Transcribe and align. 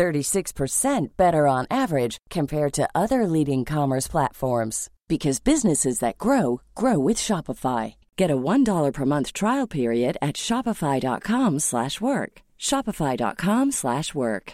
36% 0.00 1.08
better 1.18 1.46
on 1.46 1.66
average 1.70 2.16
compared 2.30 2.72
to 2.72 2.88
other 2.94 3.26
leading 3.26 3.66
commerce 3.66 4.08
platforms 4.08 4.88
because 5.08 5.40
businesses 5.40 5.98
that 5.98 6.16
grow 6.16 6.62
grow 6.74 6.98
with 6.98 7.18
Shopify. 7.18 7.94
Get 8.16 8.30
a 8.30 8.36
$1 8.36 8.92
per 8.94 9.04
month 9.04 9.34
trial 9.34 9.66
period 9.66 10.16
at 10.22 10.36
shopify.com/work. 10.36 12.32
shopify.com/work. 12.68 14.52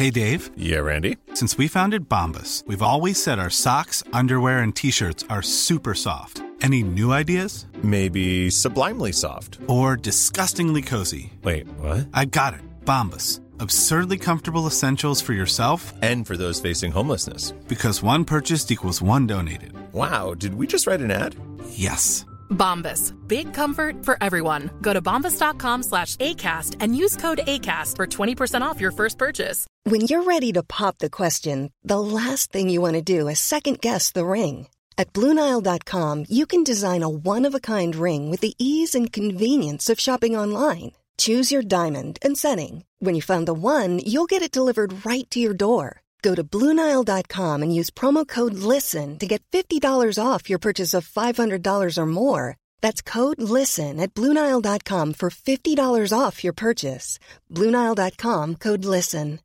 Hey 0.00 0.10
Dave. 0.10 0.42
Yeah, 0.56 0.82
Randy. 0.88 1.16
Since 1.34 1.58
we 1.58 1.68
founded 1.68 2.08
Bombus, 2.08 2.64
we've 2.66 2.88
always 2.92 3.22
said 3.22 3.38
our 3.38 3.50
socks, 3.50 4.02
underwear 4.20 4.58
and 4.64 4.74
t-shirts 4.74 5.24
are 5.28 5.42
super 5.42 5.94
soft. 5.94 6.42
Any 6.62 6.82
new 6.82 7.12
ideas? 7.12 7.66
Maybe 7.82 8.50
sublimely 8.50 9.12
soft 9.12 9.58
or 9.66 9.96
disgustingly 9.96 10.82
cozy. 10.82 11.32
Wait, 11.42 11.66
what? 11.80 12.08
I 12.20 12.24
got 12.26 12.54
it. 12.54 12.60
Bombus 12.84 13.41
absurdly 13.62 14.18
comfortable 14.18 14.66
essentials 14.66 15.22
for 15.22 15.32
yourself 15.32 15.94
and 16.02 16.26
for 16.26 16.36
those 16.36 16.60
facing 16.60 16.92
homelessness. 16.92 17.52
Because 17.68 18.02
one 18.02 18.24
purchased 18.24 18.70
equals 18.70 19.00
one 19.00 19.26
donated. 19.26 19.72
Wow, 19.92 20.34
did 20.34 20.54
we 20.54 20.66
just 20.66 20.86
write 20.86 21.00
an 21.00 21.10
ad? 21.10 21.36
Yes. 21.70 22.26
Bombas. 22.50 23.14
Big 23.26 23.52
comfort 23.54 24.04
for 24.04 24.16
everyone. 24.20 24.70
Go 24.80 24.92
to 24.92 25.00
bombas.com 25.02 25.82
slash 25.82 26.16
ACAST 26.16 26.76
and 26.80 26.96
use 26.96 27.16
code 27.16 27.40
ACAST 27.46 27.96
for 27.96 28.06
20% 28.06 28.62
off 28.62 28.80
your 28.80 28.92
first 28.92 29.18
purchase. 29.18 29.66
When 29.84 30.02
you're 30.02 30.24
ready 30.24 30.52
to 30.52 30.62
pop 30.62 30.98
the 30.98 31.10
question, 31.10 31.72
the 31.82 32.00
last 32.00 32.52
thing 32.52 32.68
you 32.68 32.80
want 32.80 32.94
to 32.94 33.02
do 33.02 33.28
is 33.28 33.40
second 33.40 33.80
guess 33.80 34.12
the 34.12 34.24
ring. 34.24 34.68
At 34.98 35.12
Bluenile.com, 35.12 36.26
you 36.28 36.46
can 36.46 36.64
design 36.64 37.02
a 37.02 37.08
one 37.08 37.46
of 37.46 37.54
a 37.54 37.60
kind 37.60 37.96
ring 37.96 38.30
with 38.30 38.40
the 38.40 38.54
ease 38.58 38.94
and 38.94 39.12
convenience 39.12 39.88
of 39.88 39.98
shopping 39.98 40.36
online. 40.36 40.92
Choose 41.22 41.54
your 41.54 41.62
diamond 41.62 42.18
and 42.24 42.36
setting. 42.36 42.84
When 42.98 43.14
you 43.14 43.22
find 43.22 43.46
the 43.46 43.54
one, 43.54 44.00
you'll 44.04 44.30
get 44.30 44.42
it 44.42 44.50
delivered 44.50 45.06
right 45.06 45.30
to 45.30 45.38
your 45.38 45.54
door. 45.54 46.02
Go 46.22 46.34
to 46.34 46.42
Bluenile.com 46.42 47.62
and 47.62 47.74
use 47.74 47.90
promo 47.90 48.26
code 48.26 48.54
LISTEN 48.54 49.18
to 49.18 49.26
get 49.26 49.42
$50 49.52 50.18
off 50.18 50.48
your 50.50 50.58
purchase 50.58 50.94
of 50.94 51.06
$500 51.06 51.98
or 51.98 52.06
more. 52.06 52.56
That's 52.80 53.02
code 53.02 53.40
LISTEN 53.40 54.00
at 54.00 54.14
Bluenile.com 54.14 55.14
for 55.14 55.30
$50 55.30 56.18
off 56.18 56.42
your 56.42 56.54
purchase. 56.54 57.18
Bluenile.com 57.50 58.56
code 58.56 58.84
LISTEN. 58.84 59.38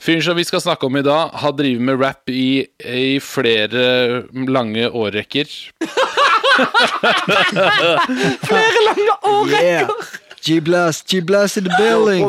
Fyren 0.00 0.22
som 0.22 0.36
vi 0.36 0.44
skal 0.44 0.60
snakke 0.60 0.86
om 0.86 0.96
i 0.96 1.02
dag, 1.02 1.30
har 1.32 1.52
drevet 1.56 1.82
med 1.88 2.00
rap 2.00 2.28
i, 2.28 2.66
i 2.84 3.20
flere 3.20 4.26
lange 4.48 4.90
årrekker. 4.90 5.56
Flere 8.48 8.84
lange 8.88 9.12
årrekker! 9.22 9.90
G-Blast, 10.46 11.08
G-Blast 11.10 11.56
in 11.56 11.64
the 11.64 11.74
building! 11.78 12.22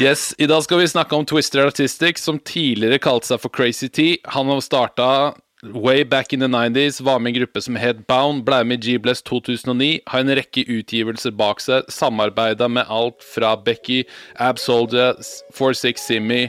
Yes, 0.00 0.34
I 0.38 0.46
dag 0.46 0.62
skal 0.64 0.78
vi 0.80 0.88
snakke 0.88 1.16
om 1.16 1.26
Twister 1.26 1.66
Artistic, 1.66 2.18
som 2.18 2.38
tidligere 2.38 2.98
kalte 3.02 3.26
seg 3.28 3.42
for 3.42 3.52
Crazy 3.52 3.88
T. 3.92 4.16
Han 4.32 4.48
har 4.48 4.60
starta 4.64 5.34
way 5.62 6.04
back 6.04 6.32
in 6.32 6.40
the 6.40 6.48
90s, 6.48 7.02
var 7.04 7.18
med 7.18 7.30
i 7.30 7.34
en 7.34 7.40
gruppe 7.42 7.60
som 7.60 7.76
het 7.76 8.06
Bound, 8.08 8.44
ble 8.46 8.62
med 8.64 8.80
i 8.80 8.94
G-Blast 8.94 9.26
2009, 9.28 10.00
har 10.08 10.24
en 10.24 10.34
rekke 10.40 10.64
utgivelser 10.64 11.36
bak 11.36 11.60
seg, 11.60 11.84
samarbeida 11.92 12.68
med 12.72 12.88
alt 12.88 13.20
fra 13.34 13.52
Becky, 13.56 14.04
Ab 14.40 14.58
Soldier, 14.58 15.20
46 15.52 16.00
Simmy, 16.00 16.46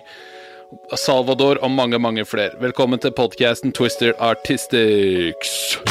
Salvador 0.96 1.60
og 1.60 1.72
mange, 1.72 2.00
mange 2.00 2.24
flere. 2.26 2.56
Velkommen 2.64 3.00
til 3.04 3.12
podkasten 3.12 3.76
Twister 3.76 4.16
Artistics. 4.24 5.82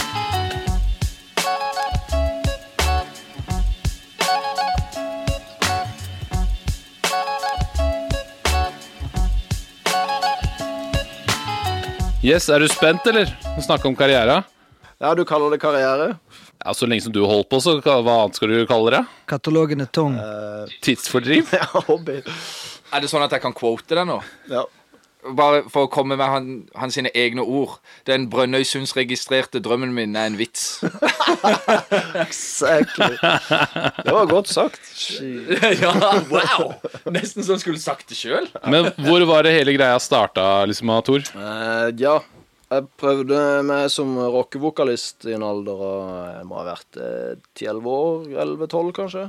Yes, 12.21 12.51
Er 12.53 12.61
du 12.61 12.69
spent, 12.69 13.07
eller? 13.09 13.31
Å 13.57 13.63
snakke 13.65 13.89
om 13.89 13.95
karriere? 13.97 14.43
Ja, 15.01 15.15
du 15.17 15.23
kaller 15.25 15.55
det 15.55 15.59
karriere? 15.63 16.19
Ja, 16.61 16.75
Så 16.77 16.85
lenge 16.85 17.07
som 17.07 17.15
du 17.15 17.23
holdt 17.25 17.49
på, 17.49 17.57
så 17.65 17.79
hva 17.81 17.95
annet 17.97 18.37
skal 18.37 18.53
du 18.53 18.67
kalle 18.69 18.93
det? 18.93 19.01
Katalogen 19.25 19.81
er 19.81 19.89
tung. 19.89 20.19
Uh, 20.21 20.69
Tidsfordriv? 20.85 21.49
ja, 21.57 21.65
hobby. 21.89 22.19
Er 22.93 23.01
det 23.01 23.09
sånn 23.09 23.25
at 23.25 23.33
jeg 23.33 23.41
kan 23.41 23.57
quote 23.57 23.97
det 23.97 24.05
nå? 24.05 24.19
Ja. 24.53 24.67
Bare 25.37 25.63
for 25.69 25.85
å 25.85 25.91
komme 25.93 26.17
med 26.17 26.31
han, 26.33 26.49
hans 26.79 26.97
egne 26.97 27.45
ord. 27.45 27.77
Den 28.09 28.29
Brønnøysundsregistrerte 28.33 29.61
drømmen 29.61 29.93
min 29.97 30.17
er 30.17 30.31
en 30.31 30.39
vits. 30.41 30.81
exactly. 32.25 33.19
Det 33.21 34.15
var 34.17 34.31
godt 34.31 34.49
sagt. 34.49 34.81
ja, 35.83 35.95
wow! 36.33 36.73
Nesten 37.13 37.45
som 37.47 37.61
skulle 37.61 37.83
sagt 37.83 38.09
det 38.09 38.19
sjøl. 38.19 38.49
Men 38.65 38.93
hvor 39.05 39.25
var 39.29 39.45
det 39.45 39.57
hele 39.59 39.77
greia 39.77 40.01
starta, 40.01 40.65
liksom, 40.71 40.95
Tor? 41.05 41.27
Uh, 41.37 41.91
ja, 42.01 42.17
jeg 42.71 42.89
prøvde 43.01 43.43
meg 43.67 43.91
som 43.93 44.17
rockevokalist 44.17 45.29
i 45.29 45.37
en 45.37 45.45
alder 45.45 45.85
av 45.85 46.09
Jeg 46.39 46.49
må 46.49 46.61
ha 46.63 46.67
vært 46.73 47.01
ti-elleve 47.59 48.01
år. 48.01 48.33
Elleve-tolv, 48.47 48.95
kanskje. 48.97 49.29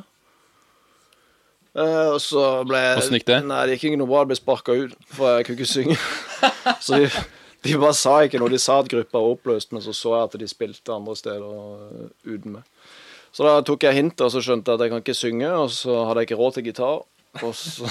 Og 1.71 2.17
så 2.19 2.41
ble 2.67 2.79
Åssen 2.97 3.15
gikk 3.15 3.29
det? 3.29 3.37
Nei, 3.47 3.61
det 3.67 3.77
gikk 3.77 3.91
ikke 3.91 3.99
noe 4.01 4.09
bra. 4.09 4.23
Jeg 4.23 4.31
ble 4.31 4.39
sparka 4.39 4.75
ut, 4.75 4.95
for 5.15 5.37
jeg 5.37 5.47
kunne 5.47 5.61
ikke 5.61 5.71
synge. 5.71 5.99
så 6.85 6.99
de, 6.99 7.07
de, 7.63 7.75
bare 7.77 7.95
sa 7.95 8.15
ikke 8.25 8.41
noe. 8.41 8.51
De 8.51 8.59
sa 8.59 8.81
at 8.81 8.89
gruppa 8.91 9.21
var 9.21 9.37
oppløst, 9.37 9.71
men 9.71 9.83
så 9.85 9.95
så 9.95 10.17
jeg 10.17 10.27
at 10.27 10.35
de 10.41 10.49
spilte 10.51 10.95
andre 10.95 11.15
steder 11.15 11.45
uh, 11.47 12.09
uten 12.27 12.57
meg. 12.57 12.89
Så 13.31 13.47
da 13.47 13.61
tok 13.63 13.87
jeg 13.87 13.95
hintet 13.95 14.25
og 14.25 14.33
så 14.33 14.41
skjønte 14.43 14.67
jeg 14.67 14.75
at 14.75 14.83
jeg 14.83 14.91
kan 14.91 15.03
ikke 15.05 15.15
synge, 15.15 15.51
og 15.55 15.71
så 15.71 16.01
hadde 16.09 16.23
jeg 16.23 16.31
ikke 16.31 16.39
råd 16.41 16.57
til 16.57 16.67
gitar. 16.67 17.05
Og 17.39 17.53
så, 17.55 17.87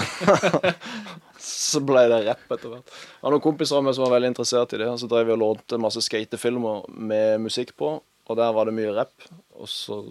så 1.41 1.81
ble 1.81 2.03
det 2.11 2.19
rapp 2.27 2.53
etter 2.53 2.75
hvert. 2.75 2.93
Jeg 2.93 3.25
har 3.25 3.33
noen 3.33 3.41
kompiser 3.41 3.79
av 3.79 3.87
meg 3.87 3.97
som 3.97 4.05
var 4.05 4.13
veldig 4.19 4.29
interessert 4.35 4.77
i 4.77 4.83
det. 4.83 4.91
Og 4.93 5.01
så 5.01 5.09
drev 5.09 5.25
vi 5.25 5.33
og 5.33 5.41
lånte 5.41 5.81
masse 5.81 6.05
skatefilmer 6.05 6.85
med 6.93 7.41
musikk 7.47 7.73
på, 7.81 7.95
og 8.29 8.37
der 8.37 8.53
var 8.53 8.69
det 8.69 8.77
mye 8.77 8.93
rapp. 8.93 9.31
Og 9.57 9.65
så, 9.65 10.03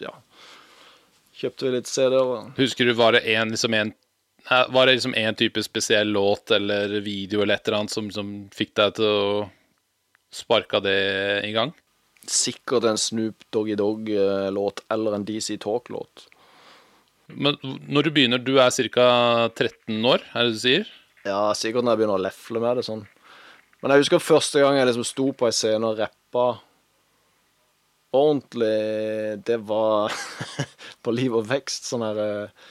ja 0.00 0.14
kjøpte 1.38 1.66
vi 1.66 1.74
litt 1.76 1.90
CD-er. 1.90 2.52
Husker 2.58 2.88
du, 2.88 2.94
var 2.98 3.14
det 3.16 3.24
en, 3.34 3.54
liksom 3.54 3.76
en 3.78 3.94
var 4.48 4.86
det 4.86 4.94
liksom 4.96 5.14
en 5.18 5.36
type 5.36 5.62
spesiell 5.62 6.08
låt 6.14 6.50
eller 6.56 7.00
video 7.04 7.42
eller 7.42 7.58
et 7.58 7.68
eller 7.68 7.82
annet 7.82 7.92
som, 7.92 8.06
som 8.10 8.30
fikk 8.54 8.72
deg 8.80 8.94
til 8.96 9.04
å 9.04 9.48
sparke 10.32 10.80
det 10.84 11.00
i 11.44 11.52
gang? 11.52 11.74
Sikkert 12.28 12.86
en 12.88 13.00
Snoop 13.00 13.44
Doggy 13.52 13.76
Dogg-låt 13.76 14.84
eller 14.92 15.16
en 15.16 15.26
DC 15.28 15.58
Talk-låt. 15.60 16.26
Men 17.28 17.58
når 17.60 18.08
du 18.08 18.10
begynner, 18.16 18.40
du 18.40 18.56
er 18.60 18.72
ca. 18.72 19.08
13 19.52 20.00
år, 20.08 20.24
er 20.32 20.48
det 20.48 20.56
du 20.56 20.62
sier? 20.62 20.88
Ja, 21.28 21.52
sikkert 21.56 21.84
når 21.84 21.94
jeg 21.94 22.02
begynner 22.02 22.20
å 22.20 22.24
lefle 22.24 22.62
med 22.62 22.80
det 22.80 22.86
sånn. 22.88 23.04
Men 23.82 23.92
jeg 23.92 24.04
husker 24.04 24.22
første 24.22 24.62
gang 24.62 24.78
jeg 24.78 24.88
liksom 24.88 25.06
sto 25.06 25.28
på 25.36 25.48
ei 25.48 25.54
scene 25.54 25.92
og 25.92 26.00
rappa 26.00 26.46
ordentlig 28.16 29.44
Det 29.46 29.58
var 29.68 30.12
på 31.02 31.14
Liv 31.14 31.36
og 31.38 31.48
Vekst, 31.50 31.88
sånn 31.90 32.04
her 32.06 32.20
uh, 32.20 32.68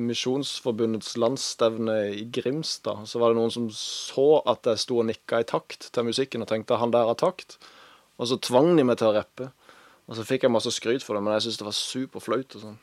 Misjonsforbundets 0.00 1.16
landsstevne 1.20 1.96
i 2.16 2.24
Grimstad. 2.32 3.06
Så 3.08 3.20
var 3.20 3.32
det 3.32 3.40
noen 3.40 3.52
som 3.54 3.68
så 3.74 4.40
at 4.48 4.68
jeg 4.68 4.84
sto 4.84 5.00
og 5.02 5.08
nikka 5.10 5.42
i 5.42 5.48
takt 5.48 5.90
til 5.92 6.06
musikken 6.08 6.44
og 6.44 6.50
tenkte 6.50 6.80
han 6.80 6.94
der 6.94 7.08
har 7.10 7.18
takt. 7.20 7.58
Og 8.20 8.30
så 8.30 8.40
tvang 8.40 8.74
de 8.76 8.84
meg 8.86 9.00
til 9.00 9.10
å 9.10 9.16
rappe. 9.16 9.50
Og 10.10 10.16
så 10.18 10.24
fikk 10.26 10.46
jeg 10.46 10.52
masse 10.52 10.72
skryt 10.74 11.04
for 11.06 11.16
det, 11.16 11.22
men 11.24 11.36
jeg 11.36 11.46
syntes 11.46 11.60
det 11.60 11.68
var 11.68 11.76
superflaut 11.78 12.56
og 12.58 12.64
sånn. 12.64 12.80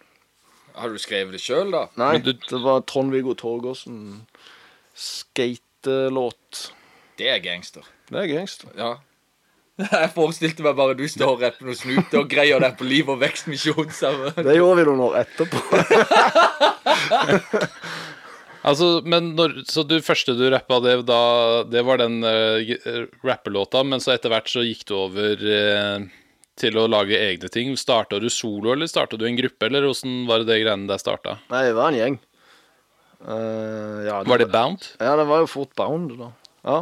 Har 0.78 0.94
du 0.94 1.02
skrevet 1.02 1.34
det 1.34 1.42
sjøl, 1.42 1.74
da? 1.74 1.88
Nei, 1.98 2.18
du... 2.22 2.32
det 2.38 2.62
var 2.62 2.84
Trond-Viggo 2.86 3.34
Torgersen. 3.38 4.28
Skatelåt. 4.94 6.68
Det 7.18 7.32
er 7.34 7.42
gangster. 7.42 7.88
Det 8.12 8.22
er 8.22 8.30
gangster. 8.30 8.72
Ja. 8.78 8.92
Jeg 10.02 10.10
forestilte 10.16 10.64
meg 10.66 10.78
bare 10.78 10.96
du 10.98 11.04
står 11.10 11.36
og 11.36 11.44
rapper 11.46 11.68
noe 11.68 11.78
Snoop 11.78 12.14
og 12.18 12.30
greier 12.32 12.62
deg 12.64 12.78
på 12.80 12.88
Liv 12.88 13.10
og 13.14 13.20
Vekst-misjon 13.22 13.92
sammen. 13.94 14.34
Det 14.34 14.56
gjorde 14.58 14.80
vi 14.80 14.86
noen 14.88 15.04
år 15.06 15.18
etterpå. 15.22 15.62
altså, 18.70 18.88
men 19.06 19.36
når, 19.38 19.60
Så 19.70 19.86
du 19.86 20.00
første 20.02 20.34
du 20.38 20.48
rappa, 20.50 20.80
det, 20.82 20.96
da, 21.06 21.22
det 21.70 21.86
var 21.86 22.02
den 22.02 22.26
uh, 22.26 23.06
rappelåta, 23.28 23.86
men 23.86 24.02
så 24.02 24.16
etter 24.16 24.34
hvert 24.34 24.50
så 24.50 24.66
gikk 24.66 24.82
du 24.90 24.96
over 24.98 25.46
uh, 25.46 26.08
til 26.58 26.82
å 26.82 26.88
lage 26.90 27.20
egne 27.22 27.54
ting. 27.54 27.76
Starta 27.78 28.18
du 28.24 28.32
solo, 28.34 28.74
eller 28.74 28.90
starta 28.90 29.20
du 29.20 29.28
en 29.30 29.38
gruppe, 29.38 29.70
eller 29.70 29.86
åssen 29.86 30.24
var 30.30 30.42
det 30.42 30.56
det 30.56 30.64
greiene 30.66 30.90
der 30.90 31.04
starta? 31.04 31.38
Nei, 31.54 31.68
det 31.70 31.78
var 31.78 31.94
en 31.94 32.02
gjeng. 32.02 32.18
Uh, 33.22 34.06
ja, 34.10 34.24
det 34.24 34.30
var 34.34 34.42
det 34.42 34.50
Bound? 34.54 34.90
Ja, 34.98 35.14
det 35.22 35.30
var 35.30 35.46
jo 35.46 35.54
fort 35.54 35.78
Bound, 35.78 36.18
da. 36.18 36.34
Ja, 36.66 36.82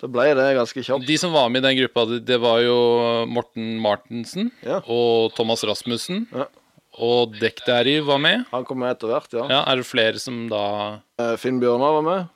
det 0.00 0.08
ble 0.12 0.30
det 0.34 0.46
ganske 0.56 0.82
kjapt. 0.86 1.06
De 1.06 1.16
som 1.20 1.32
var 1.34 1.48
med 1.52 1.60
i 1.64 1.68
den 1.68 1.76
gruppa, 1.82 2.06
det- 2.24 2.40
var 2.40 2.60
jo 2.64 3.26
Morten 3.28 3.78
Martensen 3.80 4.50
Ja. 4.64 4.80
og 4.86 5.34
Thomas 5.36 5.62
Rasmussen. 5.64 6.26
Ja. 6.32 6.46
Og 6.98 7.34
Dekk 7.38 7.64
Derry 7.66 8.00
var 8.04 8.18
med. 8.18 8.44
Han 8.50 8.64
kom 8.64 8.78
med 8.80 8.90
etter 8.96 9.08
hvert, 9.08 9.32
ja. 9.32 9.46
Ja, 9.48 9.60
Er 9.70 9.76
det 9.76 9.86
flere 9.86 10.18
som 10.18 10.48
da 10.48 11.00
Eh, 11.18 11.36
Finn 11.36 11.60
Bjørnar 11.60 11.92
var 12.00 12.02
med. 12.02 12.28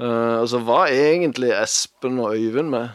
Uh, 0.00 0.40
og 0.40 0.48
så 0.48 0.60
var 0.64 0.88
egentlig 0.88 1.50
Espen 1.52 2.18
og 2.20 2.32
Øyvind 2.32 2.70
med. 2.72 2.88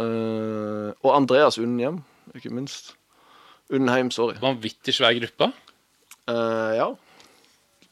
Uh, 0.00 0.90
og 1.04 1.14
Andreas 1.14 1.58
Unnhjem, 1.58 2.00
ikke 2.34 2.50
minst. 2.50 2.94
Unnheim, 3.70 4.10
sorry. 4.10 4.34
Vanvittig 4.42 4.94
svær 4.94 5.14
gruppe? 5.18 5.52
Uh, 6.28 6.74
ja. 6.74 6.88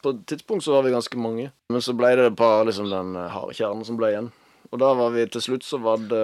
På 0.02 0.10
et 0.14 0.26
tidspunkt 0.26 0.64
så 0.64 0.72
var 0.72 0.82
vi 0.86 0.90
ganske 0.94 1.18
mange. 1.18 1.50
Men 1.70 1.80
så 1.84 1.94
ble 1.96 2.14
det 2.16 2.34
bare 2.38 2.66
liksom 2.66 2.90
den 2.90 3.14
harde 3.30 3.54
kjernen 3.54 3.84
som 3.86 3.96
ble 3.96 4.10
igjen. 4.14 4.32
Og 4.72 4.80
da 4.82 4.92
var 4.98 5.12
vi 5.14 5.26
til 5.30 5.44
slutt 5.44 5.66
så 5.66 5.78
var 5.82 6.00
det 6.10 6.22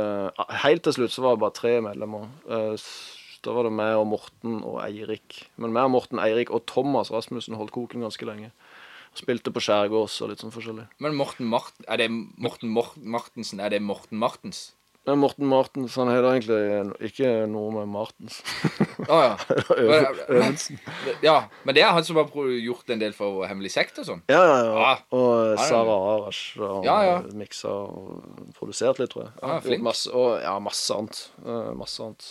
Helt 0.64 0.82
til 0.86 0.96
slutt 0.96 1.14
så 1.14 1.24
var 1.24 1.36
det 1.36 1.44
bare 1.44 1.58
tre 1.58 1.74
medlemmer. 1.84 2.28
Eh, 2.50 2.90
da 3.42 3.54
var 3.54 3.66
det 3.66 3.74
meg 3.74 3.96
og 3.98 4.06
Morten 4.10 4.60
og 4.62 4.80
Eirik. 4.84 5.44
Men 5.58 5.74
meg 5.74 5.88
og 5.88 5.94
Morten, 5.96 6.20
Eirik 6.22 6.50
og 6.54 6.64
Thomas 6.70 7.10
Rasmussen 7.14 7.58
holdt 7.58 7.74
koken 7.74 8.04
ganske 8.04 8.26
lenge. 8.26 8.52
Spilte 9.18 9.52
på 9.52 9.60
skjærgårds 9.60 10.20
og 10.24 10.30
litt 10.30 10.42
sånn 10.42 10.54
forskjellig. 10.54 10.86
Men 11.04 11.18
Morten 11.18 11.50
Mart 11.50 11.74
Er 11.84 12.00
det 12.00 12.08
Morten 12.10 12.70
Mort 12.72 12.96
Martensen? 12.96 13.60
Er 13.60 13.74
det 13.74 13.82
Morten 13.84 14.18
Martens? 14.18 14.70
Men 15.04 15.18
Morten 15.18 15.48
Martens, 15.50 15.96
han 15.98 16.06
heter 16.12 16.28
egentlig 16.30 17.08
ikke 17.08 17.30
noe 17.50 17.72
med 17.74 17.88
Martens. 17.90 18.36
Å 19.08 19.16
ja. 19.26 19.32
Øve- 19.74 20.26
Øvensen. 20.28 20.78
ja. 21.24 21.34
Men 21.66 21.74
det 21.74 21.82
er 21.82 21.90
han 21.96 22.04
som 22.06 22.20
har 22.20 22.28
gjort 22.62 22.92
en 22.94 23.00
del 23.02 23.12
for 23.16 23.42
Hemmelig 23.50 23.72
sekt 23.74 23.98
og 23.98 24.06
sånn? 24.06 24.22
Ja, 24.30 24.38
ja, 24.46 24.60
ja. 24.68 24.84
Ah. 24.92 25.02
Og 25.18 25.32
ja. 25.56 25.64
Sara 25.66 25.96
Arash 26.12 26.44
har 26.62 26.86
Ja, 26.86 26.96
ja. 27.08 27.16
miksa 27.34 27.72
og 27.72 28.52
produsert 28.58 29.02
litt, 29.02 29.10
tror 29.16 29.26
jeg. 29.26 29.34
Ja, 29.42 29.58
flink. 29.64 29.82
Masse, 29.88 30.12
og 30.14 30.36
ja, 30.44 30.54
masse 30.62 30.94
annet. 30.94 31.24
Eh, 31.42 31.72
masse 31.82 32.06
annet. 32.06 32.30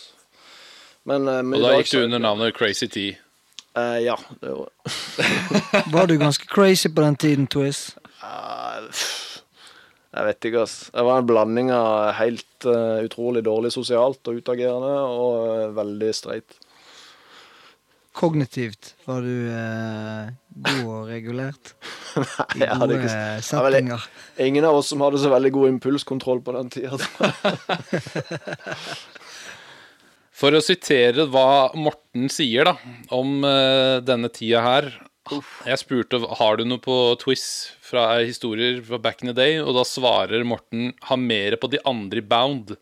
Men, 1.04 1.28
eh, 1.28 1.42
men 1.44 1.60
Og 1.60 1.66
da 1.68 1.76
gikk 1.82 1.92
du 1.92 2.00
under 2.06 2.24
navnet 2.24 2.56
Crazy 2.56 2.88
T. 2.88 3.10
Uh, 3.76 3.96
ja, 4.04 4.16
det 4.42 4.50
gjorde 4.52 4.68
jeg. 4.68 5.84
Var 5.96 6.08
du 6.12 6.18
ganske 6.20 6.48
crazy 6.52 6.90
på 6.92 7.04
den 7.06 7.16
tiden, 7.16 7.46
Twiz? 7.52 7.96
Eh, 8.20 8.88
pff, 8.92 9.31
Jeg 10.12 10.28
vet 10.28 10.48
ikke, 10.50 10.66
ass. 10.66 10.74
Det 10.92 11.04
var 11.08 11.22
en 11.22 11.28
blanding 11.30 11.70
av 11.72 12.10
helt 12.18 12.66
uh, 12.68 13.00
utrolig 13.06 13.46
dårlig 13.48 13.72
sosialt 13.72 14.28
og 14.28 14.42
utagerende, 14.42 14.92
og 15.08 15.38
uh, 15.48 15.70
veldig 15.78 16.10
streit. 16.18 16.58
Kognitivt 18.12 18.90
var 19.08 19.24
du 19.24 19.48
eh, 19.48 20.32
god 20.68 20.82
og 20.84 21.06
regulert 21.08 21.70
i 22.58 22.60
jeg 22.60 22.76
hadde 22.82 22.98
ikke- 22.98 23.38
settinger. 23.48 24.04
Ingen 24.44 24.68
av 24.68 24.76
oss 24.82 24.90
som 24.92 25.00
hadde 25.06 25.22
så 25.24 25.32
veldig 25.32 25.52
god 25.56 25.70
impulskontroll 25.78 26.42
på 26.44 26.52
den 26.58 26.68
tida. 26.76 27.00
For 30.42 30.58
å 30.58 30.62
sitere 30.66 31.24
hva 31.32 31.72
Morten 31.80 32.28
sier 32.34 32.68
da 32.68 32.76
om 33.16 33.46
eh, 33.48 34.02
denne 34.04 34.28
tida 34.34 34.60
her 34.66 34.92
Jeg 35.30 35.80
spurte 35.80 36.20
har 36.40 36.58
du 36.58 36.66
noe 36.66 36.82
på 36.82 36.96
Twiz 37.22 37.44
fra 37.86 38.08
historier 38.20 38.82
fra 38.84 39.00
back 39.00 39.22
in 39.22 39.30
the 39.32 39.38
day, 39.38 39.60
og 39.62 39.76
da 39.78 39.86
svarer 39.88 40.44
Morten 40.48 40.92
ha 41.08 41.18
mer 41.20 41.56
på 41.62 41.70
de 41.72 41.80
andre 41.88 42.24
i 42.24 42.26
Bound. 42.26 42.76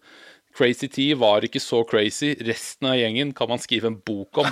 Crazy 0.60 0.90
T 0.92 1.06
var 1.20 1.46
ikke 1.46 1.62
så 1.62 1.84
crazy. 1.88 2.34
Resten 2.44 2.90
av 2.90 2.98
gjengen 3.00 3.32
kan 3.38 3.48
man 3.52 3.62
skrive 3.62 3.92
en 3.92 4.00
bok 4.04 4.42
om. 4.42 4.50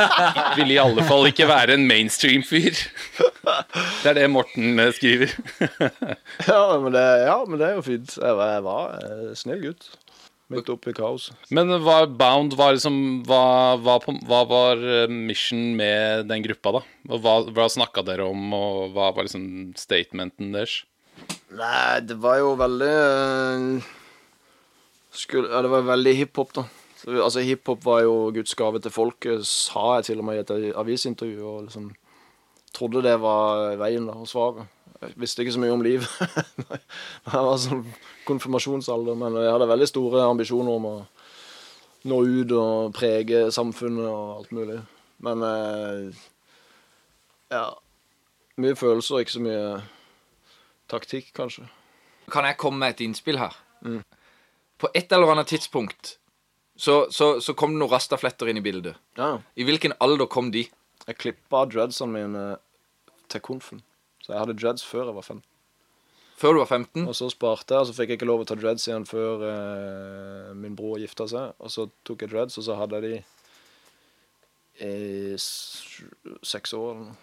Ville 0.58 0.74
i 0.74 0.80
alle 0.82 1.04
fall 1.06 1.28
ikke 1.28 1.46
være 1.50 1.76
en 1.76 1.84
mainstream-fyr. 1.90 2.80
Det 3.14 4.08
er 4.10 4.18
det 4.18 4.30
Morten 4.32 4.80
eh, 4.80 4.90
skriver. 4.96 5.34
ja, 6.48 6.62
men 6.80 6.96
det, 6.96 7.04
ja, 7.28 7.36
men 7.46 7.60
det 7.60 7.68
er 7.68 7.78
jo 7.78 7.84
fint. 7.86 8.16
Jeg 8.18 8.40
var, 8.40 8.54
jeg 8.56 8.66
var 8.66 9.36
snill 9.38 9.62
gutt. 9.68 9.92
Midt 10.56 10.70
oppi 10.72 10.94
kaos. 10.96 11.28
Men 11.54 11.72
hva 11.84 12.04
Bound 12.08 12.56
var 12.58 12.76
liksom 12.76 12.96
Hva, 13.28 13.42
hva, 13.80 13.98
på, 14.02 14.14
hva 14.28 14.42
var 14.50 14.80
eh, 14.80 15.10
mission 15.10 15.74
med 15.78 16.28
den 16.30 16.44
gruppa, 16.46 16.78
da? 16.78 16.82
Hva, 17.14 17.36
hva 17.50 17.68
snakka 17.72 18.04
dere 18.06 18.28
om, 18.30 18.46
og 18.56 18.94
hva 18.94 19.10
var 19.16 19.26
liksom 19.28 19.74
statementen 19.78 20.54
deres? 20.54 20.82
Nei, 21.54 22.00
det 22.02 22.16
var 22.22 22.40
jo 22.40 22.54
veldig 22.58 22.94
øh, 22.94 23.92
skulle, 25.14 25.52
Ja, 25.52 25.62
det 25.62 25.70
var 25.70 25.86
veldig 25.92 26.16
hiphop, 26.18 26.54
da. 26.56 26.66
Så, 26.98 27.12
altså, 27.22 27.44
hiphop 27.44 27.84
var 27.84 28.02
jo 28.06 28.14
Guds 28.34 28.54
gave 28.58 28.80
til 28.80 28.94
folket, 28.94 29.44
sa 29.46 29.98
jeg 29.98 30.08
til 30.10 30.22
og 30.22 30.28
med 30.30 30.40
i 30.40 30.42
et 30.42 30.72
avisintervju. 30.74 31.42
Og 31.44 31.66
liksom 31.68 31.90
trodde 32.74 33.04
det 33.04 33.18
var 33.22 33.76
veien 33.78 34.08
da, 34.08 34.16
og 34.18 34.30
svaret. 34.30 34.70
Jeg 35.04 35.20
visste 35.20 35.44
ikke 35.44 35.54
så 35.54 35.62
mye 35.62 35.74
om 35.74 35.84
liv. 35.84 36.06
jeg 37.32 37.44
var 37.48 37.60
sånn 37.60 37.84
konfirmasjonsalder, 38.28 39.18
men 39.20 39.38
jeg 39.40 39.52
hadde 39.52 39.70
veldig 39.70 39.88
store 39.90 40.24
ambisjoner 40.30 40.78
om 40.80 40.88
å 40.90 40.94
nå 42.10 42.18
ut 42.24 42.52
og 42.56 42.92
prege 42.96 43.46
samfunnet 43.54 44.08
og 44.08 44.32
alt 44.38 44.52
mulig. 44.56 44.80
Men 45.24 45.44
eh, 45.48 46.24
ja 47.54 47.66
Mye 48.60 48.76
følelser, 48.78 49.24
ikke 49.24 49.34
så 49.34 49.40
mye 49.42 49.62
taktikk, 50.86 51.32
kanskje. 51.34 51.64
Kan 52.30 52.46
jeg 52.46 52.58
komme 52.60 52.78
med 52.78 52.94
et 52.94 53.00
innspill 53.02 53.40
her? 53.40 53.56
På 54.78 54.90
et 54.94 55.10
eller 55.12 55.32
annet 55.32 55.50
tidspunkt 55.50 56.12
så, 56.76 57.06
så, 57.10 57.40
så 57.42 57.54
kom 57.58 57.74
det 57.74 57.80
noen 57.80 57.90
rastafletter 57.90 58.50
inn 58.50 58.58
i 58.58 58.62
bildet. 58.62 58.94
Ja. 59.18 59.40
I 59.58 59.66
hvilken 59.66 59.94
alder 60.02 60.30
kom 60.30 60.52
de? 60.54 60.64
Jeg 61.04 61.18
klippa 61.18 61.64
dreadsene 61.70 62.14
mine 62.14 62.44
til 63.30 63.42
konfen. 63.44 63.82
Så 64.24 64.32
jeg 64.32 64.40
hadde 64.40 64.56
dreads 64.56 64.84
før 64.88 65.10
jeg 65.10 65.16
var 65.18 65.26
15. 65.26 65.42
Før 66.40 66.56
du 66.56 66.58
var 66.62 66.70
15? 66.72 67.04
Og 67.04 67.14
så 67.14 67.28
sparte 67.30 67.76
jeg, 67.76 67.84
og 67.84 67.88
så 67.90 67.94
fikk 67.94 68.10
jeg 68.10 68.18
ikke 68.18 68.28
lov 68.30 68.42
å 68.42 68.46
ta 68.48 68.56
dreads 68.58 68.88
igjen 68.88 69.04
før 69.06 69.44
eh, 69.50 70.48
min 70.58 70.74
bror 70.78 70.96
gifta 71.02 71.28
seg. 71.30 71.52
Og 71.60 71.70
så 71.70 71.86
tok 72.08 72.24
jeg 72.24 72.32
dreads, 72.32 72.56
og 72.58 72.66
så 72.66 72.78
hadde 72.80 72.98
jeg 72.98 73.04
de 73.04 73.20
i 74.84 75.36
seks 75.38 76.74
år 76.74 76.88
eller 76.94 77.12
noe. 77.12 77.18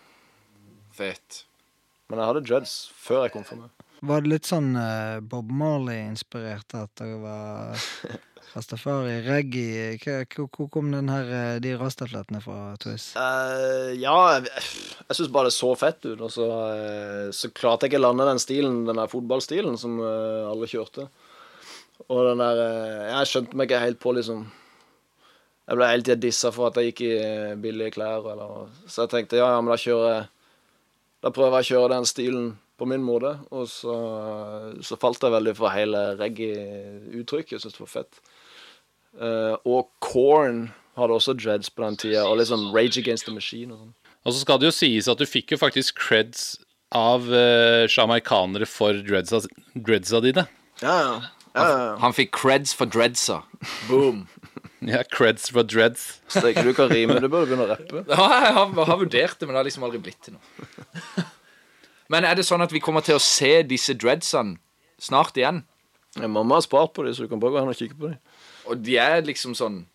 Fett. 0.95 1.41
Men 2.11 2.21
jeg 2.21 2.29
hadde 2.29 2.45
dreads 2.45 2.75
før 3.01 3.25
jeg 3.25 3.33
konfirmerte. 3.35 3.80
Var 4.01 4.23
det 4.23 4.31
litt 4.31 4.49
sånn 4.49 4.73
uh, 4.73 5.21
Bob 5.21 5.51
Marley-inspirert 5.53 6.73
at 6.77 6.91
det 7.01 7.09
var 7.21 7.77
rastafari, 8.55 9.19
reggae 9.23 10.25
Hvor 10.33 10.67
kom 10.73 10.89
den 10.91 11.11
her, 11.13 11.29
eh, 11.29 11.59
de 11.63 11.75
rastaflettene 11.77 12.41
fra, 12.43 12.73
Twist? 12.81 13.13
Uh, 13.15 13.93
ja, 13.95 14.15
jeg, 14.35 14.49
jeg 15.05 15.19
syns 15.19 15.33
bare 15.33 15.51
det 15.51 15.55
så 15.55 15.73
fett 15.77 16.01
ut. 16.09 16.17
Og 16.17 16.31
så, 16.33 16.47
uh, 16.49 17.27
så 17.35 17.51
klarte 17.53 17.85
jeg 17.85 17.93
ikke 17.93 18.01
lande 18.03 18.27
den 18.27 18.41
stilen, 18.41 18.81
den 18.89 18.99
der 18.99 19.11
fotballstilen 19.11 19.77
som 19.79 20.01
eh, 20.01 20.49
alle 20.49 20.69
kjørte. 20.71 21.07
Og 22.07 22.25
den 22.31 22.41
der 22.41 22.63
eh, 22.63 23.11
Jeg 23.11 23.29
skjønte 23.29 23.57
meg 23.57 23.69
ikke 23.69 23.85
helt 23.85 24.01
på, 24.01 24.13
liksom 24.17 24.45
Jeg 25.67 25.77
ble 25.77 25.89
hele 25.91 26.05
tida 26.05 26.19
dissa 26.19 26.51
for 26.55 26.71
at 26.71 26.79
jeg 26.79 26.91
gikk 26.91 27.03
i 27.05 27.13
eh, 27.19 27.55
billige 27.61 27.95
klær. 27.97 28.25
Eller, 28.33 28.71
så 28.87 29.05
jeg 29.05 29.13
tenkte 29.13 29.39
ja, 29.41 29.51
ja, 29.53 29.61
men 29.61 29.73
da 29.73 29.79
kjører 29.81 30.13
jeg 30.15 30.27
Da 31.21 31.33
prøver 31.35 31.59
jeg 31.59 31.67
å 31.67 31.71
kjøre 31.75 31.93
den 31.95 32.09
stilen 32.09 32.51
på 32.81 32.89
min 32.89 33.03
måte. 33.05 33.35
Og 33.53 33.69
så, 33.69 33.95
så 34.81 34.97
falt 35.01 35.21
jeg 35.21 35.35
veldig 35.35 35.53
for 35.59 35.73
hele 35.73 36.01
reggae-uttrykket. 36.19 37.55
Jeg 37.55 37.63
syntes 37.63 37.77
det 37.77 37.85
var 37.85 37.93
fett. 37.93 38.21
Uh, 39.11 39.55
og 39.67 39.91
Corn 40.03 40.69
hadde 40.97 41.15
også 41.15 41.35
dreads 41.37 41.69
på 41.69 41.83
den 41.83 41.99
tida, 41.99 42.25
og 42.27 42.41
sånn 42.47 42.69
Rage 42.73 43.01
Against 43.01 43.27
the 43.27 43.35
Machine 43.35 43.75
og 43.75 43.83
sånn. 43.83 43.93
Og 44.21 44.33
så 44.33 44.43
skal 44.43 44.61
det 44.61 44.69
jo 44.69 44.75
sies 44.75 45.09
at 45.09 45.21
du 45.21 45.25
fikk 45.25 45.55
jo 45.55 45.59
faktisk 45.61 45.97
creds 45.97 46.55
av 46.95 47.29
uh, 47.31 47.87
jamaicanere 47.89 48.67
for 48.69 48.97
dreadsa, 49.05 49.43
dreadsa 49.75 50.21
dine. 50.25 50.45
Ja, 50.81 50.95
ja. 50.97 51.15
ja, 51.53 51.61
ja, 51.61 51.77
ja. 51.85 51.95
Han 52.03 52.15
fikk 52.17 52.33
creds 52.37 52.75
for 52.77 52.89
dreadsa. 52.89 53.43
Boom. 53.89 54.25
Ja, 54.81 55.03
creds 55.05 55.51
for 55.53 55.61
dreads. 55.61 56.23
Så 56.33 56.41
du 56.41 56.71
kan 56.73 56.89
rime, 56.89 57.19
du 57.21 57.27
burde 57.29 57.45
begynne 57.45 57.67
å 57.67 57.69
rappe. 57.69 58.01
Ja, 58.09 58.23
jeg 58.41 58.53
har, 58.55 58.71
har 58.89 58.97
vurdert 58.97 59.37
det, 59.37 59.45
men 59.45 59.53
det 59.53 59.59
har 59.59 59.67
liksom 59.67 59.83
aldri 59.85 59.99
blitt 60.01 60.17
til 60.25 60.33
noe. 60.33 61.27
Men 62.11 62.27
er 62.27 62.35
det 62.35 62.43
sånn 62.47 62.63
at 62.65 62.73
vi 62.75 62.81
kommer 62.83 63.03
til 63.05 63.15
å 63.17 63.23
se 63.23 63.61
disse 63.67 63.95
dreadsene 63.95 64.57
snart 65.01 65.37
igjen? 65.39 65.63
Ja, 66.19 66.27
mamma 66.27 66.57
har 66.59 66.65
spart 66.65 66.91
på 66.97 67.05
dem, 67.07 67.15
så 67.15 67.23
du 67.23 67.31
kan 67.31 67.39
bare 67.39 67.55
gå 67.55 67.61
hen 67.63 67.71
og 67.71 67.77
kikke 67.79 67.95
på 67.99 68.09
dem. 68.11 68.17
Og 68.67 68.81
de 68.83 68.97
er 68.99 69.23
liksom 69.23 69.55
sånn 69.57 69.85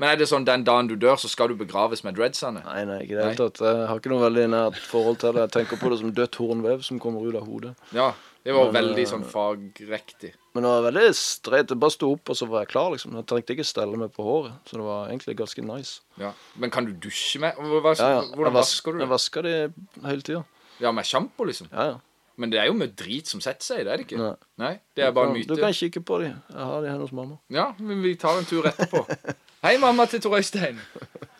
Men 0.00 0.08
er 0.08 0.16
det 0.16 0.26
sånn 0.30 0.44
den 0.48 0.62
dagen 0.64 0.88
du 0.88 0.94
dør, 0.96 1.18
så 1.20 1.28
skal 1.28 1.50
du 1.52 1.54
begraves 1.54 2.00
med 2.02 2.16
dreadsene? 2.16 2.62
Nei, 2.64 2.82
nei, 2.88 3.00
ikke 3.04 3.12
i 3.12 3.16
det 3.18 3.24
hele 3.26 3.38
tatt. 3.38 3.60
Jeg 3.60 3.86
har 3.90 3.98
ikke 4.00 4.10
noe 4.12 4.22
veldig 4.24 4.44
nært 4.50 4.78
forhold 4.88 5.18
til 5.20 5.34
det. 5.36 5.42
Jeg 5.44 5.52
tenker 5.58 5.80
på 5.82 5.90
det 5.92 5.98
som 6.00 6.12
dødt 6.16 6.38
hornvev 6.40 6.84
som 6.86 7.00
kommer 7.02 7.26
ut 7.28 7.36
av 7.38 7.44
hodet. 7.46 7.74
Ja. 7.92 8.06
Det 8.42 8.54
var 8.56 8.72
Men, 8.72 8.74
veldig 8.80 9.02
eh, 9.04 9.10
sånn 9.12 9.22
fagrektig. 9.28 10.32
Men 10.56 10.64
det 10.64 10.70
var 10.72 10.86
veldig 10.88 11.04
streit. 11.14 11.70
Jeg 11.70 11.78
bare 11.84 11.94
sto 11.94 12.08
opp, 12.16 12.32
og 12.32 12.38
så 12.40 12.48
var 12.50 12.64
jeg 12.64 12.72
klar, 12.72 12.88
liksom. 12.96 13.14
Jeg 13.20 13.28
trengte 13.30 13.54
ikke 13.54 13.66
stelle 13.68 14.00
meg 14.00 14.10
på 14.16 14.24
håret, 14.26 14.56
så 14.66 14.80
det 14.80 14.86
var 14.88 15.12
egentlig 15.12 15.36
ganske 15.38 15.62
nice. 15.68 16.00
Ja. 16.18 16.32
Men 16.58 16.72
kan 16.74 16.88
du 16.88 16.96
dusje 17.04 17.38
med 17.44 17.54
Hva, 17.60 17.92
Ja, 18.00 18.08
ja. 18.16 18.24
Hvordan 18.32 18.56
vasker 18.56 18.96
du 18.96 18.98
Jeg 18.98 19.06
det? 19.06 19.12
vasker 19.12 19.46
det 19.46 19.54
hele 20.08 20.26
tida. 20.26 20.42
Ja, 20.80 20.92
med 20.92 21.04
sjampo, 21.06 21.44
liksom? 21.44 21.68
Ja, 21.72 21.92
ja. 21.92 22.00
Men 22.40 22.50
det 22.50 22.58
er 22.62 22.70
jo 22.70 22.74
med 22.74 22.94
drit 22.96 23.28
som 23.28 23.42
setter 23.44 23.64
seg, 23.66 23.82
det 23.84 23.92
er 23.92 24.00
det 24.00 24.06
ikke? 24.06 24.18
Nei. 24.18 24.32
Nei, 24.62 24.72
det 24.96 25.04
er 25.04 25.10
bare 25.12 25.34
en 25.34 25.42
Du 25.46 25.56
kan 25.60 25.74
kikke 25.76 26.00
på 26.00 26.22
dem. 26.22 26.38
Jeg 26.48 26.64
har 26.70 26.80
de 26.82 26.88
her 26.88 27.02
hos 27.02 27.12
mamma. 27.12 27.36
Ja, 27.52 27.66
men 27.78 28.00
vi 28.02 28.14
tar 28.16 28.38
en 28.40 28.48
tur 28.48 28.64
etterpå. 28.70 29.04
Hei, 29.62 29.76
mamma 29.78 30.06
til 30.10 30.22
Tor 30.24 30.38
Øystein. 30.40 30.80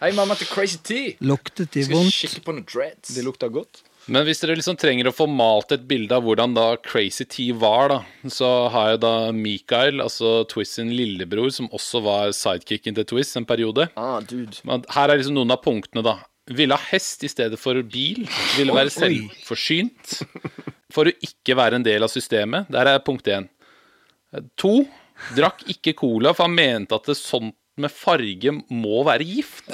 Hei, 0.03 0.12
mamma 0.15 0.37
til 0.39 0.47
Crazy 0.53 0.79
T. 0.85 0.99
Luktet 1.25 1.73
de 1.75 1.83
Skal 1.87 1.97
vondt? 1.97 2.15
kikke 2.15 2.45
på 2.45 2.55
noen 2.55 2.69
dreads. 2.69 3.15
De 3.17 3.25
lukter 3.25 3.51
godt. 3.51 3.81
Men 4.11 4.27
hvis 4.27 4.41
dere 4.43 4.57
liksom 4.59 4.77
trenger 4.79 5.09
å 5.09 5.15
få 5.15 5.29
malt 5.31 5.73
et 5.75 5.85
bilde 5.89 6.15
av 6.15 6.25
hvordan 6.27 6.55
da 6.55 6.65
Crazy 6.83 7.25
T 7.31 7.49
var, 7.55 7.89
da, 7.89 7.99
så 8.31 8.51
har 8.75 8.93
jeg 8.93 9.01
da 9.05 9.12
Mikael, 9.35 10.03
altså 10.03 10.43
Twist 10.51 10.77
sin 10.79 10.91
lillebror, 10.95 11.51
som 11.55 11.71
også 11.73 12.03
var 12.05 12.33
sidekicken 12.37 12.95
til 12.99 13.07
Twist 13.15 13.39
en 13.39 13.47
periode. 13.49 13.89
Ah, 13.97 14.19
dude. 14.21 14.59
Men 14.67 14.85
her 14.93 15.09
er 15.09 15.23
liksom 15.23 15.39
noen 15.39 15.55
av 15.55 15.62
punktene, 15.65 16.03
da. 16.07 16.19
Ville 16.51 16.75
ha 16.75 16.89
hest 16.91 17.23
i 17.23 17.31
stedet 17.31 17.59
for 17.61 17.79
bil. 17.87 18.27
Ville 18.57 18.75
være 18.75 18.91
selvforsynt. 18.95 20.19
For 20.93 21.09
å 21.09 21.15
ikke 21.25 21.57
være 21.57 21.79
en 21.79 21.87
del 21.87 22.05
av 22.05 22.11
systemet. 22.13 22.71
Der 22.73 22.91
er 22.91 23.05
punkt 23.05 23.31
én. 23.31 23.49
To. 24.61 24.83
Drakk 25.37 25.63
ikke 25.71 25.95
cola, 25.95 26.33
for 26.35 26.49
han 26.49 26.57
mente 26.57 26.97
at 26.97 27.07
det 27.07 27.15
sånt 27.21 27.55
med 27.79 27.93
farge 27.95 28.53
må 28.75 29.05
være 29.07 29.25
gift. 29.25 29.71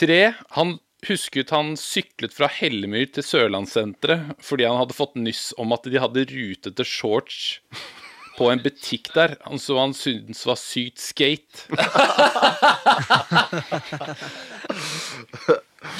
Tre. 0.00 0.20
Han 0.56 0.76
husket 1.06 1.52
han 1.54 1.74
syklet 1.78 2.34
fra 2.34 2.48
Hellemyr 2.50 3.08
til 3.14 3.24
Sørlandssenteret 3.26 4.40
fordi 4.44 4.66
han 4.66 4.78
hadde 4.80 4.96
fått 4.96 5.14
nyss 5.20 5.50
om 5.60 5.74
at 5.76 5.86
de 5.86 6.00
hadde 6.02 6.24
rutete 6.30 6.86
shorts 6.88 7.58
på 8.36 8.50
en 8.52 8.60
butikk 8.64 9.10
der, 9.14 9.34
han 9.46 9.58
så 9.58 9.78
han 9.80 9.94
syntes 9.96 10.44
var 10.46 10.58
sykt 10.60 11.00
skate. 11.00 11.66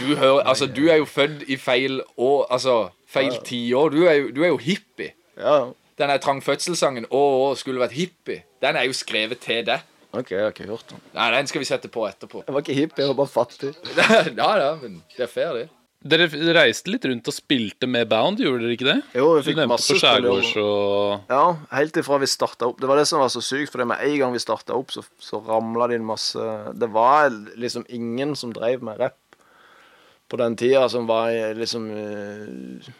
Du, 0.00 0.14
hører, 0.16 0.40
altså, 0.42 0.66
du 0.66 0.88
er 0.90 0.96
jo 0.96 1.04
født 1.04 1.42
i 1.48 1.56
feil 1.56 2.00
år, 2.16 2.46
altså 2.52 2.88
feil 3.08 3.36
tiår. 3.46 3.88
Du, 3.94 4.02
er 4.04 4.12
jo- 4.14 4.30
du 4.34 4.42
er 4.44 4.48
jo 4.48 4.56
hippie. 4.56 5.12
Ja, 5.38 5.70
Den 5.98 6.08
der 6.10 6.18
trangfødselssangen 6.18 7.06
'Å, 7.06 7.20
å, 7.50 7.54
skulle 7.56 7.80
vært 7.80 7.92
hippie', 7.96 8.42
den 8.60 8.76
er 8.76 8.82
jo 8.84 8.92
skrevet 8.92 9.38
til 9.40 9.64
deg. 9.64 9.80
OK, 10.12 10.30
jeg 10.30 10.40
har 10.42 10.50
ikke 10.52 10.66
hørt 10.68 10.84
den. 10.90 11.00
Nei, 11.14 11.30
den 11.30 11.46
skal 11.46 11.58
vi 11.58 11.64
sette 11.64 11.88
på 11.88 12.04
etterpå. 12.08 12.42
Jeg 12.46 12.52
var 12.54 12.60
ikke 12.60 12.74
hippie, 12.74 13.04
jeg 13.04 13.08
var 13.08 13.14
bare 13.14 13.32
fattig. 13.32 13.74
ja, 14.36 14.50
ja, 14.58 14.74
men 14.82 15.02
det 15.16 15.22
er 15.24 15.26
fair, 15.32 15.52
det. 15.54 15.68
Dere 16.06 16.26
reiste 16.56 16.90
litt 16.92 17.04
rundt 17.08 17.28
og 17.30 17.34
spilte 17.34 17.88
med 17.90 18.08
Bound, 18.10 18.40
gjorde 18.42 18.64
dere 18.64 18.76
ikke 18.76 18.88
det? 18.88 18.96
Jo, 19.18 19.28
vi 19.36 19.44
fikk 19.48 19.60
masse 19.70 19.96
Skjærgårds 19.98 20.52
og 20.62 21.32
Ja, 21.32 21.44
helt 21.74 21.98
ifra 22.00 22.18
vi 22.22 22.28
starta 22.30 22.68
opp. 22.70 22.80
Det 22.82 22.88
var 22.90 23.00
det 23.00 23.06
som 23.10 23.22
var 23.22 23.32
så 23.32 23.42
sykt, 23.44 23.72
for 23.72 23.84
med 23.84 24.02
en 24.04 24.18
gang 24.22 24.34
vi 24.34 24.42
starta 24.42 24.76
opp, 24.76 24.94
så, 24.94 25.04
så 25.22 25.40
ramla 25.46 25.88
det 25.90 25.98
inn 25.98 26.06
masse 26.08 26.50
Det 26.78 26.90
var 26.94 27.30
liksom 27.58 27.86
ingen 27.88 28.36
som 28.38 28.54
drev 28.56 28.84
med 28.86 29.00
rapp 29.02 29.18
på 30.28 30.38
den 30.40 30.56
tida, 30.58 30.88
som 30.90 31.06
var 31.06 31.30
liksom 31.54 31.90
eh, 31.90 32.92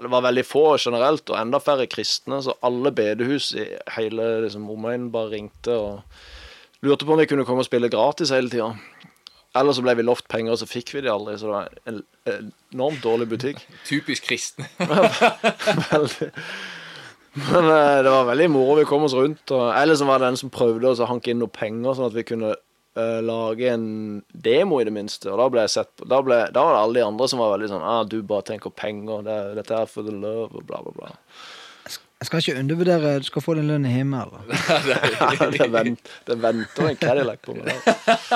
Det 0.00 0.10
var 0.12 0.26
veldig 0.28 0.44
få 0.46 0.76
generelt, 0.78 1.30
og 1.30 1.38
enda 1.40 1.60
færre 1.62 1.88
kristne, 1.90 2.42
så 2.44 2.54
alle 2.66 2.92
bedehus 2.94 3.52
i 3.56 3.64
hele 3.96 4.28
liksom, 4.44 4.68
omegnen 4.70 5.10
bare 5.14 5.32
ringte 5.32 5.72
og 5.72 6.84
lurte 6.84 7.06
på 7.06 7.14
om 7.14 7.22
vi 7.22 7.26
kunne 7.30 7.46
komme 7.48 7.64
og 7.64 7.68
spille 7.68 7.90
gratis 7.90 8.30
hele 8.34 8.52
tida. 8.52 8.74
Eller 9.56 9.76
så 9.76 9.84
ble 9.84 9.96
vi 9.98 10.04
lovt 10.06 10.28
penger, 10.32 10.54
og 10.54 10.60
så 10.60 10.68
fikk 10.68 10.94
vi 10.94 11.04
de 11.06 11.12
aldri. 11.12 11.38
Så 11.40 11.48
det 11.48 11.56
var 11.56 11.80
en 11.90 12.02
en 12.26 12.52
enormt 12.74 13.02
dårlig 13.02 13.28
butikk. 13.28 13.62
Typisk 13.90 14.26
kristne. 14.26 14.66
Veldig. 15.90 16.30
Men 17.36 17.68
eh, 17.68 18.02
det 18.02 18.10
var 18.10 18.24
veldig 18.24 18.46
moro. 18.50 18.78
Vi 18.78 18.86
kom 18.88 19.04
oss 19.04 19.14
rundt. 19.14 19.50
Og, 19.52 19.66
eller 19.76 19.94
så 19.94 20.06
var 20.08 20.18
det 20.18 20.30
den 20.30 20.38
som 20.40 20.52
prøvde 20.52 20.94
å 20.94 21.08
hanke 21.10 21.32
inn 21.32 21.42
noe 21.42 21.52
penger, 21.52 21.92
sånn 21.92 22.08
at 22.08 22.16
vi 22.16 22.24
kunne 22.24 22.54
uh, 22.56 23.20
lage 23.20 23.68
en 23.68 23.84
demo, 24.32 24.80
i 24.80 24.86
det 24.88 24.94
minste. 24.96 25.28
Og 25.28 25.42
da 25.42 25.50
ble 25.52 25.66
jeg 25.66 25.74
sett 25.74 25.92
på 26.00 26.08
da, 26.08 26.22
ble, 26.24 26.40
da 26.54 26.64
var 26.64 26.78
det 26.78 26.80
alle 26.80 26.98
de 26.98 27.04
andre 27.10 27.28
som 27.28 27.42
var 27.42 27.52
veldig 27.52 27.68
sånn 27.74 27.84
ah, 27.84 28.00
'Du 28.08 28.22
bare 28.24 28.48
tenker 28.48 28.72
penger. 28.72 29.26
Det, 29.26 29.36
dette 29.60 29.82
er 29.82 29.92
for 29.92 30.08
the 30.08 30.16
love', 30.16 30.56
og 30.56 30.64
bla, 30.64 30.80
bla, 30.86 30.96
bla. 30.96 31.12
Jeg 32.16 32.28
skal 32.30 32.40
ikke 32.40 32.60
undervurdere 32.62 33.10
Du 33.20 33.26
skal 33.28 33.42
få 33.44 33.54
din 33.58 33.66
lønn 33.68 33.84
i 33.84 33.90
himmelen. 33.92 34.48
det, 35.52 35.66
vent, 35.76 36.10
det 36.28 36.36
venter 36.40 36.88
en 36.88 36.96
Cadillac 37.00 37.42
på 37.44 37.56
meg. 37.58 37.76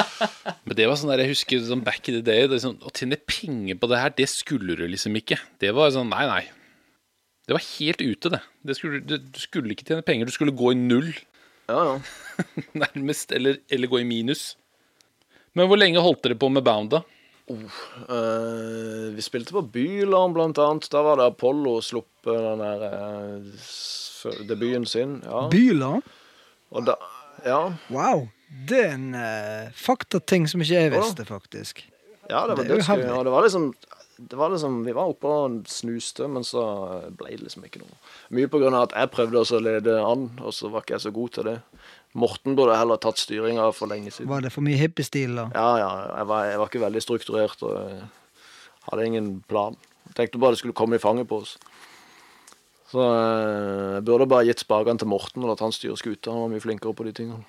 Men 0.69 0.77
det 0.77 0.89
var 0.91 0.99
sånn 1.01 1.13
der, 1.15 1.23
jeg 1.25 1.33
husker 1.33 1.63
sånn 1.65 1.85
back 1.87 2.11
in 2.13 2.19
the 2.19 2.25
day 2.27 2.45
det 2.51 2.61
sånn, 2.65 2.77
Å 2.85 2.93
tjene 2.93 3.17
penger 3.25 3.79
på 3.81 3.89
det 3.91 4.03
her, 4.03 4.13
det 4.21 4.29
skulle 4.33 4.77
du 4.77 4.85
liksom 4.91 5.17
ikke. 5.21 5.41
Det 5.63 5.73
var 5.77 5.93
sånn 5.97 6.13
Nei, 6.13 6.27
nei. 6.29 6.43
Det 7.49 7.57
var 7.57 7.65
helt 7.67 8.03
ute, 8.05 8.31
det. 8.37 8.39
det 8.69 8.77
skulle, 8.79 9.01
det, 9.03 9.17
du 9.33 9.41
skulle 9.43 9.73
ikke 9.75 9.87
tjene 9.89 10.05
penger. 10.07 10.29
Du 10.29 10.35
skulle 10.37 10.55
gå 10.55 10.75
i 10.75 10.79
null, 10.79 11.09
Ja, 11.71 11.81
ja. 11.89 12.45
nærmest. 12.85 13.33
Eller, 13.35 13.59
eller 13.73 13.91
gå 13.91 14.03
i 14.03 14.07
minus. 14.07 14.53
Men 15.59 15.67
hvor 15.67 15.81
lenge 15.81 16.05
holdt 16.05 16.21
dere 16.23 16.37
på 16.39 16.51
med 16.53 16.63
Bound, 16.69 16.93
da? 16.93 17.01
Eh, 17.51 19.07
vi 19.17 19.23
spilte 19.23 19.53
på 19.57 19.63
Bylarm, 19.63 20.35
blant 20.37 20.59
annet. 20.59 20.89
Da 20.93 21.03
var 21.03 21.21
det 21.21 21.29
Apollo 21.33 21.79
sluppet 21.85 22.37
den 22.37 22.63
der 22.63 22.85
uh, 22.89 24.43
debuten 24.49 24.87
sin. 24.87 25.19
Ja. 25.25 25.49
Byland? 25.53 26.03
Og 26.71 26.87
da 26.87 26.99
Ja. 27.45 27.73
Wow. 27.89 28.29
Det 28.69 28.81
er 28.85 28.93
en 28.97 29.15
uh, 29.15 29.71
faktating 29.79 30.49
som 30.51 30.61
ikke 30.61 30.75
jeg 30.75 30.93
visste, 30.93 31.25
faktisk. 31.25 31.85
Ja, 32.29 32.47
det 32.47 32.57
var 32.59 32.65
Det 32.65 32.69
dødsgøy. 32.77 32.97
heavy. 32.97 33.25
Det 33.25 33.33
var 33.33 33.43
liksom 33.47 33.75
det 34.21 34.37
var 34.37 34.51
liksom, 34.51 34.85
Vi 34.85 34.93
var 34.93 35.09
oppe 35.09 35.27
og 35.27 35.63
snuste, 35.69 36.29
men 36.29 36.45
så 36.45 36.63
ble 37.17 37.31
det 37.33 37.47
liksom 37.47 37.65
ikke 37.65 37.81
noe. 37.81 37.97
Mye 38.37 38.51
på 38.53 38.61
grunn 38.61 38.77
av 38.77 38.91
at 38.91 38.97
jeg 38.99 39.13
prøvde 39.15 39.41
å 39.41 39.61
lede 39.65 39.97
an, 40.05 40.27
og 40.45 40.53
så 40.53 40.69
var 40.69 40.85
ikke 40.85 40.99
jeg 40.99 41.07
så 41.07 41.13
god 41.17 41.31
til 41.37 41.49
det. 41.49 41.57
Morten 42.19 42.57
burde 42.59 42.75
heller 42.75 42.99
tatt 42.99 43.21
styringa 43.23 43.69
for 43.77 43.91
lenge 43.91 44.11
siden. 44.11 44.31
Var 44.33 44.43
det 44.43 44.51
for 44.55 44.67
mye 44.67 44.79
hippiestil, 44.81 45.37
da? 45.39 45.47
Ja, 45.55 45.69
ja. 45.79 45.91
Jeg 46.19 46.31
var, 46.31 46.49
jeg 46.49 46.59
var 46.59 46.73
ikke 46.73 46.83
veldig 46.83 47.03
strukturert 47.05 47.63
og 47.67 48.89
hadde 48.89 49.07
ingen 49.07 49.31
plan. 49.51 49.79
Jeg 50.09 50.17
tenkte 50.19 50.41
bare 50.43 50.57
det 50.57 50.63
skulle 50.65 50.75
komme 50.75 50.99
i 50.99 51.03
fanget 51.03 51.29
på 51.31 51.39
oss. 51.45 51.55
Så 52.91 52.99
eh, 52.99 53.97
jeg 54.01 54.05
burde 54.09 54.27
bare 54.31 54.49
gitt 54.49 54.65
spakene 54.65 54.99
til 54.99 55.11
Morten 55.13 55.45
og 55.45 55.53
latt 55.53 55.63
han 55.63 55.75
styre 55.75 55.99
skuta. 56.01 56.33
Han 56.33 56.47
var 56.47 56.55
mye 56.55 56.65
flinkere 56.65 56.97
på 56.99 57.07
de 57.07 57.15
tingene. 57.15 57.45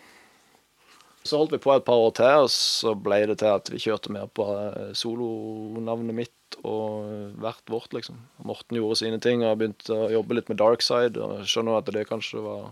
Så 1.26 1.38
holdt 1.38 1.54
vi 1.54 1.62
på 1.62 1.74
et 1.74 1.86
par 1.86 2.02
år 2.02 2.14
til, 2.18 2.46
og 2.46 2.50
så 2.50 2.96
ble 2.98 3.20
det 3.30 3.38
til 3.42 3.54
at 3.54 3.70
vi 3.70 3.82
kjørte 3.82 4.14
mer 4.14 4.30
på 4.34 4.46
eh, 4.54 4.94
solonavnet 4.98 6.18
mitt 6.18 6.58
og 6.62 7.10
eh, 7.10 7.34
hvert 7.42 7.66
vårt, 7.70 7.94
liksom. 7.98 8.18
Morten 8.46 8.78
gjorde 8.78 9.00
sine 9.02 9.22
ting 9.22 9.46
og 9.46 9.58
begynte 9.62 9.98
å 9.98 10.10
jobbe 10.14 10.38
litt 10.38 10.50
med 10.50 10.62
Darkside, 10.62 11.22
og 11.22 11.46
skjønner 11.50 11.78
at 11.78 11.90
det 11.94 12.08
kanskje 12.10 12.42
var 12.46 12.72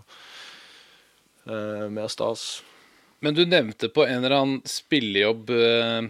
mer 1.46 2.08
stas. 2.12 2.60
Men 3.20 3.34
du 3.34 3.44
nevnte 3.46 3.88
på 3.88 4.06
en 4.06 4.24
eller 4.24 4.36
annen 4.36 4.62
spillejobb 4.64 5.50
eh, 5.52 6.08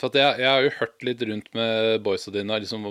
For 0.00 0.08
at 0.08 0.18
jeg, 0.18 0.40
jeg 0.42 0.48
har 0.48 0.64
jo 0.64 0.74
hørt 0.80 1.06
litt 1.06 1.22
rundt 1.28 1.48
med 1.56 2.02
boysa 2.06 2.32
dine 2.32 2.60
liksom, 2.62 2.86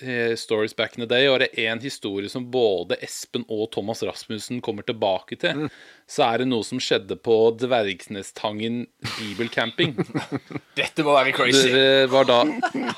eh, 0.00 0.34
stories 0.38 0.76
back 0.76 0.96
in 0.96 1.04
the 1.04 1.10
day, 1.10 1.28
og 1.28 1.40
det 1.42 1.50
er 1.52 1.72
en 1.72 1.82
historie 1.82 2.30
som 2.32 2.46
både 2.50 2.96
Espen 3.04 3.44
og 3.48 3.68
Thomas 3.74 4.04
Rasmussen 4.06 4.62
kommer 4.64 4.86
tilbake 4.86 5.36
til. 5.42 5.66
Så 6.08 6.22
er 6.24 6.40
det 6.40 6.46
noe 6.48 6.64
som 6.64 6.80
skjedde 6.80 7.18
på 7.20 7.34
Dvergsnestangen 7.60 8.86
bibelcamping. 9.18 9.90
Dette 10.78 11.04
må 11.04 11.12
være 11.12 11.34
crazy. 11.36 11.66
Dere 11.68 12.06
var 12.08 12.24
da 12.28 12.38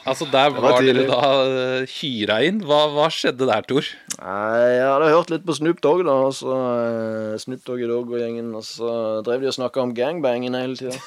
Altså, 0.06 0.28
der 0.30 0.52
var 0.54 0.76
var 0.76 0.86
dere 0.86 1.06
da 1.08 1.18
eh, 1.42 1.90
hyra 1.98 2.38
inn. 2.46 2.60
Hva, 2.62 2.84
hva 2.94 3.08
skjedde 3.10 3.48
der, 3.50 3.66
Tor? 3.66 3.88
Jeg 4.14 4.84
hadde 4.86 5.10
hørt 5.10 5.32
litt 5.34 5.46
på 5.48 5.56
Snoop 5.58 5.82
Dogg, 5.82 6.04
da. 6.06 6.14
Og 6.28 6.36
så 6.38 6.54
eh, 6.54 7.34
Snoop 7.42 7.66
Dogg 7.66 7.82
i 7.82 7.90
Dogg-gjengen. 7.90 8.52
Og 8.54 8.62
så 8.68 8.92
drev 9.26 9.42
de 9.42 9.50
og 9.50 9.58
snakka 9.58 9.82
om 9.82 9.94
gangbangen 9.96 10.58
hele 10.58 10.78
tida. 10.78 10.94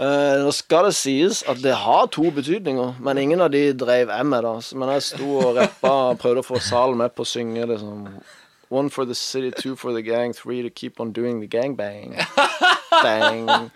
Eh, 0.00 0.36
nå 0.40 0.48
skal 0.56 0.86
det 0.86 0.94
sies 0.96 1.42
at 1.50 1.58
det 1.60 1.74
har 1.76 2.06
to 2.08 2.30
betydninger, 2.32 2.94
men 3.04 3.18
ingen 3.20 3.42
av 3.44 3.50
de 3.52 3.66
drev 3.76 4.08
jeg 4.08 4.28
med. 4.30 4.46
da 4.46 4.54
Men 4.80 4.94
jeg 4.94 5.02
sto 5.10 5.26
og 5.42 5.58
rappa 5.58 5.90
og 6.06 6.20
prøvde 6.22 6.40
å 6.40 6.46
få 6.46 6.60
salen 6.64 6.96
med 7.02 7.12
på 7.12 7.26
å 7.26 7.28
synge 7.28 7.66
liksom 7.68 8.06
One 8.70 8.88
for 8.88 9.04
the 9.04 9.14
city, 9.14 9.50
two 9.50 9.74
for 9.74 9.92
the 9.92 10.02
gang, 10.02 10.32
three 10.32 10.62
to 10.62 10.70
keep 10.70 11.00
on 11.00 11.12
doing 11.12 11.40
the 11.40 11.48
gangbang. 11.48 12.14
Bang. 13.02 13.70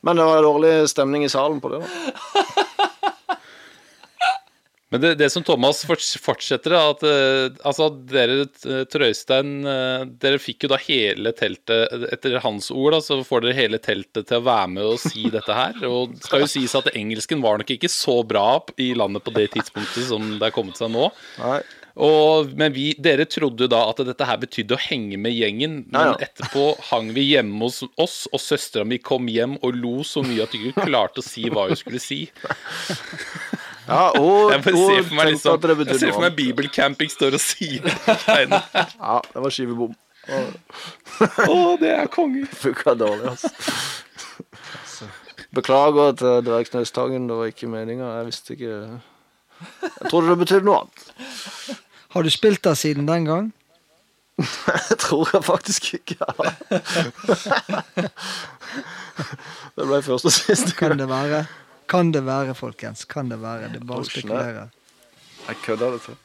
Men 0.00 0.16
det 0.16 0.24
var 0.24 0.42
dårlig 0.42 0.88
stemning 0.90 1.24
i 1.24 1.28
salen 1.28 1.60
på 1.60 1.68
det. 1.68 1.78
da 1.78 2.66
Men 4.88 5.00
det, 5.00 5.14
det 5.14 5.30
som 5.30 5.42
Thomas 5.42 5.80
fortsetter, 5.84 6.70
er 6.70 6.92
at 6.92 7.00
eh, 7.04 7.56
altså, 7.66 7.88
dere, 8.06 8.44
eh, 8.46 8.84
Trøystein, 8.86 9.56
eh, 9.66 10.04
dere 10.22 10.38
fikk 10.38 10.64
jo 10.64 10.70
da 10.70 10.78
hele 10.78 11.32
teltet 11.34 12.06
Etter 12.14 12.38
hans 12.44 12.70
ord 12.70 12.94
da, 12.94 13.00
så 13.02 13.18
får 13.26 13.42
dere 13.44 13.56
hele 13.58 13.80
teltet 13.82 14.28
til 14.28 14.38
å 14.38 14.46
være 14.46 14.70
med 14.76 14.92
og 14.92 15.02
si 15.02 15.26
dette 15.32 15.56
her. 15.58 15.80
Og 15.90 16.14
det 16.14 16.22
skal 16.28 16.44
jo 16.44 16.52
sies 16.54 16.76
at 16.78 16.92
engelsken 16.94 17.42
var 17.42 17.58
nok 17.58 17.74
ikke 17.74 17.90
så 17.90 18.20
bra 18.22 18.46
i 18.78 18.92
landet 18.94 19.26
på 19.26 19.34
det 19.34 19.48
tidspunktet 19.56 20.06
som 20.06 20.36
det 20.38 20.52
er 20.52 20.54
kommet 20.54 20.78
seg 20.78 20.94
nå. 20.94 21.10
Nei. 21.42 21.58
Og, 21.96 22.50
men 22.60 22.74
vi, 22.74 22.90
dere 23.00 23.24
trodde 23.24 23.70
da 23.72 23.78
at 23.88 24.02
dette 24.04 24.26
her 24.28 24.36
betydde 24.42 24.76
å 24.76 24.80
henge 24.80 25.16
med 25.16 25.32
gjengen. 25.32 25.78
Men 25.88 25.96
Ja, 25.96 26.10
ja. 26.12 26.26
etterpå 26.28 26.66
hang 26.90 27.12
vi 27.16 27.30
hjemme 27.30 27.62
hos 27.64 27.80
oss, 27.96 28.26
og 28.32 28.42
søstera 28.42 28.84
mi 28.84 28.98
kom 29.00 29.30
hjem 29.32 29.56
og 29.62 29.78
lo 29.80 30.02
så 30.04 30.20
mye 30.26 30.44
at 30.44 30.52
hun 30.52 30.66
ikke 30.72 30.84
klarte 30.90 31.24
å 31.24 31.24
si 31.24 31.46
hva 31.48 31.68
hun 31.70 31.80
skulle 31.80 32.02
si. 32.02 32.26
Ja, 33.86 34.10
og, 34.18 34.50
Jeg 34.50 34.64
ser 34.66 35.04
for 35.06 35.14
meg 35.14 35.28
liksom 35.30 35.62
Jeg 35.86 35.98
ser 36.00 36.10
for 36.10 36.24
meg 36.24 36.34
bibelcamping 36.34 37.06
står 37.06 37.36
og 37.38 37.42
sier 37.42 37.84
det. 37.86 38.58
Ja, 38.98 39.20
det 39.30 39.42
var 39.44 39.54
skivebom. 39.54 39.92
Å, 41.46 41.58
det 41.78 41.92
er 41.94 42.10
konge. 42.10 42.48
Funka 42.64 42.96
dårlig, 42.98 43.36
altså. 43.36 45.06
Beklager 45.54 46.10
at 46.10 46.24
Dvergsnestangen, 46.48 47.28
det 47.30 47.38
var 47.38 47.52
ikke 47.52 47.70
meninga. 47.70 48.10
Jeg 48.18 48.26
visste 48.32 48.56
ikke 48.56 48.72
Jeg 49.86 50.10
trodde 50.10 50.32
det 50.32 50.40
betydde 50.42 50.66
noe 50.66 50.82
annet. 50.82 51.06
Har 52.16 52.24
du 52.24 52.30
spilt 52.32 52.62
der 52.64 52.72
siden 52.74 53.04
den 53.04 53.26
gang? 53.28 53.52
jeg 54.90 54.96
tror 55.02 55.28
jeg 55.34 55.44
faktisk 55.44 55.94
ikke. 55.98 56.14
Ja. 56.16 56.32
det 59.76 59.84
ble 59.84 59.98
først 60.06 60.24
og 60.24 60.32
siste. 60.32 60.72
Kan 60.78 60.96
det 60.96 61.10
være? 61.10 61.42
Kan 61.92 62.14
det 62.14 62.22
være, 62.24 62.54
folkens? 62.56 63.04
Kan 63.04 63.28
det 63.28 63.36
være? 63.42 63.68
Det 63.74 63.82
er 63.82 63.88
bare 63.90 64.00
å 64.00 64.06
spekulere. 64.08 64.62
Jeg 65.44 65.56
kødder 65.66 65.90
det 65.98 66.00
til. 66.06 66.16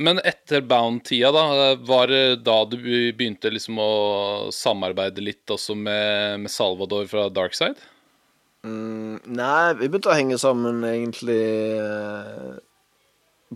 Men 0.00 0.22
etter 0.24 0.64
Bound-tida, 0.64 1.28
da, 1.34 1.76
var 1.84 2.08
det 2.08 2.40
da 2.46 2.64
du 2.64 2.78
begynte 2.80 3.52
liksom 3.52 3.76
å 3.82 4.48
samarbeide 4.54 5.20
litt 5.20 5.50
også 5.52 5.74
med, 5.76 6.40
med 6.46 6.50
Salvador 6.54 7.04
fra 7.12 7.28
Darkside? 7.28 7.76
Mm, 8.64 9.20
nei, 9.36 9.76
vi 9.76 9.84
begynte 9.84 10.08
å 10.08 10.16
henge 10.16 10.40
sammen 10.40 10.80
egentlig 10.88 11.44
eh, 11.76 12.56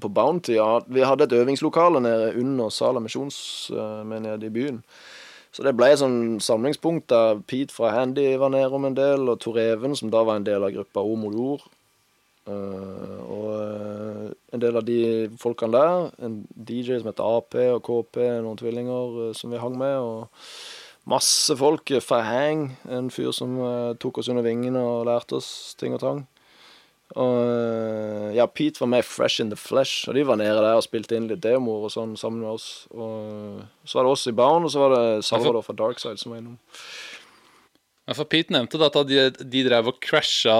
på 0.00 0.08
Bounty. 0.08 0.56
Ja. 0.56 0.80
Vi 0.86 1.04
hadde 1.04 1.24
et 1.24 1.34
øvingslokale 1.36 2.00
nede 2.00 2.32
under 2.40 2.68
Sala 2.68 3.00
misjonsmenighet 3.00 4.42
i 4.42 4.52
byen. 4.52 4.82
Så 5.52 5.64
det 5.66 5.74
ble 5.76 5.90
et 5.92 6.00
sånn 6.00 6.40
samlingspunkt 6.40 7.10
der 7.12 7.42
Pete 7.44 7.74
fra 7.74 7.90
Handy 7.92 8.24
var 8.40 8.54
nede 8.54 8.72
om 8.72 8.86
en 8.88 8.96
del, 8.96 9.26
og 9.28 9.40
Tor 9.44 9.58
Even, 9.60 9.96
som 9.96 10.08
da 10.12 10.22
var 10.24 10.40
en 10.40 10.46
del 10.48 10.64
av 10.64 10.72
gruppa 10.72 11.04
Ord 11.04 11.20
mot 11.20 11.36
ord. 11.36 11.66
Eh, 12.48 13.18
og 13.28 13.50
eh, 13.54 14.30
en 14.56 14.62
del 14.62 14.80
av 14.80 14.86
de 14.88 15.02
folkene 15.38 15.76
der, 15.76 16.08
en 16.24 16.40
DJ 16.56 17.02
som 17.02 17.10
heter 17.12 17.36
AP 17.36 17.58
og 17.66 17.82
KP, 17.86 18.22
noen 18.42 18.58
tvillinger 18.58 19.20
eh, 19.28 19.34
som 19.36 19.52
vi 19.52 19.60
hang 19.60 19.76
med. 19.76 19.98
og 20.00 21.04
Masse 21.12 21.56
folk. 21.58 21.90
Fahang, 22.00 22.70
en 22.88 23.10
fyr 23.10 23.32
som 23.34 23.56
eh, 23.60 23.94
tok 24.00 24.22
oss 24.22 24.32
under 24.32 24.46
vingene 24.46 24.80
og 24.80 25.06
lærte 25.10 25.36
oss 25.40 25.74
ting 25.78 25.92
og 25.96 26.02
tang. 26.02 26.24
Og 27.12 27.38
eh, 27.44 28.28
ja, 28.38 28.46
Pete 28.48 28.80
var 28.80 28.88
med 28.94 29.04
Fresh 29.04 29.42
in 29.44 29.50
the 29.52 29.58
Flesh, 29.58 30.08
og 30.08 30.16
de 30.16 30.24
var 30.24 30.38
nede 30.40 30.60
der 30.64 30.78
og 30.78 30.84
spilte 30.86 31.18
inn 31.18 31.28
litt 31.28 31.42
demoer 31.44 31.88
og 31.88 31.92
sånn 31.92 32.14
sammen 32.20 32.40
med 32.44 32.54
oss. 32.54 32.68
Og 32.94 33.60
så 33.84 33.98
var 33.98 34.08
det 34.08 34.14
oss 34.14 34.28
i 34.30 34.36
Bound, 34.36 34.68
og 34.68 34.72
så 34.72 34.84
var 34.84 34.94
det 34.96 35.26
Salvador 35.28 35.66
fra 35.66 35.76
Darkside 35.76 36.20
som 36.20 36.32
var 36.32 36.40
innom. 36.40 36.56
Ja, 38.08 38.16
for 38.18 38.26
Pete 38.26 38.54
nevnte 38.54 38.80
da 38.80 38.88
at 38.88 38.96
de, 39.06 39.28
de 39.30 39.64
drev 39.68 39.92
og 39.92 40.00
crasha 40.02 40.56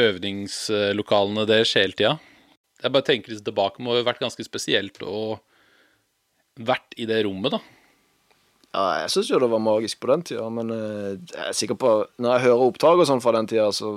øvingslokalene 0.00 1.46
deres 1.46 1.76
hele 1.78 1.94
tida. 1.94 2.16
Jeg 2.80 2.94
bare 2.94 3.06
tenker 3.06 3.34
litt 3.34 3.44
tilbake, 3.44 3.82
må 3.84 3.94
jo 3.94 4.02
ha 4.02 4.08
vært 4.08 4.24
ganske 4.24 4.44
spesielt 4.46 4.96
å 5.04 5.36
vært 6.60 6.96
i 7.00 7.06
det 7.08 7.20
rommet, 7.26 7.54
da. 7.54 7.60
Ja, 8.70 8.82
jeg 9.02 9.10
syns 9.10 9.30
jo 9.32 9.38
det 9.42 9.50
var 9.50 9.62
magisk 9.62 9.98
på 10.02 10.10
den 10.12 10.22
tida, 10.26 10.46
men 10.54 10.70
eh, 10.70 11.16
jeg 11.18 11.46
er 11.48 11.56
sikker 11.58 11.78
på 11.80 11.94
Når 12.22 12.36
jeg 12.36 12.44
hører 12.44 12.68
opptak 12.68 13.00
og 13.02 13.08
sånn 13.08 13.22
fra 13.22 13.32
den 13.34 13.48
tida, 13.50 13.66
så 13.74 13.96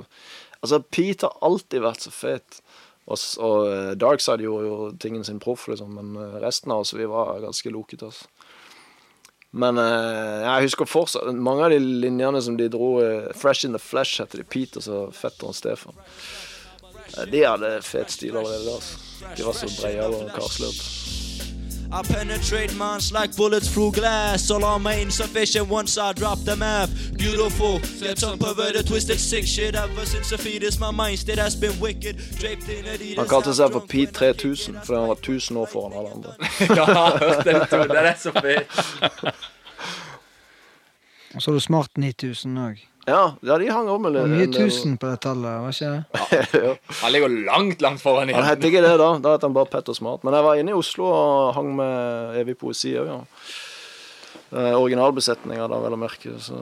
Altså, 0.64 0.80
Pete 0.80 1.28
har 1.28 1.44
alltid 1.44 1.84
vært 1.84 2.06
så 2.06 2.12
fet. 2.14 2.62
Og, 3.04 3.20
og 3.44 3.66
eh, 3.68 3.90
Darkside 4.00 4.46
gjorde 4.46 4.68
jo 4.68 4.76
tingen 5.00 5.26
sin 5.26 5.40
proff, 5.42 5.66
liksom, 5.68 5.92
men 5.98 6.14
eh, 6.16 6.38
resten 6.40 6.72
av 6.72 6.84
oss, 6.84 6.94
vi 6.96 7.08
var 7.08 7.42
ganske 7.42 7.72
lokete, 7.72 8.08
altså. 8.08 8.30
Men 9.54 9.78
eh, 9.78 10.40
jeg 10.42 10.70
husker 10.70 10.88
fortsatt 10.90 11.28
mange 11.36 11.66
av 11.66 11.74
de 11.74 11.78
linjene 11.78 12.40
som 12.42 12.56
de 12.58 12.66
dro 12.72 12.96
Fresh 13.38 13.68
in 13.68 13.76
the 13.76 13.78
Flesh 13.78 14.18
heter 14.18 14.42
de 14.42 14.48
Pete 14.50 14.80
og 14.80 14.86
så 14.88 15.02
fetteren 15.14 15.54
Stefan. 15.54 16.00
De 17.30 17.44
hadde 17.44 17.76
fet 17.86 18.10
stil 18.10 18.34
allerede. 18.34 18.74
Altså. 18.74 19.30
De 19.36 19.46
var 19.46 19.60
så 19.60 19.70
breiale 19.76 20.24
og 20.24 20.34
karsløpe. 20.34 21.23
I 21.94 22.02
penetrate 22.02 22.74
minds 22.74 23.12
like 23.12 23.36
bullets 23.36 23.72
through 23.72 23.92
glass. 23.92 24.50
All 24.50 24.64
on 24.64 24.82
my 24.82 24.94
insufficient 24.94 25.68
once 25.68 25.96
I 25.96 26.12
drop 26.12 26.38
the 26.44 26.56
map. 26.56 26.90
Beautiful, 27.16 27.78
get 28.00 28.24
on 28.24 28.36
perverted, 28.36 28.84
twisted, 28.88 29.20
sick 29.20 29.46
shit. 29.46 29.76
Ever 29.76 30.04
since 30.04 30.30
the 30.30 30.38
fetus, 30.38 30.80
my 30.80 30.90
mind 30.90 31.20
state 31.20 31.38
has 31.38 31.54
been 31.54 31.78
wicked. 31.78 32.16
Draped 32.40 32.68
in 32.68 32.84
Adidas. 32.84 33.16
Han 33.16 33.28
kalte 33.28 33.54
seg 33.54 33.70
for 33.76 33.86
Pete 33.86 34.12
3000 34.12 34.80
fordi 34.82 34.98
han 34.98 35.08
var 35.08 35.20
1000 35.22 35.58
år 35.58 35.66
foran 35.66 35.92
alle 35.98 36.10
andre. 36.10 36.34
ja, 36.78 36.84
den. 37.44 37.60
to. 37.70 37.82
Den 37.94 38.06
er 38.10 38.18
så 38.18 38.32
fet. 38.32 38.66
Og 41.34 41.42
så 41.42 41.50
har 41.50 41.54
du 41.54 41.60
Smart 41.60 41.90
9000 41.96 42.58
òg. 42.58 42.82
Ja, 43.06 43.34
ja 43.44 43.58
de 43.60 43.66
hang 43.68 43.88
om 43.92 44.06
en 44.08 44.14
var 44.16 44.30
mye 44.32 44.46
tusen 44.52 44.94
på 45.00 45.10
det 45.10 45.18
tallet, 45.26 45.58
var 45.60 45.74
ikke 45.74 45.90
det? 45.92 46.62
ja. 46.64 46.72
Han 47.02 47.12
ligger 47.12 47.34
langt, 47.44 47.82
langt 47.84 48.00
foran 48.00 48.28
Han 48.28 48.32
igjen. 48.32 48.46
het 48.48 48.64
ikke 48.70 48.80
det 48.84 48.94
da. 49.02 49.10
Da 49.20 49.34
het 49.36 49.44
han 49.44 49.52
bare 49.56 49.68
Petter 49.72 49.96
Smart. 49.96 50.24
Men 50.24 50.36
jeg 50.38 50.46
var 50.46 50.60
inne 50.60 50.72
i 50.72 50.78
Oslo 50.78 51.10
og 51.12 51.54
hang 51.58 51.74
med 51.76 52.38
Evig 52.40 52.56
poesi 52.60 52.94
òg, 53.00 53.10
ja. 53.10 53.18
Eh, 54.54 54.72
Originalbesetninga, 54.78 55.66
da, 55.68 55.80
vel 55.82 55.96
å 55.96 55.98
merke. 55.98 56.32
Så 56.40 56.56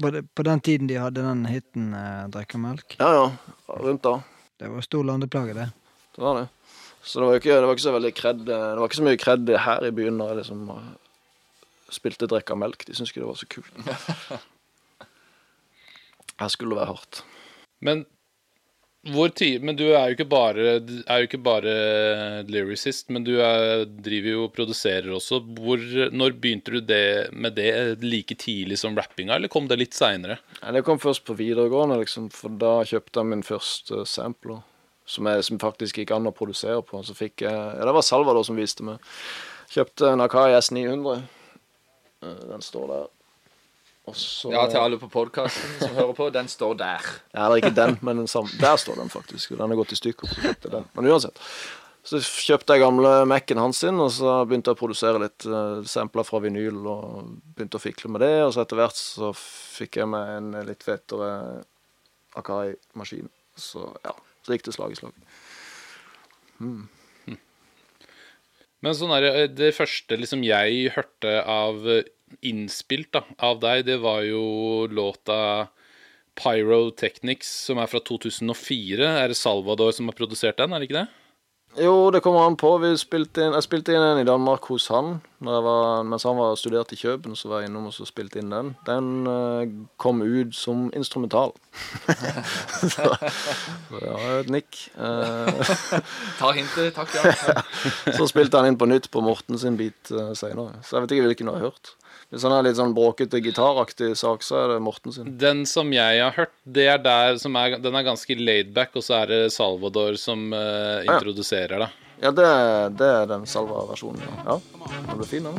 Var 0.00 0.14
det 0.16 0.24
på 0.34 0.46
den 0.46 0.62
tiden 0.64 0.88
de 0.88 0.96
hadde 0.98 1.22
den 1.22 1.44
hiten 1.50 1.92
eh, 1.94 2.24
'Drikke 2.32 2.58
melk'? 2.58 2.96
ja, 2.98 3.10
ja. 3.12 3.26
Rundt 3.68 4.02
da. 4.02 4.18
Det 4.58 4.70
var 4.72 4.80
stor 4.86 5.04
landeplage, 5.04 5.54
det. 5.54 5.68
Det 6.16 6.22
var 6.22 6.40
det. 6.40 6.48
Så 7.04 7.20
det 7.20 7.26
var 7.28 7.34
ikke, 7.36 7.54
det 7.60 7.68
var 7.68 7.76
ikke 7.76 7.84
så 7.84 7.92
veldig 7.92 8.14
kred 8.16 8.38
Det 8.46 8.58
var 8.78 8.88
ikke 8.88 8.96
så 8.96 9.04
mye 9.04 9.18
kred 9.20 9.50
her 9.60 9.84
i 9.84 9.90
byen 9.92 10.16
når 10.16 10.30
jeg 10.32 10.36
liksom 10.40 10.70
eh, 10.72 10.90
spilte 11.92 12.26
Drekka 12.30 12.56
melk. 12.56 12.86
De 12.88 12.94
syntes 12.96 13.12
ikke 13.12 13.20
det 13.22 13.28
var 13.28 13.38
så 13.38 13.46
kult. 13.46 14.42
Her 16.40 16.50
skulle 16.52 16.74
det 16.74 16.82
være 16.82 16.92
hardt. 16.94 17.22
Men 17.84 18.04
men 19.04 19.76
du 19.76 19.84
er 19.92 20.08
jo 20.08 20.14
ikke 20.14 20.24
bare, 20.24 20.78
jo 20.80 21.26
ikke 21.26 21.40
bare 21.44 21.72
lyricist, 22.48 23.10
men 23.12 23.24
du 23.24 23.34
er, 23.36 23.84
driver 23.84 24.30
jo 24.30 24.44
og 24.46 24.54
produserer 24.56 25.12
også. 25.12 25.42
Hvor, 25.60 25.82
når 26.10 26.38
begynte 26.40 26.72
du 26.72 26.80
det, 26.80 27.28
med 27.32 27.54
det 27.58 28.00
like 28.00 28.34
tidlig 28.34 28.78
som 28.80 28.96
rappinga, 28.96 29.36
eller 29.36 29.52
kom 29.52 29.68
det 29.68 29.78
litt 29.78 29.94
seinere? 29.94 30.38
Ja, 30.62 30.72
Det 30.72 30.84
kom 30.84 30.98
først 30.98 31.24
på 31.26 31.36
videregående, 31.36 31.98
liksom, 32.00 32.30
for 32.32 32.48
da 32.48 32.78
kjøpte 32.88 33.20
jeg 33.20 33.28
min 33.28 33.44
første 33.44 34.06
sampler. 34.08 34.62
Som, 35.04 35.26
jeg, 35.28 35.44
som 35.44 35.60
faktisk 35.60 35.98
gikk 36.00 36.14
an 36.16 36.30
å 36.30 36.32
produsere 36.32 36.80
på. 36.80 37.02
Så 37.04 37.12
fikk 37.12 37.42
jeg 37.44 37.52
Ja, 37.52 37.84
det 37.84 37.92
var 37.92 38.06
Salvador 38.06 38.46
som 38.48 38.56
viste 38.56 38.86
meg. 38.88 39.04
Kjøpte 39.74 40.14
en 40.14 40.24
Akai 40.24 40.54
S900. 40.56 41.26
Eh, 42.24 42.40
Den 42.48 42.64
står 42.64 42.88
der. 42.88 43.10
Og 44.04 44.16
så 44.16 44.50
Ja, 44.52 44.66
til 44.68 44.82
alle 44.82 44.98
på 45.00 45.08
podkasten 45.08 45.78
som 45.80 45.94
hører 45.96 46.12
på, 46.16 46.26
den 46.32 46.48
står 46.50 46.74
der. 46.80 47.06
Ja, 47.32 47.46
eller 47.46 47.62
ikke 47.62 47.72
den, 47.74 47.96
men 48.04 48.20
den 48.20 48.28
samme. 48.28 48.52
Der 48.60 48.76
står 48.76 49.00
den 49.00 49.08
faktisk. 49.08 49.54
og 49.54 49.62
Den 49.62 49.72
er 49.72 49.80
gått 49.80 49.94
i 49.96 50.00
stykker. 50.00 50.28
Så 50.28 50.68
den. 50.68 50.84
Men 50.92 51.08
uansett. 51.08 51.40
Så 52.04 52.20
kjøpte 52.20 52.76
jeg 52.76 52.82
gamle 52.82 53.12
Mac-en 53.24 53.62
hans 53.62 53.78
sin, 53.80 53.96
og 53.96 54.10
så 54.12 54.42
begynte 54.44 54.68
jeg 54.68 54.76
å 54.76 54.80
produsere 54.82 55.22
litt 55.22 55.46
uh, 55.48 55.80
sampler 55.88 56.26
fra 56.28 56.42
vinyl. 56.44 56.82
Og 56.84 57.30
begynte 57.56 57.80
å 57.80 57.84
fikle 57.84 58.12
med 58.12 58.20
det. 58.20 58.34
Og 58.44 58.52
så 58.52 58.60
etter 58.66 58.76
hvert 58.82 59.00
så 59.00 59.30
fikk 59.38 60.02
jeg 60.02 60.10
meg 60.12 60.34
en 60.36 60.52
litt 60.68 60.84
fetere 60.84 61.30
Akai-maskin. 62.36 63.32
Så 63.56 63.86
ja, 64.04 64.12
så 64.44 64.52
gikk 64.52 64.68
det 64.68 64.76
slag 64.76 64.92
i 64.92 65.00
slag. 65.00 65.16
Men 68.84 68.96
sånn 68.96 69.14
er 69.16 69.24
det, 69.24 69.32
det 69.56 69.72
første 69.76 70.18
liksom 70.20 70.44
jeg 70.44 70.92
hørte 70.92 71.38
av 71.48 71.86
eh, 71.88 72.04
innspilt 72.42 73.12
da, 73.14 73.24
av 73.38 73.60
deg, 73.62 73.84
det 73.88 73.98
var 74.02 74.22
jo 74.26 74.44
låta 74.90 75.68
Pyrotechnics, 76.38 77.50
som 77.68 77.78
er 77.78 77.90
fra 77.90 78.00
2004. 78.02 79.06
Er 79.22 79.30
det 79.30 79.38
Salvador 79.38 79.94
som 79.94 80.10
har 80.10 80.18
produsert 80.18 80.58
den, 80.58 80.72
er 80.74 80.82
det 80.82 80.90
ikke 80.90 81.02
det? 81.04 81.08
Jo, 81.74 82.10
det 82.10 82.20
kommer 82.22 82.46
an 82.46 82.54
på. 82.56 82.68
Vi 82.78 82.92
spilte 82.98 83.42
inn, 83.42 83.54
jeg 83.56 83.66
spilte 83.66 83.94
inn 83.94 84.02
en 84.02 84.20
i 84.20 84.26
Danmark 84.26 84.68
hos 84.70 84.86
han. 84.94 85.16
Når 85.42 85.56
jeg 85.56 85.64
var, 85.66 86.04
mens 86.06 86.26
han 86.28 86.36
var 86.38 86.54
studert 86.58 86.92
i 86.94 86.98
Kjøben, 86.98 87.34
så 87.34 87.50
var 87.50 87.62
jeg 87.62 87.70
innom 87.70 87.88
og 87.88 87.94
så 87.96 88.06
spilte 88.06 88.38
inn 88.38 88.52
den. 88.52 88.70
Den 88.86 89.08
uh, 89.26 89.64
kom 89.98 90.22
ut 90.22 90.54
som 90.54 90.86
instrumental. 90.94 91.50
så, 92.94 93.10
det 93.18 94.04
var 94.04 94.06
jo 94.06 94.38
et 94.44 94.52
nikk. 94.54 94.84
Eh, 94.94 95.98
Ta 96.38 96.52
hintet, 96.54 96.94
takk, 96.94 97.10
ja. 97.18 97.58
så 98.20 98.30
spilte 98.30 98.62
han 98.62 98.70
inn 98.70 98.78
på 98.78 98.88
nytt 98.88 99.10
på 99.10 99.24
Morten 99.26 99.58
sin 99.58 99.78
bit 99.80 100.14
uh, 100.14 100.30
seinere. 100.38 100.78
Så 100.86 100.96
jeg 100.96 101.04
vet 101.04 101.16
ikke 101.16 101.32
hvilken 101.32 101.50
du 101.50 101.56
har 101.56 101.68
hørt. 101.72 101.96
Hvis 102.32 102.44
han 102.46 102.54
er 102.56 102.66
litt 102.66 102.78
sånn 102.78 102.94
bråkete 102.96 103.40
gitaraktig 103.44 104.12
sak, 104.18 104.44
så 104.46 104.62
er 104.62 104.72
det 104.74 104.78
Morten 104.84 105.14
sin. 105.14 105.34
Den 105.40 105.64
som 105.68 105.92
jeg 105.94 106.22
har 106.22 106.34
hørt, 106.36 106.54
det 106.64 106.88
er 106.90 107.02
der 107.02 107.38
som 107.42 107.56
er, 107.60 107.78
den 107.82 107.98
er 107.98 108.06
ganske 108.06 108.38
laidback, 108.38 108.96
og 108.98 109.06
så 109.06 109.20
er 109.22 109.32
det 109.32 109.42
Salvador 109.54 110.18
som 110.20 110.48
uh, 110.54 111.04
introduserer 111.04 111.84
det. 111.84 111.90
Ja, 112.22 112.30
det, 112.30 112.46
det 112.98 113.06
er 113.06 113.26
den 113.26 113.46
Salva-versjonen. 113.46 114.22
Ja. 114.46 114.52
ja, 114.54 114.58
den 115.08 115.18
ble 115.18 115.26
fin, 115.26 115.44
den. 115.44 115.58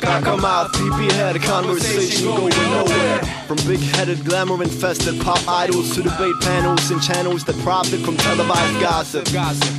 Cock 0.00 0.26
'em 0.26 0.44
out, 0.44 0.68
PP 0.76 1.00
head 1.18 1.36
conversation 1.42 2.26
going 2.36 2.54
nowhere. 2.76 3.18
From 3.48 3.58
big-headed, 3.66 4.18
glamour-infested 4.28 5.20
pop 5.24 5.42
idols 5.64 5.88
to 5.94 6.00
debate 6.02 6.36
panels 6.42 6.90
and 6.92 7.02
channels 7.02 7.44
that 7.44 7.56
profit 7.64 8.00
from 8.06 8.16
televised 8.16 8.76
gossip. 8.80 9.24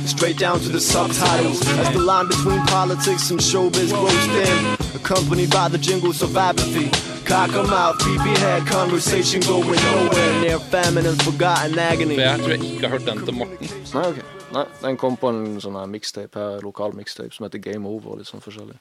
Straight 0.06 0.38
down 0.38 0.60
to 0.60 0.68
the 0.68 0.80
subtitles 0.80 1.60
as 1.80 1.88
the 1.96 2.02
line 2.12 2.26
between 2.28 2.60
politics 2.66 3.30
and 3.30 3.40
showbiz 3.40 3.90
grows 4.00 4.26
thin, 4.36 4.58
accompanied 4.94 5.50
by 5.50 5.66
the 5.74 5.78
jingles 5.88 6.22
of 6.22 6.36
apathy. 6.36 6.88
Cock 7.24 7.50
'em 7.56 7.72
out, 7.82 7.94
PP 8.04 8.26
head 8.44 8.62
conversation 8.66 9.40
going 9.40 9.80
nowhere. 9.90 10.40
Near 10.44 10.58
famine 10.72 11.06
and 11.10 11.18
forgotten 11.22 11.78
agony. 11.78 12.14
For 12.14 12.22
jeg 12.30 12.38
tror 12.40 12.48
jeg 12.48 12.64
ikke 12.64 12.80
har 12.80 12.88
hørt 12.88 13.06
den 13.06 13.24
til 13.24 13.34
Morten. 13.34 13.66
Nei, 13.94 14.06
ok. 14.10 14.41
Nei, 14.52 14.64
Den 14.82 14.98
kom 15.00 15.16
på 15.16 15.30
en 15.32 15.60
sånn 15.64 15.78
her 15.80 15.88
mixtape 15.88 16.36
her, 16.38 16.62
lokal 16.64 16.92
mixtape 16.96 17.32
som 17.32 17.46
heter 17.46 17.62
Game 17.64 17.88
Over. 17.88 18.18
Litt 18.20 18.28
sånn 18.28 18.42
forskjellig. 18.44 18.76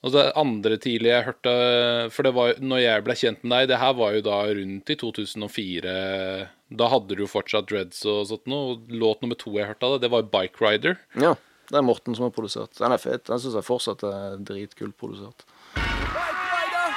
Og 0.00 0.14
det 0.14 0.22
andre 0.38 0.76
tidlig 0.80 1.10
jeg 1.10 1.24
hørte 1.26 1.52
For 2.14 2.22
det 2.24 2.30
var 2.32 2.60
når 2.62 2.78
jeg 2.80 3.02
ble 3.04 3.16
kjent 3.18 3.42
med 3.42 3.52
deg, 3.56 3.66
det 3.72 3.80
her 3.82 3.96
var 3.98 4.14
jo 4.16 4.22
da 4.24 4.38
rundt 4.48 4.92
i 4.94 4.96
2004. 4.96 5.94
Da 6.80 6.88
hadde 6.92 7.18
du 7.18 7.24
fortsatt 7.28 7.68
dreads 7.68 8.00
og 8.08 8.22
sånt 8.30 8.46
noe. 8.48 8.76
Og 8.78 8.94
låt 9.02 9.20
nummer 9.24 9.36
to 9.36 9.52
jeg 9.58 9.68
hørte 9.68 9.84
av 9.90 9.96
det, 9.98 10.06
det 10.06 10.12
var 10.14 10.28
Bike 10.32 10.62
Rider. 10.62 10.96
Ja, 11.20 11.34
Det 11.70 11.78
er 11.78 11.84
Morten 11.86 12.16
som 12.16 12.24
har 12.26 12.32
produsert. 12.34 12.72
Den 12.78 12.90
er 12.96 12.98
fet. 12.98 13.26
Den 13.28 13.38
syns 13.38 13.54
jeg 13.54 13.66
fortsatt 13.66 14.02
er 14.08 14.38
dritkult 14.42 14.96
produsert. 14.98 15.44
Bike 15.76 16.40
rider. 16.48 16.94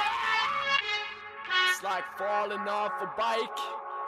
It's 1.68 1.82
like 1.84 2.08
falling 2.18 2.64
off 2.66 2.96
a 3.04 3.10
bike. 3.18 3.60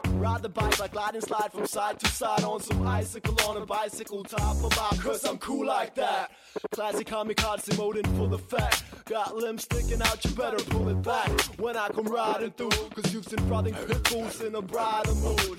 Ride 0.05 0.43
the 0.43 0.49
bike 0.49 0.79
like 0.79 0.93
gliding 0.93 1.21
slide 1.21 1.53
from 1.53 1.67
side 1.67 1.99
to 2.01 2.09
side 2.09 2.45
on 2.45 2.61
some 2.61 2.87
icicle 2.87 3.37
on 3.49 3.57
a 3.57 3.67
bicycle 3.67 4.25
top 4.25 4.57
of 4.65 4.77
my 4.77 4.97
cause 5.03 5.25
I'm 5.25 5.39
cool 5.39 5.67
like 5.67 5.95
that. 5.97 6.31
Classic 6.73 7.07
kamikaze 7.07 7.77
mode 7.79 7.97
in 7.97 8.05
full 8.17 8.35
effect. 8.35 8.85
Got 9.07 9.37
limbs 9.37 9.63
sticking 9.63 10.03
out, 10.03 10.25
you 10.25 10.31
better 10.33 10.63
pull 10.71 10.89
it 10.89 11.03
back 11.03 11.29
when 11.59 11.77
I 11.77 11.89
come 11.89 12.07
riding 12.07 12.51
through. 12.53 12.71
Cause 12.95 13.13
you've 13.13 13.25
seen 13.25 13.39
frothing 13.49 13.75
pitbulls 13.75 14.45
in 14.47 14.55
a 14.55 14.63
brighter 14.63 15.15
mood. 15.15 15.57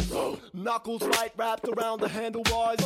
Knuckles 0.53 1.03
light 1.03 1.31
wrapped 1.37 1.67
around 1.67 2.01
the 2.01 2.09
handlebars. 2.09 2.81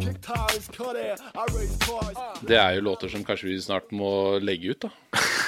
Kick 0.00 0.20
tires, 0.20 0.68
cut 0.68 0.96
air, 0.96 1.16
I 1.34 1.44
raise 1.54 1.76
cars. 1.76 2.16
Det 2.46 2.56
er 2.56 2.74
jo 2.74 2.80
låter 2.80 3.08
som 3.08 3.24
kanskje 3.24 3.48
vi 3.48 3.60
snart 3.60 3.90
må 3.92 4.38
legge 4.38 4.70
ut, 4.70 4.80
da. 4.80 4.90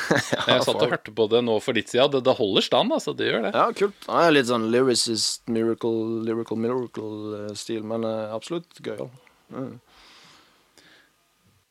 Jeg 0.48 0.64
satt 0.64 0.74
og 0.74 0.88
hørte 0.90 1.12
på 1.12 1.26
det 1.30 1.42
nå 1.44 1.58
for 1.60 1.76
litt 1.76 1.90
siden. 1.92 2.10
Det, 2.12 2.22
det 2.26 2.36
holder 2.38 2.64
stand, 2.64 2.92
altså. 2.92 3.14
Det 3.16 3.28
gjør 3.30 3.48
det. 3.48 3.54
Ja, 3.56 3.66
kult. 3.76 4.08
Er 4.08 4.32
litt 4.34 4.48
sånn 4.50 4.68
lyricist, 4.72 5.44
miracle, 5.52 6.22
lyrical 6.28 6.60
miracle-stil, 6.60 7.84
men 7.88 8.04
eh, 8.08 8.34
absolutt 8.34 8.80
gøyal. 8.84 9.10
Mm. 9.52 9.78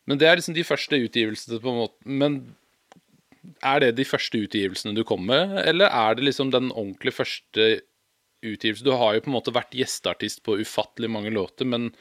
Men 0.07 0.19
det 0.19 0.29
er 0.29 0.39
liksom 0.39 0.55
de 0.55 0.65
første 0.67 0.99
utgivelsene, 1.03 1.59
på 1.63 1.73
en 1.73 1.81
måte. 1.83 1.97
Men 2.07 2.39
er 3.65 3.83
det 3.83 3.95
de 3.97 4.05
første 4.07 4.39
utgivelsene 4.43 4.95
du 4.95 5.03
kom 5.07 5.25
med, 5.27 5.57
eller 5.67 5.91
er 5.91 6.17
det 6.17 6.27
liksom 6.27 6.51
den 6.55 6.71
ordentlig 6.71 7.15
første 7.17 7.67
utgivelsen? 8.45 8.87
Du 8.87 8.95
har 8.95 9.15
jo 9.15 9.25
på 9.25 9.31
en 9.31 9.37
måte 9.37 9.55
vært 9.55 9.75
gjesteartist 9.75 10.43
på 10.47 10.59
ufattelig 10.61 11.11
mange 11.11 11.33
låter, 11.33 11.67
men 11.67 11.91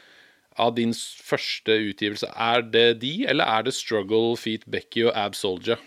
av 0.56 0.72
din 0.78 0.94
første 0.96 1.74
utgivelse, 1.90 2.30
er 2.32 2.64
det 2.64 2.86
de, 3.02 3.12
eller 3.28 3.44
er 3.58 3.66
det 3.66 3.76
Struggle, 3.76 4.38
Feet 4.40 4.64
Becky 4.70 5.04
og 5.04 5.12
Ab 5.18 5.36
Soldier? 5.36 5.82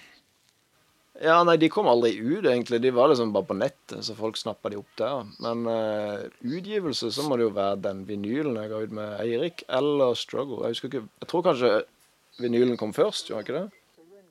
Ja, 1.20 1.42
nei, 1.44 1.58
de 1.60 1.68
kom 1.72 1.90
aldri 1.90 2.14
ut, 2.16 2.46
egentlig. 2.48 2.80
De 2.80 2.94
var 2.96 3.10
liksom 3.12 3.34
bare 3.36 3.50
på 3.50 3.58
nettet, 3.58 3.98
så 4.08 4.16
folk 4.16 4.38
snappa 4.40 4.72
de 4.72 4.78
opp 4.80 4.92
der. 5.02 5.26
Men 5.44 5.66
uh, 5.68 6.30
utgivelse, 6.48 7.10
så 7.12 7.26
må 7.28 7.36
det 7.36 7.50
jo 7.50 7.56
være 7.58 7.82
den 7.84 8.06
vinylen 8.08 8.56
jeg 8.62 8.72
ga 8.72 8.84
ut 8.86 8.94
med 8.96 9.16
Eirik, 9.18 9.66
eller 9.68 10.16
Struggle. 10.16 10.62
Jeg 10.64 10.78
husker 10.78 10.92
ikke 10.92 11.04
Jeg 11.10 11.32
tror 11.34 11.44
kanskje 11.50 11.74
vinylen 12.40 12.78
kom 12.80 12.94
først, 12.96 13.30
gjorde 13.30 13.46
ikke 13.46 13.58
det? 13.60 13.68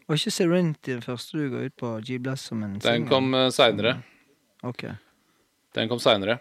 Var 0.08 0.16
ikke 0.16 0.32
Serenity 0.32 0.94
den 0.94 1.04
første 1.04 1.36
du 1.36 1.50
ga 1.52 1.66
ut 1.68 1.76
på 1.76 1.92
G-Bless 2.06 2.48
som 2.48 2.62
en 2.64 2.78
Den 2.80 3.04
kom 3.10 3.34
uh, 3.36 3.48
seinere. 3.52 3.98
Ok. 4.64 4.86
Den 5.76 5.88
kom 5.90 6.00
seinere. 6.00 6.38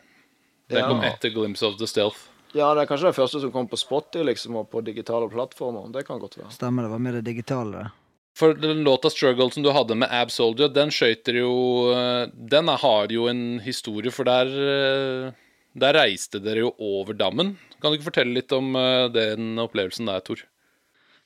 Den 0.72 0.80
Ja. 0.80 0.88
kom 0.88 1.04
etter 1.04 1.30
Glimpse 1.36 1.66
of 1.68 1.78
the 1.78 1.88
Stealth. 1.88 2.30
Ja, 2.56 2.74
det 2.74 2.86
er 2.86 2.88
kanskje 2.90 3.12
det 3.12 3.18
første 3.18 3.42
som 3.44 3.52
kom 3.52 3.68
på 3.68 3.78
Spotty, 3.78 4.24
liksom, 4.24 4.56
og 4.56 4.70
på 4.72 4.82
digitale 4.84 5.28
plattformer. 5.30 5.92
Det 5.92 6.06
kan 6.08 6.20
godt 6.20 6.38
være. 6.40 6.52
Stemmer, 6.56 6.84
det 6.88 6.92
var 6.92 7.00
med 7.04 7.14
det 7.20 7.26
digitale. 7.28 7.90
For 8.38 8.54
den 8.54 8.84
låta 8.86 9.10
'Struggle' 9.10 9.52
som 9.54 9.64
du 9.64 9.72
hadde 9.72 9.96
med 9.96 10.10
Ab 10.12 10.30
Soldier, 10.32 10.70
den 10.70 10.90
skøyter 10.94 11.40
jo 11.40 11.92
eh, 11.92 12.28
Den 12.38 12.68
har 12.68 13.08
jo 13.12 13.28
en 13.28 13.60
historie, 13.60 14.12
for 14.12 14.24
der 14.24 14.46
eh, 14.46 15.32
Der 15.78 15.94
reiste 15.94 16.40
dere 16.40 16.60
jo 16.60 16.72
over 16.80 17.14
dammen. 17.14 17.58
Kan 17.82 17.92
du 17.92 17.98
ikke 17.98 18.12
fortelle 18.12 18.34
litt 18.34 18.52
om 18.52 18.76
eh, 18.76 19.10
den 19.10 19.58
opplevelsen 19.58 20.06
der, 20.06 20.20
Tor? 20.22 20.38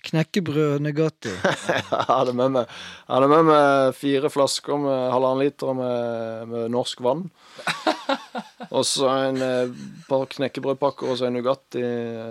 Knekkebrød 0.09 0.81
Nugatti. 0.81 1.31
Jeg 1.69 2.05
hadde 2.07 2.33
med 2.37 2.55
meg, 2.55 2.71
hadde 3.09 3.29
med 3.29 3.47
meg 3.49 3.97
fire 3.97 4.31
flasker 4.33 4.79
med 4.81 5.11
halvannen 5.13 5.43
liter 5.45 5.75
med, 5.77 6.47
med 6.51 6.71
norsk 6.73 7.03
vann. 7.05 7.27
Og 8.71 8.85
så 8.87 9.09
en 9.27 9.41
eh, 9.43 9.73
par 10.07 10.23
knekkebrødpakker 10.31 11.09
og 11.11 11.17
så 11.19 11.27
en 11.27 11.35
Nugatti. 11.35 11.81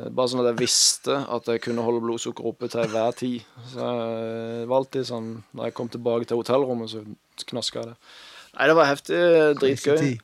Bare 0.08 0.30
sånn 0.32 0.40
at 0.40 0.48
jeg 0.52 0.60
visste 0.62 1.18
at 1.28 1.50
jeg 1.52 1.60
kunne 1.66 1.84
holde 1.84 2.00
blodsukkeret 2.04 2.54
oppe 2.54 2.70
til 2.72 2.88
hver 2.94 3.12
tid. 3.18 3.44
Så 3.74 3.84
jeg 3.84 4.70
var 4.70 4.78
alltid 4.78 5.08
sånn 5.10 5.28
Når 5.52 5.68
jeg 5.68 5.76
kom 5.76 5.92
tilbake 5.92 6.30
til 6.30 6.40
hotellrommet, 6.40 6.94
så 6.94 7.44
knaska 7.52 7.82
jeg 7.82 7.92
det. 7.92 8.16
Nei, 8.54 8.70
det 8.70 8.78
var 8.80 8.88
heftig. 8.88 9.20
Dritgøy. 9.60 10.16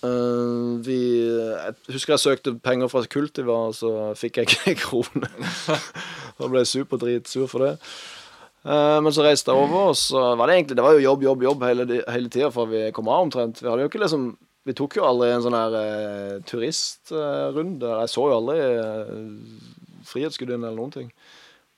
Eh, 0.00 0.84
vi, 0.86 0.98
jeg 1.28 1.74
husker 1.92 2.14
jeg 2.14 2.22
søkte 2.22 2.54
penger 2.64 2.88
fra 2.88 3.02
Kultiva, 3.10 3.56
og 3.68 3.76
så 3.76 3.90
fikk 4.18 4.40
jeg 4.40 4.48
ikke 4.48 4.72
en 4.72 4.80
krone. 4.80 5.30
da 6.38 6.48
ble 6.48 6.62
jeg 6.62 6.72
superdritsur 6.72 7.50
for 7.50 7.66
det. 7.66 7.74
Uh, 8.60 9.00
men 9.00 9.08
så 9.16 9.24
reiste 9.24 9.48
jeg 9.48 9.56
over, 9.56 9.90
og 9.90 9.96
så 9.96 10.34
var 10.36 10.50
det 10.50 10.58
egentlig 10.58 10.76
Det 10.76 10.82
var 10.84 10.92
jo 10.92 11.00
jobb, 11.00 11.22
jobb, 11.24 11.42
jobb 11.46 11.62
hele, 11.64 11.84
hele 12.12 12.28
tida 12.28 12.50
fra 12.52 12.66
vi 12.68 12.82
kom 12.92 13.08
av, 13.08 13.24
omtrent. 13.24 13.62
Vi 13.62 13.68
hadde 13.70 13.86
jo 13.86 13.88
ikke 13.88 14.02
liksom 14.02 14.26
Vi 14.68 14.74
tok 14.76 14.98
jo 14.98 15.06
aldri 15.08 15.30
en 15.32 15.44
sånn 15.46 15.56
her 15.56 15.76
eh, 15.78 16.34
turistrunde. 16.44 17.94
jeg 18.02 18.10
så 18.12 18.26
jo 18.28 18.36
aldri 18.36 18.58
eh, 18.60 19.14
Frihetsgudinnen 20.04 20.66
eller 20.68 20.76
noen 20.76 20.92
ting. 20.92 21.08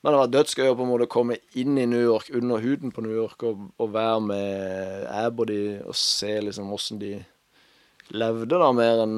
Men 0.03 0.11
det 0.11 0.19
var 0.19 0.33
dødsgøy 0.33 0.67
å 0.67 0.75
på 0.75 0.83
en 0.83 0.91
måte 0.91 1.07
komme 1.07 1.37
inn 1.55 1.79
i 1.79 1.87
New 1.87 2.03
York, 2.03 2.27
under 2.35 2.59
huden 2.59 2.91
på 2.91 3.05
New 3.05 3.15
York, 3.15 3.47
og, 3.47 3.69
og 3.79 3.93
være 3.93 4.19
med 4.27 5.07
Abody 5.07 5.61
og 5.87 5.95
se 5.95 6.33
liksom 6.43 6.75
åssen 6.75 6.99
de 6.99 7.13
levde, 8.11 8.59
da, 8.59 8.71
mer 8.75 9.03
enn 9.05 9.17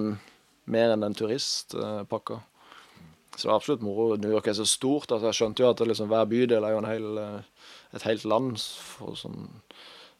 mer 0.65 0.93
enn 0.93 1.05
den 1.05 1.15
turistpakka. 1.17 2.39
Så 3.35 3.47
det 3.47 3.51
var 3.51 3.59
absolutt 3.59 3.83
moro. 3.83 4.15
New 4.15 4.31
York 4.31 4.47
er 4.47 4.57
så 4.57 4.65
stort 4.67 5.11
at 5.11 5.23
jeg 5.27 5.37
skjønte 5.37 5.63
jo 5.63 5.71
at 5.71 5.81
liksom, 5.83 6.09
hver 6.11 6.27
bydel 6.29 6.65
er 6.65 6.73
jo 6.73 6.81
en 6.81 6.89
hel, 6.89 7.07
eh, 7.21 7.71
et 7.97 8.05
helt 8.07 8.23
land 8.25 8.59
for 8.59 9.17
sånn, 9.19 9.49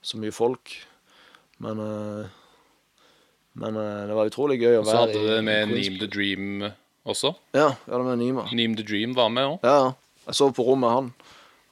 så 0.06 0.19
mye 0.21 0.36
folk. 0.36 0.73
Men, 1.63 1.80
eh, 1.80 2.34
men 3.63 3.80
eh, 3.80 4.01
det 4.10 4.17
var 4.17 4.32
utrolig 4.32 4.60
gøy 4.60 4.82
å 4.82 4.84
være 4.84 4.84
Og 4.84 4.91
så 4.91 5.04
hadde 5.06 5.21
du 5.23 5.30
det 5.32 5.45
med. 5.47 5.71
Neem 5.71 5.99
the 6.01 6.12
Dream 6.12 6.67
også. 7.08 7.36
Ja, 7.56 7.71
jeg 7.86 7.93
hadde 7.93 8.04
med 8.10 8.19
Neema. 8.19 8.49
Neem 8.51 8.75
the 8.75 8.86
Dream 8.86 9.15
var 9.15 9.32
med 9.32 9.56
òg. 9.56 9.63
Ja. 9.63 9.95
Jeg 10.25 10.36
sov 10.41 10.54
på 10.58 10.65
rommet 10.67 10.89
med 10.89 10.95
han. 10.97 11.10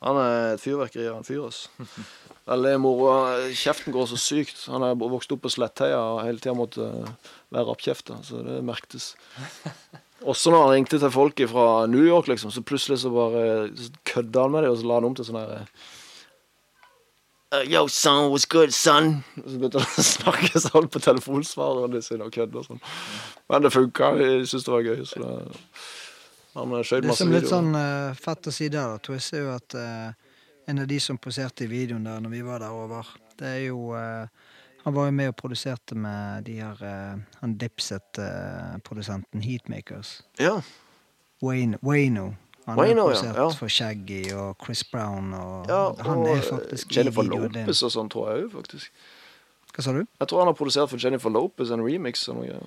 Han 0.03 0.19
er 0.19 0.53
et 0.53 0.63
fyrverkeri 0.63 1.09
av 1.09 1.19
en 1.19 1.27
fyr, 1.27 1.43
ass. 1.47 1.65
Veldig 2.49 2.73
moro. 2.83 3.11
Kjeften 3.55 3.95
går 3.95 4.07
så 4.11 4.19
sykt. 4.19 4.65
Han 4.71 4.83
har 4.83 4.97
vokst 4.99 5.31
opp 5.31 5.45
på 5.45 5.51
Slettheia 5.53 5.99
og 5.99 6.23
hele 6.25 6.43
tida 6.43 6.55
måtte 6.57 6.89
være 7.53 7.67
rappkjefta, 7.69 8.19
så 8.27 8.43
det 8.43 8.59
merktes. 8.67 9.13
Også 10.29 10.51
når 10.51 10.61
han 10.63 10.73
ringte 10.77 10.99
til 10.99 11.11
folk 11.11 11.41
fra 11.51 11.67
New 11.91 12.03
York, 12.03 12.29
liksom, 12.31 12.51
så 12.51 12.63
plutselig 12.63 13.01
så 13.01 13.11
bare 13.11 13.67
så 13.75 13.89
kødda 14.07 14.45
han 14.45 14.51
med 14.51 14.63
dem, 14.63 14.71
og 14.71 14.79
så 14.79 14.87
la 14.87 14.99
han 14.99 15.07
om 15.09 15.15
til 15.17 15.27
sånn 15.27 15.39
her 15.41 15.51
uh, 17.53 17.63
Yo, 17.67 17.87
son, 17.91 18.31
what's 18.31 18.47
good, 18.49 18.71
son? 18.73 19.17
Og 19.43 19.49
så 19.49 19.59
begynte 19.59 19.83
han 19.83 19.99
å 20.03 20.05
snakke 20.07 20.63
sånn 20.63 20.87
på 20.91 21.03
telefonsvarerne 21.03 22.01
sine 22.03 22.29
og 22.29 22.35
kødde 22.35 22.61
og 22.61 22.69
sånn. 22.69 22.83
Men 23.51 23.67
det 23.67 23.73
funka. 23.75 24.13
Jeg 24.19 24.47
syntes 24.47 24.67
det 24.67 24.73
var 24.73 24.87
gøy. 24.87 25.03
Så 25.05 25.21
det, 25.21 25.33
han 26.55 26.73
skjøt 26.79 26.79
masse 26.79 26.87
videoer. 26.87 27.11
Det 27.11 27.19
som 27.19 27.35
litt 27.35 27.51
sånn 27.51 27.75
uh, 27.77 28.15
fett 28.19 28.49
å 28.49 28.55
si 28.55 28.71
der, 28.73 28.95
da, 28.95 29.03
Twist, 29.05 29.35
er 29.35 29.43
jo 29.43 29.51
at 29.53 29.77
eh, 29.77 30.32
en 30.65 30.79
av 30.79 30.87
de 30.87 30.99
som 30.99 31.17
poserte 31.17 31.65
i 31.65 31.71
videoen 31.71 32.05
der 32.07 32.21
når 32.23 32.33
vi 32.33 32.41
var 32.45 32.63
der 32.63 32.73
over, 32.73 33.07
det 33.39 33.47
er 33.47 33.63
jo 33.67 33.93
eh, 33.97 34.27
Han 34.83 34.93
var 34.93 35.05
jo 35.05 35.11
med 35.15 35.29
og 35.31 35.35
produserte 35.39 35.95
med 35.95 36.43
de 36.43 36.57
her 36.59 36.79
eh, 36.83 37.19
Han 37.39 37.57
Dipset-produsenten 37.57 39.41
Heatmakers. 39.41 40.21
Ja. 40.39 40.61
Wayne, 41.41 41.77
Wayno. 41.83 42.33
Han 42.65 42.79
har 42.79 42.93
produsert 42.95 43.35
ja. 43.35 43.47
for 43.49 43.67
Shaggy 43.67 44.33
og 44.33 44.55
Chris 44.65 44.83
Brown 44.83 45.33
og 45.33 45.67
Ja, 45.67 45.93
Han 46.03 46.17
og 46.17 46.29
er 46.37 46.41
faktisk 46.41 46.95
Jennifer 46.95 47.23
i 47.23 47.27
videoen 47.27 47.51
din. 47.51 47.63
Lopez 47.63 47.83
og 47.83 47.91
sånn, 47.91 48.11
tror 48.11 48.31
jeg 48.31 48.45
òg, 48.45 48.51
faktisk. 48.57 48.91
Hva 49.73 49.83
sa 49.83 49.93
du? 49.95 50.03
Jeg 50.19 50.29
tror 50.29 50.43
han 50.43 50.51
har 50.51 50.57
produsert 50.57 50.91
for 50.91 51.01
Jennifer 51.01 51.33
Lopez 51.33 51.71
en 51.73 51.83
remix 51.83 52.27
og 52.31 52.41
noe. 52.41 52.59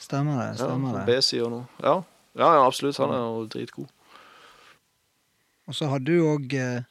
Stemmer 0.00 0.40
det. 0.40 0.48
Stemmer 0.58 0.98
ja, 0.98 1.04
det. 1.06 1.42
Og 1.44 1.52
noe. 1.52 1.68
Ja. 1.80 1.94
ja, 2.34 2.48
ja, 2.58 2.64
absolutt. 2.64 2.98
Han 2.98 3.14
er 3.14 3.22
jo 3.22 3.44
dritgod. 3.52 3.92
Og 5.64 5.76
så 5.78 5.88
har 5.88 6.02
du 6.04 6.16
òg 6.26 6.52
eh, 6.58 6.82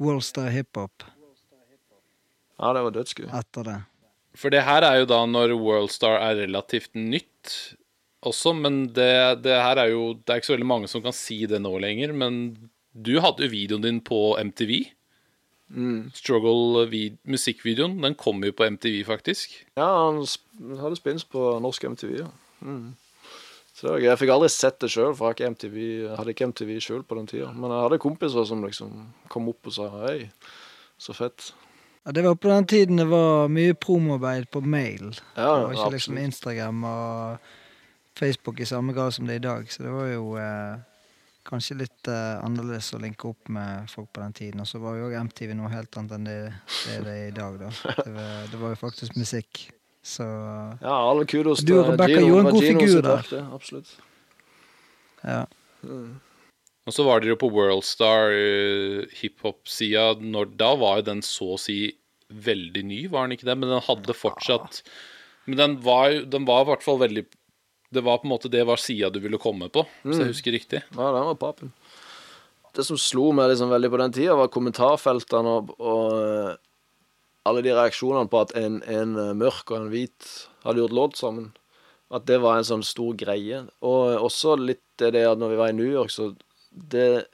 Worldstar 0.00 0.50
Hiphop 0.54 1.04
Ja, 2.58 2.72
det 2.74 2.82
var 2.82 2.90
dødsgøy. 2.94 3.28
etter 3.38 3.64
det. 3.68 3.76
For 4.38 4.50
det 4.54 4.62
her 4.66 4.82
er 4.86 5.00
jo 5.00 5.06
da 5.10 5.20
når 5.26 5.54
Worldstar 5.58 6.18
er 6.22 6.40
relativt 6.44 6.94
nytt 6.94 7.76
også, 8.26 8.52
men 8.54 8.88
det, 8.94 9.42
det 9.44 9.54
her 9.62 9.78
er 9.78 9.92
jo 9.92 10.14
Det 10.14 10.32
er 10.32 10.40
ikke 10.40 10.50
så 10.50 10.56
veldig 10.56 10.66
mange 10.66 10.88
som 10.90 11.02
kan 11.02 11.14
si 11.14 11.44
det 11.46 11.60
nå 11.62 11.70
lenger, 11.78 12.12
men 12.12 12.56
du 12.98 13.20
hadde 13.22 13.46
jo 13.46 13.52
videoen 13.52 13.84
din 13.84 14.00
på 14.02 14.34
MTV. 14.42 14.88
Mm. 15.70 16.10
Struggle-musikkvideoen. 16.16 17.98
Den 18.02 18.14
kom 18.18 18.42
jo 18.42 18.52
på 18.56 18.66
MTV, 18.66 19.04
faktisk. 19.06 19.52
Ja, 19.78 19.86
han 20.08 20.22
hadde 20.80 20.98
spins 20.98 21.24
på 21.28 21.44
norsk 21.62 21.84
MTV, 21.92 22.16
ja. 22.24 22.30
Mm. 22.64 22.96
Så. 23.78 23.94
Jeg 24.02 24.18
fikk 24.18 24.32
aldri 24.34 24.48
sett 24.50 24.80
det 24.82 24.90
sjøl, 24.90 25.12
for 25.14 25.38
jeg, 25.38 25.52
MTV, 25.54 25.76
jeg 25.78 26.16
hadde 26.18 26.32
ikke 26.34 26.48
MTV 26.50 26.70
sjøl 26.82 27.04
på 27.06 27.18
den 27.20 27.28
tida. 27.30 27.52
Men 27.54 27.70
jeg 27.70 27.84
hadde 27.84 28.00
kompiser 28.02 28.46
som 28.48 28.64
liksom 28.66 29.04
kom 29.30 29.46
opp 29.52 29.70
og 29.70 29.76
sa 29.76 29.86
hei, 30.02 30.16
så 30.98 31.14
fett. 31.14 31.52
Ja, 32.02 32.14
det 32.16 32.24
var 32.26 32.34
på 32.40 32.50
den 32.50 32.66
tiden 32.66 32.98
det 32.98 33.06
var 33.06 33.50
mye 33.52 33.76
promoarbeid 33.78 34.50
på 34.50 34.64
mail. 34.66 35.12
Ja, 35.36 35.52
det 35.60 35.64
var 35.68 35.76
ikke 35.76 35.94
liksom. 35.94 36.18
Instagram 36.18 36.84
og 36.90 37.48
Facebook 38.18 38.60
i 38.60 38.66
samme 38.66 38.96
grad 38.96 39.14
som 39.14 39.30
det 39.30 39.38
er 39.38 39.42
i 39.44 39.46
dag. 39.46 39.70
Så 39.70 39.86
det 39.86 39.94
var 39.94 40.10
jo 40.10 40.34
eh, 40.42 40.82
kanskje 41.46 41.78
litt 41.84 42.10
eh, 42.10 42.42
annerledes 42.42 42.90
å 42.96 43.02
linke 43.02 43.30
opp 43.30 43.52
med 43.54 43.86
folk 43.94 44.10
på 44.10 44.24
den 44.24 44.34
tiden. 44.34 44.64
Og 44.64 44.66
så 44.66 44.82
var 44.82 44.98
jo 44.98 45.06
òg 45.06 45.18
MTV 45.28 45.54
noe 45.54 45.70
helt 45.70 46.00
annet 46.00 46.18
enn 46.18 46.26
det 46.26 46.38
det 46.48 46.96
er 46.96 47.06
det 47.06 47.18
i 47.28 47.34
dag, 47.36 47.62
da. 47.62 47.70
Det 48.06 48.14
var, 48.16 48.38
det 48.50 48.62
var 48.64 48.74
jo 48.74 48.82
faktisk 48.88 49.14
musikk. 49.20 49.68
Så 50.08 50.24
Ja, 50.80 50.94
alle 50.94 51.26
kudos 51.28 51.60
Du 51.66 51.74
og 51.78 51.92
Rebecca 51.92 52.22
gjorde 52.22 52.46
en 52.46 52.56
god 52.56 52.64
figur 52.64 53.02
der. 53.04 53.44
Absolutt. 53.52 53.92
ja. 55.24 55.44
Og 56.88 56.94
så 56.96 57.04
var 57.04 57.20
dere 57.20 57.34
jo 57.34 57.40
på 57.42 57.50
Worldstar 57.52 58.32
uh, 58.32 59.04
hiphop-sida 59.20 60.14
Da 60.56 60.70
var 60.80 61.00
jo 61.02 61.08
den 61.10 61.20
så 61.26 61.52
å 61.54 61.60
si 61.60 61.92
veldig 62.28 62.84
ny, 62.84 63.02
var 63.12 63.26
den 63.26 63.36
ikke 63.36 63.48
det? 63.48 63.56
Men 63.60 63.72
den 63.74 63.84
hadde 63.84 64.16
fortsatt 64.16 64.82
Men 65.46 65.60
den 65.60 65.76
var 65.84 66.16
Den 66.28 66.48
var 66.48 66.64
i 66.64 66.70
hvert 66.72 66.84
fall 66.84 67.00
veldig 67.00 67.26
Det 67.94 68.04
var 68.04 68.20
på 68.20 68.28
en 68.28 68.34
måte 68.34 68.50
det 68.52 68.64
var 68.68 68.80
sida 68.80 69.12
du 69.12 69.20
ville 69.24 69.40
komme 69.40 69.70
på, 69.72 69.84
hvis 70.04 70.18
jeg 70.20 70.32
husker 70.32 70.52
riktig. 70.52 70.82
Ja, 70.92 71.12
den 71.14 71.28
var 71.30 71.38
papen. 71.40 71.70
Det 72.76 72.84
som 72.84 72.98
slo 73.00 73.30
meg 73.32 73.48
liksom 73.48 73.70
veldig 73.72 73.88
på 73.90 74.00
den 74.02 74.12
tida, 74.12 74.34
var 74.36 74.50
kommentarfeltene 74.52 75.54
og, 75.56 75.70
og 75.80 76.18
eh, 76.18 76.50
alle 77.48 77.64
de 77.64 77.72
reaksjonene 77.74 78.30
på 78.30 78.42
at 78.44 78.52
en, 78.58 78.82
en 78.84 79.16
eh, 79.18 79.34
mørk 79.38 79.72
og 79.72 79.80
en 79.80 79.90
hvit 79.92 80.28
hadde 80.64 80.82
gjort 80.82 80.98
låt 80.98 81.18
sammen. 81.20 81.48
At 82.14 82.24
det 82.28 82.38
var 82.40 82.56
en 82.58 82.68
sånn 82.68 82.84
stor 82.86 83.16
greie. 83.20 83.64
Og 83.84 84.28
også 84.28 84.56
litt 84.60 84.84
det, 85.00 85.24
at 85.24 85.40
når 85.40 85.52
vi 85.52 85.58
var 85.60 85.72
i 85.72 85.76
New 85.76 85.88
York, 85.88 86.12
så 86.12 86.30
det, 86.70 87.26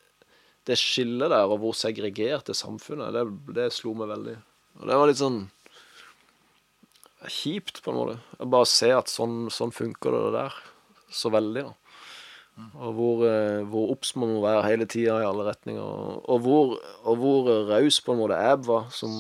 det 0.67 0.79
skillet 0.81 1.31
der, 1.31 1.47
og 1.47 1.61
hvor 1.63 1.77
segregert 1.79 2.51
det 2.51 2.59
samfunnet 2.59 3.15
det, 3.15 3.25
det 3.57 3.71
slo 3.75 3.95
meg 3.99 4.11
veldig. 4.11 4.37
Og 4.81 4.89
det 4.91 4.99
var 4.99 5.11
litt 5.11 5.23
sånn 5.23 5.45
kjipt, 7.31 7.81
på 7.85 7.93
en 7.93 8.01
måte. 8.01 8.19
Å 8.37 8.49
bare 8.51 8.69
se 8.69 8.91
at 8.93 9.13
sånn, 9.13 9.49
sånn 9.53 9.73
funker 9.73 10.13
det 10.17 10.35
der 10.37 10.61
så 11.15 11.31
veldig. 11.33 11.65
da. 11.71 11.75
Og 12.79 12.95
hvor, 12.95 13.25
eh, 13.27 13.63
hvor 13.67 13.91
obs 13.95 14.13
man 14.19 14.35
må 14.35 14.43
være 14.45 14.67
hele 14.69 14.87
tida 14.87 15.19
i 15.23 15.27
alle 15.27 15.47
retninger. 15.49 15.83
Og 16.31 16.45
hvor, 16.45 16.77
og 17.03 17.19
hvor 17.19 17.51
raus 17.71 18.01
på 18.05 18.15
en 18.15 18.21
måte 18.21 18.39
Ab 18.39 18.67
var, 18.69 18.91
som, 18.95 19.15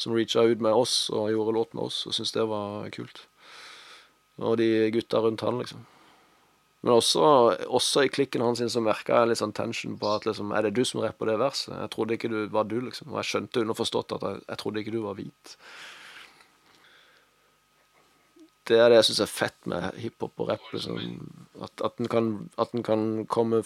som 0.00 0.16
reacha 0.16 0.46
ut 0.48 0.62
med 0.64 0.72
oss 0.72 1.10
og 1.12 1.30
gjorde 1.32 1.56
låt 1.58 1.74
med 1.76 1.84
oss, 1.90 2.02
og 2.08 2.16
syntes 2.16 2.32
det 2.36 2.46
var 2.48 2.88
kult. 2.94 3.24
Og 4.40 4.56
de 4.60 4.68
gutta 4.94 5.20
rundt 5.20 5.44
han, 5.44 5.60
liksom. 5.60 5.84
Men 6.80 6.94
også, 6.96 7.22
også 7.68 8.06
i 8.06 8.12
klikken 8.12 8.40
hans 8.40 8.62
så 8.72 8.80
merka 8.80 9.18
jeg 9.18 9.28
litt 9.28 9.40
sånn 9.42 9.52
tension 9.56 9.98
på 10.00 10.14
at 10.14 10.24
liksom, 10.24 10.54
er 10.56 10.64
det 10.64 10.72
du 10.78 10.80
som 10.88 11.02
rapper 11.04 11.28
det 11.28 11.36
verset? 11.42 11.74
Jeg 11.76 11.92
trodde 11.92 12.16
ikke 12.16 12.30
du 12.32 12.38
var 12.54 12.68
du, 12.70 12.78
liksom. 12.86 13.10
Og 13.12 13.20
jeg 13.20 13.28
skjønte 13.28 13.64
underforstått 13.66 14.14
at 14.16 14.24
jeg, 14.24 14.40
jeg 14.46 14.62
trodde 14.62 14.80
ikke 14.80 14.94
du 14.94 15.02
var 15.04 15.18
hvit. 15.18 15.56
Det 18.70 18.78
er 18.80 18.88
det 18.88 19.00
jeg 19.00 19.10
syns 19.10 19.22
er 19.26 19.32
fett 19.34 19.68
med 19.68 20.00
hiphop 20.00 20.40
og 20.40 20.54
rapp. 20.54 20.72
Liksom. 20.72 20.96
At, 21.60 21.74
at, 21.84 21.98
den 22.00 22.08
kan, 22.08 22.32
at 22.56 22.72
den 22.72 22.86
kan 22.86 23.06
komme 23.28 23.60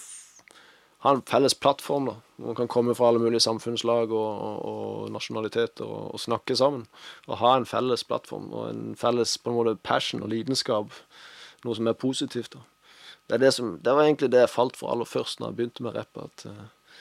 Ha 1.05 1.13
en 1.13 1.21
felles 1.29 1.53
plattform. 1.53 2.09
da 2.09 2.15
Man 2.41 2.55
kan 2.57 2.67
komme 2.67 2.95
fra 2.97 3.11
alle 3.11 3.21
mulige 3.21 3.43
samfunnslag 3.45 4.11
og, 4.11 4.41
og, 4.41 4.61
og 4.65 5.11
nasjonaliteter 5.13 5.85
og, 5.85 6.13
og, 6.15 6.19
snakke 6.19 6.57
sammen. 6.57 6.87
Og 7.27 7.37
ha 7.37 7.55
en 7.55 7.67
felles 7.69 8.03
plattform 8.03 8.49
og 8.49 8.69
en 8.71 8.95
felles 8.97 9.37
på 9.37 9.51
en 9.51 9.59
måte 9.59 9.77
passion 9.85 10.25
og 10.25 10.33
lidenskap. 10.33 10.95
Noe 11.65 11.77
som 11.77 11.87
er 11.87 11.99
positivt. 11.99 12.57
da 12.57 12.65
det, 13.29 13.37
det, 13.37 13.51
som, 13.51 13.79
det 13.81 13.93
var 13.93 14.05
egentlig 14.05 14.31
det 14.33 14.43
jeg 14.43 14.53
falt 14.53 14.77
for 14.77 14.91
aller 14.93 15.07
først 15.09 15.39
når 15.39 15.51
jeg 15.51 15.59
begynte 15.59 15.85
med 15.85 15.95
rapp. 15.97 16.17
At, 16.21 16.45
eh, 16.49 16.97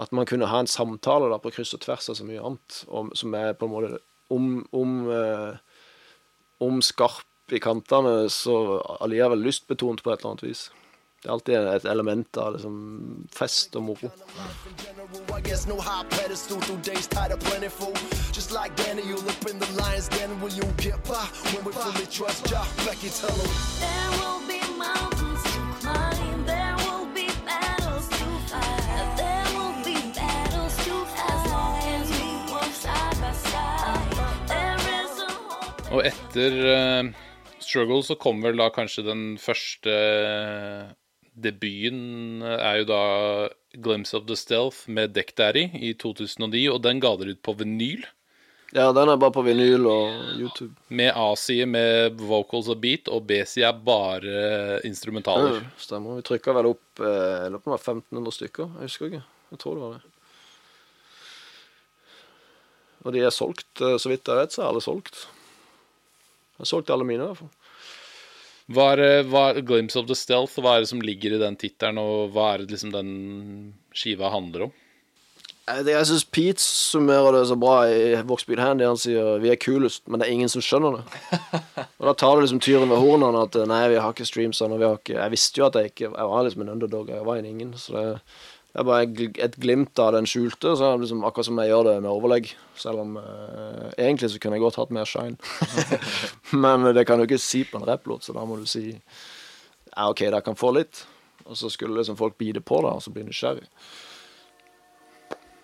at 0.00 0.12
man 0.12 0.28
kunne 0.28 0.48
ha 0.48 0.60
en 0.60 0.70
samtale 0.70 1.30
da 1.32 1.38
på 1.40 1.52
kryss 1.54 1.74
og 1.76 1.84
tvers 1.84 2.10
av 2.12 2.18
så 2.18 2.26
mye 2.28 2.40
annet 2.40 2.82
om, 2.88 3.12
som 3.16 3.36
er 3.36 3.56
på 3.56 3.68
en 3.68 3.72
måte 3.72 4.00
om, 4.32 4.50
om, 4.72 4.98
eh, 5.12 5.56
om 6.60 6.80
skarp 6.84 7.52
i 7.52 7.60
kantene, 7.60 8.30
så 8.32 8.80
allikevel 9.00 9.42
lystbetont 9.44 10.00
på 10.04 10.12
et 10.12 10.20
eller 10.20 10.32
annet 10.32 10.46
vis. 10.46 10.68
Det 11.22 11.28
er 11.28 11.32
alltid 11.32 11.66
et 11.70 11.84
element 11.86 12.38
av 12.42 12.56
liksom, 12.56 12.78
fest 13.30 13.76
og 13.78 13.84
moro. 13.86 14.08
Og 35.92 36.00
etter 36.08 36.58
uh, 36.66 37.12
Struggle 37.62 38.02
så 38.02 38.18
kom 38.18 38.42
vel 38.42 38.58
da 38.58 38.66
kanskje 38.74 39.04
den 39.06 39.22
første 39.38 39.92
eh, 39.92 40.90
debuten 41.32 42.42
er 42.42 42.82
jo 42.82 42.88
da 42.90 43.04
Glimpse 43.72 44.16
of 44.16 44.26
the 44.28 44.36
Stealth 44.36 44.88
med 44.88 45.14
Deck 45.16 45.34
Daddy 45.36 45.70
i 45.74 45.94
2009, 45.94 46.66
og 46.74 46.82
den 46.84 47.00
ga 47.00 47.14
dere 47.16 47.36
ut 47.36 47.42
på 47.44 47.54
vinyl. 47.60 48.04
Ja, 48.72 48.86
den 48.96 49.10
er 49.12 49.18
bare 49.20 49.34
på 49.34 49.44
vinyl 49.44 49.84
og 49.84 50.14
YouTube. 50.40 50.72
Med 50.88 51.12
A-side 51.12 51.66
med 51.68 52.16
vocals 52.20 52.70
og 52.72 52.80
beat, 52.80 53.08
og 53.12 53.26
B-side 53.28 53.68
er 53.68 53.82
bare 53.84 54.78
instrumentaler. 54.88 55.58
Ja, 55.60 55.72
stemmer. 55.80 56.16
Vi 56.20 56.24
trykka 56.28 56.54
vel 56.56 56.70
opp 56.70 57.02
eh, 57.04 57.50
det 57.52 57.60
var 57.66 57.76
1500 57.76 58.36
stykker. 58.38 58.72
Jeg 58.80 58.88
husker 58.88 59.10
ikke. 59.10 59.22
Jeg 59.52 59.60
tror 59.60 59.76
det 59.76 59.84
var 59.84 59.98
det. 59.98 60.12
Og 63.02 63.12
de 63.12 63.24
er 63.26 63.34
solgt, 63.34 63.72
eh, 63.82 63.98
så 64.00 64.12
vidt 64.12 64.28
jeg 64.32 64.40
vet, 64.40 64.56
så 64.56 64.64
er 64.64 64.70
alle 64.70 64.84
solgt. 64.84 65.26
Jeg 66.56 66.64
har 66.64 66.72
solgt 66.72 66.92
alle 66.94 67.04
mine, 67.08 67.26
i 67.26 67.28
hvert 67.28 67.42
fall. 67.42 67.52
Hva 68.70 68.92
er, 68.94 69.24
hva 69.26 69.48
er 69.50 69.64
Glimpse 69.66 69.98
of 69.98 70.06
the 70.06 70.16
Stealth? 70.16 70.60
Hva 70.62 70.76
er 70.76 70.84
det 70.84 70.92
som 70.92 71.02
ligger 71.02 71.34
i 71.34 71.40
den 71.42 71.58
tittelen, 71.58 71.98
og 71.98 72.32
hva 72.34 72.52
er 72.52 72.62
det 72.62 72.76
liksom 72.76 72.94
den 72.94 73.10
skiva 73.96 74.30
handler 74.32 74.68
om? 74.68 74.78
Jeg, 75.62 75.84
jeg 75.86 76.06
syns 76.08 76.24
Pete 76.26 76.62
summerer 76.62 77.36
det 77.36 77.42
så 77.46 77.56
bra 77.58 77.84
i 77.86 78.16
Voxbeat 78.26 78.58
Handy. 78.58 78.86
Han 78.88 78.98
sier 78.98 79.38
'vi 79.38 79.52
er 79.52 79.60
kulest, 79.62 80.02
men 80.08 80.18
det 80.18 80.26
er 80.26 80.32
ingen 80.34 80.50
som 80.50 80.62
skjønner 80.64 80.98
det'. 80.98 81.04
Og 82.00 82.08
da 82.08 82.14
tar 82.18 82.34
det 82.34 82.46
liksom 82.46 82.60
tyren 82.60 82.90
ved 82.90 82.98
hornene 82.98 83.44
at 83.46 83.54
nei, 83.70 83.82
vi 83.92 84.00
har 84.02 84.10
ikke 84.10 84.26
streams', 84.26 84.62
og 84.62 84.74
vi 84.78 84.88
har 84.88 84.98
ikke 84.98 85.20
Jeg 85.20 85.30
visste 85.30 85.60
jo 85.60 85.66
at 85.66 85.78
jeg 85.78 85.92
ikke 85.92 86.10
Jeg 86.10 86.30
var 86.32 86.42
liksom 86.42 86.62
en 86.62 86.74
underdog, 86.74 87.08
jeg 87.08 87.26
var 87.26 87.36
en 87.36 87.46
ingen. 87.46 87.72
Så 87.78 87.94
det, 87.94 88.20
det 88.72 88.80
er 88.80 88.86
bare 88.88 89.04
et 89.44 89.56
glimt 89.60 90.00
av 90.00 90.14
den 90.16 90.24
skjulte, 90.28 90.70
så 90.72 90.94
det 90.94 91.04
liksom 91.04 91.26
akkurat 91.28 91.48
som 91.50 91.58
jeg 91.60 91.68
gjør 91.68 91.88
det 91.90 91.96
med 92.00 92.08
overlegg. 92.08 92.52
Selv 92.80 93.02
om 93.02 93.18
eh, 93.20 93.88
egentlig 93.98 94.30
så 94.32 94.40
kunne 94.40 94.56
jeg 94.56 94.64
godt 94.64 94.78
hatt 94.80 94.94
mer 94.96 95.08
shine. 95.08 95.36
men 96.64 96.88
det 96.96 97.04
kan 97.08 97.20
du 97.20 97.26
ikke 97.26 97.40
si 97.42 97.66
på 97.68 97.80
en 97.80 97.88
rapplåt, 97.88 98.24
så 98.24 98.32
da 98.36 98.46
må 98.48 98.56
du 98.56 98.64
si 98.70 98.86
ja, 98.88 100.06
OK, 100.08 100.24
dere 100.24 100.40
kan 100.44 100.56
få 100.56 100.72
litt. 100.78 101.04
Og 101.44 101.58
så 101.58 101.68
skulle 101.72 101.98
liksom 101.98 102.16
folk 102.16 102.38
bite 102.40 102.64
på 102.64 102.80
det, 102.80 102.94
og 102.96 103.04
så 103.04 103.12
bli 103.12 103.26
nysgjerrig. 103.28 103.68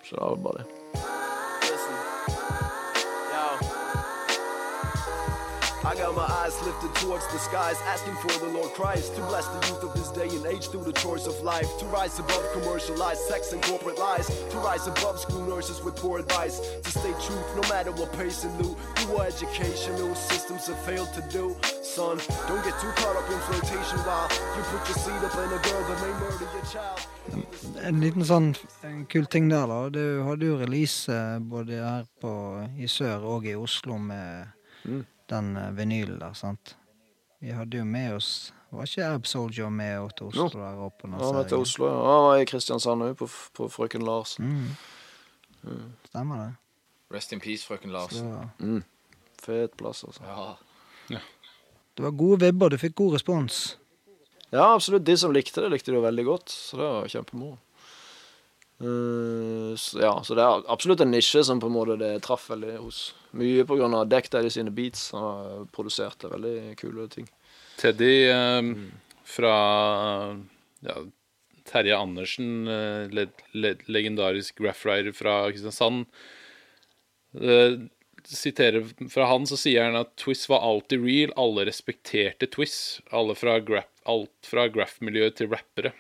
Så 0.05 0.19
da 0.19 0.27
var 0.27 0.37
det 0.37 0.45
bare 0.45 0.61
det. 0.61 0.78
I 5.89 5.95
got 5.95 6.15
my 6.15 6.29
eyes 6.45 6.53
lifted 6.67 6.95
towards 7.01 7.27
the 7.33 7.39
skies, 7.39 7.81
asking 7.87 8.13
for 8.17 8.29
the 8.45 8.53
Lord 8.53 8.75
Christ 8.75 9.17
to 9.17 9.23
bless 9.23 9.47
the 9.49 9.61
youth 9.69 9.83
of 9.83 9.95
this 9.95 10.11
day 10.11 10.29
and 10.37 10.45
age 10.45 10.69
through 10.69 10.85
the 10.85 10.93
choice 10.93 11.27
of 11.27 11.41
life, 11.41 11.67
to 11.79 11.87
rise 11.87 12.19
above 12.19 12.45
commercialized 12.53 13.23
sex 13.23 13.55
and 13.55 13.63
corporate 13.63 13.99
lies, 13.99 14.27
to 14.27 14.57
rise 14.59 14.87
above 14.87 15.19
school 15.19 15.41
nurses 15.49 15.83
with 15.83 15.97
poor 15.97 16.19
advice, 16.19 16.61
to 16.85 16.91
stay 16.91 17.15
truth 17.25 17.49
no 17.57 17.65
matter 17.73 17.91
what 17.93 18.13
pace 18.13 18.45
and 18.45 18.53
loot, 18.61 18.77
do 18.97 19.05
what 19.17 19.29
educational 19.33 20.15
systems 20.15 20.67
have 20.67 20.79
failed 20.85 21.09
to 21.15 21.25
do. 21.33 21.57
Son, 21.83 22.21
don't 22.47 22.63
get 22.69 22.77
too 22.85 22.93
caught 23.01 23.17
up 23.17 23.25
in 23.33 23.41
flirtation 23.49 23.99
while 24.05 24.29
you 24.57 24.63
put 24.69 24.85
your 24.93 24.99
seed 25.01 25.25
up 25.25 25.33
in 25.41 25.49
a 25.57 25.61
girl 25.65 25.83
that 25.89 25.99
may 26.05 26.13
murder 26.21 26.49
your 26.53 26.67
child. 26.69 27.01
En 27.81 28.01
liten 28.05 28.29
sånn 28.29 28.53
en 28.85 29.07
kul 29.09 29.25
ting 29.25 29.49
der, 29.49 29.65
da. 29.65 29.89
Du 29.89 30.21
hadde 30.29 30.53
jo 30.53 30.61
release 30.61 31.09
eh, 31.09 31.39
både 31.41 31.81
her 31.81 32.05
på, 32.21 32.33
i 32.77 32.89
sør 32.93 33.25
og 33.25 33.49
i 33.49 33.57
Oslo 33.57 33.97
med 33.97 34.53
den 35.29 35.57
eh, 35.57 35.71
vinylen 35.77 36.19
der, 36.21 36.33
sant. 36.35 36.77
Vi 37.41 37.53
hadde 37.55 37.77
jo 37.79 37.85
med 37.87 38.17
oss 38.17 38.53
Var 38.75 38.85
ikke 38.89 39.05
Ab 39.15 39.27
Soldier 39.31 39.69
med 39.71 39.95
oss 40.03 40.13
til 40.19 40.27
Oslo 40.27 40.43
Jo. 40.45 40.49
der 40.59 40.81
oppe? 40.85 41.09
Ja, 41.09 41.21
han 41.25 41.35
var 41.39 41.45
til 41.49 41.63
Oslo, 41.63 41.87
ja. 41.87 41.95
Han 42.05 42.25
var 42.27 42.41
i 42.43 42.45
Kristiansand 42.51 43.03
òg, 43.07 43.15
på, 43.17 43.29
på 43.57 43.69
Frøken 43.73 44.03
Larsen. 44.05 44.45
Mm. 45.65 45.93
Stemmer 46.11 46.43
det. 46.43 46.49
Rest 47.15 47.33
in 47.33 47.41
peace, 47.41 47.65
frøken 47.65 47.93
Larsen. 47.95 48.29
Så, 48.35 48.49
Mm. 48.65 48.83
Fet 49.41 49.77
plass, 49.79 50.05
altså. 50.05 50.23
Ja. 51.09 51.21
det 51.97 52.03
var 52.05 52.11
gode 52.11 52.41
vibber, 52.45 52.69
du 52.69 52.77
fikk 52.79 52.95
god 52.99 53.15
respons. 53.15 53.79
Ja, 54.53 54.75
absolutt. 54.75 55.05
De 55.07 55.17
som 55.17 55.33
likte 55.33 55.63
det, 55.63 55.71
likte 55.73 55.91
det 55.93 55.97
jo 55.97 56.05
veldig 56.05 56.25
godt. 56.27 56.51
Så 56.51 56.77
det 56.77 56.85
var 56.93 57.09
kjempemoro. 57.09 57.57
Eh, 58.81 59.75
så, 59.77 60.01
ja, 60.01 60.13
så 60.25 60.37
det 60.39 60.45
er 60.45 60.69
absolutt 60.71 61.03
en 61.03 61.11
nisje 61.11 61.43
som 61.45 61.59
på 61.61 61.67
en 61.67 61.75
måte 61.75 61.99
det 61.99 62.13
traff 62.27 62.47
veldig 62.53 62.77
hos. 62.79 63.03
Mye 63.39 63.67
av 63.67 64.09
Deck 64.09 64.31
Daddy 64.31 64.51
sine 64.55 64.71
beats. 64.75 65.11
Han 65.13 65.67
produserte 65.75 66.31
veldig 66.31 66.77
kule 66.79 67.09
ting. 67.11 67.29
Teddy 67.79 68.15
eh, 68.31 68.73
fra 69.27 69.55
ja, 70.87 70.97
Terje 71.69 71.99
Andersen, 71.99 72.69
eh, 72.71 73.11
le 73.13 73.29
le 73.53 73.77
legendarisk 73.87 74.63
graffwriter 74.63 75.13
fra 75.13 75.41
Kristiansand. 75.51 76.07
Eh, 77.35 77.79
siterer 78.29 78.87
fra 79.11 79.27
han, 79.31 79.47
så 79.47 79.57
sier 79.59 79.89
han 79.89 79.99
at 79.99 80.15
Twist 80.21 80.49
var 80.51 80.65
alltid 80.65 81.05
real. 81.05 81.35
Alle 81.37 81.67
respekterte 81.69 82.49
Twist. 82.51 83.03
Alt 83.11 83.39
fra 84.49 84.69
graff-miljøet 84.69 85.39
til 85.39 85.51
rappere. 85.53 85.93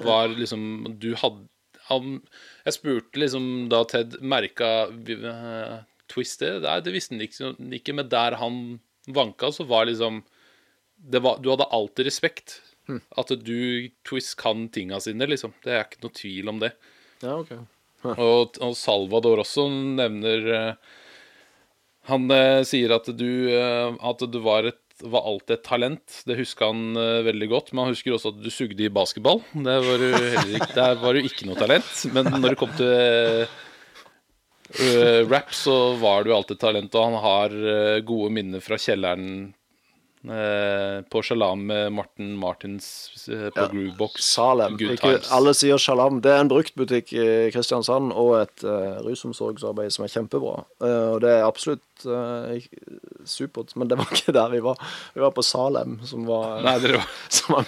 Var 0.00 0.36
liksom 0.38 0.96
Du 1.02 1.14
hadde 1.18 1.49
han, 1.90 2.20
Jeg 2.64 2.76
spurte 2.78 3.20
liksom 3.22 3.46
da 3.72 3.82
Ted 3.90 4.16
merka 4.22 4.70
uh, 4.88 5.80
Twiss 6.10 6.36
det? 6.40 6.56
Nei, 6.64 6.78
det 6.86 6.94
visste 6.94 7.16
han 7.16 7.24
ikke, 7.26 7.52
ikke. 7.80 7.96
Men 7.98 8.08
der 8.12 8.38
han 8.40 8.60
vanka, 9.10 9.52
så 9.52 9.66
var 9.68 9.86
liksom 9.90 10.22
det 10.96 11.22
var, 11.24 11.38
Du 11.42 11.50
hadde 11.50 11.68
alltid 11.72 12.06
respekt 12.06 12.60
At 13.16 13.32
du, 13.44 13.90
Twist, 14.08 14.36
kan 14.40 14.68
tinga 14.68 15.00
sine, 15.00 15.28
liksom. 15.30 15.54
Det 15.64 15.74
er 15.74 15.84
ikke 15.86 16.02
noe 16.04 16.16
tvil 16.16 16.50
om 16.50 16.58
det. 16.62 16.72
Ja, 17.22 17.36
ok. 17.38 17.52
Og, 18.00 18.56
og 18.64 18.76
Salvador 18.80 19.42
også 19.42 19.66
nevner 19.70 20.46
uh, 20.48 20.92
Han 22.08 22.30
eh, 22.32 22.62
sier 22.64 22.94
at 22.96 23.10
du 23.12 23.28
eh, 23.52 23.98
At 24.00 24.24
du 24.24 24.38
var, 24.40 24.70
et, 24.70 24.80
var 25.02 25.26
alltid 25.26 25.54
et 25.56 25.64
talent. 25.66 26.20
Det 26.26 26.36
huska 26.38 26.68
han 26.70 26.96
uh, 26.98 27.22
veldig 27.26 27.48
godt. 27.50 27.72
Men 27.72 27.84
han 27.84 27.94
husker 27.94 28.16
også 28.16 28.34
at 28.34 28.42
du 28.44 28.50
sugde 28.52 28.84
i 28.86 28.92
basketball. 28.92 29.42
Det 29.54 29.78
var 29.86 30.02
du 30.02 30.08
ikke, 30.56 30.70
der 30.76 31.00
var 31.02 31.16
du 31.16 31.20
ikke 31.24 31.48
noe 31.48 31.58
talent. 31.60 31.90
Men 32.14 32.30
når 32.36 32.48
det 32.52 32.60
kom 32.60 32.72
til 32.78 32.92
eh, 34.80 35.20
rap, 35.30 35.54
så 35.56 35.76
var 36.00 36.24
du 36.24 36.34
alltid 36.34 36.56
et 36.58 36.64
talent. 36.66 36.94
Og 36.94 37.08
han 37.08 37.18
har 37.24 37.56
uh, 37.56 37.98
gode 38.06 38.30
minner 38.36 38.64
fra 38.64 38.78
kjelleren 38.80 39.54
på 40.20 41.22
Shalam 41.24 41.62
med 41.64 41.94
Martin 41.96 42.34
Martins 42.36 42.86
på 43.24 43.38
på 43.56 43.66
Groovebox. 43.72 44.26
Salem. 44.34 44.76
Ikke, 44.76 45.14
alle 45.32 45.54
sier 45.56 45.80
Shalam. 45.80 46.18
Det 46.20 46.32
er 46.34 46.42
en 46.44 46.50
bruktbutikk 46.50 47.14
i 47.16 47.28
Kristiansand 47.54 48.12
og 48.12 48.34
et 48.42 48.64
uh, 48.66 49.00
rusomsorgsarbeid 49.06 49.94
som 49.94 50.04
er 50.04 50.12
kjempebra. 50.12 50.58
Uh, 50.82 51.14
og 51.14 51.22
det 51.24 51.32
er 51.38 51.46
absolutt 51.46 52.04
uh, 52.04 52.52
supert. 53.24 53.74
Men 53.76 53.88
det 53.88 53.98
var 54.00 54.12
ikke 54.16 54.34
der 54.36 54.52
vi 54.52 54.60
var. 54.64 54.76
Vi 55.14 55.24
var 55.24 55.34
på 55.36 55.42
Salem, 55.42 55.98
som 56.04 56.26
var, 56.28 56.60
Nei, 56.66 56.76
det 56.82 56.94
var 56.96 57.08
som 57.40 57.56
var 57.56 57.66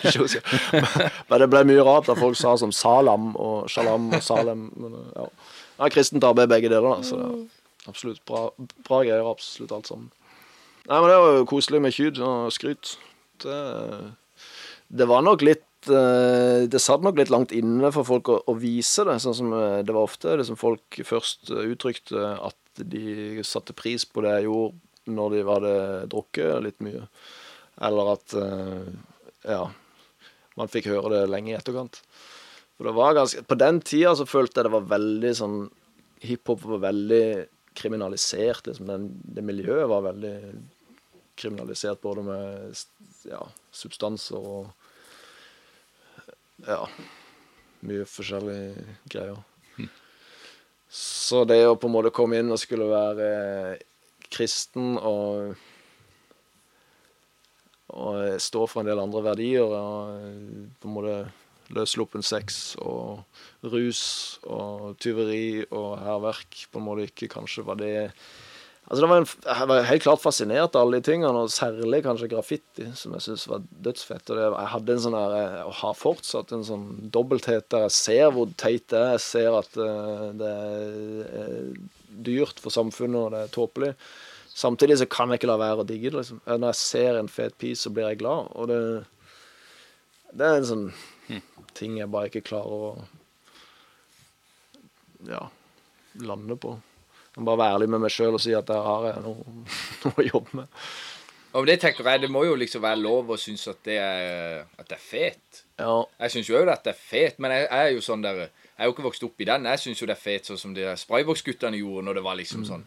men, 0.73 0.87
men 1.29 1.43
det 1.43 1.51
ble 1.55 1.65
mye 1.73 1.87
rart 1.87 2.09
da 2.11 2.17
folk 2.19 2.39
sa 2.39 2.55
som 2.61 2.73
Salam 2.73 3.33
og 3.37 3.69
Shalam 3.73 4.11
og 4.13 4.23
Salem. 4.25 4.69
Men, 4.77 4.97
eh, 5.01 5.13
ja. 5.17 5.29
ja, 5.79 5.93
kristent 5.93 6.25
arbeid 6.27 6.51
begge 6.53 6.73
deler, 6.73 6.99
da. 6.99 7.07
Så 7.07 7.21
det 7.21 7.29
er 7.29 7.93
absolutt 7.93 8.25
bra, 8.29 8.49
bra 8.87 9.03
greier, 9.05 9.29
absolutt 9.29 9.75
alt 9.77 9.91
sammen. 9.91 10.11
Nei, 10.89 10.99
men 10.99 11.09
det 11.09 11.19
var 11.23 11.37
jo 11.37 11.51
koselig 11.51 11.81
med 11.83 11.95
kyd 11.95 12.19
og 12.27 12.53
skryt. 12.55 12.97
Det, 13.43 13.59
det 14.91 15.07
var 15.11 15.23
nok 15.25 15.43
litt 15.43 15.91
eh, 15.91 16.65
Det 16.71 16.81
satt 16.83 17.03
nok 17.03 17.17
litt 17.19 17.31
langt 17.33 17.55
inne 17.57 17.91
for 17.95 18.07
folk 18.07 18.31
å, 18.33 18.39
å 18.51 18.55
vise 18.59 19.07
det. 19.07 19.19
Sånn 19.23 19.37
som 19.39 19.53
eh, 19.57 19.79
det 19.87 19.95
var 19.95 20.09
ofte 20.09 20.35
det 20.39 20.47
som 20.49 20.59
folk 20.59 20.99
først 21.07 21.53
uttrykte 21.55 22.35
at 22.35 22.59
de 22.83 23.45
satte 23.47 23.77
pris 23.77 24.07
på 24.09 24.25
det 24.25 24.35
jeg 24.39 24.49
gjorde 24.49 25.13
når 25.13 25.33
de 25.35 25.47
hadde 25.47 25.77
drukket 26.13 26.63
litt 26.67 26.83
mye. 26.85 27.07
Eller 27.83 28.13
at 28.17 28.37
eh, 28.39 28.91
Ja. 29.49 29.65
Man 30.53 30.69
fikk 30.69 30.91
høre 30.91 31.15
det 31.15 31.31
lenge 31.33 31.49
i 31.49 31.57
etterkant. 31.57 32.03
For 32.77 32.85
det 32.85 32.93
var 32.99 33.15
ganske 33.17 33.41
På 33.49 33.57
den 33.57 33.79
tida 33.81 34.13
så 34.19 34.27
følte 34.29 34.61
jeg 34.61 34.67
det 34.67 34.75
var 34.75 34.91
veldig 34.91 35.31
sånn 35.39 35.59
Hiphop 36.23 36.67
var 36.69 36.83
veldig 36.85 37.25
kriminalisert. 37.75 38.67
Liksom. 38.67 38.89
Den, 38.89 39.09
det 39.23 39.45
miljøet 39.45 39.89
var 39.91 40.07
veldig 40.11 40.37
kriminalisert, 41.39 42.01
både 42.03 42.25
med 42.27 42.85
ja, 43.29 43.43
substanser 43.73 44.39
og 44.39 44.71
Ja. 46.63 46.85
Mye 47.83 48.05
forskjellige 48.07 48.85
greier. 49.11 49.41
Så 50.93 51.41
det 51.49 51.57
å 51.67 51.75
på 51.75 51.89
en 51.89 51.95
måte 51.97 52.13
komme 52.15 52.39
inn 52.39 52.53
og 52.55 52.61
skulle 52.63 52.87
være 52.87 53.31
kristen 54.31 54.99
og 55.01 55.57
og 57.93 58.41
stå 58.41 58.67
for 58.71 58.81
en 58.81 58.89
del 58.89 59.01
andre 59.03 59.21
verdier. 59.27 59.67
Og 59.69 60.77
på 60.81 60.89
en 60.89 60.95
måte 60.95 61.17
løssluppen 61.77 62.25
sex 62.27 62.77
og 62.83 63.23
rus 63.73 64.05
og 64.45 64.97
tyveri 65.03 65.65
og 65.71 65.99
hærverk 66.03 66.67
på 66.73 66.81
en 66.81 66.87
måte 66.87 67.11
ikke 67.11 67.31
kanskje 67.37 67.67
var 67.67 67.81
det 67.81 67.95
Altså 68.91 69.07
var 69.07 69.21
en, 69.23 69.29
Jeg 69.47 69.69
var 69.71 69.87
helt 69.87 70.03
klart 70.03 70.21
fascinert 70.21 70.75
av 70.75 70.83
alle 70.83 70.99
de 70.99 71.07
tingene, 71.07 71.45
og 71.45 71.53
særlig 71.55 72.03
kanskje 72.05 72.29
graffiti, 72.33 72.89
som 72.99 73.15
jeg 73.15 73.25
syns 73.25 73.47
var 73.49 73.63
dødsfett. 73.87 74.27
Og 74.27 74.37
det, 74.37 74.49
jeg 74.51 74.73
hadde 74.73 74.97
en 74.97 75.05
sånn 75.05 75.17
der, 75.17 75.37
eh, 75.39 75.63
og 75.69 75.77
har 75.79 75.95
fortsatt 75.97 76.53
en 76.53 76.67
sånn 76.67 76.89
dobbelthet 77.15 77.69
der 77.73 77.87
jeg 77.87 77.95
ser 77.97 78.35
hvor 78.35 78.51
teit 78.59 78.89
det 78.91 78.99
er. 78.99 79.15
Jeg 79.15 79.25
ser 79.29 79.57
at 79.61 79.79
eh, 79.79 80.27
det 80.43 80.51
er 80.51 81.39
eh, 81.45 81.81
dyrt 82.27 82.61
for 82.61 82.75
samfunnet, 82.75 83.21
og 83.23 83.33
det 83.33 83.45
er 83.47 83.55
tåpelig. 83.55 83.95
Samtidig 84.53 84.99
så 85.01 85.09
kan 85.09 85.31
jeg 85.31 85.41
ikke 85.41 85.53
la 85.55 85.61
være 85.63 85.87
å 85.87 85.89
digge 85.89 86.11
det. 86.11 86.19
liksom. 86.19 86.43
Når 86.51 86.75
jeg 86.75 86.81
ser 86.83 87.21
en 87.23 87.33
fet 87.33 87.57
piece, 87.63 87.87
så 87.87 87.95
blir 87.95 88.11
jeg 88.11 88.21
glad. 88.21 88.51
Og 88.59 88.69
det, 88.69 88.81
det 90.37 90.49
er 90.49 90.59
en 90.59 90.69
sånn 90.69 90.87
ting 91.79 91.99
jeg 91.99 92.11
bare 92.13 92.31
ikke 92.31 92.45
klarer 92.47 92.87
å 92.89 92.93
ja, 95.29 95.43
lande 96.27 96.57
på. 96.59 96.75
Jeg 97.33 97.41
må 97.41 97.49
bare 97.53 97.63
være 97.63 97.79
ærlig 97.79 97.91
med 97.95 98.03
meg 98.05 98.13
sjøl 98.13 98.37
og 98.37 98.43
si 98.43 98.53
at 98.57 98.69
der 98.69 98.85
har 98.85 99.09
jeg 99.09 99.25
noe, 99.25 99.57
noe 100.05 100.17
å 100.19 100.29
jobbe 100.29 100.63
med. 100.63 100.81
Og 101.53 101.67
det 101.69 101.79
tenker 101.83 102.07
jeg, 102.09 102.23
det 102.23 102.31
må 102.33 102.47
jo 102.47 102.57
liksom 102.57 102.81
være 102.83 103.01
lov 103.03 103.31
å 103.35 103.37
synes 103.41 103.67
at 103.69 103.83
det 103.85 103.99
er, 104.01 104.65
at 104.81 104.89
det 104.89 104.97
er 104.97 105.05
fet. 105.05 105.63
Ja. 105.81 105.99
Jeg 106.25 106.33
syns 106.35 106.49
jo 106.49 106.57
òg 106.57 106.71
at 106.73 106.85
det 106.87 106.95
er 106.95 107.01
fet, 107.01 107.39
men 107.43 107.53
jeg, 107.53 107.67
jeg 107.69 107.89
er 107.89 107.93
jo 107.93 108.05
sånn 108.05 108.25
der 108.25 108.47
Jeg 108.47 108.87
er 108.87 108.89
jo 108.89 108.95
ikke 108.97 109.05
vokst 109.05 109.25
opp 109.27 109.43
i 109.45 109.47
den. 109.47 109.69
Jeg 109.69 109.83
syns 109.83 110.01
jo 110.01 110.09
det 110.09 110.17
er 110.17 110.23
fet 110.23 110.49
sånn 110.49 110.61
som 110.61 110.73
de 110.75 110.85
der 110.87 110.99
Spraybox-guttene 110.99 111.79
gjorde 111.79 112.07
når 112.09 112.19
det 112.19 112.25
var 112.25 112.39
liksom 112.41 112.65
sånn 112.67 112.87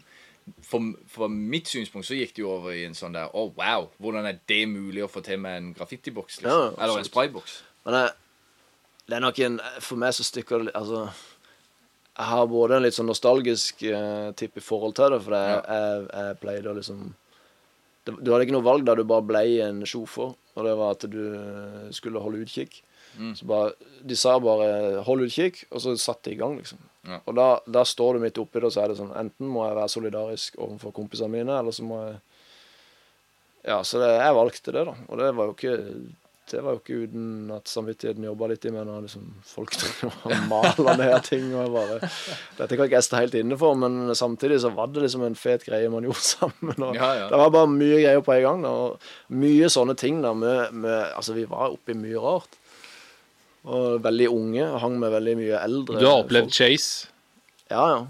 for, 0.62 0.92
for 1.10 1.32
mitt 1.32 1.66
synspunkt 1.70 2.06
så 2.06 2.14
gikk 2.18 2.36
det 2.36 2.42
jo 2.44 2.52
over 2.52 2.74
i 2.74 2.84
en 2.86 2.94
sånn 2.94 3.16
der 3.16 3.32
Å, 3.34 3.46
wow, 3.56 3.88
hvordan 4.02 4.28
er 4.28 4.38
det 4.46 4.60
mulig 4.70 5.02
å 5.02 5.10
få 5.10 5.22
til 5.26 5.40
med 5.42 5.58
en 5.58 5.72
graffitiboks? 5.74 6.40
Liksom? 6.42 6.52
Ja, 6.52 6.68
Eller 6.84 7.00
en 7.00 7.08
sprayboks? 7.08 7.56
Men 7.86 7.96
det, 7.96 8.04
det 9.06 9.16
er 9.16 9.22
nok 9.22 9.38
en 9.46 9.60
For 9.80 10.00
meg 10.00 10.14
så 10.16 10.24
stikker 10.26 10.64
det 10.66 10.72
Altså 10.74 11.04
Jeg 12.16 12.26
har 12.30 12.48
både 12.50 12.78
en 12.78 12.86
litt 12.86 12.96
sånn 12.96 13.10
nostalgisk 13.10 13.84
eh, 13.86 14.32
tipp 14.40 14.58
i 14.58 14.64
forhold 14.64 14.96
til 14.98 15.14
det, 15.14 15.20
for 15.26 15.36
jeg, 15.36 15.62
jeg, 15.68 16.08
jeg 16.16 16.40
pleide 16.42 16.72
å 16.72 16.76
liksom 16.78 17.06
det, 18.06 18.16
Du 18.20 18.32
hadde 18.32 18.46
ikke 18.46 18.56
noe 18.56 18.66
valg 18.66 18.86
da 18.86 18.96
du 18.96 19.04
bare 19.04 19.26
ble 19.26 19.44
en 19.66 19.84
sjåfør, 19.86 20.34
og 20.56 20.66
det 20.66 20.74
var 20.80 20.96
at 20.96 21.06
du 21.10 21.22
skulle 21.94 22.22
holde 22.22 22.44
utkikk. 22.46 22.82
Så 23.34 23.46
bare, 23.48 23.72
De 24.04 24.16
sa 24.16 24.38
bare 24.38 25.02
'hold 25.02 25.24
utkikk', 25.24 25.64
og 25.70 25.80
så 25.80 25.96
satte 25.96 26.30
de 26.30 26.36
i 26.36 26.38
gang, 26.38 26.56
liksom. 26.58 26.78
Ja. 27.08 27.20
Og 27.26 27.34
da, 27.34 27.46
da 27.66 27.84
står 27.84 28.14
du 28.14 28.20
midt 28.24 28.38
oppi 28.38 28.60
det, 28.60 28.68
og 28.68 28.72
så 28.74 28.82
er 28.82 28.88
det 28.92 28.98
sånn 28.98 29.14
Enten 29.16 29.48
må 29.48 29.64
jeg 29.66 29.76
være 29.78 29.92
solidarisk 29.92 30.58
overfor 30.58 30.92
kompisene 30.92 31.30
mine, 31.32 31.58
eller 31.58 31.72
så 31.72 31.86
må 31.86 32.00
jeg 32.04 32.16
Ja, 33.66 33.80
så 33.82 33.98
det, 33.98 34.10
jeg 34.20 34.34
valgte 34.34 34.72
det, 34.72 34.84
da. 34.86 34.94
Og 35.08 35.18
det 35.18 35.30
var 35.34 35.48
jo 35.48 35.54
ikke 35.56 35.76
det 36.50 36.60
var 36.62 36.76
jo 36.76 36.80
ikke 36.80 36.96
uten 37.06 37.50
at 37.54 37.66
samvittigheten 37.70 38.24
jobba 38.26 38.46
litt 38.52 38.64
i 38.68 38.70
meg 38.74 38.84
når 38.88 39.06
liksom 39.06 39.24
folk 39.46 39.72
maler 40.50 40.98
ned 41.00 41.16
ting. 41.26 41.48
og 41.54 41.64
jeg 41.64 41.72
bare, 41.74 42.10
Dette 42.58 42.76
kan 42.78 42.86
ikke 42.86 42.98
jeg 43.00 43.06
stå 43.08 43.20
helt 43.22 43.34
inne 43.40 43.58
for, 43.60 43.74
men 43.78 44.12
samtidig 44.18 44.60
så 44.62 44.70
var 44.76 44.92
det 44.94 45.02
liksom 45.06 45.24
en 45.26 45.34
fet 45.38 45.64
greie 45.66 45.88
man 45.90 46.06
gjorde 46.06 46.22
sammen. 46.34 46.76
og 46.86 46.94
Ja, 46.98 47.10
ja. 47.22 47.26
Det 47.32 47.40
var 47.42 47.50
bare 47.56 47.72
mye 47.72 47.98
greier 48.04 48.22
på 48.26 48.36
en 48.36 48.44
gang. 48.46 48.62
da, 48.66 48.70
og 48.70 49.34
Mye 49.42 49.70
sånne 49.72 49.96
ting. 49.98 50.22
da, 50.22 50.34
med, 50.34 50.72
med, 50.72 51.10
altså 51.16 51.34
Vi 51.34 51.44
var 51.50 51.74
oppi 51.74 51.96
mye 51.98 52.22
rart. 52.22 52.60
Og 53.66 53.98
veldig 54.04 54.28
unge. 54.30 54.66
Hang 54.78 55.00
med 55.02 55.10
veldig 55.10 55.36
mye 55.40 55.58
eldre. 55.58 55.98
Du 55.98 56.06
har 56.06 56.20
opplevd 56.22 56.52
folk. 56.52 56.60
Chase. 56.60 57.08
Ja, 57.70 57.82
ja. 57.96 58.04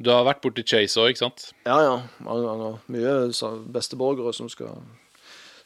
Du 0.00 0.08
har 0.12 0.24
vært 0.28 0.40
borti 0.44 0.62
Chase 0.64 1.00
òg, 1.00 1.10
ikke 1.14 1.24
sant? 1.24 1.46
Ja, 1.64 1.78
ja. 1.84 1.94
Mange 2.24 2.44
ganger. 2.44 2.76
Mye 2.92 3.14
besteborgere 3.72 4.32
som 4.36 4.48
skal 4.52 4.76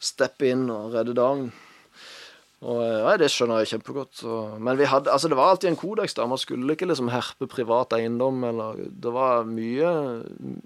steppe 0.05 0.51
inn 0.51 0.67
og 0.73 0.93
redde 0.95 1.15
dagen. 1.17 1.49
Og 2.65 2.79
nei, 2.81 3.15
Det 3.21 3.27
skjønner 3.29 3.61
jeg 3.61 3.75
kjempegodt. 3.75 4.13
Så. 4.21 4.35
men 4.59 4.77
vi 4.79 4.87
hadde, 4.89 5.11
altså 5.11 5.29
det 5.29 5.37
var 5.37 5.51
alltid 5.53 5.69
en 5.69 5.79
kodeks 5.79 6.15
der. 6.17 6.29
Man 6.31 6.41
skulle 6.41 6.73
ikke 6.73 6.87
liksom 6.89 7.11
herpe 7.13 7.47
privat 7.51 7.93
eiendom. 7.93 8.43
eller 8.43 8.79
Det 8.89 9.11
var 9.13 9.43
mye, 9.49 9.91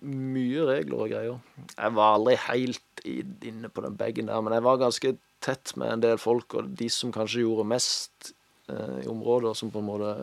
mye 0.01 0.67
regler 0.69 1.01
og 1.01 1.09
greier. 1.09 1.39
Jeg 1.75 1.95
var 1.97 2.19
aldri 2.19 2.37
helt 2.47 3.03
inne 3.03 3.71
på 3.71 3.83
den 3.83 3.97
bagen 3.99 4.27
der, 4.27 4.41
men 4.41 4.53
jeg 4.53 4.63
var 4.63 4.79
ganske 4.79 5.15
tett 5.41 5.75
med 5.79 5.93
en 5.93 6.03
del 6.03 6.17
folk, 6.19 6.53
og 6.53 6.71
de 6.79 6.89
som 6.91 7.13
kanskje 7.15 7.45
gjorde 7.45 7.67
mest 7.67 8.33
eh, 8.67 9.05
i 9.05 9.07
områder, 9.07 9.55
som 9.55 9.71
på 9.71 9.79
en 9.79 9.87
måte 9.87 10.13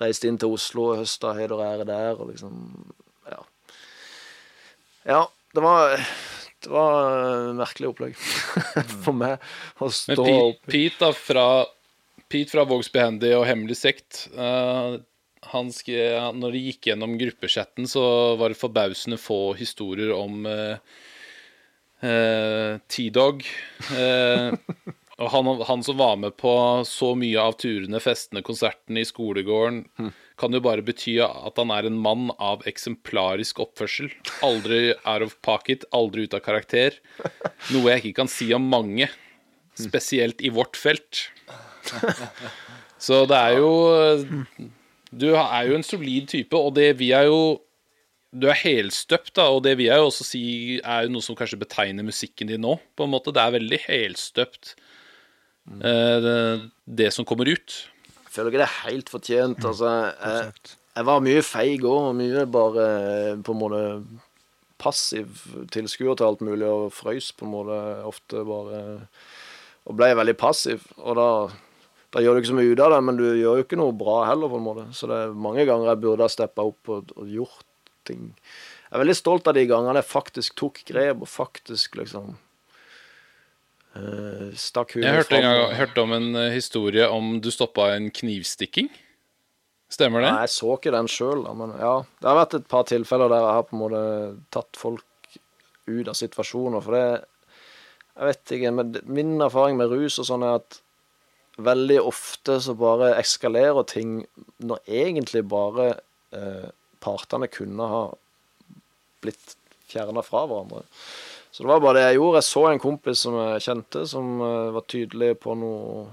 reiste 0.00 0.30
inn 0.30 0.38
til 0.40 0.54
Oslo 0.54 0.92
og 0.92 1.00
høsta 1.02 1.34
heder 1.36 1.58
og 1.58 1.66
ære 1.66 1.86
der, 1.88 2.14
og 2.16 2.30
liksom 2.32 2.60
Ja. 3.30 3.42
Ja, 5.04 5.24
det 5.54 5.62
var 5.62 5.98
det 6.64 6.72
var 6.72 6.96
et 7.50 7.58
merkelig 7.58 7.90
opplegg 7.90 8.16
for 9.04 9.16
meg 9.16 9.38
å 9.80 9.90
Men 10.10 10.24
Pete, 10.24 10.72
Pete 10.72 10.98
da 11.02 11.12
fra 11.16 11.46
Pete 12.30 12.54
fra 12.54 12.66
Behandy 12.68 13.32
og 13.34 13.46
Hemmelig 13.48 13.80
sekt 13.80 14.26
uh, 14.38 15.00
han 15.50 15.70
skrev, 15.72 16.34
Når 16.36 16.52
de 16.54 16.64
gikk 16.68 16.90
gjennom 16.90 17.16
gruppechatten, 17.18 17.88
så 17.88 18.02
var 18.38 18.52
det 18.52 18.60
forbausende 18.60 19.18
få 19.18 19.54
historier 19.58 20.12
om 20.14 20.44
uh, 20.46 20.76
T-Dog. 22.00 23.44
Eh, 23.96 24.52
og 25.20 25.28
han, 25.34 25.48
han 25.68 25.82
som 25.84 25.98
var 26.00 26.16
med 26.16 26.36
på 26.40 26.52
så 26.88 27.10
mye 27.18 27.42
av 27.42 27.58
turene, 27.60 28.00
festene, 28.00 28.44
konsertene 28.46 29.02
i 29.02 29.08
skolegården, 29.08 29.82
kan 30.40 30.54
jo 30.56 30.60
bare 30.64 30.84
bety 30.84 31.18
at 31.22 31.58
han 31.60 31.70
er 31.74 31.86
en 31.88 31.98
mann 32.00 32.30
av 32.40 32.64
eksemplarisk 32.68 33.60
oppførsel. 33.62 34.10
Aldri 34.46 34.94
out 35.04 35.24
of 35.26 35.36
pocket, 35.46 35.84
aldri 35.96 36.24
ut 36.26 36.36
av 36.36 36.42
karakter. 36.44 36.96
Noe 37.74 37.92
jeg 37.92 38.02
ikke 38.04 38.22
kan 38.22 38.30
si 38.32 38.48
om 38.56 38.66
mange, 38.72 39.10
spesielt 39.78 40.40
i 40.44 40.52
vårt 40.52 40.76
felt. 40.80 41.26
Så 43.00 43.22
det 43.28 43.36
er 43.38 43.56
jo 43.56 43.70
Du 45.10 45.30
er 45.32 45.66
jo 45.66 45.76
en 45.78 45.86
solid 45.86 46.28
type, 46.30 46.54
og 46.56 46.74
det 46.76 46.90
vi 47.00 47.08
er 47.16 47.24
jo 47.30 47.60
Du 48.30 48.46
er 48.50 48.58
helstøpt, 48.60 49.32
da, 49.38 49.48
og 49.50 49.64
det 49.64 49.72
vil 49.78 49.88
jeg 49.88 49.98
jo 49.98 50.10
også 50.10 50.26
si 50.28 50.42
er 50.78 51.06
jo 51.06 51.14
noe 51.16 51.24
som 51.24 51.34
kanskje 51.38 51.58
betegner 51.58 52.06
musikken 52.06 52.46
din 52.52 52.62
nå, 52.62 52.76
på 52.94 53.06
en 53.06 53.10
måte. 53.10 53.32
Det 53.34 53.42
er 53.42 53.56
veldig 53.56 53.80
helstøpt. 53.88 54.74
eh, 56.30 56.60
det 56.86 57.08
som 57.12 57.26
kommer 57.26 57.50
ut. 57.50 57.74
Jeg 58.30 58.36
føler 58.36 58.52
ikke 58.52 58.60
det 58.60 58.66
er 58.68 58.82
helt 58.86 59.08
fortjent. 59.10 59.64
Altså, 59.66 59.88
jeg, 60.22 60.74
jeg 60.94 61.06
var 61.08 61.22
mye 61.26 61.40
feig 61.42 61.82
òg, 61.82 62.12
mye 62.14 62.44
bare 62.46 62.84
eh, 62.86 63.40
på 63.42 63.56
en 63.56 63.58
måte 63.58 63.80
passiv 64.78 65.40
tilskuer 65.74 66.14
til 66.14 66.28
alt 66.28 66.44
mulig, 66.46 66.68
og 66.68 66.92
frøys 66.94 67.32
på 67.34 67.48
en 67.48 67.52
måte 67.56 67.78
ofte 68.06 68.44
bare 68.46 68.84
Og 69.90 69.96
ble 69.98 70.12
veldig 70.14 70.36
passiv. 70.38 70.84
Og 71.00 71.16
da, 71.18 71.26
da 72.14 72.22
gjør 72.22 72.36
du 72.36 72.42
ikke 72.44 72.50
så 72.52 72.58
mye 72.60 72.70
ut 72.70 72.82
av 72.84 72.94
det, 72.94 73.00
men 73.08 73.18
du 73.18 73.24
gjør 73.26 73.58
jo 73.58 73.64
ikke 73.64 73.78
noe 73.80 73.96
bra 73.98 74.20
heller, 74.28 74.52
på 74.52 74.60
en 74.60 74.66
måte. 74.68 74.84
Så 74.94 75.08
det 75.10 75.18
er 75.24 75.34
mange 75.48 75.64
ganger 75.66 75.90
jeg 75.90 76.02
burde 76.04 76.28
ha 76.28 76.30
steppa 76.30 76.68
opp 76.70 76.92
og, 76.92 77.10
og 77.16 77.32
gjort 77.32 77.66
ting. 78.06 78.28
Jeg 78.86 78.94
er 78.94 79.02
veldig 79.02 79.18
stolt 79.18 79.50
av 79.50 79.58
de 79.58 79.64
gangene 79.66 79.98
jeg 79.98 80.12
faktisk 80.12 80.54
tok 80.62 80.84
grep, 80.86 81.24
og 81.24 81.32
faktisk 81.32 81.98
liksom 81.98 82.36
stakk 84.54 84.94
huet 84.94 85.04
Jeg 85.04 85.16
hørte, 85.16 85.40
gang, 85.42 85.72
hørte 85.74 86.02
om 86.04 86.12
en 86.14 86.28
eh, 86.38 86.52
historie 86.54 87.08
om 87.10 87.38
du 87.42 87.50
stoppa 87.50 87.90
en 87.96 88.10
knivstikking. 88.14 88.90
Stemmer 89.90 90.22
det? 90.22 90.30
Nei, 90.30 90.44
jeg 90.46 90.54
så 90.54 90.76
ikke 90.76 90.92
den 90.94 91.10
sjøl, 91.10 91.42
men 91.58 91.74
ja. 91.80 91.96
Det 92.22 92.28
har 92.30 92.38
vært 92.38 92.54
et 92.60 92.68
par 92.70 92.86
tilfeller 92.86 93.32
der 93.32 93.42
jeg 93.42 93.56
har 93.56 93.66
på 93.66 93.74
en 93.74 93.82
måte 93.82 94.04
tatt 94.54 94.78
folk 94.78 95.38
ut 95.90 96.10
av 96.12 96.14
situasjoner. 96.14 96.84
For 96.84 96.94
det 96.94 97.08
Jeg 98.20 98.28
vet 98.28 98.52
ikke, 98.56 98.70
men 98.76 98.96
min 99.06 99.40
erfaring 99.40 99.78
med 99.78 99.90
rus 99.90 100.18
og 100.20 100.26
sånn 100.28 100.44
er 100.44 100.60
at 100.60 100.80
veldig 101.60 101.98
ofte 102.02 102.58
så 102.62 102.74
bare 102.78 103.14
eskalerer 103.20 103.86
ting 103.88 104.20
når 104.62 104.82
egentlig 104.86 105.42
bare 105.48 105.86
eh, 106.36 106.68
partene 107.00 107.48
kunne 107.50 107.86
ha 107.90 108.02
blitt 109.24 109.56
fjerna 109.90 110.22
fra 110.24 110.44
hverandre. 110.46 110.84
Så 111.50 111.64
det 111.64 111.70
var 111.72 111.82
bare 111.82 111.98
det 111.98 112.06
jeg 112.06 112.20
gjorde. 112.20 112.40
Jeg 112.40 112.48
så 112.48 112.64
en 112.70 112.82
kompis 112.82 113.26
som 113.26 113.36
jeg 113.40 113.64
kjente, 113.66 114.06
som 114.06 114.40
eh, 114.46 114.72
var 114.76 114.86
tydelig 114.90 115.32
på 115.42 115.56
noe 115.58 116.06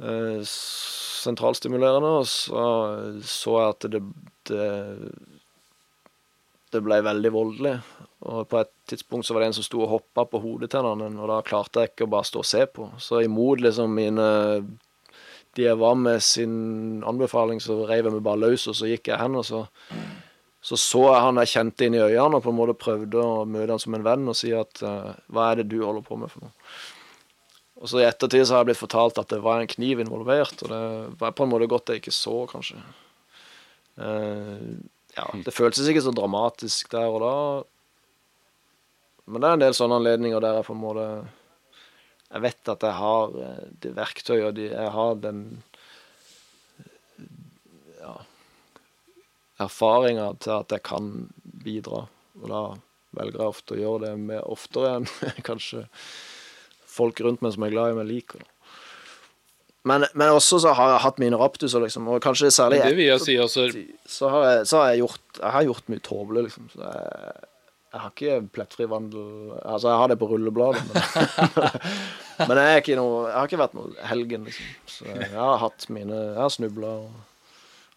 eh, 0.00 0.40
sentralstimulerende, 0.46 2.12
og 2.20 2.28
så 2.30 2.66
så 3.26 3.58
jeg 3.60 3.74
at 3.74 3.88
det, 3.92 4.02
det 4.48 4.68
det 6.74 6.82
ble 6.84 6.98
veldig 7.04 7.32
voldelig. 7.32 7.74
Og 8.26 8.46
på 8.50 8.60
et 8.60 8.72
tidspunkt 8.90 9.26
så 9.26 9.34
var 9.34 9.44
det 9.44 9.50
en 9.50 9.58
som 9.58 9.66
sto 9.66 9.82
og 9.84 9.92
hoppa 9.92 10.26
på 10.28 10.40
hodet 10.42 10.72
til 10.72 10.86
en 10.88 11.06
og 11.06 11.30
da 11.30 11.38
klarte 11.46 11.84
jeg 11.84 11.92
ikke 11.92 12.08
å 12.08 12.12
bare 12.16 12.28
stå 12.28 12.42
og 12.42 12.48
se 12.48 12.64
på. 12.66 12.88
Så 13.02 13.22
imot 13.24 13.62
liksom 13.64 13.94
mine 13.94 14.26
De 15.56 15.64
jeg 15.64 15.78
var 15.80 15.94
med 15.96 16.20
sin 16.20 17.02
anbefaling, 17.06 17.62
så 17.64 17.78
reiv 17.88 18.04
jeg 18.04 18.12
meg 18.12 18.24
bare 18.26 18.42
løs, 18.42 18.66
og 18.68 18.74
så 18.76 18.90
gikk 18.90 19.08
jeg 19.08 19.16
hen, 19.16 19.38
og 19.40 19.44
så 19.48 19.62
så 20.66 20.74
så 20.80 21.02
jeg 21.12 21.22
han 21.22 21.38
jeg 21.38 21.52
kjente 21.52 21.86
inn 21.86 21.94
i 21.94 22.02
øynene 22.02 22.40
og 22.40 22.42
på 22.42 22.50
en 22.50 22.58
måte 22.58 22.74
prøvde 22.78 23.22
å 23.22 23.44
møte 23.46 23.70
han 23.70 23.82
som 23.82 23.94
en 23.94 24.06
venn 24.06 24.26
og 24.26 24.34
si 24.34 24.50
at 24.56 24.80
eh, 24.82 25.12
hva 25.30 25.50
er 25.52 25.60
det 25.60 25.68
du 25.70 25.78
holder 25.84 26.02
på 26.02 26.18
med 26.18 26.32
for 26.32 26.42
noe? 26.42 26.70
Og 27.76 27.90
så 27.92 28.00
i 28.00 28.06
ettertid 28.08 28.42
så 28.48 28.56
har 28.56 28.64
jeg 28.64 28.72
blitt 28.72 28.80
fortalt 28.80 29.20
at 29.20 29.30
det 29.30 29.38
var 29.44 29.60
en 29.60 29.70
kniv 29.70 30.00
involvert, 30.02 30.64
og 30.64 30.72
det 30.72 30.82
var 31.20 31.34
på 31.36 31.44
en 31.44 31.52
måte 31.52 31.68
godt 31.70 31.92
jeg 31.92 32.00
ikke 32.00 32.14
så, 32.16 32.34
kanskje. 32.50 32.80
Uh, 34.00 34.80
ja, 35.12 35.26
det 35.44 35.54
føltes 35.54 35.86
ikke 35.92 36.02
så 36.04 36.14
dramatisk 36.16 36.88
der 36.94 37.12
og 37.12 37.20
da. 37.22 37.34
Men 39.28 39.44
det 39.44 39.50
er 39.50 39.58
en 39.58 39.64
del 39.66 39.76
sånne 39.76 40.00
anledninger 40.00 40.42
der 40.42 40.58
jeg 40.58 40.66
på 40.66 40.74
en 40.74 40.82
måte 40.82 41.06
Jeg 42.32 42.42
vet 42.42 42.72
at 42.72 42.88
jeg 42.88 42.96
har 42.96 43.36
det 43.84 43.92
verktøyet, 43.96 44.48
og 44.48 44.58
jeg 44.64 44.92
har 44.96 45.20
den 45.22 45.44
erfaringa 49.62 50.32
til 50.42 50.56
at 50.58 50.74
jeg 50.74 50.84
kan 50.86 51.12
bidra. 51.64 52.06
Og 52.42 52.50
da 52.50 52.64
velger 53.16 53.40
jeg 53.40 53.54
ofte 53.54 53.76
å 53.76 53.80
gjøre 53.80 54.02
det 54.06 54.12
mer 54.20 54.44
oftere 54.50 54.98
enn 54.98 55.08
kanskje 55.48 55.86
folk 56.96 57.20
rundt 57.24 57.42
meg 57.44 57.56
som 57.56 57.66
er 57.66 57.74
glad 57.74 57.92
i 57.92 57.98
meg, 57.98 58.08
liker. 58.10 58.44
Men, 59.86 60.02
men 60.18 60.34
også 60.34 60.58
så 60.64 60.72
har 60.74 60.96
jeg 60.96 61.02
hatt 61.04 61.20
mine 61.22 61.38
raptuser, 61.38 61.82
liksom. 61.84 62.08
Og 62.10 62.22
kanskje 62.24 62.50
særlig 62.50 62.80
det 62.82 62.96
vil 62.98 63.06
jeg 63.06 63.22
si 63.22 63.36
altså. 63.38 63.68
så 64.10 64.30
har 64.32 64.46
jeg, 64.48 64.64
så 64.66 64.80
har 64.80 64.88
jeg 64.90 65.04
gjort 65.04 65.38
Jeg 65.38 65.52
har 65.54 65.68
gjort 65.68 65.92
mye 65.92 66.02
tåpelig, 66.08 66.42
liksom. 66.48 66.64
Så 66.72 66.80
jeg, 66.82 67.44
jeg 67.92 68.02
har 68.02 68.10
ikke 68.10 68.40
plettfri 68.56 68.88
vandel 68.90 69.28
Altså, 69.60 69.92
jeg 69.92 70.00
har 70.00 70.10
det 70.10 70.18
på 70.18 70.30
rullebladet, 70.32 70.82
men, 70.90 71.70
men 72.50 72.62
jeg, 72.64 72.96
noe, 72.98 73.22
jeg 73.28 73.36
har 73.36 73.52
ikke 73.52 73.62
vært 73.62 73.78
noe 73.78 74.08
helgen, 74.10 74.50
liksom. 74.50 74.74
Så 74.96 75.06
jeg 75.12 75.30
har 75.36 75.62
hatt 75.62 75.86
mine 75.94 76.18
Jeg 76.18 76.42
har 76.42 76.52
snubla 76.56 76.92
og 77.04 77.22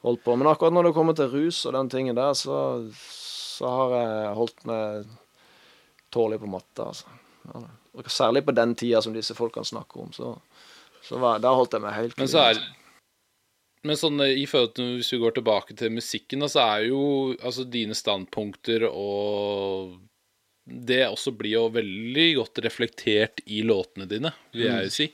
holdt 0.06 0.24
på. 0.26 0.36
Men 0.40 0.50
akkurat 0.52 0.76
når 0.76 0.90
det 0.90 0.96
kommer 0.98 1.18
til 1.18 1.32
rus 1.34 1.64
og 1.68 1.76
den 1.76 1.92
tingen 1.92 2.18
der, 2.18 2.34
så, 2.38 2.60
så 2.96 3.74
har 3.76 3.96
jeg 3.98 4.36
holdt 4.40 4.66
meg 4.70 5.14
tålelig 6.14 6.42
på 6.42 6.50
matta, 6.50 6.90
altså. 6.90 7.20
Ja. 7.50 7.64
Og 8.00 8.12
særlig 8.14 8.44
på 8.46 8.54
den 8.54 8.76
tida 8.78 9.02
som 9.02 9.16
disse 9.16 9.36
folkene 9.36 9.68
snakker 9.68 10.04
om, 10.04 10.12
så, 10.14 10.36
så 11.06 11.18
var, 11.22 11.42
der 11.44 11.56
holdt 11.58 11.74
jeg 11.76 11.84
meg 11.84 11.98
helt 11.98 12.20
Men 12.22 12.30
så 12.32 12.44
er 12.52 12.60
men 13.88 13.96
sånn 14.00 14.20
eh, 14.26 14.36
i 14.42 14.46
forhold 14.50 14.74
til 14.76 14.98
hvis 14.98 15.14
vi 15.14 15.22
går 15.22 15.38
tilbake 15.38 15.76
til 15.80 15.94
musikken, 15.96 16.44
så 16.44 16.52
så 16.58 16.66
er 16.66 16.86
jo 16.90 17.04
altså 17.38 17.64
dine 17.64 17.96
standpunkter 17.96 18.88
og 18.90 19.98
Det 20.70 21.02
også 21.08 21.32
blir 21.34 21.56
jo 21.56 21.70
veldig 21.74 22.28
godt 22.38 22.60
reflektert 22.62 23.40
i 23.48 23.64
låtene 23.66 24.06
dine, 24.06 24.30
vil 24.54 24.68
jeg 24.68 24.90
jo 24.90 24.92
si. 24.94 25.08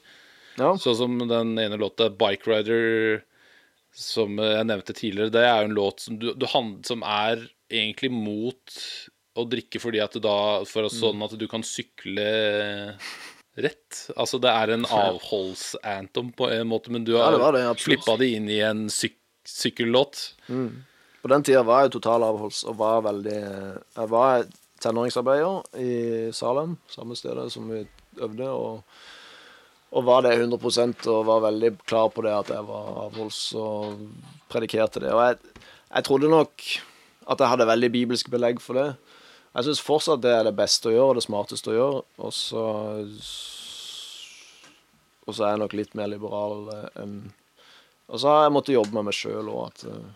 Sånn 0.58 0.98
som 1.00 1.14
den 1.30 1.54
ene 1.60 1.78
låta, 1.80 2.10
'Bike 2.10 2.50
Rider', 2.50 3.22
som 3.96 4.40
jeg 4.42 4.68
nevnte 4.68 4.96
tidligere, 4.96 5.34
det 5.34 5.44
er 5.48 5.62
jo 5.62 5.70
en 5.70 5.78
låt 5.78 6.04
som, 6.04 6.18
du, 6.20 6.34
du, 6.36 6.46
som 6.86 7.04
er 7.08 7.46
egentlig 7.72 8.12
mot 8.12 8.80
å 9.36 9.46
drikke 9.50 9.82
fordi 9.84 10.02
at 10.04 10.16
du 10.16 10.22
da 10.24 10.64
For 10.70 10.88
at 10.88 10.96
sånn 10.96 11.24
at 11.26 11.36
du 11.40 11.48
kan 11.52 11.64
sykle 11.66 12.28
rett. 13.56 14.02
Altså 14.20 14.40
det 14.44 14.52
er 14.52 14.74
en 14.76 14.86
avholdsantom 14.88 16.34
på 16.36 16.50
en 16.52 16.68
måte, 16.68 16.92
men 16.92 17.08
du 17.08 17.14
Ja, 17.16 17.30
har 17.32 17.56
det 17.56 17.64
det, 17.64 17.80
flippa 17.84 18.18
det 18.20 18.34
inn 18.36 18.52
i 18.52 18.60
en 18.66 18.88
syk 18.92 19.20
sykkellåt. 19.46 20.34
Mm. 20.50 20.84
På 21.22 21.30
den 21.30 21.44
tida 21.46 21.62
var 21.64 21.84
jeg 21.86 21.92
totalavholds 21.94 22.64
og 22.66 22.80
var 22.80 23.04
veldig 23.06 23.36
Jeg 23.38 24.10
var 24.10 24.48
tenåringsarbeider 24.82 25.78
i 25.82 26.32
Salem, 26.34 26.76
samme 26.90 27.18
stedet 27.18 27.52
som 27.54 27.70
vi 27.70 27.84
øvde, 28.18 28.50
og, 28.50 28.82
og 29.96 30.04
var 30.04 30.26
det 30.26 30.34
100% 30.36 31.08
og 31.12 31.28
var 31.30 31.46
veldig 31.48 31.72
klar 31.88 32.10
på 32.12 32.26
det 32.26 32.34
at 32.36 32.52
jeg 32.52 32.68
var 32.68 32.90
avholds 33.06 33.40
og 33.60 34.02
predikerte 34.52 35.06
det. 35.06 35.14
Og 35.16 35.22
jeg, 35.24 35.62
jeg 35.88 36.08
trodde 36.08 36.32
nok 36.32 36.66
at 37.32 37.40
jeg 37.40 37.52
hadde 37.54 37.70
veldig 37.70 37.92
bibelske 37.94 38.34
belegg 38.34 38.60
for 38.64 38.78
det. 38.80 38.90
Jeg 39.56 39.70
syns 39.70 39.86
fortsatt 39.86 40.24
det 40.26 40.34
er 40.36 40.44
det 40.50 40.58
beste 40.58 40.92
å 40.92 40.94
gjøre, 40.94 41.14
og 41.14 41.20
det 41.20 41.24
smarteste 41.24 41.72
å 41.72 41.78
gjøre. 41.78 42.04
Og 42.28 42.36
så 42.36 42.66
Og 45.26 45.34
så 45.34 45.46
er 45.46 45.56
jeg 45.56 45.62
nok 45.64 45.74
litt 45.74 45.96
mer 45.98 46.12
liberal 46.12 46.68
eh, 46.70 47.02
enn 47.02 47.16
Og 48.06 48.20
så 48.22 48.30
har 48.30 48.44
jeg 48.44 48.54
måttet 48.54 48.76
jobbe 48.76 48.94
med 48.94 49.08
meg 49.08 49.16
sjøl 49.18 49.48
òg, 49.50 49.72
at 49.72 49.86
eh, 49.90 50.12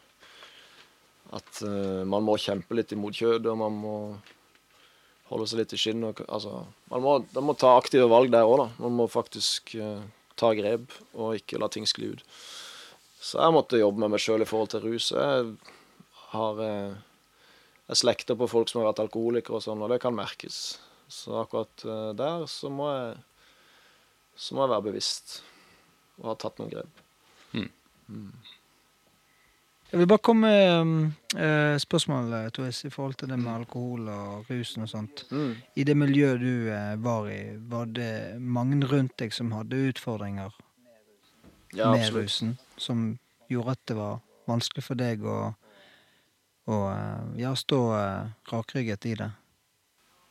at 1.38 1.62
eh, 1.62 2.04
man 2.10 2.26
må 2.26 2.38
kjempe 2.42 2.76
litt 2.78 2.94
imot 2.96 3.14
kjødet, 3.14 3.50
og 3.52 3.58
man 3.58 3.76
må 3.84 3.96
holde 5.30 5.48
seg 5.50 5.62
litt 5.62 5.76
i 5.76 5.80
skinnet. 5.80 6.24
Altså, 6.28 6.64
man 6.92 7.04
må, 7.06 7.18
man 7.36 7.48
må 7.50 7.56
ta 7.58 7.76
aktive 7.78 8.10
valg 8.12 8.32
der 8.34 8.48
òg, 8.48 8.58
da. 8.64 8.68
Man 8.84 8.98
må 8.98 9.08
faktisk 9.12 9.76
uh, 9.78 10.02
ta 10.40 10.54
grep 10.58 10.94
og 11.14 11.38
ikke 11.40 11.62
la 11.62 11.70
ting 11.72 11.88
skli 11.90 12.14
ut. 12.16 12.26
Så 13.20 13.42
jeg 13.42 13.54
måtte 13.54 13.82
jobbe 13.82 14.02
med 14.02 14.16
meg 14.16 14.24
sjøl 14.24 14.46
i 14.46 14.50
forhold 14.50 14.72
til 14.74 14.86
rus. 14.88 15.12
Jeg 15.14 15.54
har 16.34 16.62
uh, 16.64 16.98
Jeg 17.90 18.02
slekter 18.04 18.38
på 18.38 18.48
folk 18.50 18.70
som 18.70 18.82
har 18.82 18.92
vært 18.92 19.02
alkoholikere 19.08 19.58
og 19.58 19.66
sånn, 19.66 19.82
og 19.82 19.90
det 19.90 20.02
kan 20.04 20.16
merkes. 20.18 20.78
Så 21.10 21.40
akkurat 21.42 21.86
uh, 21.86 22.12
der 22.18 22.46
så 22.50 22.70
må 22.74 22.90
jeg 22.94 23.18
så 24.40 24.56
må 24.56 24.64
jeg 24.64 24.72
være 24.72 24.86
bevisst 24.88 25.40
og 26.22 26.30
ha 26.32 26.36
tatt 26.40 26.62
noen 26.62 26.72
grep. 26.72 27.02
Mm. 28.08 28.30
Jeg 29.90 29.98
vil 30.04 30.08
bare 30.12 30.22
komme 30.22 30.50
med 30.86 31.40
eh, 31.42 31.78
spørsmål, 31.82 32.28
eh, 32.38 32.50
Toris, 32.54 32.84
i 32.86 32.92
forhold 32.94 33.16
til 33.18 33.32
det 33.32 33.40
med 33.42 33.50
alkohol 33.56 34.06
og 34.14 34.50
rusen 34.52 34.86
og 34.86 34.90
sånt. 34.92 35.24
Mm. 35.34 35.56
I 35.82 35.86
det 35.88 35.96
miljøet 35.98 36.44
du 36.44 36.70
eh, 36.70 36.94
var 37.02 37.26
i, 37.34 37.40
var 37.72 37.90
det 37.90 38.12
mange 38.40 38.86
rundt 38.86 39.16
deg 39.18 39.34
som 39.34 39.50
hadde 39.58 39.80
utfordringer 39.90 40.54
Ja, 41.74 41.90
med 41.92 42.04
absolutt. 42.06 42.24
rusen? 42.24 42.54
Som 42.78 43.18
gjorde 43.50 43.74
at 43.74 43.82
det 43.90 43.98
var 43.98 44.20
vanskelig 44.50 44.86
for 44.86 45.02
deg 45.02 45.26
å, 45.26 45.40
å 46.70 46.80
eh, 46.94 47.42
ja, 47.42 47.56
stå 47.58 47.82
eh, 47.98 48.30
rakrygget 48.54 49.10
i 49.10 49.16
det? 49.24 49.32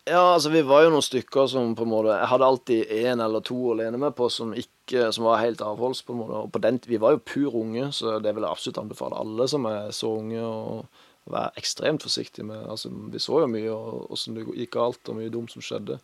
Ja, 0.09 0.23
altså 0.37 0.55
vi 0.55 0.63
var 0.65 0.87
jo 0.87 0.95
noen 0.95 1.05
stykker 1.05 1.51
som 1.51 1.75
på 1.77 1.85
en 1.85 1.91
måte 1.91 2.15
Jeg 2.15 2.31
hadde 2.31 2.47
alltid 2.47 2.93
én 3.03 3.21
eller 3.21 3.43
to 3.45 3.59
å 3.73 3.75
lene 3.77 3.99
meg 4.01 4.15
på 4.17 4.31
som 4.33 4.55
ikke 4.57 4.73
Som 5.13 5.27
var 5.29 5.43
helt 5.43 5.63
avholds, 5.65 6.03
på 6.03 6.15
en 6.15 6.23
måte. 6.23 6.43
Og 6.45 6.53
på 6.53 6.63
den, 6.65 6.81
vi 6.87 7.01
var 7.01 7.15
jo 7.15 7.25
pur 7.25 7.61
unge, 7.61 7.91
så 7.93 8.19
det 8.23 8.35
vil 8.35 8.47
jeg 8.47 8.51
absolutt 8.51 8.83
anbefale 8.83 9.21
alle 9.21 9.49
som 9.51 9.69
er 9.69 9.93
så 9.95 10.15
unge, 10.21 10.43
å 10.43 10.85
være 11.29 11.61
ekstremt 11.61 12.05
forsiktig 12.07 12.45
med 12.49 12.63
Altså, 12.73 12.89
vi 13.13 13.21
så 13.21 13.43
jo 13.43 13.49
mye 13.53 13.73
og 13.73 14.13
åssen 14.15 14.37
det 14.37 14.47
gikk 14.49 14.77
galt, 14.79 15.03
og 15.09 15.19
mye 15.19 15.33
dumt 15.33 15.53
som 15.53 15.65
skjedde. 15.65 15.99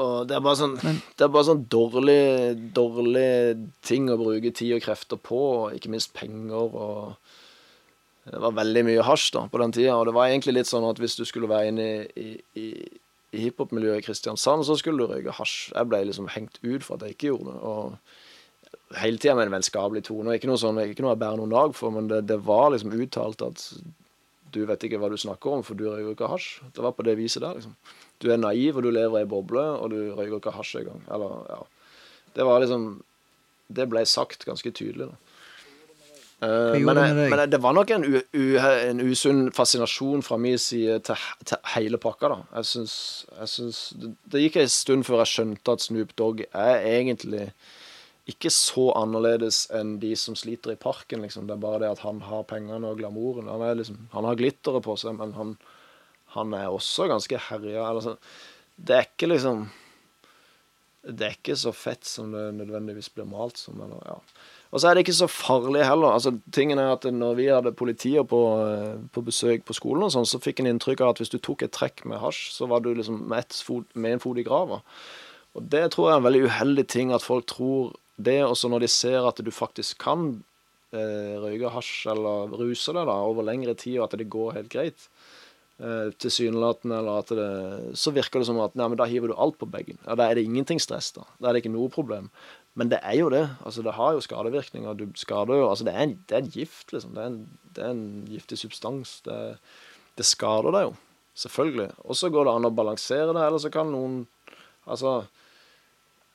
Og 0.00 0.26
det 0.28 0.36
er 0.36 0.42
bare 0.44 0.58
sånn 0.58 0.74
Det 0.80 1.24
er 1.24 1.32
bare 1.32 1.48
sånn 1.50 1.66
dårlig, 1.72 2.72
dårlig 2.76 3.30
ting 3.86 4.10
å 4.10 4.18
bruke 4.20 4.52
tid 4.52 4.76
og 4.78 4.84
krefter 4.84 5.20
på, 5.20 5.40
og 5.60 5.76
ikke 5.76 5.92
minst 5.92 6.14
penger 6.16 6.74
og 6.74 7.14
det 8.30 8.38
var 8.38 8.52
veldig 8.52 8.82
mye 8.86 9.04
hasj 9.04 9.30
da, 9.34 9.46
på 9.50 9.58
den 9.62 9.72
tida, 9.74 9.94
og 9.96 10.04
det 10.06 10.12
var 10.14 10.28
egentlig 10.28 10.58
litt 10.58 10.68
sånn 10.68 10.84
at 10.86 10.98
hvis 11.00 11.16
du 11.18 11.24
skulle 11.26 11.48
være 11.50 11.70
inne 11.72 11.86
i, 11.88 11.94
i, 12.20 12.28
i 12.60 12.66
hiphop-miljøet 13.36 14.02
i 14.02 14.06
Kristiansand 14.08 14.66
så 14.66 14.76
skulle 14.78 15.00
du 15.00 15.10
røyke 15.10 15.34
hasj. 15.36 15.70
Jeg 15.74 15.88
ble 15.90 16.02
liksom 16.08 16.30
hengt 16.34 16.58
ut 16.64 16.84
for 16.86 16.96
at 16.96 17.06
jeg 17.06 17.16
ikke 17.16 17.30
gjorde 17.30 17.52
det. 17.52 17.60
Og 17.70 18.98
hele 19.00 19.22
tida 19.22 19.36
med 19.38 19.48
en 19.48 19.56
vennskapelig 19.58 20.04
tone. 20.08 20.34
Ikke 20.34 20.50
noe 20.50 20.60
sånn, 20.60 20.80
ikke 20.82 21.04
noe 21.04 21.14
jeg 21.14 21.22
bærer 21.22 21.40
noen 21.40 21.54
lag 21.54 21.74
for, 21.78 21.94
men 21.94 22.10
det, 22.10 22.24
det 22.30 22.40
var 22.46 22.72
liksom 22.74 22.94
uttalt 22.96 23.44
at 23.46 23.66
du 24.50 24.64
vet 24.66 24.82
ikke 24.86 24.98
hva 24.98 25.10
du 25.12 25.18
snakker 25.20 25.58
om, 25.58 25.64
for 25.66 25.78
du 25.78 25.86
røyker 25.86 26.14
ikke 26.16 26.30
hasj. 26.32 26.48
Det 26.74 26.82
var 26.82 26.96
på 26.96 27.06
det 27.06 27.14
viset 27.20 27.44
der, 27.44 27.60
liksom. 27.60 27.76
Du 28.20 28.28
er 28.32 28.40
naiv, 28.40 28.76
og 28.76 28.84
du 28.84 28.90
lever 28.90 29.20
i 29.20 29.22
ei 29.22 29.28
boble, 29.30 29.62
og 29.78 29.92
du 29.92 30.00
røyker 30.16 30.40
ikke 30.40 30.56
hasj 30.56 30.80
engang. 30.82 31.04
Eller, 31.14 31.36
ja. 31.52 31.60
Det 32.34 32.46
var 32.46 32.60
liksom 32.62 32.90
Det 33.70 33.84
ble 33.86 34.00
sagt 34.06 34.42
ganske 34.42 34.72
tydelig, 34.74 35.06
da. 35.12 35.29
Eh, 36.40 36.78
men, 36.80 36.96
men 37.28 37.42
det 37.52 37.60
var 37.60 37.74
nok 37.76 37.90
en, 37.92 38.04
u, 38.04 38.16
u, 38.32 38.44
en 38.60 39.02
usunn 39.04 39.50
fascinasjon 39.52 40.22
fra 40.24 40.38
min 40.40 40.56
side 40.60 41.00
til, 41.04 41.26
til 41.44 41.60
hele 41.74 42.00
pakka, 42.00 42.30
da. 42.32 42.38
Jeg 42.60 42.68
syns, 42.70 42.94
jeg 43.34 43.52
syns 43.54 43.80
det, 44.00 44.14
det 44.32 44.44
gikk 44.46 44.56
en 44.62 44.72
stund 44.72 45.04
før 45.08 45.20
jeg 45.20 45.32
skjønte 45.34 45.76
at 45.76 45.84
Snoop 45.84 46.14
Dogg 46.16 46.46
er 46.48 46.86
egentlig 46.94 47.50
ikke 48.30 48.52
så 48.54 48.86
annerledes 48.96 49.64
enn 49.74 49.96
de 50.00 50.14
som 50.18 50.36
sliter 50.38 50.72
i 50.72 50.80
parken, 50.80 51.24
liksom. 51.26 51.48
Det 51.48 51.56
er 51.56 51.62
bare 51.64 51.82
det 51.82 51.90
at 51.92 52.04
han 52.06 52.22
har 52.24 52.46
pengene 52.48 52.88
og 52.88 53.00
glamouren. 53.00 53.50
Han, 53.50 53.64
liksom, 53.76 53.98
han 54.14 54.28
har 54.28 54.38
glitteret 54.38 54.84
på 54.86 54.96
seg, 55.00 55.16
men 55.18 55.34
han, 55.36 55.54
han 56.36 56.54
er 56.56 56.70
også 56.70 57.08
ganske 57.10 57.40
herja. 57.50 57.88
Eller 57.88 58.06
sånn. 58.06 58.20
Det 58.80 58.96
er 58.96 59.08
ikke 59.10 59.28
liksom 59.28 59.66
Det 61.04 61.26
er 61.26 61.34
ikke 61.34 61.56
så 61.56 61.72
fett 61.76 62.06
som 62.08 62.32
det 62.32 62.46
nødvendigvis 62.58 63.10
blir 63.12 63.28
malt 63.28 63.60
som. 63.60 63.80
Eller, 63.82 64.00
ja. 64.06 64.18
Og 64.70 64.78
så 64.78 64.88
er 64.88 64.94
det 64.94 65.02
ikke 65.02 65.16
så 65.18 65.26
farlig 65.26 65.82
heller. 65.82 66.14
Altså, 66.14 66.36
tingen 66.54 66.78
er 66.78 66.92
at 66.92 67.06
når 67.10 67.38
vi 67.38 67.48
hadde 67.50 67.72
politiet 67.74 68.28
på, 68.30 68.40
eh, 68.62 69.00
på 69.10 69.22
besøk 69.26 69.64
på 69.66 69.74
skolen, 69.74 70.04
og 70.06 70.12
sånn, 70.14 70.28
så 70.30 70.38
fikk 70.42 70.62
en 70.62 70.70
inntrykk 70.70 71.02
av 71.02 71.14
at 71.14 71.22
hvis 71.22 71.32
du 71.32 71.40
tok 71.42 71.64
et 71.66 71.74
trekk 71.74 72.04
med 72.06 72.22
hasj, 72.22 72.52
så 72.54 72.68
var 72.70 72.84
du 72.84 72.92
liksom 72.94 73.24
med, 73.30 73.50
fot, 73.66 73.88
med 73.94 74.14
en 74.16 74.22
fot 74.22 74.38
i 74.38 74.46
grava. 74.46 74.78
Og 75.58 75.66
det 75.72 75.88
tror 75.90 76.06
jeg 76.06 76.14
er 76.14 76.22
en 76.22 76.28
veldig 76.28 76.44
uheldig 76.46 76.86
ting, 76.86 77.10
at 77.10 77.26
folk 77.26 77.48
tror 77.50 77.96
det. 78.16 78.38
Og 78.46 78.54
så 78.58 78.70
når 78.70 78.86
de 78.86 78.92
ser 78.94 79.26
at 79.26 79.42
du 79.42 79.50
faktisk 79.50 79.98
kan 80.06 80.30
eh, 80.94 81.34
røyke 81.42 81.74
hasj 81.74 82.06
eller 82.14 82.54
ruse 82.60 82.94
deg 82.94 83.10
da, 83.10 83.18
over 83.26 83.46
lengre 83.46 83.74
tid, 83.74 83.98
og 83.98 84.06
at 84.06 84.18
det 84.20 84.30
går 84.30 84.54
helt 84.60 84.70
greit, 84.70 85.08
eh, 85.82 86.14
tilsynelatende, 86.22 87.02
eller 87.02 87.24
at 87.24 87.34
det 87.34 87.98
Så 87.98 88.14
virker 88.14 88.38
det 88.38 88.46
som 88.52 88.62
at 88.62 88.78
nei, 88.78 88.86
men 88.86 89.00
da 89.00 89.08
hiver 89.10 89.32
du 89.32 89.34
alt 89.34 89.58
på 89.58 89.66
bagen. 89.66 89.98
Ja, 90.06 90.14
da 90.14 90.30
er 90.30 90.38
det 90.38 90.46
ingenting 90.46 90.78
stress, 90.78 91.10
da. 91.16 91.26
Da 91.40 91.50
er 91.50 91.58
det 91.58 91.64
ikke 91.64 91.74
noe 91.74 91.90
problem. 91.90 92.30
Men 92.78 92.90
det 92.92 93.00
er 93.02 93.16
jo 93.18 93.28
det. 93.32 93.44
Altså, 93.66 93.82
det 93.82 93.96
har 93.96 94.14
jo 94.14 94.22
skadevirkninger. 94.24 94.94
Du 94.94 95.06
skader 95.18 95.58
jo 95.58 95.68
Altså, 95.68 95.84
det 95.88 95.94
er 95.94 96.06
en, 96.06 96.18
det 96.28 96.36
er 96.36 96.44
en 96.44 96.52
gift, 96.54 96.92
liksom. 96.92 97.14
Det 97.16 97.22
er 97.22 97.32
en, 97.32 97.40
det 97.76 97.84
er 97.84 97.94
en 97.94 98.26
giftig 98.30 98.58
substans. 98.60 99.18
Det, 99.26 99.38
det 100.18 100.26
skader 100.28 100.70
deg 100.76 100.88
jo. 100.88 100.94
Selvfølgelig. 101.40 101.90
Og 102.04 102.16
så 102.16 102.30
går 102.30 102.46
det 102.46 102.54
an 102.54 102.68
å 102.68 102.74
balansere 102.74 103.34
det, 103.34 103.42
eller 103.42 103.62
så 103.62 103.72
kan 103.72 103.92
noen 103.92 104.26
Altså 104.90 105.20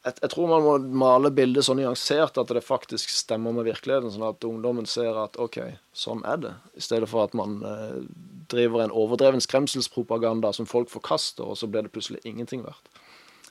jeg, 0.06 0.14
jeg 0.22 0.32
tror 0.32 0.50
man 0.50 0.64
må 0.64 0.76
male 1.02 1.32
bildet 1.34 1.66
så 1.66 1.74
nyansert 1.78 2.38
at 2.38 2.52
det 2.54 2.62
faktisk 2.64 3.10
stemmer 3.10 3.56
med 3.56 3.66
virkeligheten, 3.68 4.14
sånn 4.14 4.28
at 4.28 4.46
ungdommen 4.46 4.86
ser 4.90 5.18
at 5.18 5.40
OK, 5.42 5.58
sånn 5.98 6.22
er 6.30 6.42
det. 6.44 6.54
I 6.78 6.84
stedet 6.86 7.10
for 7.10 7.26
at 7.26 7.34
man 7.38 7.58
eh, 7.66 8.04
driver 8.52 8.84
en 8.84 8.94
overdreven 8.94 9.42
skremselspropaganda 9.44 10.54
som 10.54 10.70
folk 10.70 10.92
forkaster, 10.94 11.48
og 11.48 11.58
så 11.58 11.70
blir 11.72 11.88
det 11.88 11.94
plutselig 11.96 12.22
ingenting 12.24 12.62
verdt. 12.68 12.92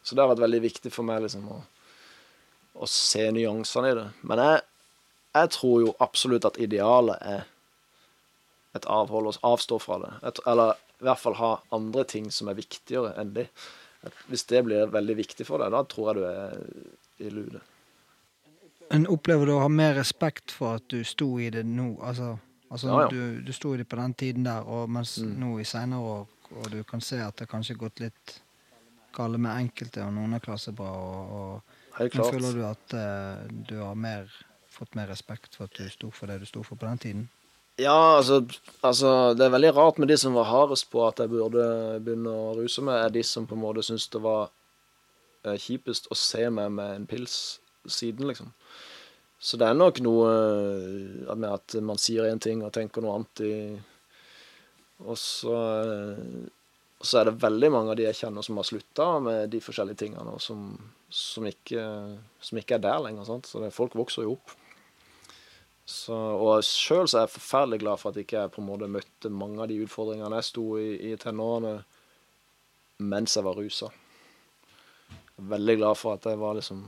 Så 0.05 0.15
det 0.15 0.23
har 0.23 0.31
vært 0.31 0.45
veldig 0.45 0.63
viktig 0.69 0.93
for 0.95 1.07
meg 1.09 1.25
liksom 1.25 1.49
å, 1.51 1.59
å 2.75 2.87
se 2.91 3.27
nyansene 3.33 3.91
i 3.93 3.97
det. 3.99 4.07
Men 4.27 4.43
jeg, 4.43 4.63
jeg 5.35 5.51
tror 5.57 5.81
jo 5.85 5.93
absolutt 6.03 6.47
at 6.49 6.59
idealet 6.63 7.21
er 7.23 7.45
et 8.75 8.89
avhold 8.91 9.31
og 9.31 9.39
avstå 9.47 9.79
fra 9.83 10.01
det. 10.03 10.13
Et, 10.31 10.41
eller 10.51 10.75
i 11.01 11.07
hvert 11.07 11.21
fall 11.23 11.37
ha 11.39 11.51
andre 11.75 12.05
ting 12.11 12.31
som 12.35 12.49
er 12.51 12.59
viktigere 12.59 13.13
enn 13.21 13.35
de. 13.37 13.45
Hvis 14.29 14.45
det 14.51 14.65
blir 14.67 14.91
veldig 14.93 15.15
viktig 15.21 15.47
for 15.49 15.63
deg, 15.63 15.71
da 15.73 15.85
tror 15.89 16.11
jeg 16.11 16.19
du 16.19 16.25
er 16.29 16.59
i 17.25 17.31
lude. 17.33 17.61
En 18.93 19.07
opplever 19.09 19.49
du 19.49 19.55
å 19.55 19.63
ha 19.63 19.71
mer 19.73 19.95
respekt 19.97 20.53
for 20.53 20.77
at 20.81 20.89
du 20.93 20.99
sto 21.09 21.39
i 21.41 21.49
det 21.55 21.63
nå? 21.67 21.95
Altså, 22.05 22.35
altså 22.69 22.91
Ja, 22.91 22.99
ja. 23.07 23.09
Du, 23.15 23.41
du 23.47 23.53
sto 23.57 23.73
i 23.75 23.79
det 23.81 23.87
på 23.89 23.97
den 23.97 24.13
tiden 24.19 24.45
der, 24.45 24.67
og 24.67 24.91
mens 24.93 25.17
Mm. 25.23 25.37
nå 25.41 25.53
i 25.61 25.65
senere 25.65 26.01
år, 26.01 26.27
og 26.55 26.67
du 26.71 26.83
kan 26.85 27.01
se 27.01 27.17
at 27.23 27.37
det 27.41 27.49
kanskje 27.49 27.75
har 27.75 27.87
gått 27.87 28.03
litt 28.05 28.35
galt 29.17 29.41
med 29.41 29.55
enkelte, 29.57 30.05
og 30.05 30.13
noen 30.19 30.37
har 30.37 30.43
klart 30.45 30.61
seg 30.61 30.77
bra, 30.77 30.91
og, 30.91 31.33
og 31.39 31.74
Helt 31.99 32.17
men 32.19 32.35
føler 32.35 32.59
du 32.59 32.65
at 32.67 32.97
uh, 32.97 33.45
du 33.69 33.77
har 33.79 33.95
mer, 33.95 34.31
fått 34.71 34.97
mer 34.99 35.09
respekt 35.13 35.55
for 35.55 35.69
at 35.69 35.79
du 35.79 35.87
sto 35.93 36.11
for 36.15 36.31
det 36.31 36.41
du 36.43 36.49
sto 36.49 36.65
for 36.67 36.81
på 36.81 36.89
den 36.89 37.01
tiden? 37.03 37.25
Ja, 37.79 38.17
altså, 38.19 38.45
altså 38.87 39.35
Det 39.35 39.47
er 39.47 39.55
veldig 39.55 39.73
rart 39.75 39.99
med 39.99 40.09
de 40.09 40.17
som 40.19 40.37
var 40.39 40.47
hardest 40.47 40.91
på 40.93 41.03
at 41.07 41.19
jeg 41.19 41.31
burde 41.33 41.65
begynne 42.07 42.31
å 42.31 42.53
ruse 42.59 42.83
meg, 42.87 43.01
er 43.01 43.15
de 43.15 43.23
som 43.27 43.47
på 43.51 43.57
en 43.57 43.65
måte 43.65 43.83
syns 43.87 44.07
det 44.11 44.23
var 44.23 44.51
uh, 45.47 45.55
kjipest 45.55 46.11
å 46.11 46.19
se 46.19 46.49
meg 46.51 46.75
med 46.75 46.99
en 46.99 47.07
pils 47.11 47.39
siden, 47.87 48.27
liksom. 48.31 48.53
Så 49.45 49.59
det 49.61 49.67
er 49.69 49.77
nok 49.77 49.99
noe 50.03 50.29
uh, 50.35 51.35
med 51.35 51.51
at 51.51 51.79
man 51.85 52.01
sier 52.01 52.31
én 52.31 52.43
ting 52.43 52.63
og 52.65 52.75
tenker 52.75 53.05
noe 53.05 53.19
annet 53.19 53.45
i 53.45 53.57
Og 55.05 55.19
så 55.19 55.55
uh, 55.55 56.47
så 57.05 57.21
er 57.21 57.29
det 57.29 57.41
veldig 57.43 57.71
mange 57.73 57.93
av 57.93 57.99
de 57.99 58.07
jeg 58.07 58.19
kjenner 58.23 58.45
som 58.45 58.59
har 58.59 58.67
slutta 58.69 59.07
med 59.23 59.51
de 59.53 59.61
forskjellige 59.63 60.01
tingene, 60.05 60.37
og 60.37 60.43
som, 60.43 60.75
som, 61.15 61.47
ikke, 61.47 61.83
som 62.43 62.59
ikke 62.59 62.79
er 62.79 62.83
der 62.83 63.03
lenger. 63.05 63.27
sant? 63.29 63.47
Så 63.47 63.63
det, 63.63 63.75
folk 63.75 63.95
vokser 63.95 64.27
jo 64.27 64.35
opp. 64.35 64.55
Så, 65.85 66.17
og 66.17 66.65
sjøl 66.65 67.05
er 67.05 67.27
jeg 67.27 67.35
forferdelig 67.35 67.83
glad 67.83 68.01
for 68.01 68.11
at 68.11 68.19
jeg 68.19 68.27
ikke 68.27 68.47
på 68.55 68.63
en 68.63 68.71
måte 68.71 68.89
møtte 68.89 69.31
mange 69.31 69.61
av 69.61 69.69
de 69.69 69.83
utfordringene 69.85 70.41
jeg 70.41 70.49
sto 70.49 70.65
i 70.81 70.95
i 71.11 71.13
tenårene 71.21 71.77
mens 73.05 73.37
jeg 73.37 73.45
var 73.45 73.59
rusa. 73.59 73.91
Veldig 75.37 75.77
glad 75.83 75.99
for 76.01 76.17
at 76.17 76.27
jeg 76.31 76.41
var 76.41 76.57
liksom 76.57 76.87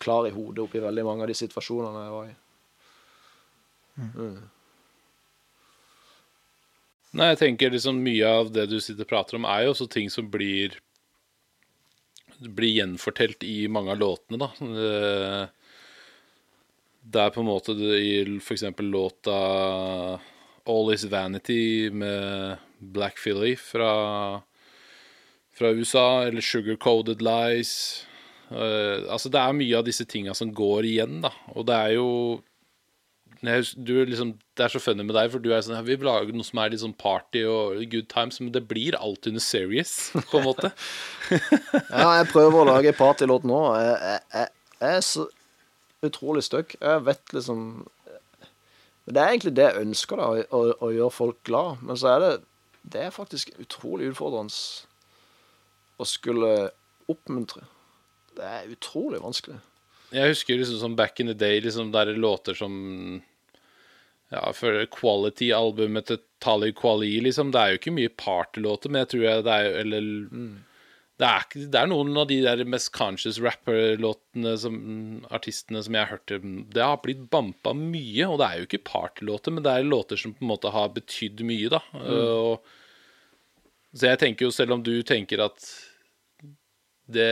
klar 0.00 0.26
i 0.26 0.34
hodet 0.34 0.64
oppi 0.64 0.82
veldig 0.82 1.04
mange 1.06 1.26
av 1.26 1.30
de 1.30 1.36
situasjonene 1.38 2.04
jeg 2.06 2.14
var 2.14 2.30
i. 2.30 2.36
Mm. 3.96 4.38
Nei, 7.16 7.28
jeg 7.32 7.40
tenker 7.40 7.72
liksom 7.72 8.00
mye 8.02 8.32
av 8.40 8.50
det 8.54 8.66
du 8.70 8.78
sitter 8.80 9.06
og 9.06 9.12
prater 9.12 9.38
om, 9.38 9.46
er 9.48 9.66
jo 9.66 9.74
også 9.74 9.86
ting 9.92 10.10
som 10.12 10.26
blir 10.30 10.78
blir 12.40 12.74
gjenfortelt 12.80 13.44
i 13.46 13.66
mange 13.72 13.94
av 13.94 14.00
låtene, 14.00 14.40
da. 14.40 14.50
Eh, 14.60 15.46
Det 17.06 17.20
er 17.22 17.30
på 17.30 17.38
en 17.40 17.46
måte 17.46 17.70
i 17.70 18.24
eksempel 18.50 18.88
låta 18.90 20.18
All 20.66 20.92
Is 20.92 21.04
Vanity 21.04 21.88
med 21.90 22.56
Black 22.80 23.16
Philly 23.22 23.54
fra, 23.56 24.42
fra 25.54 25.70
USA, 25.70 26.24
eller 26.26 26.40
Sugar 26.40 26.74
Coded 26.76 27.22
Lies. 27.22 28.04
Eh, 28.50 29.06
altså, 29.06 29.30
det 29.30 29.38
er 29.38 29.54
mye 29.54 29.78
av 29.78 29.86
disse 29.86 30.04
tinga 30.04 30.34
som 30.34 30.50
går 30.52 30.84
igjen, 30.84 31.20
da. 31.22 31.30
Og 31.54 31.66
det 31.66 31.74
er 31.78 31.94
jo 31.94 32.42
du 33.42 34.04
liksom, 34.04 34.38
Det 34.56 34.64
er 34.64 34.72
så 34.72 34.80
funny 34.80 35.04
med 35.04 35.14
deg, 35.14 35.30
for 35.32 35.42
du 35.42 35.50
er 35.52 35.60
sånn 35.64 35.84
Vi 35.84 35.96
vil 35.96 36.08
lage 36.08 36.32
noe 36.32 36.46
som 36.46 36.60
er 36.62 36.72
litt 36.72 36.82
sånn 36.82 36.96
party 36.96 37.44
og 37.48 37.82
good 37.92 38.08
times, 38.08 38.40
men 38.40 38.52
det 38.52 38.64
blir 38.68 38.96
alltid 38.96 39.34
under 39.34 39.44
serious, 39.44 40.12
på 40.30 40.40
en 40.40 40.46
måte. 40.46 40.72
Ja, 41.90 42.16
jeg 42.18 42.30
prøver 42.30 42.60
å 42.60 42.68
lage 42.68 42.94
partylåt 42.96 43.46
nå. 43.48 43.60
Jeg, 43.76 43.96
jeg, 44.00 44.48
jeg, 44.78 44.96
er 44.96 45.04
så 45.04 45.26
utrolig 46.06 46.44
stuck. 46.46 46.76
Jeg 46.80 47.04
vet 47.06 47.32
liksom 47.34 47.86
Det 49.06 49.20
er 49.20 49.30
egentlig 49.30 49.56
det 49.56 49.68
jeg 49.68 49.86
ønsker, 49.86 50.20
da, 50.20 50.26
å, 50.32 50.58
å, 50.58 50.74
å 50.88 50.92
gjøre 50.94 51.14
folk 51.14 51.40
glad. 51.46 51.82
Men 51.82 52.00
så 52.00 52.14
er 52.14 52.24
det 52.24 52.34
Det 52.82 53.06
er 53.06 53.14
faktisk 53.14 53.54
utrolig 53.58 54.12
utfordrende 54.12 54.54
å 55.96 56.04
skulle 56.04 56.70
oppmuntre. 57.10 57.64
Det 58.36 58.44
er 58.44 58.70
utrolig 58.70 59.22
vanskelig. 59.22 59.58
Jeg 60.14 60.34
husker 60.34 60.60
liksom 60.60 60.78
som 60.78 60.94
back 60.98 61.20
in 61.20 61.26
the 61.26 61.34
day, 61.34 61.60
liksom 61.60 61.90
der 61.92 62.14
låter 62.14 62.54
som 62.54 63.22
Ja, 64.28 64.50
for 64.52 64.74
Quality-albumet 64.90 66.08
til 66.08 66.18
Talib 66.42 66.74
Kweli, 66.80 67.20
liksom. 67.22 67.52
Det 67.54 67.60
er 67.60 67.72
jo 67.72 67.78
ikke 67.78 67.94
mye 67.94 68.14
partylåter, 68.18 68.90
men 68.90 69.04
jeg 69.04 69.12
tror 69.12 69.22
jeg 69.22 69.44
det 69.46 69.52
er 69.54 69.76
Eller 69.82 70.08
det, 71.16 71.28
er, 71.28 71.44
det 71.72 71.78
er 71.80 71.88
noen 71.88 72.10
av 72.20 72.26
de 72.28 72.40
der 72.44 72.60
mest 72.68 72.90
conscious 72.92 73.38
rapper-låtene 73.40 74.56
som 74.60 74.74
artistene 75.32 75.80
som 75.80 75.96
jeg 75.96 76.04
har 76.04 76.18
hørt 76.18 76.34
Det 76.74 76.82
har 76.82 76.98
blitt 77.04 77.22
bampa 77.32 77.72
mye, 77.72 78.26
og 78.26 78.42
det 78.42 78.48
er 78.48 78.58
jo 78.58 78.66
ikke 78.68 78.82
partylåter, 78.90 79.54
men 79.54 79.64
det 79.64 79.72
er 79.72 79.88
låter 79.88 80.20
som 80.20 80.34
på 80.36 80.44
en 80.44 80.50
måte 80.50 80.74
har 80.74 80.92
betydd 80.92 81.40
mye, 81.46 81.70
da. 81.72 81.80
Og, 82.04 82.66
så 83.96 84.10
jeg 84.10 84.20
tenker 84.20 84.44
jo, 84.44 84.52
selv 84.52 84.76
om 84.76 84.82
du 84.84 84.92
tenker 85.08 85.40
at 85.46 85.70
det 87.08 87.30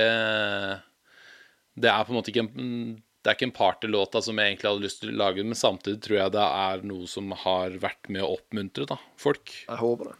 Det 1.75 1.91
er 1.91 2.07
på 2.07 2.15
en 2.15 2.19
måte 2.21 2.31
ikke 2.33 2.47
en 2.47 3.03
Det 3.25 3.31
er 3.31 3.39
ikke 3.39 3.49
en 3.49 3.57
partylåta 3.57 4.21
som 4.21 4.39
jeg 4.39 4.53
egentlig 4.53 4.69
hadde 4.69 4.85
lyst 4.85 4.99
til 5.01 5.15
å 5.15 5.19
lage, 5.23 5.45
men 5.47 5.57
samtidig 5.57 6.03
tror 6.05 6.19
jeg 6.19 6.33
det 6.35 6.45
er 6.45 6.83
noe 6.85 7.07
som 7.09 7.31
har 7.41 7.79
vært 7.81 8.11
med 8.13 8.21
å 8.21 8.35
oppmuntre 8.35 8.85
da, 8.91 8.99
folk. 9.17 9.49
Jeg 9.65 9.81
håper 9.81 10.11
det. 10.11 10.17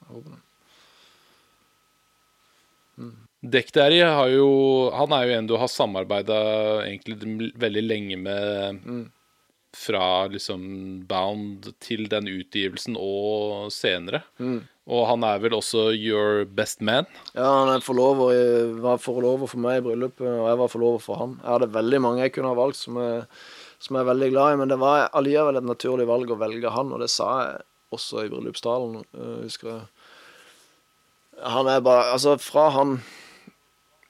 Jeg 0.00 0.08
håper 0.16 0.32
det. 0.34 0.40
Mm. 3.00 3.14
Daddy 3.40 4.00
har 4.02 4.28
jo 4.28 4.48
Han 4.92 5.14
er 5.16 5.22
jo 5.24 5.36
en 5.38 5.46
du 5.48 5.54
har 5.56 5.70
samarbeida 5.72 6.40
egentlig 6.84 7.52
veldig 7.56 7.84
lenge 7.86 8.18
med 8.20 8.82
fra 9.76 10.26
liksom 10.26 11.06
Bound 11.06 11.70
til 11.78 12.08
den 12.10 12.28
utgivelsen 12.28 12.98
og 12.98 13.70
senere. 13.72 14.24
Og 14.90 15.04
han 15.06 15.22
er 15.22 15.38
vel 15.38 15.54
også 15.54 15.90
your 15.94 16.44
best 16.50 16.80
man? 16.82 17.06
Ja, 17.36 17.46
han 17.46 17.70
er 17.70 17.84
forlover, 17.84 18.34
var 18.82 18.98
forlover 18.98 19.50
for 19.50 19.62
meg 19.62 19.78
i 19.78 19.84
bryllupet, 19.86 20.26
og 20.26 20.48
jeg 20.50 20.58
var 20.58 20.72
forlover 20.72 21.02
for 21.04 21.20
han. 21.20 21.36
Jeg 21.44 21.52
hadde 21.52 21.74
veldig 21.76 22.00
mange 22.02 22.24
jeg 22.24 22.34
kunne 22.34 22.50
ha 22.50 22.58
valgt 22.58 22.80
som 22.80 22.98
jeg, 22.98 23.20
som 23.78 23.96
jeg 23.96 24.02
er 24.02 24.10
veldig 24.10 24.30
glad 24.34 24.54
i, 24.54 24.58
men 24.60 24.72
det 24.72 24.80
var 24.82 25.06
allikevel 25.16 25.60
et 25.60 25.68
naturlig 25.68 26.08
valg 26.10 26.34
å 26.34 26.40
velge 26.40 26.74
han, 26.74 26.90
og 26.90 27.04
det 27.04 27.10
sa 27.12 27.28
jeg 27.44 27.62
også 27.94 28.24
i 28.24 28.32
bryllupstalen, 28.32 28.98
eh, 29.14 29.36
husker 29.44 29.70
jeg. 29.70 29.86
Han 31.54 31.70
er 31.70 31.80
bare 31.80 32.10
Altså, 32.12 32.34
fra 32.36 32.68
han 32.74 32.98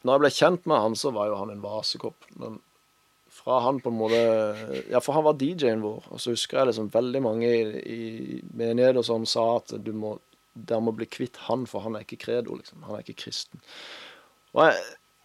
Når 0.02 0.12
jeg 0.14 0.20
ble 0.20 0.30
kjent 0.34 0.66
med 0.66 0.80
han, 0.82 0.96
så 0.96 1.12
var 1.14 1.28
jo 1.28 1.36
han 1.38 1.52
en 1.52 1.62
vasekopp. 1.62 2.24
Men 2.40 2.56
fra 3.30 3.60
han 3.66 3.78
på 3.84 3.92
en 3.92 3.98
måte 4.00 4.22
Ja, 4.90 4.98
for 5.04 5.12
han 5.12 5.26
var 5.28 5.36
DJ-en 5.38 5.84
vår. 5.84 6.08
Og 6.10 6.20
så 6.20 6.32
husker 6.32 6.58
jeg 6.58 6.70
liksom 6.70 6.88
veldig 6.90 7.22
mange 7.22 7.52
i, 7.52 7.62
i 7.84 8.40
menigheter 8.56 9.04
som 9.06 9.28
sa 9.28 9.44
at 9.58 9.76
du 9.76 9.92
må 9.92 10.16
dere 10.68 10.84
må 10.84 10.94
bli 10.96 11.08
kvitt 11.10 11.38
han, 11.48 11.66
for 11.70 11.84
han 11.86 11.96
er 11.96 12.06
ikke 12.06 12.20
kredo, 12.26 12.56
liksom. 12.58 12.82
Han 12.88 12.98
er 12.98 13.04
ikke 13.04 13.22
kristen. 13.26 13.62
Og 14.56 14.64
jeg, 14.66 14.80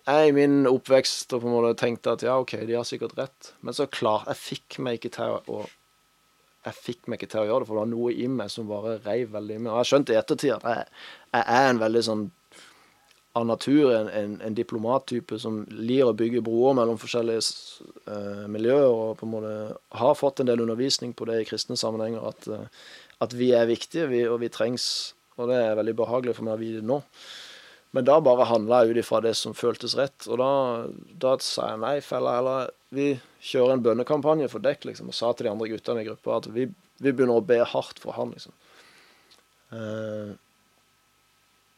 i 0.05 0.35
min 0.35 0.67
oppvekst 0.69 1.33
og 1.33 1.41
på 1.41 1.49
en 1.49 1.55
måte 1.55 1.79
tenkte 1.81 2.13
at 2.13 2.25
ja, 2.25 2.37
OK, 2.41 2.57
de 2.67 2.77
har 2.77 2.85
sikkert 2.87 3.17
rett. 3.17 3.53
Men 3.65 3.77
så 3.77 3.89
klart, 3.89 4.29
jeg 4.29 4.41
fikk 4.41 4.79
meg 4.85 4.99
ikke 4.99 5.15
til 5.17 5.39
å 5.49 5.65
jeg 6.65 6.81
fikk 6.81 7.09
meg 7.09 7.19
ikke 7.19 7.29
til 7.29 7.43
å 7.43 7.45
gjøre 7.45 7.61
det, 7.61 7.67
for 7.69 7.77
det 7.77 7.83
var 7.83 7.89
noe 7.91 8.13
i 8.13 8.25
meg 8.31 8.49
som 8.49 8.69
bare 8.69 8.95
reiv 9.03 9.35
veldig 9.35 9.57
i 9.57 9.59
meg. 9.61 9.69
Og 9.69 9.83
jeg 9.83 9.89
skjønte 9.91 10.15
i 10.15 10.17
ettertid 10.17 10.55
at 10.55 10.65
jeg, 10.65 10.87
jeg 11.35 11.45
er 11.45 11.67
en 11.69 11.81
veldig 11.83 12.01
sånn 12.07 12.23
av 13.35 13.43
natur 13.45 13.91
en, 13.91 14.09
en, 14.09 14.35
en 14.47 14.55
diplomattype 14.55 15.37
som 15.41 15.59
liker 15.67 16.13
å 16.13 16.15
bygge 16.17 16.43
broer 16.45 16.77
mellom 16.77 16.97
forskjellige 17.01 17.41
uh, 18.07 18.45
miljøer, 18.51 18.87
og 18.87 19.19
på 19.19 19.27
en 19.27 19.33
måte 19.33 19.55
har 19.99 20.15
fått 20.15 20.39
en 20.39 20.49
del 20.49 20.63
undervisning 20.63 21.11
på 21.13 21.27
det 21.27 21.41
i 21.41 21.47
kristne 21.49 21.75
sammenhenger, 21.79 22.23
at, 22.31 22.47
uh, 22.47 23.03
at 23.25 23.35
vi 23.35 23.51
er 23.57 23.67
viktige, 23.67 24.07
vi, 24.09 24.23
og 24.29 24.39
vi 24.41 24.51
trengs. 24.53 24.87
Og 25.35 25.51
det 25.51 25.59
er 25.59 25.77
veldig 25.79 25.97
behagelig 25.99 26.37
for 26.37 26.47
meg 26.47 26.55
å 26.55 26.61
vite 26.61 26.85
nå. 26.85 27.01
Men 27.95 28.07
da 28.07 28.17
bare 28.19 28.47
handla 28.49 28.81
jeg 28.83 28.91
ut 28.95 28.99
ifra 28.99 29.21
det 29.23 29.33
som 29.39 29.55
føltes 29.55 29.95
rett. 29.95 30.25
Og 30.27 30.39
da, 30.41 30.51
da 31.21 31.35
sa 31.43 31.69
jeg 31.71 31.81
nei, 31.83 31.93
fella, 32.03 32.37
eller 32.41 32.73
vi 32.95 33.13
kjører 33.39 33.77
en 33.77 33.85
bønnekampanje 33.85 34.49
for 34.51 34.63
dekk, 34.63 34.89
liksom. 34.89 35.11
Og 35.11 35.15
sa 35.15 35.31
til 35.31 35.47
de 35.47 35.53
andre 35.53 35.69
guttene 35.71 36.03
i 36.03 36.07
gruppa 36.09 36.41
at 36.41 36.49
vi, 36.51 36.67
vi 36.99 37.13
begynner 37.13 37.39
å 37.39 37.45
be 37.45 37.61
hardt 37.63 38.01
for 38.03 38.17
han, 38.17 38.33
liksom. 38.35 38.55
Eh, 39.75 40.33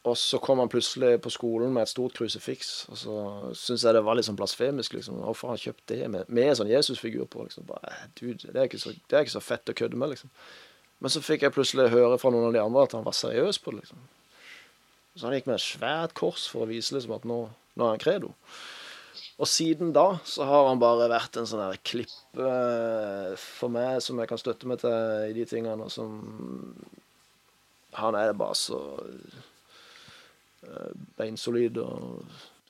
og 0.07 0.15
så 0.17 0.39
kom 0.39 0.61
han 0.61 0.71
plutselig 0.71 1.17
på 1.21 1.31
skolen 1.33 1.73
med 1.75 1.83
et 1.83 1.91
stort 1.91 2.15
krusifiks, 2.17 2.71
og 2.89 2.99
så 3.01 3.15
syntes 3.51 3.83
jeg 3.83 3.97
det 3.97 4.03
var 4.07 4.15
litt 4.17 4.27
sånn 4.27 4.39
blasfemisk, 4.39 4.95
liksom. 4.95 5.19
Hvorfor 5.25 5.51
har 5.51 5.57
han 5.57 5.65
kjøpt 5.65 5.85
det 5.91 5.99
med, 6.13 6.29
med 6.33 6.53
sånn 6.57 6.71
Jesusfigur 6.71 7.27
på? 7.29 7.45
liksom. 7.45 7.67
Bare, 7.69 7.93
Dude, 8.19 8.53
det 8.53 8.63
er, 8.63 8.77
så, 8.79 8.93
det 8.95 9.19
er 9.19 9.27
ikke 9.27 9.37
så 9.37 9.43
fett 9.43 9.73
å 9.73 9.75
kødde 9.77 9.99
med, 9.99 10.15
liksom. 10.15 10.31
Men 11.03 11.13
så 11.13 11.21
fikk 11.21 11.45
jeg 11.45 11.53
plutselig 11.53 11.91
høre 11.93 12.17
fra 12.21 12.31
noen 12.33 12.49
av 12.49 12.55
de 12.55 12.63
andre 12.63 12.85
at 12.87 12.95
han 12.97 13.05
var 13.05 13.15
seriøs 13.15 13.59
på 13.61 13.73
det, 13.73 13.83
liksom. 13.83 14.01
Så 15.17 15.25
han 15.25 15.35
gikk 15.37 15.47
med 15.49 15.57
et 15.57 15.65
svært 15.65 16.13
kors 16.17 16.45
for 16.49 16.65
å 16.65 16.69
vise 16.69 16.93
liksom 16.93 17.15
at 17.15 17.25
nå, 17.25 17.37
nå 17.77 17.85
er 17.85 17.95
han 17.95 18.01
credo. 18.01 18.33
Og 19.37 19.49
siden 19.49 19.91
da 19.93 20.19
så 20.25 20.45
har 20.49 20.67
han 20.69 20.81
bare 20.81 21.09
vært 21.11 21.37
en 21.37 21.47
sånn 21.49 21.61
der 21.61 21.79
klippe 21.85 22.49
eh, 22.49 23.33
for 23.37 23.73
meg 23.73 23.99
som 24.05 24.17
jeg 24.21 24.29
kan 24.29 24.41
støtte 24.41 24.69
meg 24.69 24.81
til 24.81 25.29
i 25.29 25.35
de 25.37 25.45
tingene, 25.49 25.85
og 25.85 25.93
som 25.93 26.73
Han 27.97 28.17
er 28.17 28.33
bare 28.37 28.57
så 28.57 28.79
eh, 30.65 30.93
beinsolid 31.17 31.77
og 31.81 32.25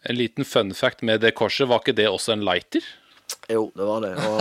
En 0.07 0.15
liten 0.15 0.47
fun 0.47 0.71
fact 0.75 1.03
med 1.03 1.23
det 1.23 1.33
korset, 1.35 1.67
var 1.67 1.81
ikke 1.83 1.95
det 1.97 2.07
også 2.07 2.35
en 2.35 2.45
lighter? 2.47 2.83
Jo, 3.51 3.71
det 3.75 3.87
var 3.87 4.03
det. 4.03 4.13
Og 4.23 4.39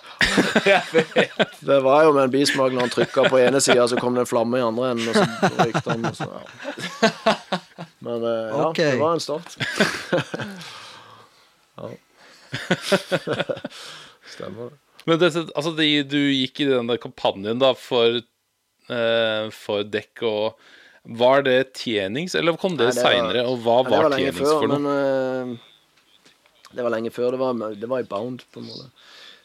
det 1.68 1.80
var 1.84 2.04
jo 2.04 2.12
med 2.16 2.26
en 2.26 2.32
bismak 2.32 2.72
når 2.74 2.86
han 2.86 2.92
trykka 2.92 3.26
på 3.30 3.40
ene 3.42 3.60
sida, 3.64 3.86
så 3.88 3.98
kom 4.00 4.16
det 4.16 4.24
en 4.24 4.30
flamme 4.30 4.60
i 4.60 4.64
andre 4.64 4.92
enden, 4.94 5.08
og 5.10 5.14
så 5.18 5.24
røykte 5.58 5.90
han. 5.90 6.06
Og 6.08 6.16
så, 6.18 6.28
ja. 6.30 6.40
Men 8.04 8.24
eh, 8.28 8.48
ja, 8.50 8.68
okay. 8.68 8.90
det 8.92 9.00
var 9.00 9.12
en 9.16 9.24
start. 9.24 9.56
ja. 11.80 11.86
Stemmer 14.34 14.70
det. 14.70 14.78
Men 15.04 15.20
det, 15.20 15.30
altså, 15.52 15.74
de, 15.76 15.88
du 16.08 16.20
gikk 16.32 16.62
i 16.64 16.70
den 16.70 16.88
der 16.88 17.00
kampanjen 17.00 17.60
da 17.60 17.74
for, 17.76 18.22
eh, 18.88 19.50
for 19.52 19.84
dekk 19.84 20.24
og 20.30 20.70
Var 21.04 21.42
det 21.44 21.74
tjenings, 21.76 22.32
eller 22.32 22.56
kom 22.56 22.78
det, 22.78 22.86
Nei, 22.86 22.94
det 22.96 23.02
var- 23.02 23.12
seinere? 23.12 23.40
Og 23.44 23.58
hva 23.60 23.82
Nei, 23.82 23.90
var, 23.92 24.06
var, 24.06 24.14
tjenings 24.16 24.38
før, 24.38 24.54
for 24.54 24.70
noe? 24.70 24.78
Men, 24.80 25.52
eh, 25.52 26.70
det 26.74 26.86
var 26.86 26.94
lenge 26.94 27.12
før. 27.12 27.34
Det 27.34 27.40
var, 27.42 27.74
det 27.76 27.90
var 27.90 28.00
i 28.00 28.08
Bound, 28.08 28.46
på 28.54 28.62
en 28.62 28.70
måte. 28.70 28.88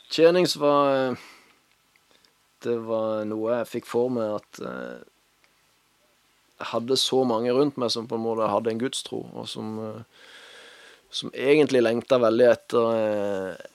Tjenings 0.10 0.56
var 0.58 0.90
eh, 0.96 1.24
Det 2.66 2.76
var 2.88 3.24
noe 3.30 3.60
jeg 3.60 3.72
fikk 3.76 3.90
for 3.90 4.12
meg 4.14 4.40
at 4.40 4.62
eh, 4.66 5.00
jeg 6.60 6.68
hadde 6.74 6.98
så 7.00 7.22
mange 7.24 7.54
rundt 7.56 7.78
meg 7.80 7.92
som 7.94 8.08
på 8.10 8.18
en 8.18 8.26
måte 8.26 8.48
hadde 8.52 8.74
en 8.74 8.82
gudstro, 8.82 9.22
og 9.32 9.46
som, 9.48 9.78
eh, 9.80 10.24
som 11.12 11.32
egentlig 11.32 11.84
lengta 11.86 12.20
veldig 12.20 12.48
etter 12.50 12.90
eh, 12.96 13.68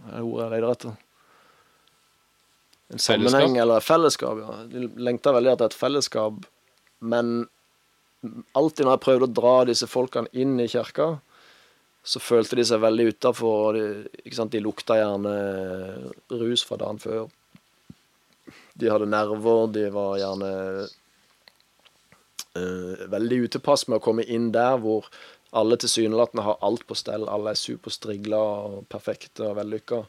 Hva 0.00 0.16
er 0.16 0.26
ordet 0.26 0.46
jeg 0.46 0.54
leter 0.54 0.72
etter? 0.72 0.96
En 2.86 3.02
Fellesskap? 3.02 3.56
eller 3.62 3.82
fellesskap, 3.82 4.40
ja. 4.42 4.56
De 4.70 4.88
lengta 5.02 5.32
veldig 5.34 5.52
etter 5.52 5.70
et 5.70 5.78
fellesskap, 5.78 6.44
men 7.02 7.48
alltid 8.54 8.86
når 8.86 8.94
jeg 8.94 9.04
prøvde 9.06 9.26
å 9.26 9.36
dra 9.38 9.54
disse 9.66 9.88
folkene 9.90 10.30
inn 10.38 10.54
i 10.62 10.68
kirka, 10.70 11.16
så 12.06 12.22
følte 12.22 12.54
de 12.58 12.64
seg 12.66 12.82
veldig 12.84 13.08
utafor. 13.10 13.74
De, 13.74 14.60
lukta 14.62 15.00
gjerne 15.00 15.32
rus 16.30 16.62
fra 16.66 16.78
dagen 16.78 17.00
før. 17.02 17.26
De 18.78 18.90
hadde 18.92 19.08
nerver, 19.10 19.64
de 19.74 19.86
var 19.90 20.18
gjerne 20.20 20.50
uh, 22.54 23.06
veldig 23.10 23.40
utepass 23.48 23.86
med 23.88 23.98
å 23.98 24.04
komme 24.04 24.22
inn 24.22 24.52
der 24.54 24.78
hvor 24.82 25.08
alle 25.56 25.78
tilsynelatende 25.80 26.44
har 26.46 26.60
alt 26.66 26.84
på 26.86 26.94
stell. 26.98 27.26
Alle 27.32 27.54
er 27.54 27.58
superstrigla 27.58 28.38
og 28.68 28.86
perfekte 28.92 29.48
og 29.48 29.58
vellykka. 29.58 30.04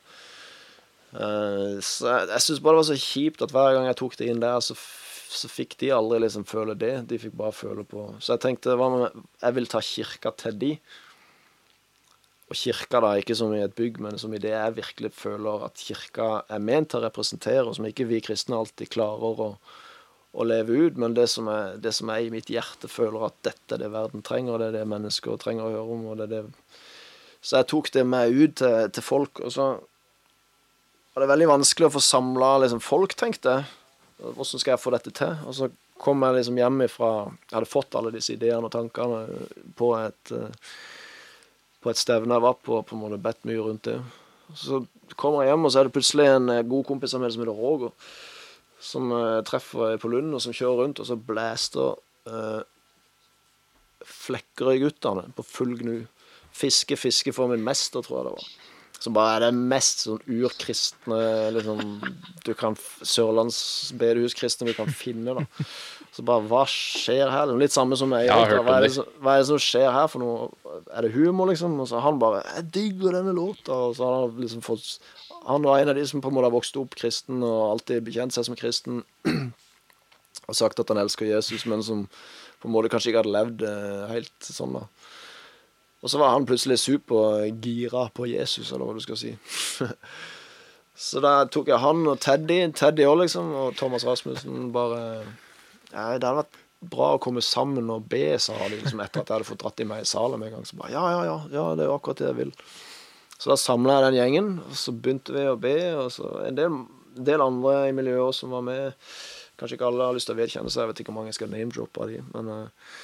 Uh, 1.18 1.82
så 1.82 2.12
jeg, 2.12 2.30
jeg 2.36 2.46
syns 2.46 2.62
bare 2.62 2.78
det 2.78 2.84
var 2.84 2.90
så 2.92 3.00
kjipt 3.08 3.44
at 3.48 3.56
hver 3.56 3.74
gang 3.74 3.90
jeg 3.90 4.00
tok 4.04 4.20
det 4.20 4.30
inn 4.30 4.44
der, 4.44 4.62
så, 4.62 4.78
så 5.34 5.50
fikk 5.50 5.80
de 5.82 5.96
aldri 5.98 6.22
liksom 6.28 6.46
føle 6.46 6.78
det. 6.78 6.94
De 7.10 7.18
fikk 7.26 7.34
bare 7.42 7.58
føle 7.58 7.88
på 7.90 8.06
Så 8.20 8.36
jeg 8.36 8.46
tenkte 8.46 8.78
hva 8.78 8.94
med 8.94 9.22
Jeg 9.42 9.58
vil 9.58 9.74
ta 9.74 9.82
kirka 9.82 10.36
til 10.46 10.62
de. 10.62 10.74
Og 12.48 12.56
kirka 12.56 13.02
da, 13.04 13.12
ikke 13.20 13.36
som 13.36 13.52
i 13.52 13.60
et 13.60 13.76
bygg, 13.76 14.00
men 14.04 14.16
som 14.20 14.32
i 14.32 14.40
det 14.40 14.54
jeg 14.54 14.78
virkelig 14.78 15.12
føler 15.18 15.66
at 15.68 15.82
kirka 15.84 16.30
er 16.48 16.64
ment 16.64 16.94
til 16.94 17.02
å 17.02 17.08
representere, 17.08 17.66
og 17.68 17.76
som 17.76 17.88
ikke 17.90 18.08
vi 18.08 18.22
kristne 18.24 18.56
alltid 18.56 18.94
klarer 18.94 19.42
å, 19.44 19.50
å 20.32 20.48
leve 20.48 20.78
ut, 20.88 21.00
men 21.02 21.18
det 21.18 21.28
som, 21.34 21.50
er, 21.52 21.76
det 21.84 21.92
som 21.98 22.08
er 22.14 22.24
i 22.24 22.32
mitt 22.32 22.48
hjerte 22.52 22.88
føler 22.92 23.28
at 23.28 23.36
dette 23.44 23.76
er 23.76 23.84
det 23.84 23.92
verden 23.92 24.24
trenger, 24.24 24.56
og 24.56 24.64
det 24.64 24.70
er 24.72 24.78
det 24.80 24.88
mennesker 24.94 25.42
trenger 25.44 25.68
å 25.68 25.74
høre 25.76 25.98
om. 25.98 26.08
og 26.14 26.22
det 26.22 26.30
er 26.30 26.34
det... 26.38 26.44
Så 27.44 27.60
jeg 27.60 27.68
tok 27.70 27.92
det 27.94 28.04
med 28.08 28.32
ut 28.34 28.56
til, 28.60 28.78
til 28.96 29.06
folk, 29.06 29.44
og 29.44 29.52
så 29.54 29.68
var 31.18 31.24
det 31.24 31.32
veldig 31.32 31.50
vanskelig 31.50 31.88
å 31.88 31.96
få 31.98 32.02
samla 32.04 32.54
liksom, 32.64 32.80
folk, 32.84 33.16
tenkte 33.18 33.58
jeg. 33.58 33.68
Hvordan 34.22 34.62
skal 34.62 34.74
jeg 34.74 34.82
få 34.82 34.92
dette 34.94 35.14
til? 35.18 35.36
Og 35.50 35.56
så 35.58 35.70
kom 36.02 36.22
jeg 36.22 36.36
liksom 36.38 36.60
hjem 36.62 36.84
ifra 36.86 37.10
Jeg 37.26 37.56
hadde 37.56 37.70
fått 37.70 37.98
alle 37.98 38.12
disse 38.14 38.36
ideene 38.36 38.70
og 38.70 38.74
tankene 38.74 39.48
på 39.78 39.92
et 39.98 40.34
eh, 40.38 40.70
på 41.84 41.92
et 41.92 42.00
stevne 42.00 42.38
jeg 42.38 42.46
var 42.46 42.58
på, 42.64 42.80
på 42.84 42.96
en 42.96 43.04
måte 43.04 43.20
bedt 43.22 43.46
mye 43.48 43.64
rundt 43.64 43.90
det. 43.90 43.98
Så 44.58 44.82
kommer 45.16 45.44
jeg 45.44 45.54
hjem, 45.54 45.68
og 45.68 45.74
så 45.74 45.80
er 45.80 45.88
det 45.88 45.96
plutselig 45.98 46.30
en 46.32 46.50
eh, 46.54 46.66
god 46.68 46.88
kompis 46.88 47.16
av 47.16 47.24
meg 47.24 47.34
som 47.34 47.44
heter 47.44 47.60
Roger, 47.62 47.94
som 48.88 49.12
jeg 49.14 49.46
treffer 49.50 50.00
på 50.02 50.12
Lund, 50.14 50.34
og 50.38 50.44
som 50.44 50.56
kjører 50.56 50.84
rundt, 50.84 51.02
og 51.02 51.10
så 51.10 51.18
blæster 51.30 51.98
eh, 52.30 52.62
Flekkerøy-guttene 54.08 55.28
på 55.36 55.46
full 55.46 55.76
gnu. 55.82 55.98
Fiske, 56.58 56.98
fiske 56.98 57.34
for 57.36 57.52
min 57.52 57.66
mester, 57.66 58.02
tror 58.06 58.20
jeg 58.20 58.28
det 58.28 58.36
var. 58.38 58.50
Som 58.98 59.14
bare 59.14 59.36
er 59.36 59.44
det 59.46 59.66
mest 59.70 60.08
sånn 60.08 60.24
urkristne 60.40 61.20
liksom, 61.54 61.82
du 62.46 62.54
kan 62.58 62.78
Sørlandsbedehuskristne 63.06 64.72
du 64.72 64.74
kan 64.78 64.90
finne, 64.90 65.36
da. 65.38 65.66
Så 66.18 66.24
bare 66.26 66.48
Hva 66.50 66.64
skjer 66.66 67.30
her? 67.30 67.52
Litt 67.62 67.76
samme 67.76 67.98
som 68.00 68.14
jeg. 68.16 68.26
Jeg 68.26 68.34
har 68.34 68.64
hva, 68.66 68.80
er 68.80 68.88
det 68.88 69.04
hva 69.22 69.36
er 69.36 69.44
det 69.44 69.50
som 69.52 69.60
skjer 69.62 69.92
her 69.94 70.08
for 70.10 70.24
noe? 70.24 70.48
Er 70.90 71.06
det 71.06 71.12
humor, 71.14 71.52
liksom? 71.52 71.76
Og 71.84 71.92
så 71.92 72.02
han 72.02 72.18
bare 72.18 72.42
'Jeg 72.42 72.74
digger 72.74 73.14
denne 73.20 73.36
låta'. 73.38 73.70
Og 73.70 73.96
så 73.96 74.06
har 74.06 74.26
han 74.26 74.42
liksom 74.42 74.64
fått 74.66 74.98
Han 75.46 75.62
var 75.62 75.80
en 75.80 75.90
av 75.90 75.96
de 75.96 76.08
som 76.08 76.22
på 76.22 76.28
en 76.28 76.34
måte 76.34 76.50
har 76.50 76.58
vokst 76.58 76.78
opp 76.78 76.96
kristen 76.96 77.44
og 77.44 77.72
alltid 77.72 78.04
bekjent 78.04 78.34
seg 78.34 78.46
som 78.46 78.56
kristen. 78.56 79.04
og 80.48 80.56
sagt 80.56 80.80
at 80.80 80.90
han 80.90 80.98
elsker 80.98 81.26
Jesus, 81.26 81.66
men 81.66 81.84
som 81.84 82.08
på 82.60 82.68
en 82.68 82.74
måte 82.74 82.90
kanskje 82.90 83.12
ikke 83.12 83.22
hadde 83.24 83.36
levd 83.36 83.64
eh, 83.68 84.08
helt 84.12 84.42
sånn, 84.42 84.74
da. 84.74 84.88
Og 86.02 86.10
så 86.10 86.18
var 86.18 86.34
han 86.34 86.46
plutselig 86.46 86.80
supergira 86.80 88.10
på 88.14 88.28
Jesus, 88.28 88.72
eller 88.72 88.86
hva 88.86 88.94
du 88.98 89.04
skal 89.04 89.18
si. 89.18 89.34
så 91.08 91.22
da 91.24 91.46
tok 91.46 91.68
jeg 91.68 91.80
han 91.80 92.06
og 92.08 92.20
Teddy, 92.20 92.72
Teddy 92.74 93.06
òg, 93.06 93.22
liksom, 93.24 93.54
og 93.54 93.76
Thomas 93.80 94.06
Rasmussen 94.08 94.72
bare 94.76 95.04
Det 95.92 95.98
hadde 95.98 96.34
vært 96.42 96.60
bra 96.92 97.14
å 97.16 97.22
komme 97.22 97.42
sammen 97.42 97.90
og 97.94 98.06
be, 98.12 98.36
sa 98.42 98.56
de 98.68 98.78
liksom, 98.78 99.02
etter 99.02 99.24
at 99.24 99.32
jeg 99.32 99.40
hadde 99.40 99.48
fått 99.48 99.64
dratt 99.64 99.82
i 99.82 99.88
meg 99.90 100.04
i 100.04 100.10
Salem 100.10 100.44
en 100.46 100.58
gang. 100.58 100.68
Så 100.68 100.78
bare 100.78 100.94
ja, 100.94 101.06
ja, 101.14 101.24
ja, 101.26 101.38
ja, 101.54 101.66
det 101.78 101.86
er 101.86 101.92
jo 101.92 101.98
akkurat 101.98 102.22
det 102.22 102.30
jeg 102.30 102.40
vil. 102.44 102.54
Så 103.38 103.52
da 103.52 103.58
samla 103.62 103.98
jeg 103.98 104.06
den 104.08 104.20
gjengen, 104.20 104.54
og 104.66 104.78
så 104.78 104.94
begynte 104.94 105.34
vi 105.36 105.46
å 105.50 105.58
be. 105.62 105.78
Og 105.98 106.12
så 106.14 106.30
en 106.46 106.58
del, 106.58 106.78
del 107.18 107.44
andre 107.44 107.80
i 107.90 107.96
miljøet 107.98 108.38
som 108.38 108.54
var 108.54 108.66
med. 108.66 109.10
Kanskje 109.58 109.78
ikke 109.78 109.90
alle 109.90 110.10
har 110.10 110.18
lyst 110.18 110.30
til 110.30 110.38
å 110.38 110.42
vedkjenne 110.42 110.70
seg, 110.70 110.84
jeg 110.84 110.92
vet 110.92 111.00
ikke 111.02 111.12
hvor 111.12 111.18
mange 111.18 111.32
jeg 111.32 111.40
skal 111.40 111.50
name-droppe 111.50 112.04
av 112.04 112.12
de, 112.12 112.20
men, 112.36 112.50
eh, 112.54 112.98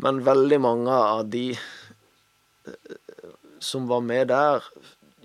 men 0.00 0.22
veldig 0.24 0.58
mange 0.64 0.94
av 0.96 1.26
de 1.28 1.42
eh, 1.52 2.94
som 3.60 3.84
var 3.90 4.00
med 4.00 4.30
der, 4.32 4.64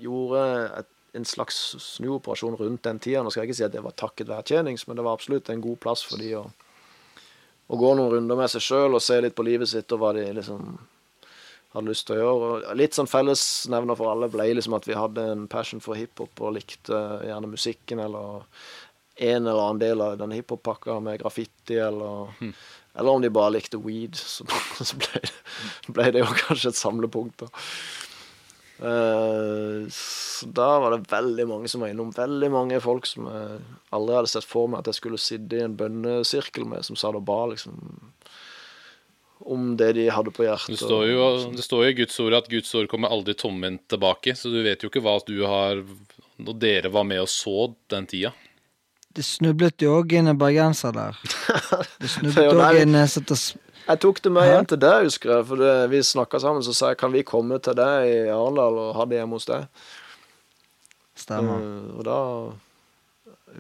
gjorde 0.04 0.42
et, 0.82 0.90
en 1.16 1.24
slags 1.24 1.62
snuoperasjon 1.80 2.58
rundt 2.60 2.84
den 2.84 3.00
tida. 3.00 3.22
Nå 3.24 3.32
skal 3.32 3.46
jeg 3.46 3.54
ikke 3.54 3.60
si 3.62 3.68
at 3.70 3.72
det 3.72 3.86
var 3.86 3.96
takket 3.96 4.28
være 4.28 4.44
Tjenings, 4.52 4.84
men 4.90 5.00
det 5.00 5.06
var 5.08 5.16
absolutt 5.16 5.48
en 5.54 5.64
god 5.64 5.80
plass 5.86 6.04
for 6.04 6.20
de 6.20 6.34
å, 6.42 6.44
å 7.68 7.80
gå 7.80 7.94
noen 7.98 8.12
runder 8.14 8.38
med 8.38 8.52
seg 8.52 8.64
sjøl 8.64 8.98
og 8.98 9.04
se 9.04 9.18
litt 9.22 9.36
på 9.38 9.46
livet 9.46 9.72
sitt 9.72 9.92
og 9.96 10.02
hva 10.02 10.12
de 10.18 10.26
liksom 10.38 10.76
hadde 11.76 11.92
lyst 11.92 12.08
til 12.08 12.16
å 12.16 12.22
gjøre. 12.22 12.50
Og 12.70 12.80
litt 12.80 12.96
sånn 12.98 13.10
fellesnevner 13.10 13.98
for 14.00 14.12
alle 14.14 14.30
ble 14.32 14.48
liksom 14.54 14.78
at 14.78 14.88
vi 14.88 14.98
hadde 14.98 15.26
en 15.34 15.46
passion 15.52 15.84
for 15.84 16.00
hiphop 16.00 16.42
og 16.46 16.56
likte 16.56 17.02
gjerne 17.26 17.52
musikken 17.52 18.04
eller 18.06 18.46
en 19.16 19.48
eller 19.48 19.62
annen 19.62 19.82
del 19.82 20.02
av 20.04 20.18
den 20.20 20.34
hiphop-pakka 20.36 20.98
med 21.04 21.22
graffiti, 21.22 21.78
eller, 21.80 22.34
eller 23.00 23.12
om 23.12 23.22
de 23.24 23.32
bare 23.32 23.54
likte 23.56 23.80
weed. 23.80 24.18
Så, 24.20 24.48
så 24.84 24.98
ble, 25.00 25.22
det, 25.24 25.94
ble 25.96 26.10
det 26.12 26.24
jo 26.24 26.32
kanskje 26.46 26.74
et 26.74 26.80
samlepunkt. 26.80 27.46
da. 27.46 27.64
Eh, 28.80 29.88
så 29.90 30.46
da 30.52 30.68
var 30.84 30.96
det 30.96 31.12
veldig 31.12 31.48
mange 31.48 31.72
som 31.72 31.84
var 31.84 31.94
innom. 31.94 32.12
Veldig 32.16 32.52
mange 32.52 32.80
folk 32.84 33.08
som 33.08 33.30
jeg 33.32 33.60
aldri 33.96 34.18
hadde 34.20 34.34
sett 34.34 34.48
for 34.48 34.72
meg 34.72 34.84
at 34.84 34.92
jeg 34.92 35.00
skulle 35.00 35.22
sitte 35.22 35.60
i 35.60 35.64
en 35.66 35.78
bønnesirkel 35.80 36.68
med, 36.68 36.84
som 36.88 37.00
satt 37.00 37.16
og 37.16 37.26
ba 37.28 37.46
liksom 37.54 37.80
om 39.46 39.76
det 39.78 39.92
de 39.94 40.08
hadde 40.10 40.32
på 40.34 40.46
hjertet. 40.46 40.74
Det 40.74 40.82
står 40.82 41.06
jo 41.12 41.26
det 41.54 41.64
står 41.66 41.84
jo 41.86 41.92
i 41.92 41.98
Guds 42.00 42.18
ord 42.24 42.38
at 42.40 42.48
Guds 42.50 42.72
ord 42.78 42.88
kommer 42.90 43.14
aldri 43.14 43.36
tomhendt 43.38 43.84
tilbake, 43.92 44.34
så 44.36 44.50
du 44.50 44.62
vet 44.66 44.82
jo 44.82 44.90
ikke 44.90 45.04
hva 45.06 45.20
du 45.28 45.38
har 45.46 45.84
Når 46.36 46.58
dere 46.60 46.90
var 46.92 47.06
med 47.08 47.22
og 47.24 47.30
så 47.32 47.70
den 47.92 48.08
tida. 48.12 48.34
Det 49.16 49.24
snublet 49.24 49.80
jo 49.80 49.94
òg 50.02 50.12
inn 50.18 50.28
en 50.28 50.40
bergenser 50.40 50.92
der. 50.92 51.16
Det 52.02 52.10
snublet 52.12 52.52
òg 52.52 52.82
inn 52.82 52.98
en 53.00 53.08
som 53.08 53.24
Jeg 53.86 54.02
tok 54.02 54.22
det 54.26 54.32
med 54.34 54.48
hjem 54.50 54.68
til 54.70 54.82
deg, 54.82 55.06
husker 55.06 55.32
jeg. 55.36 55.46
For 55.50 55.62
det, 55.62 55.74
vi 55.92 56.02
snakka 56.02 56.42
sammen, 56.42 56.66
så 56.66 56.74
sa 56.74 56.92
jeg 56.94 57.00
kan 57.02 57.14
vi 57.14 57.26
komme 57.28 57.60
til 57.62 57.78
deg 57.78 58.10
i 58.10 58.16
Arendal 58.34 58.80
og 58.82 58.96
ha 58.98 59.06
det 59.10 59.20
hjemme 59.20 59.38
hos 59.38 59.46
deg. 59.50 59.68
Stemmer. 61.16 61.62
Uh, 61.62 62.00
og 62.00 62.08
da 62.08 62.20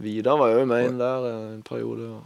Vidar 0.01 0.39
var 0.41 0.51
jo 0.51 0.65
med 0.67 0.89
inn 0.89 0.97
der 0.99 1.27
eh, 1.29 1.43
en 1.53 1.61
periode. 1.63 2.09
Og, 2.17 2.23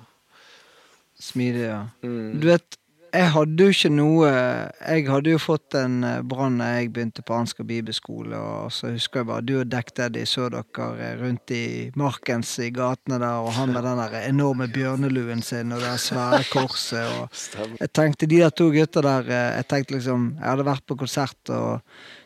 Smidig, 1.20 1.68
ja. 1.68 1.84
mm. 2.02 2.40
Du 2.40 2.48
vet, 2.48 2.79
jeg 3.14 3.30
hadde 3.34 3.66
jo 3.66 3.74
ikke 3.74 3.90
noe 3.94 4.30
Jeg 4.30 5.06
hadde 5.10 5.34
jo 5.34 5.40
fått 5.42 5.76
en 5.78 6.04
eh, 6.06 6.22
brann 6.26 6.60
da 6.62 6.70
jeg 6.76 6.92
begynte 6.94 7.24
på 7.26 7.36
Ansgar 7.38 7.68
bibelskole, 7.70 8.38
og 8.38 8.74
så 8.74 8.92
husker 8.94 9.22
jeg 9.22 9.30
bare 9.30 9.46
du 9.46 9.54
og 9.60 9.70
Deck 9.72 9.92
Daddy 9.98 10.26
så 10.30 10.50
dere 10.54 10.88
eh, 10.98 11.16
rundt 11.20 11.54
i 11.56 11.64
Markens 12.00 12.52
i 12.64 12.70
gatene 12.76 13.20
der, 13.22 13.42
og 13.44 13.54
han 13.58 13.74
med 13.74 13.86
den 13.86 14.02
der 14.02 14.18
enorme 14.22 14.70
bjørneluen 14.74 15.44
sin 15.46 15.74
og 15.76 15.84
det 15.84 15.96
svære 16.04 16.46
korset 16.52 17.06
og 17.20 17.30
Jeg 17.84 17.94
tenkte 17.96 18.30
de 18.30 18.42
der 18.44 18.54
to 18.54 18.70
gutta 18.74 19.04
der 19.06 19.30
eh, 19.30 19.52
Jeg 19.60 19.70
tenkte 19.74 19.98
liksom 19.98 20.32
Jeg 20.40 20.50
hadde 20.50 20.70
vært 20.70 20.88
på 20.90 21.00
konsert 21.00 21.54
og 21.56 21.80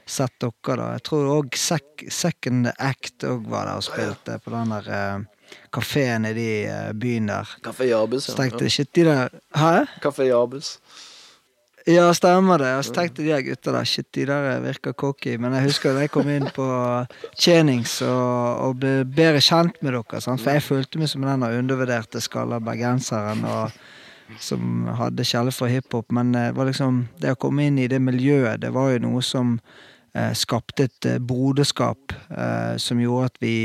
sett 0.06 0.36
dere 0.44 0.76
da. 0.80 0.90
Jeg 0.98 1.06
tror 1.08 1.30
òg 1.38 1.56
Sec 1.60 2.08
Second 2.12 2.74
Act 2.76 3.24
òg 3.28 3.48
var 3.52 3.70
der 3.70 3.80
og 3.80 3.88
spilte 3.88 4.40
på 4.44 4.52
den 4.52 4.76
der 4.76 4.90
eh, 5.54 6.20
nede 6.20 6.40
i 6.40 6.66
eh, 6.66 6.92
byen 6.94 7.28
der. 7.28 7.50
Kafé 7.64 7.90
Jabes, 7.90 8.30
ja. 8.30 8.36
tenkte 8.36 8.70
shit, 8.70 8.96
de 8.96 9.04
der 9.04 9.30
Hæ? 9.56 9.86
Kafé 10.02 10.28
Jabes. 10.30 10.80
Ja, 11.86 12.14
stemmer 12.16 12.58
det. 12.58 12.70
Og 12.78 12.86
så 12.86 12.94
tenkte 12.96 13.26
de 13.26 13.42
gutta 13.44 13.74
der, 13.76 13.84
shit, 13.84 14.08
de 14.16 14.26
der 14.26 14.62
virker 14.64 14.94
cocky. 14.94 15.36
Men 15.38 15.54
jeg 15.58 15.68
husker 15.68 15.94
da 15.94 16.06
jeg 16.06 16.14
kom 16.14 16.30
inn 16.32 16.48
på 16.56 16.68
Tjenings 17.36 17.98
og, 18.02 18.62
og 18.64 18.78
ble 18.80 18.94
bedre 19.04 19.42
kjent 19.44 19.82
med 19.84 19.92
dere. 19.92 20.22
Sant? 20.24 20.42
For 20.42 20.56
jeg 20.56 20.64
følte 20.64 21.02
meg 21.02 21.12
som 21.12 21.26
den 21.28 21.44
undervurderte 21.44 22.24
skalla 22.24 22.62
bergenseren 22.64 23.44
og, 23.44 23.76
som 24.40 24.88
hadde 24.96 25.28
kjærlighet 25.28 25.60
for 25.60 25.74
hiphop. 25.74 26.08
Men 26.16 26.32
det 26.32 26.46
var 26.56 26.72
liksom, 26.72 27.10
det 27.20 27.36
å 27.36 27.42
komme 27.42 27.68
inn 27.68 27.82
i 27.84 27.90
det 27.92 28.00
miljøet, 28.00 28.62
det 28.64 28.72
var 28.72 28.94
jo 28.94 29.04
noe 29.04 29.26
som 29.26 29.58
eh, 29.58 29.93
skapte 30.38 30.86
et 30.86 31.06
eh, 31.10 31.20
broderskap 31.20 32.14
eh, 32.30 32.76
som 32.78 33.00
gjorde 33.02 33.32
at 33.32 33.40
vi 33.42 33.56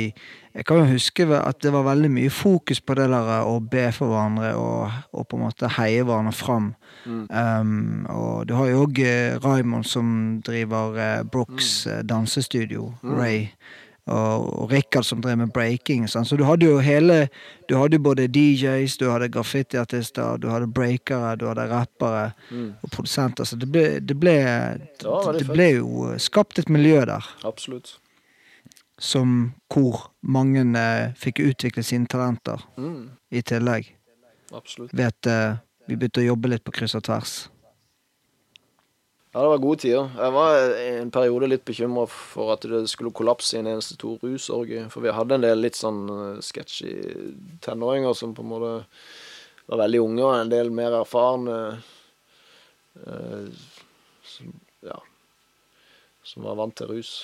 Jeg 0.58 0.64
kan 0.66 0.80
jo 0.80 0.86
huske 0.90 1.22
at 1.36 1.60
det 1.62 1.70
var 1.70 1.84
veldig 1.86 2.08
mye 2.10 2.30
fokus 2.30 2.80
på 2.80 2.94
det 2.98 3.04
der 3.12 3.28
eh, 3.36 3.46
å 3.46 3.60
be 3.60 3.84
for 3.94 4.10
hverandre 4.10 4.54
og, 4.58 4.96
og 5.12 5.28
på 5.28 5.36
en 5.36 5.44
måte 5.44 5.70
heie 5.76 6.02
hverandre 6.02 6.32
fram. 6.34 6.72
Um, 7.06 8.06
og 8.10 8.48
du 8.48 8.54
har 8.58 8.72
jo 8.72 8.80
òg 8.86 8.98
eh, 9.04 9.36
Raymond 9.44 9.86
som 9.86 10.08
driver 10.44 10.98
eh, 10.98 11.20
Brooks 11.22 11.86
mm. 11.86 12.08
dansestudio, 12.08 12.90
Ray. 13.04 13.44
Og, 13.44 13.87
og 14.08 14.70
Rikard 14.72 15.04
som 15.04 15.20
drev 15.24 15.36
med 15.38 15.52
breaking. 15.52 16.06
Sant? 16.08 16.28
Så 16.28 16.36
du 16.38 16.44
hadde 16.48 16.66
jo 16.66 16.78
hele 16.84 17.28
Du 17.68 17.74
hadde 17.76 17.98
både 18.00 18.26
DJs, 18.32 18.96
du 18.98 19.06
hadde 19.10 19.28
graffitiartister, 19.28 20.38
du 20.40 20.48
hadde 20.48 20.66
breakere, 20.72 21.34
du 21.36 21.46
hadde 21.50 21.66
rappere 21.68 22.32
og 22.82 22.90
produsenter. 22.90 23.44
Så 23.44 23.56
det 23.60 23.68
ble, 23.68 23.82
det 24.00 24.16
ble, 24.16 24.36
det 25.02 25.38
det 25.38 25.48
ble 25.50 25.66
jo 25.76 26.14
skapt 26.18 26.58
et 26.58 26.68
miljø 26.72 27.04
der 27.04 27.26
Absolutt. 27.44 27.98
som 28.98 29.52
hvor 29.70 30.08
mange 30.22 30.64
eh, 30.78 31.12
fikk 31.14 31.38
utvikle 31.44 31.82
sine 31.84 32.06
talenter 32.06 32.58
Mm. 32.78 33.10
i 33.30 33.42
tillegg. 33.42 33.92
Absolutt. 34.52 34.90
Ved 34.96 35.04
at 35.12 35.26
eh, 35.26 35.56
vi 35.88 35.96
begynte 35.96 36.20
å 36.24 36.28
jobbe 36.32 36.48
litt 36.48 36.64
på 36.64 36.72
kryss 36.72 36.94
og 36.96 37.04
tvers. 37.04 37.48
Ja, 39.38 39.42
det 39.42 39.48
var 39.48 39.58
gode 39.62 39.78
tider. 39.78 40.08
Jeg 40.18 40.32
var 40.34 40.56
en 40.82 41.10
periode 41.14 41.46
litt 41.46 41.62
bekymra 41.62 42.08
for 42.10 42.50
at 42.56 42.64
det 42.66 42.80
skulle 42.90 43.14
kollapse 43.14 43.54
i 43.54 43.60
en 43.60 43.68
eneste 43.70 43.94
stor 43.94 44.16
rusorgie. 44.18 44.88
For 44.90 45.04
vi 45.04 45.12
hadde 45.14 45.36
en 45.38 45.44
del 45.44 45.62
litt 45.62 45.78
sånn 45.78 46.00
eh, 46.10 46.40
sketchy 46.42 46.90
tenåringer 47.62 48.16
som 48.18 48.32
på 48.34 48.42
en 48.42 48.50
måte 48.50 48.72
var 49.68 49.82
veldig 49.84 50.00
unge, 50.08 50.24
og 50.26 50.34
en 50.40 50.50
del 50.50 50.72
mer 50.74 50.96
erfarne 51.04 51.60
eh, 53.06 53.62
som, 54.26 54.50
ja, 54.90 54.98
som 56.32 56.50
var 56.50 56.58
vant 56.64 56.74
til 56.82 56.90
rus. 56.96 57.14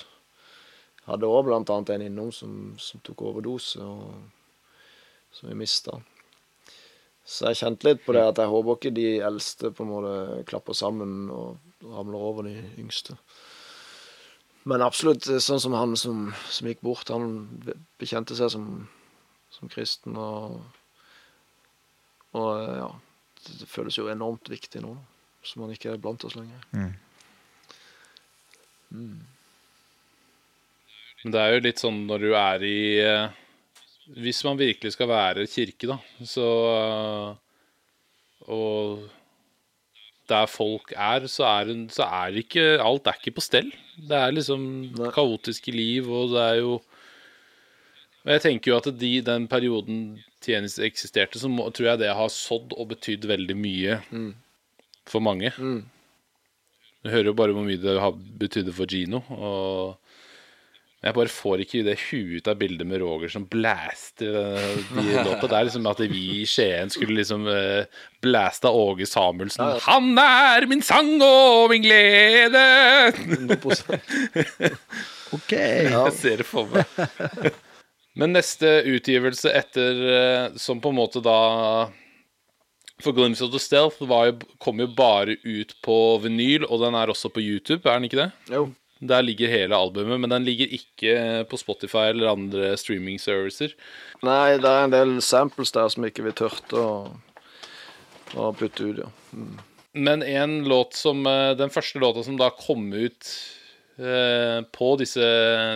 Hadde 1.11 1.27
òg 1.27 1.51
annet 1.51 1.95
en 1.97 2.07
innom 2.07 2.31
som, 2.31 2.57
som 2.79 3.03
tok 3.03 3.27
overdose, 3.27 3.83
og 3.83 5.35
som 5.35 5.51
vi 5.51 5.59
mista. 5.65 5.99
Så 7.27 7.51
jeg 7.51 7.65
kjente 7.65 7.91
litt 7.91 8.07
på 8.07 8.15
det 8.15 8.23
at 8.23 8.39
jeg 8.39 8.55
håper 8.55 8.79
ikke 8.79 8.97
de 9.03 9.09
eldste 9.19 9.75
på 9.75 9.83
en 9.83 9.95
måte 9.97 10.43
klapper 10.47 10.79
sammen 10.85 11.25
og 11.27 11.64
ramler 11.93 12.25
over 12.29 12.47
de 12.47 12.55
yngste. 12.81 13.17
Men 14.65 14.81
absolutt 14.81 15.27
sånn 15.27 15.61
som 15.61 15.75
han 15.77 15.93
som, 15.99 16.31
som 16.49 16.69
gikk 16.69 16.81
bort, 16.85 17.11
han 17.13 17.51
bekjente 18.01 18.37
seg 18.37 18.49
som, 18.55 18.87
som 19.53 19.69
kristen 19.71 20.17
og 20.17 20.61
Og 22.35 22.49
ja, 22.59 22.87
det, 23.45 23.53
det 23.61 23.67
føles 23.71 23.95
jo 23.95 24.09
enormt 24.11 24.49
viktig 24.51 24.81
nå, 24.83 24.89
som 25.45 25.61
han 25.63 25.71
ikke 25.71 25.93
er 25.93 26.01
blant 26.03 26.25
oss 26.27 26.35
lenger. 26.35 26.65
Men 31.25 31.33
det 31.33 31.41
er 31.41 31.53
jo 31.55 31.63
litt 31.65 31.81
sånn 31.81 32.03
når 32.09 32.25
du 32.25 32.35
er 32.37 32.65
i 32.67 32.79
eh, 33.01 33.29
Hvis 34.21 34.43
man 34.45 34.59
virkelig 34.59 34.93
skal 34.93 35.09
være 35.09 35.47
kirke, 35.49 35.87
da, 35.89 35.97
så 36.27 36.49
eh, 36.73 37.29
Og 38.53 39.07
der 40.29 40.45
folk 40.49 40.91
er, 40.95 41.27
så 41.29 41.43
er, 41.47 41.65
det- 41.69 41.91
så 41.93 42.03
er 42.07 42.35
ikke 42.41 42.63
Alt 42.81 43.07
er 43.07 43.17
ikke 43.19 43.35
på 43.37 43.43
stell. 43.45 43.71
Det 43.95 44.17
er 44.17 44.31
liksom 44.33 44.63
kaotiske 45.13 45.71
liv, 45.71 46.09
og 46.11 46.31
det 46.33 46.41
er 46.43 46.55
jo 46.63 46.81
Og 48.25 48.31
jeg 48.33 48.41
tenker 48.41 48.71
jo 48.71 48.77
at 48.77 48.87
de, 48.99 49.11
den 49.21 49.47
perioden 49.47 49.99
tjeneste 50.41 50.81
eksisterte, 50.87 51.37
så 51.37 51.47
må, 51.49 51.67
tror 51.69 51.91
jeg 51.91 51.99
det 52.01 52.09
har 52.17 52.27
sådd 52.33 52.73
og 52.73 52.87
betydd 52.89 53.25
veldig 53.29 53.55
mye 53.57 53.99
for 55.05 55.19
mange. 55.21 55.51
Du 57.05 57.09
hører 57.13 57.29
jo 57.29 57.33
bare 57.37 57.53
hvor 57.53 57.61
mye 57.67 57.77
det 57.77 57.99
har 58.01 58.11
betydde 58.39 58.73
for 58.73 58.85
Gino. 58.89 59.21
Og 59.29 59.97
jeg 61.05 61.13
bare 61.13 61.29
får 61.29 61.61
ikke 61.61 61.83
det 61.85 61.99
huet 62.07 62.39
ut 62.39 62.47
av 62.49 62.57
bildet 62.57 62.87
med 62.89 62.97
Roger 63.03 63.29
som 63.29 63.43
blaster 63.45 64.37
eh, 64.41 64.77
de 64.95 65.03
låta. 65.27 65.45
Det 65.45 65.57
er 65.59 65.67
liksom 65.67 65.89
at 65.91 66.01
vi 66.01 66.23
i 66.39 66.45
Skien 66.49 66.89
skulle 66.93 67.19
liksom 67.19 67.45
uh, 67.45 67.85
blæsta 68.25 68.71
Åge 68.73 69.05
Samuelsen. 69.05 69.77
Han 69.85 70.17
er 70.17 70.65
min 70.71 70.81
sang 70.85 71.11
og 71.21 71.69
min 71.73 71.85
glede! 71.85 72.63
100%. 73.13 73.99
Ok! 75.35 75.51
Jeg 75.51 76.11
ser 76.15 76.41
det 76.41 76.45
for 76.47 76.69
meg. 76.71 77.51
Men 78.19 78.31
neste 78.31 78.69
utgivelse 78.87 79.51
etter 79.51 79.97
eh, 80.07 80.43
Som 80.61 80.79
på 80.79 80.93
en 80.93 80.99
måte 81.01 81.19
da 81.19 81.89
For 83.03 83.11
Glimpse 83.11 83.43
of 83.43 83.51
the 83.51 83.59
Stealth 83.59 83.99
var 84.07 84.29
jo, 84.29 84.37
kom 84.63 84.79
jo 84.79 84.87
bare 84.95 85.35
ut 85.43 85.73
på 85.83 85.97
vinyl, 86.23 86.63
og 86.69 86.85
den 86.85 86.95
er 86.95 87.11
også 87.11 87.33
på 87.33 87.43
YouTube, 87.43 87.83
er 87.83 87.99
den 87.99 88.07
ikke 88.07 88.21
det? 88.21 88.29
Jo. 88.53 88.69
Der 88.99 89.21
ligger 89.21 89.51
hele 89.51 89.75
albumet, 89.75 90.21
men 90.23 90.31
den 90.31 90.45
ligger 90.47 90.71
ikke 90.71 91.43
på 91.51 91.57
Spotify 91.59 92.09
eller 92.13 92.31
andre 92.31 92.71
streaming 92.79 93.19
servicer. 93.19 93.75
Nei, 94.23 94.55
det 94.55 94.71
er 94.71 94.85
en 94.85 94.93
del 94.93 95.15
samples 95.25 95.73
der 95.75 95.89
som 95.91 96.07
ikke 96.07 96.23
vi 96.23 96.31
turte 96.39 96.79
å, 96.79 96.93
å 98.39 98.51
putte 98.55 98.87
ut, 98.87 99.01
ja. 99.03 99.09
Mm. 99.35 99.57
Men 99.95 100.23
en 100.27 100.63
låt 100.67 100.93
som 100.93 101.21
eh, 101.27 101.53
Den 101.55 101.71
første 101.71 101.99
låta 102.03 102.23
som 102.23 102.35
da 102.35 102.49
kom 102.51 102.89
ut 102.91 103.29
eh, 103.95 104.59
på 104.75 104.89
disse 104.99 105.27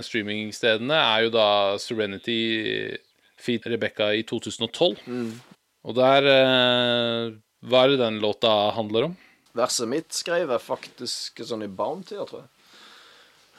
streamingstedene, 0.04 0.96
er 0.96 1.28
jo 1.28 1.32
da 1.38 1.50
Serenity 1.80 2.40
Feed 3.40 3.68
Rebecca 3.72 4.12
i 4.12 4.26
2012. 4.28 5.00
Og 5.88 5.96
der 5.96 6.28
eh, 6.28 7.32
Hva 7.64 7.84
er 7.86 7.94
det 7.94 8.02
den 8.04 8.20
låta 8.24 8.52
handler 8.76 9.12
om? 9.12 9.18
Verset 9.56 9.90
mitt 9.92 10.12
skrev 10.14 10.52
jeg 10.52 10.64
faktisk 10.68 11.40
sånn 11.48 11.64
i 11.66 11.72
Bounty, 11.72 12.20
tror 12.20 12.44
jeg. 12.44 12.59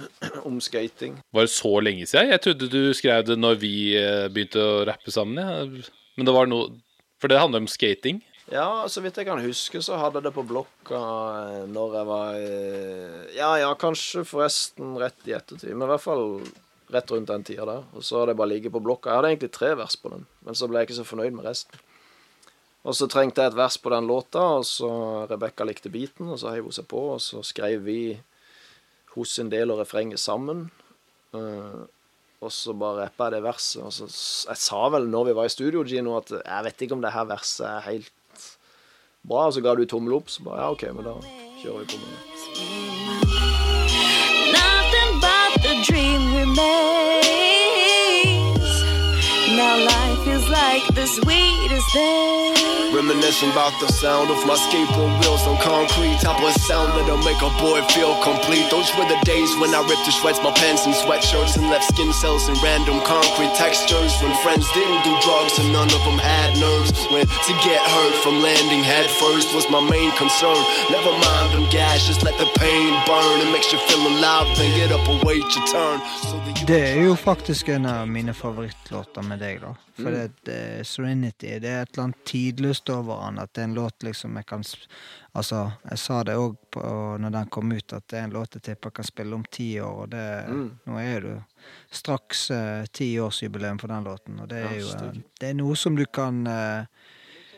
Om 0.49 0.61
skating. 0.65 1.19
Var 1.35 1.47
det 1.47 1.53
så 1.53 1.73
lenge 1.85 2.07
siden? 2.09 2.33
Jeg 2.35 2.43
trodde 2.45 2.71
du 2.73 2.81
skrev 2.97 3.25
det 3.29 3.37
når 3.39 3.61
vi 3.63 3.75
eh, 3.99 4.27
begynte 4.33 4.63
å 4.65 4.83
rappe 4.89 5.13
sammen. 5.15 5.41
Ja. 5.41 5.91
Men 6.17 6.29
det 6.29 6.37
var 6.37 6.51
noe 6.51 6.73
For 7.21 7.29
det 7.29 7.41
handler 7.41 7.61
om 7.61 7.69
skating. 7.69 8.23
Ja, 8.51 8.89
så 8.91 9.03
vidt 9.05 9.19
jeg 9.21 9.29
kan 9.29 9.39
huske, 9.45 9.79
så 9.85 9.99
hadde 10.01 10.19
jeg 10.19 10.27
det 10.27 10.33
på 10.35 10.43
blokka 10.49 10.99
eh, 10.99 11.67
når 11.71 11.93
jeg 11.99 12.09
var 12.09 12.39
eh, 12.41 13.21
Ja, 13.37 13.53
ja, 13.61 13.69
kanskje 13.79 14.25
forresten 14.27 14.97
rett 14.99 15.29
i 15.29 15.37
ettertid, 15.37 15.71
men 15.75 15.87
i 15.87 15.91
hvert 15.93 16.03
fall 16.03 16.41
rett 16.91 17.13
rundt 17.15 17.31
den 17.31 17.45
tida 17.47 17.69
der. 17.69 17.85
Og 17.95 18.03
så 18.03 18.19
hadde 18.19 18.35
jeg 18.35 18.41
bare 18.41 18.51
ligget 18.51 18.75
på 18.75 18.83
blokka. 18.83 19.13
Jeg 19.13 19.21
hadde 19.21 19.31
egentlig 19.35 19.53
tre 19.55 19.71
vers 19.79 19.95
på 20.01 20.11
den, 20.11 20.27
men 20.47 20.59
så 20.59 20.67
ble 20.67 20.83
jeg 20.83 20.91
ikke 20.91 20.99
så 20.99 21.07
fornøyd 21.07 21.37
med 21.37 21.47
resten. 21.47 21.87
Og 22.81 22.97
så 22.97 23.07
trengte 23.13 23.45
jeg 23.45 23.53
et 23.53 23.59
vers 23.59 23.77
på 23.79 23.93
den 23.93 24.09
låta, 24.09 24.43
og 24.57 24.65
så 24.67 24.91
Rebekka 25.31 25.67
likte 25.69 25.93
beaten, 25.93 26.33
og 26.33 26.41
så 26.41 26.55
heiv 26.55 26.67
hun 26.71 26.75
seg 26.75 26.89
på, 26.91 27.03
og 27.15 27.21
så 27.23 27.45
skrev 27.45 27.85
vi 27.85 28.01
hos 29.15 29.39
en 29.43 29.51
del 29.53 29.73
og 29.73 29.81
refrenget 29.83 30.21
sammen. 30.23 30.69
Uh, 31.35 31.87
og 32.41 32.53
så 32.53 32.73
bare 32.73 33.05
rappa 33.05 33.29
jeg 33.29 33.37
det 33.37 33.43
verset. 33.45 33.83
Og 33.85 33.93
så 33.93 34.09
Jeg 34.49 34.57
sa 34.57 34.89
vel 34.89 35.09
når 35.13 35.25
vi 35.29 35.37
var 35.37 35.45
i 35.45 35.53
studio, 35.53 35.85
Gino, 35.85 36.17
at 36.17 36.33
jeg 36.33 36.65
vet 36.65 36.81
ikke 36.83 36.97
om 36.97 37.03
det 37.03 37.13
her 37.13 37.29
verset 37.29 37.67
er 37.69 37.81
helt 37.91 38.13
bra. 39.23 39.47
Og 39.47 39.53
så 39.55 39.61
ga 39.61 39.75
du 39.75 39.85
tommel 39.85 40.17
opp, 40.17 40.31
så 40.31 40.43
bare 40.45 40.63
ja, 40.63 40.71
OK, 40.73 40.83
men 40.97 41.05
da 41.05 41.17
kjører 41.61 41.85
vi 41.85 41.87
på 41.93 41.97
med 42.01 42.09
det. 42.17 42.21
Nothing 44.57 45.21
but 45.21 45.63
the 45.63 45.75
dream 45.85 46.35
remains. 46.35 47.60
Now 49.57 49.77
life 49.83 50.27
is 50.29 50.49
like 50.49 50.87
the 50.95 51.07
sweetest 51.07 51.87
thing. 51.93 52.95
Reminiscing 52.95 53.51
about 53.51 53.75
the 53.81 53.91
sound 53.91 54.31
of 54.31 54.39
my 54.47 54.55
skateboard 54.55 55.11
wheels 55.19 55.43
on 55.47 55.59
concrete. 55.59 56.19
Type 56.23 56.39
of 56.39 56.55
sound 56.63 56.95
that'll 56.95 57.19
make 57.27 57.43
a 57.43 57.51
boy 57.59 57.83
feel 57.91 58.15
complete. 58.23 58.71
Those 58.71 58.91
were 58.95 59.07
the 59.11 59.19
days 59.27 59.51
when 59.59 59.75
I 59.75 59.83
ripped 59.87 60.07
to 60.07 60.13
shreds 60.15 60.39
my 60.43 60.55
pants 60.55 60.87
and 60.87 60.95
sweatshirts 60.95 61.59
and 61.59 61.67
left 61.67 61.87
skin 61.91 62.13
cells 62.13 62.47
in 62.47 62.55
random 62.63 63.03
concrete 63.03 63.51
textures. 63.59 64.15
When 64.23 64.35
friends 64.43 64.71
didn't 64.71 65.03
do 65.03 65.15
drugs 65.19 65.59
and 65.59 65.73
none 65.75 65.91
of 65.91 66.03
them 66.07 66.19
had 66.23 66.55
nerves. 66.59 66.95
When 67.11 67.27
to 67.27 67.53
get 67.67 67.83
hurt 67.83 68.15
from 68.23 68.43
landing 68.43 68.87
head 68.87 69.11
first 69.19 69.51
was 69.55 69.67
my 69.67 69.83
main 69.83 70.15
concern. 70.15 70.63
Never 70.95 71.11
mind 71.11 71.59
them 71.59 71.67
gashes, 71.75 72.23
let 72.23 72.39
the 72.39 72.47
pain 72.55 72.91
burn. 73.03 73.43
It 73.43 73.51
makes 73.51 73.73
you 73.75 73.83
feel 73.91 74.07
alive, 74.07 74.47
then 74.55 74.71
get 74.79 74.95
up 74.95 75.03
and 75.11 75.19
wait 75.27 75.43
your 75.43 75.67
turn. 75.67 75.99
So 76.23 76.39
Det 76.67 76.77
er 76.89 77.03
jo 77.05 77.15
faktisk 77.17 77.69
en 77.69 77.87
av 77.87 78.09
mine 78.09 78.33
favorittlåter 78.37 79.23
med 79.27 79.41
deg, 79.43 79.61
da. 79.63 79.71
For 79.97 80.11
Mm. 80.11 80.15
det, 80.15 80.31
det, 80.45 80.87
Serenity 80.87 81.59
det 81.61 81.69
er 81.69 81.83
et 81.83 81.93
eller 81.95 82.05
annet 82.05 82.25
tidløst 82.29 82.91
over 82.91 83.25
den. 83.25 83.39
At 83.39 83.53
det 83.55 83.61
er 83.63 83.65
en 83.65 83.75
låt 83.75 84.03
liksom 84.03 84.37
jeg 84.37 84.47
kan 84.47 84.65
Altså, 85.35 85.73
jeg 85.91 85.99
sa 85.99 86.23
det 86.25 86.35
òg 86.35 86.57
når 87.23 87.31
den 87.31 87.47
kom 87.55 87.71
ut, 87.73 87.93
at 87.93 88.03
det 88.09 88.19
er 88.19 88.25
en 88.25 88.33
låt 88.35 88.55
jeg 88.55 88.63
tipper 88.63 88.91
jeg 88.91 88.95
kan 88.95 89.05
spille 89.05 89.35
om 89.35 89.45
ti 89.51 89.81
år. 89.81 89.93
Og 90.03 90.09
det, 90.11 90.45
Mm. 90.49 90.71
nå 90.87 90.99
er 90.99 91.21
det 91.21 91.31
jo 91.31 91.43
straks 91.91 92.49
tiårsjubileum 92.93 93.77
uh, 93.77 93.81
for 93.81 93.89
den 93.89 94.05
låten, 94.05 94.41
og 94.41 94.49
det 94.49 94.59
er 94.65 94.75
jo 94.81 94.87
uh. 94.89 95.13
Det 95.41 95.49
er 95.51 95.55
noe 95.55 95.77
som 95.77 95.97
du 95.97 96.05
kan 96.07 96.47
uh, 96.47 96.85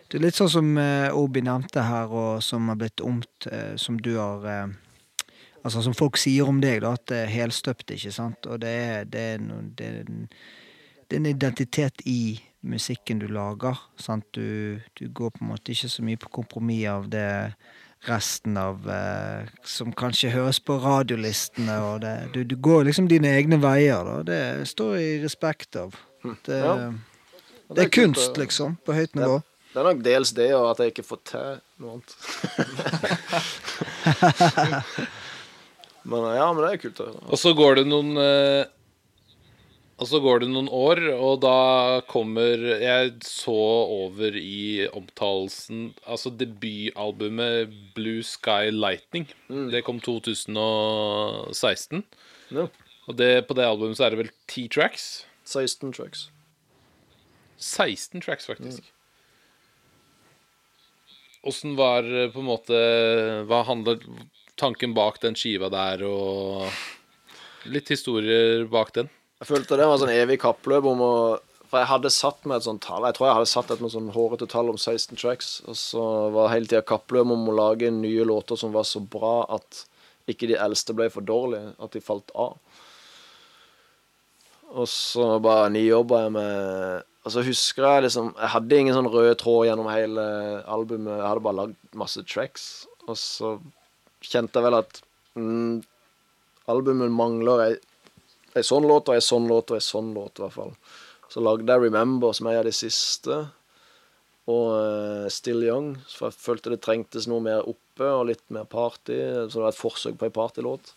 Det 0.09 0.19
er 0.19 0.23
litt 0.27 0.35
sånn 0.37 0.51
som 0.51 0.77
eh, 0.79 1.09
Obi 1.17 1.41
nevnte 1.41 1.81
her, 1.83 2.07
og 2.13 2.43
som 2.43 2.69
har 2.69 2.77
blitt 2.77 3.01
omt, 3.01 3.47
eh, 3.51 3.77
som 3.77 3.97
du 3.97 4.19
har 4.19 4.45
eh, 4.45 4.67
Altså 5.63 5.83
som 5.85 5.95
folk 5.95 6.19
sier 6.19 6.49
om 6.51 6.59
deg, 6.63 6.81
da, 6.83 6.97
at 6.99 7.07
det 7.11 7.19
er 7.23 7.31
helstøpt, 7.31 7.91
ikke 7.95 8.13
sant. 8.15 8.47
Og 8.51 8.59
det 8.65 8.73
er, 8.73 9.05
det 9.07 9.21
er, 9.35 9.39
no, 9.43 9.61
det 9.79 9.87
er, 9.87 10.01
en, 10.03 10.25
det 11.07 11.17
er 11.17 11.21
en 11.23 11.31
identitet 11.31 12.03
i 12.09 12.41
musikken 12.67 13.23
du 13.23 13.29
lager. 13.31 13.79
Sant? 14.01 14.27
Du, 14.35 14.81
du 14.99 15.07
går 15.09 15.31
på 15.37 15.45
en 15.45 15.53
måte 15.53 15.75
ikke 15.75 15.91
så 15.93 16.03
mye 16.07 16.19
på 16.19 16.33
kompromiss 16.35 16.89
av 16.91 17.07
det 17.13 17.29
resten 18.09 18.57
av 18.59 18.91
eh, 18.91 19.47
Som 19.63 19.93
kanskje 19.95 20.33
høres 20.35 20.59
på 20.59 20.81
radiolistene. 20.83 21.79
Og 21.87 22.03
det, 22.03 22.17
du, 22.35 22.43
du 22.43 22.57
går 22.59 22.91
liksom 22.91 23.07
dine 23.11 23.31
egne 23.39 23.61
veier. 23.63 24.03
Da. 24.03 24.19
Det 24.27 24.69
står 24.75 24.99
i 24.99 25.09
respekt 25.23 25.79
av. 25.79 25.95
Det, 26.47 26.59
Ja. 26.59 26.93
Det 27.73 27.87
er 27.87 27.89
kunst, 27.89 28.37
liksom. 28.37 28.75
På 28.85 28.93
høyt 28.93 29.15
nivå. 29.17 29.39
Det 29.73 29.81
er 29.81 29.87
nok 29.87 30.03
dels 30.05 30.35
det, 30.37 30.51
og 30.53 30.75
at 30.75 30.83
jeg 30.83 30.93
ikke 30.93 31.07
får 31.09 31.21
til 31.31 31.55
noe 31.81 31.95
annet. 31.97 32.11
men 36.03 36.25
ja, 36.37 36.53
men 36.53 36.65
det 36.65 36.71
er 36.73 36.81
kult 36.83 37.03
å 37.03 37.09
høre. 37.11 37.27
Og 37.31 37.41
så 37.41 37.53
går 37.57 37.79
det 37.79 37.85
noen 37.89 38.17
eh, 38.19 38.65
Og 40.03 40.09
så 40.11 40.19
går 40.25 40.43
det 40.43 40.49
noen 40.51 40.71
år, 40.75 40.99
og 41.15 41.37
da 41.45 42.01
kommer 42.11 42.65
Jeg 42.83 43.13
så 43.29 43.55
over 44.03 44.35
i 44.39 44.89
omtalelsen 44.91 45.93
Altså 46.03 46.33
debutalbumet 46.35 47.71
Blue 47.95 48.25
Sky 48.27 48.73
Lightning. 48.75 49.29
Det 49.71 49.85
kom 49.87 50.03
2016. 50.03 52.03
Ja. 52.53 52.67
Og 53.07 53.19
det, 53.19 53.47
på 53.49 53.55
det 53.59 53.67
albumet 53.67 53.99
så 53.99 54.07
er 54.07 54.15
det 54.15 54.23
vel 54.25 54.33
ti 54.51 54.67
tracks? 54.71 55.25
16 55.45 55.95
tracks. 55.95 56.29
16 57.63 58.23
tracks, 58.23 58.47
faktisk. 58.47 58.87
Åssen 61.43 61.75
var 61.79 62.07
eh, 62.07 62.29
på 62.31 62.43
en 62.43 62.47
måte 62.47 62.79
Hva 63.51 63.65
handler 63.67 63.99
tanken 64.63 64.95
bak 64.97 65.19
den 65.23 65.37
skiva 65.39 65.69
der, 65.73 66.05
og 66.07 66.71
litt 67.71 67.91
historier 67.93 68.65
bak 68.71 68.95
den? 68.97 69.11
Jeg 69.43 69.51
følte 69.51 69.79
det 69.79 69.89
var 69.91 69.99
sånn 69.99 70.13
evig 70.15 70.39
kappløp 70.43 70.87
om 70.87 71.01
å 71.03 71.15
For 71.73 71.81
jeg 71.81 71.89
hadde 71.89 72.11
satt 72.13 72.45
meg 72.45 72.59
et 72.61 72.67
sånt 72.67 72.83
tall. 72.85 73.07
Jeg 73.09 73.17
tror 73.17 73.27
jeg 73.31 73.37
hadde 73.39 73.49
satt 73.49 73.71
et 73.73 73.81
sånn 73.95 74.11
hårete 74.13 74.45
tall 74.53 74.69
om 74.69 74.77
16 74.77 75.17
tracks. 75.17 75.47
Og 75.65 75.79
så 75.81 76.03
var 76.35 76.51
hele 76.53 76.69
tida 76.69 76.83
kappløp 76.85 77.33
om 77.33 77.47
å 77.49 77.55
lage 77.57 77.89
nye 77.89 78.27
låter 78.29 78.61
som 78.61 78.75
var 78.75 78.85
så 78.85 79.01
bra 79.01 79.47
at 79.57 79.81
ikke 80.29 80.51
de 80.51 80.59
eldste 80.61 80.93
ble 80.93 81.09
for 81.09 81.25
dårlige. 81.25 81.73
At 81.81 81.97
de 81.97 82.05
falt 82.05 82.29
av. 82.37 82.59
Og 84.77 84.85
så 84.85 85.39
bare 85.41 85.73
nijobba 85.73 86.27
jeg 86.27 86.35
med 86.37 87.09
Og 87.25 87.33
så 87.35 87.43
husker 87.45 87.85
jeg 87.89 88.05
liksom 88.07 88.31
Jeg 88.37 88.53
hadde 88.55 88.79
ingen 88.81 88.97
sånn 88.97 89.11
rød 89.13 89.33
tråd 89.41 89.67
gjennom 89.71 89.89
hele 89.89 90.27
albumet. 90.77 91.17
Jeg 91.17 91.29
hadde 91.31 91.47
bare 91.49 91.61
lagd 91.63 91.97
masse 92.05 92.29
tracks. 92.29 92.69
Og 93.09 93.17
så 93.17 93.57
kjente 94.23 94.59
jeg 94.59 94.67
vel 94.67 94.79
at 94.79 95.01
mm, 95.39 95.81
albumet 96.73 97.13
mangler 97.13 97.67
ei 97.67 97.73
ei 98.53 98.65
sånn 98.67 98.85
låt 98.89 99.09
og 99.09 99.17
ei 99.17 99.25
sånn 99.25 99.49
låt 99.49 99.73
og 99.73 99.79
ei 99.79 99.85
sånn 99.85 100.13
låt, 100.13 100.39
i 100.39 100.45
hvert 100.45 100.57
fall. 100.57 100.73
Så 101.33 101.41
lagde 101.41 101.73
jeg 101.73 101.81
'Remember', 101.81 102.35
som 102.37 102.47
er 102.47 102.61
av 102.61 102.67
de 102.69 102.73
siste, 102.77 103.39
og 104.47 104.67
uh, 104.77 105.29
'Still 105.29 105.65
Young', 105.65 105.97
for 106.09 106.29
jeg 106.29 106.37
følte 106.37 106.71
det 106.75 106.83
trengtes 106.85 107.27
noe 107.27 107.41
mer 107.41 107.65
oppe 107.65 108.05
og 108.05 108.27
litt 108.29 108.45
mer 108.51 108.65
party, 108.65 109.17
så 109.49 109.57
det 109.57 109.65
var 109.65 109.73
et 109.73 109.81
forsøk 109.81 110.19
på 110.19 110.29
ei 110.29 110.37
partylåt. 110.37 110.93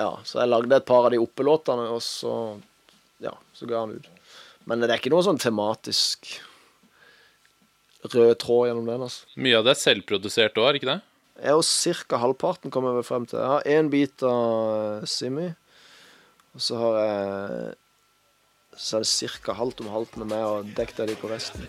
Ja, 0.00 0.18
så 0.24 0.40
jeg 0.40 0.50
lagde 0.50 0.76
et 0.76 0.88
par 0.88 1.06
av 1.06 1.12
de 1.12 1.20
oppe-låtene, 1.20 1.90
og 1.92 2.02
så 2.02 2.58
ja, 3.20 3.34
så 3.52 3.66
ga 3.68 3.84
han 3.84 3.98
ut. 4.00 4.06
Men 4.64 4.80
det 4.80 4.90
er 4.90 4.98
ikke 4.98 5.12
noe 5.12 5.22
sånn 5.22 5.38
tematisk 5.38 6.40
rød 8.08 8.38
tråd 8.40 8.70
gjennom 8.70 8.86
den, 8.88 9.04
altså. 9.04 9.28
Mye 9.36 9.58
av 9.58 9.66
det 9.66 9.74
er 9.74 9.82
selvprodusert 9.82 10.56
òg, 10.56 10.68
er 10.70 10.78
ikke 10.80 10.90
det? 10.90 11.00
Jeg 11.40 11.56
og 11.56 11.64
cirka 11.64 12.18
halvparten 12.20 12.72
kommer 12.72 12.98
jeg 12.98 13.06
frem 13.08 13.24
til. 13.26 13.38
Jeg 13.40 13.48
har 13.48 13.62
én 13.64 13.88
bit 13.92 14.22
av 14.22 15.06
Simmy. 15.08 15.54
og 16.54 16.60
så 16.60 16.76
har 16.76 16.98
jeg 17.00 17.74
Så 18.76 18.96
er 18.96 19.00
det 19.00 19.08
cirka 19.08 19.52
halvt 19.52 19.80
om 19.80 19.88
halvt 19.92 20.16
med 20.16 20.26
meg 20.30 20.44
og 20.44 20.68
dekk 20.76 20.96
deg 20.96 21.08
de 21.08 21.16
på 21.20 21.28
resten. 21.28 21.66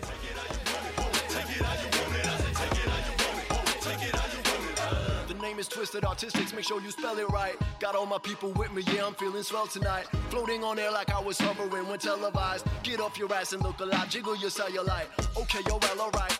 Twisted 5.72 6.04
Artistics, 6.04 6.52
make 6.52 6.64
sure 6.64 6.82
you 6.82 6.90
spell 6.90 7.16
it 7.18 7.28
right. 7.30 7.56
Got 7.80 7.94
all 7.94 8.04
my 8.04 8.18
people 8.18 8.52
with 8.52 8.70
me, 8.74 8.82
yeah, 8.92 9.06
I'm 9.06 9.14
feeling 9.14 9.42
swell 9.42 9.66
tonight. 9.66 10.04
Floating 10.28 10.62
on 10.62 10.78
air 10.78 10.92
like 10.92 11.10
I 11.10 11.18
was 11.18 11.38
hovering 11.38 11.88
when 11.88 11.98
televised. 11.98 12.66
Get 12.82 13.00
off 13.00 13.18
your 13.18 13.32
ass 13.32 13.54
and 13.54 13.62
look 13.62 13.80
alive, 13.80 14.10
jiggle 14.10 14.36
your 14.36 14.50
cellulite. 14.50 15.08
Okay, 15.40 15.60
you're 15.66 15.78
well, 15.78 16.00
alright. 16.02 16.38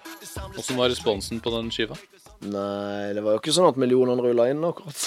Åssen 0.59 0.77
var 0.77 0.89
responsen 0.89 1.41
på 1.41 1.51
den 1.51 1.71
skiva? 1.73 1.97
Nei, 2.45 3.13
det 3.17 3.23
var 3.25 3.37
jo 3.37 3.41
ikke 3.41 3.55
sånn 3.57 3.71
at 3.71 3.79
millionene 3.81 4.21
rulla 4.21 4.51
inn, 4.53 4.61
akkurat. 4.69 5.01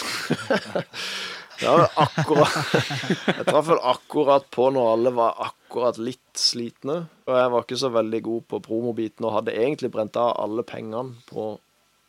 det 1.60 1.70
var 1.70 1.86
akkurat 2.04 2.56
Jeg 3.38 3.46
traff 3.46 3.68
vel 3.70 3.82
akkurat 3.92 4.48
på 4.52 4.72
når 4.74 4.90
alle 4.96 5.12
var 5.20 5.38
akkurat 5.52 6.00
litt 6.02 6.34
slitne. 6.40 7.04
Og 7.30 7.38
jeg 7.38 7.54
var 7.54 7.68
ikke 7.68 7.78
så 7.84 7.94
veldig 7.94 8.24
god 8.26 8.48
på 8.56 8.62
promobiten 8.72 9.30
og 9.30 9.38
hadde 9.38 9.54
egentlig 9.54 9.94
brent 9.94 10.18
av 10.18 10.34
alle 10.42 10.66
pengene 10.66 11.22
på 11.30 11.54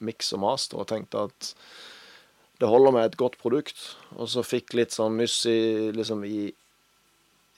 mix 0.07 0.33
og 0.33 0.43
master 0.47 0.81
og 0.81 0.89
tenkte 0.89 1.29
at 1.29 1.53
det 2.61 2.69
holder 2.71 2.95
med 2.95 3.11
et 3.11 3.19
godt 3.21 3.37
produkt. 3.41 3.83
Og 4.17 4.31
så 4.33 4.45
fikk 4.47 4.77
litt 4.79 4.95
sånn 4.95 5.19
nyss 5.21 5.43
i 5.51 5.59
liksom 5.97 6.25
i 6.29 6.49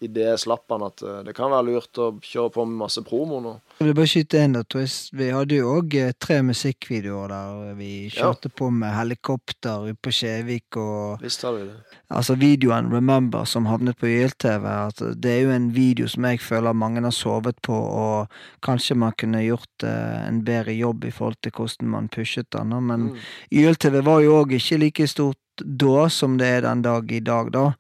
det 0.06 0.36
slapp 0.38 0.70
han, 0.70 0.84
at 0.86 1.02
eh, 1.02 1.22
det 1.26 1.34
kan 1.34 1.50
være 1.50 1.66
lurt 1.66 1.98
å 1.98 2.12
kjøre 2.22 2.52
på 2.54 2.66
med 2.68 2.78
masse 2.84 3.02
promo 3.06 3.40
nå. 3.42 3.54
Jeg 3.78 3.88
vil 3.88 3.96
bare 3.98 4.10
skyte 4.10 4.42
inn 4.44 4.58
at 4.58 4.76
Vi 5.18 5.30
hadde 5.34 5.58
jo 5.58 5.72
òg 5.78 5.96
tre 6.22 6.38
musikkvideoer 6.46 7.32
der 7.32 7.74
vi 7.78 7.90
kjørte 8.14 8.50
på 8.50 8.70
med 8.74 8.94
helikopter 8.94 9.88
ute 9.88 9.98
på 10.02 10.14
Skjevik 10.14 10.78
og 10.78 11.22
Visst 11.22 11.42
hadde 11.46 11.64
vi 11.64 11.68
det. 11.72 11.98
Altså 12.08 12.38
videoen 12.38 12.92
'Remember' 12.92 13.44
som 13.44 13.66
havnet 13.66 13.98
på 13.98 14.06
YLTV, 14.06 14.64
at 14.64 15.02
det 15.22 15.30
er 15.30 15.42
jo 15.42 15.50
en 15.50 15.74
video 15.74 16.06
som 16.08 16.24
jeg 16.24 16.40
føler 16.40 16.72
mange 16.72 17.02
har 17.02 17.10
sovet 17.10 17.56
på, 17.62 17.74
og 17.74 18.28
kanskje 18.62 18.96
man 18.96 19.12
kunne 19.18 19.44
gjort 19.44 19.84
uh, 19.84 20.28
en 20.28 20.44
bedre 20.44 20.72
jobb 20.72 21.04
i 21.04 21.10
forhold 21.10 21.36
til 21.42 21.52
hvordan 21.52 21.88
man 21.88 22.08
pushet 22.08 22.46
den. 22.52 22.68
men 22.68 22.86
Men 22.86 23.16
YLTV 23.52 24.04
var 24.04 24.20
jo 24.20 24.40
òg 24.42 24.52
ikke 24.52 24.78
like 24.78 25.06
stort 25.06 25.36
da 25.64 26.08
som 26.08 26.38
det 26.38 26.46
er 26.46 26.60
den 26.60 26.82
dag 26.82 27.12
i 27.12 27.20
dag, 27.20 27.52
da. 27.52 27.72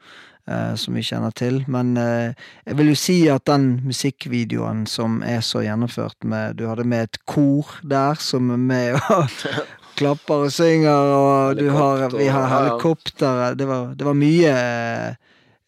Eh, 0.48 0.74
som 0.80 0.96
vi 0.96 1.04
kjenner 1.04 1.34
til. 1.36 1.60
Men 1.68 1.96
eh, 2.00 2.34
jeg 2.66 2.78
vil 2.80 2.92
jo 2.92 2.98
si 2.98 3.18
at 3.32 3.46
den 3.50 3.70
musikkvideoen 3.86 4.86
som 4.90 5.20
er 5.22 5.42
så 5.44 5.62
gjennomført 5.64 6.24
med 6.24 6.58
Du 6.58 6.66
hadde 6.70 6.88
med 6.88 7.08
et 7.08 7.20
kor 7.28 7.76
der 7.82 8.18
som 8.20 8.50
er 8.54 8.62
med 8.62 8.98
og 9.14 9.28
klapper 9.98 10.46
og 10.46 10.52
synger, 10.54 11.14
og 11.14 11.58
du 11.58 11.70
har, 11.74 12.08
vi 12.14 12.28
har 12.30 12.46
Helikopter, 12.52 13.54
Det 13.58 13.66
var, 13.68 13.94
det 13.98 14.06
var 14.06 14.14
mye 14.14 14.54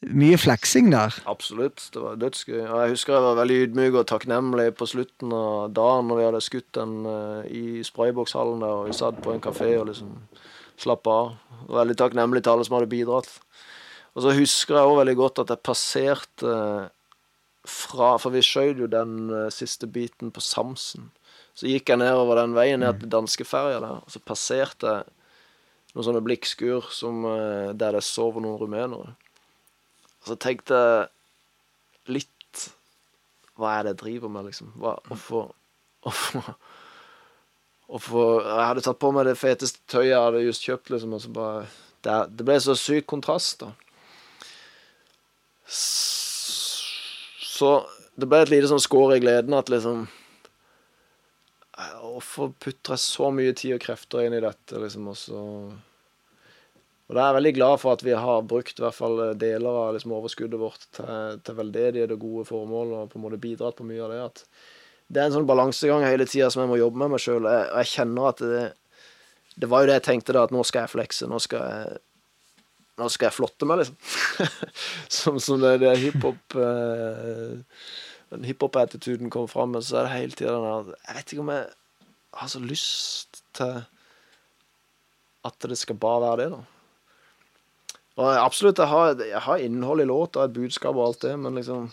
mye 0.01 0.37
fleksing 0.41 0.89
der. 0.93 1.15
Absolutt. 1.29 1.91
Det 1.93 2.01
var 2.01 2.17
dødsgøy. 2.17 2.63
Og 2.63 2.79
jeg 2.83 2.95
husker 2.95 3.15
jeg 3.15 3.23
var 3.23 3.37
veldig 3.41 3.59
ydmyk 3.67 3.99
og 4.01 4.07
takknemlig 4.09 4.71
på 4.79 4.89
slutten 4.89 5.35
av 5.37 5.75
dagen 5.77 6.09
når 6.09 6.21
vi 6.21 6.27
hadde 6.29 6.45
skutt 6.45 6.71
den 6.79 6.95
eh, 7.11 7.51
i 7.53 7.65
spraybokshallen 7.85 8.65
der, 8.65 8.79
og 8.81 8.89
vi 8.89 8.97
satt 8.97 9.21
på 9.21 9.35
en 9.35 9.45
kafé 9.45 9.75
og 9.77 9.91
liksom 9.91 10.15
slappa 10.81 11.17
av. 11.25 11.31
Veldig 11.69 11.99
takknemlig 12.01 12.45
til 12.45 12.55
alle 12.55 12.67
som 12.67 12.79
hadde 12.79 12.93
bidratt. 12.93 13.29
Og 14.15 14.25
så 14.25 14.35
husker 14.35 14.77
jeg 14.77 14.91
òg 14.91 14.99
veldig 15.03 15.17
godt 15.19 15.45
at 15.45 15.53
jeg 15.55 15.67
passerte 15.67 16.51
eh, 16.51 16.89
fra 17.71 18.15
For 18.21 18.33
vi 18.35 18.43
skjøt 18.45 18.81
jo 18.81 18.89
den 18.91 19.31
eh, 19.31 19.49
siste 19.55 19.89
biten 19.91 20.33
på 20.35 20.43
Samsen. 20.45 21.11
Så 21.55 21.69
gikk 21.69 21.93
jeg 21.93 22.01
nedover 22.01 22.41
den 22.41 22.55
veien 22.57 22.81
ned 22.81 23.03
til 23.03 23.11
danskeferja 23.13 23.81
der, 23.83 23.99
og 24.01 24.13
så 24.13 24.23
passerte 24.25 24.95
jeg 24.95 25.09
noen 25.93 26.07
sånne 26.07 26.23
blikkskur 26.25 26.87
som, 26.95 27.25
eh, 27.29 27.73
der 27.77 27.99
det 27.99 28.05
sover 28.07 28.43
noen 28.43 28.61
rumenere. 28.61 29.15
Og 30.21 30.33
så 30.33 30.37
tenkte 30.41 30.79
jeg 30.79 32.15
litt 32.17 32.37
Hva 33.61 33.75
er 33.77 33.85
det 33.85 33.95
jeg 33.95 34.03
driver 34.05 34.33
med, 34.33 34.49
liksom? 34.49 34.73
Hva, 34.81 34.95
hvorfor, 35.09 35.51
hvorfor, 36.07 36.55
hvorfor 37.91 38.47
Jeg 38.47 38.67
hadde 38.71 38.85
tatt 38.87 39.01
på 39.03 39.13
meg 39.13 39.29
det 39.29 39.37
feteste 39.41 39.85
tøyet 39.91 40.15
jeg 40.15 40.25
hadde 40.25 40.45
just 40.47 40.65
kjøpt, 40.65 40.93
liksom, 40.95 41.15
og 41.17 41.23
så 41.25 41.33
bare 41.37 41.63
Det, 42.01 42.19
det 42.39 42.47
ble 42.49 42.57
så 42.65 42.77
syk 42.79 43.05
kontrast, 43.11 43.61
da. 43.61 43.75
Så 45.71 47.71
det 48.19 48.29
ble 48.29 48.43
et 48.45 48.53
lite 48.53 48.69
sånn 48.71 48.83
skår 48.83 49.17
i 49.17 49.23
gleden 49.23 49.57
at 49.57 49.71
liksom 49.73 50.09
Hvorfor 51.81 52.51
putter 52.61 52.93
jeg 52.93 53.01
så 53.01 53.31
mye 53.33 53.55
tid 53.57 53.79
og 53.79 53.81
krefter 53.81 54.27
inn 54.27 54.35
i 54.37 54.43
dette, 54.45 54.77
liksom, 54.83 55.07
og 55.09 55.17
så 55.17 55.45
og 57.11 57.17
da 57.17 57.25
er 57.25 57.33
jeg 57.33 57.37
veldig 57.41 57.51
glad 57.57 57.81
for 57.83 57.97
at 57.97 58.03
vi 58.07 58.13
har 58.15 58.45
brukt 58.47 58.79
i 58.79 58.83
hvert 58.85 58.95
fall 58.95 59.17
deler 59.35 59.79
av 59.81 59.97
liksom, 59.97 60.13
overskuddet 60.15 60.61
vårt 60.61 60.85
til, 60.95 61.41
til 61.43 61.57
veldedighet 61.59 62.13
og 62.15 62.21
gode 62.23 62.45
formål, 62.47 62.93
og 62.95 63.09
på 63.11 63.19
en 63.19 63.25
måte 63.25 63.41
bidratt 63.43 63.75
på 63.81 63.87
mye 63.89 64.05
av 64.05 64.13
det. 64.13 64.21
At 64.29 64.45
det 65.11 65.19
er 65.19 65.27
en 65.27 65.35
sånn 65.41 65.49
balansegang 65.49 66.07
hele 66.07 66.29
tida 66.31 66.53
som 66.55 66.63
jeg 66.63 66.71
må 66.71 66.79
jobbe 66.79 67.03
med 67.03 67.11
meg 67.17 67.25
sjøl. 67.25 67.49
Jeg, 67.51 67.65
jeg 67.73 67.91
kjenner 67.97 68.29
at 68.31 68.45
det, 68.53 68.63
det 69.59 69.71
var 69.73 69.83
jo 69.83 69.91
det 69.91 69.97
jeg 69.99 70.07
tenkte 70.07 70.37
da, 70.37 70.45
at 70.47 70.55
nå 70.55 70.63
skal 70.69 70.87
jeg 70.87 70.93
flekse. 70.93 71.27
Nå 71.27 71.41
skal 71.43 71.67
jeg, 71.67 71.99
nå 73.01 73.09
skal 73.13 73.31
jeg 73.31 73.37
flotte 73.39 73.69
meg, 73.69 73.83
liksom. 73.83 73.97
som, 75.19 75.39
som 75.43 75.63
det, 75.63 75.79
det 75.83 75.97
hiphop 76.03 76.57
eh, 76.67 77.85
Den 78.31 78.45
hiphop-attituden 78.47 79.33
kom 79.33 79.49
fram, 79.51 79.73
men 79.75 79.85
så 79.85 80.01
er 80.01 80.09
det 80.09 80.17
hele 80.19 80.37
tida 80.39 80.59
den 80.59 80.93
Jeg 80.95 81.17
vet 81.17 81.33
ikke 81.33 81.47
om 81.47 81.55
jeg 81.55 81.71
har 82.41 82.51
så 82.53 82.61
lyst 82.63 83.41
til 83.59 83.81
at 85.49 85.67
det 85.67 85.79
skal 85.81 85.97
bare 85.97 86.21
være 86.21 86.37
det, 86.43 86.49
da. 86.53 86.61
Og 88.21 88.29
absolutt, 88.37 88.79
jeg 88.79 88.91
har, 88.91 89.23
jeg 89.25 89.41
har 89.47 89.63
innhold 89.65 90.03
i 90.03 90.09
låta, 90.09 90.45
et 90.45 90.53
budskap 90.53 90.99
og 90.99 91.07
alt 91.07 91.23
det, 91.25 91.33
men 91.41 91.57
liksom 91.57 91.89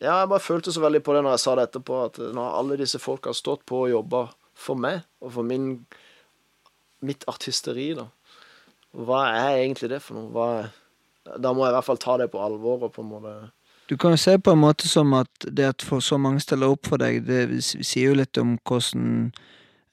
Ja, 0.00 0.18
jeg 0.22 0.30
bare 0.32 0.42
følte 0.42 0.72
så 0.72 0.82
veldig 0.82 1.02
på 1.04 1.14
det 1.14 1.22
når 1.24 1.36
jeg 1.36 1.42
sa 1.44 1.54
det 1.56 1.68
etterpå, 1.68 2.00
at 2.08 2.18
når 2.36 2.56
alle 2.58 2.80
disse 2.80 2.98
folka 3.00 3.30
har 3.30 3.38
stått 3.38 3.62
på 3.68 3.84
og 3.84 3.92
jobba 3.92 4.24
for 4.54 4.80
meg, 4.80 5.04
og 5.20 5.36
for 5.36 5.46
min 5.46 5.84
mitt 7.04 7.24
artisteri, 7.28 7.92
da 7.96 8.08
Hva 8.94 9.26
er 9.34 9.64
egentlig 9.64 9.90
det 9.90 10.00
for 10.04 10.18
noe? 10.18 10.30
Hva 10.30 10.48
da 11.24 11.52
må 11.54 11.64
jeg 11.64 11.72
i 11.72 11.76
hvert 11.78 11.88
fall 11.88 12.00
ta 12.02 12.16
det 12.20 12.30
på 12.32 12.42
alvor 12.44 12.88
og 12.88 12.94
på 12.94 13.04
en 13.04 13.12
måte 13.14 13.34
Du 13.88 13.96
kan 14.00 14.14
jo 14.14 14.20
se 14.20 14.36
på 14.38 14.52
en 14.52 14.60
måte 14.60 14.88
som 14.88 15.12
at 15.16 15.48
det 15.48 15.66
at 15.72 15.84
for 15.84 16.04
så 16.04 16.18
mange 16.20 16.40
stiller 16.44 16.72
opp 16.72 16.88
for 16.88 17.00
deg, 17.00 17.24
det 17.28 17.62
sier 17.64 18.12
jo 18.12 18.18
litt 18.20 18.38
om 18.40 18.56
hvordan 18.64 19.32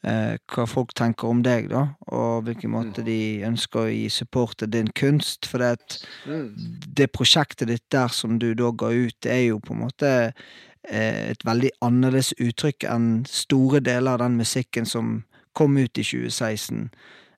eh, 0.08 0.36
Hva 0.52 0.66
folk 0.68 0.94
tenker 0.98 1.32
om 1.32 1.44
deg, 1.44 1.70
da, 1.72 1.86
og 2.12 2.48
hvilken 2.48 2.74
måte 2.74 3.04
de 3.08 3.44
ønsker 3.48 3.84
å 3.84 3.92
gi 3.92 4.10
support 4.12 4.58
til 4.60 4.72
din 4.74 4.92
kunst. 4.98 5.48
For 5.48 5.62
det, 5.64 5.72
at 5.78 5.98
det 7.00 7.12
prosjektet 7.16 7.72
ditt 7.72 7.88
der 7.94 8.12
som 8.16 8.40
du 8.40 8.52
da 8.58 8.72
ga 8.72 8.92
ut, 8.92 9.18
det 9.24 9.32
er 9.32 9.46
jo 9.52 9.60
på 9.64 9.76
en 9.76 9.84
måte 9.86 10.12
eh, 10.28 11.32
et 11.32 11.46
veldig 11.48 11.76
annerledes 11.86 12.34
uttrykk 12.40 12.88
enn 12.92 13.12
store 13.30 13.84
deler 13.84 14.16
av 14.16 14.26
den 14.26 14.40
musikken 14.42 14.88
som 14.88 15.22
kom 15.54 15.76
ut 15.78 16.00
i 16.00 16.08
2016. 16.08 16.90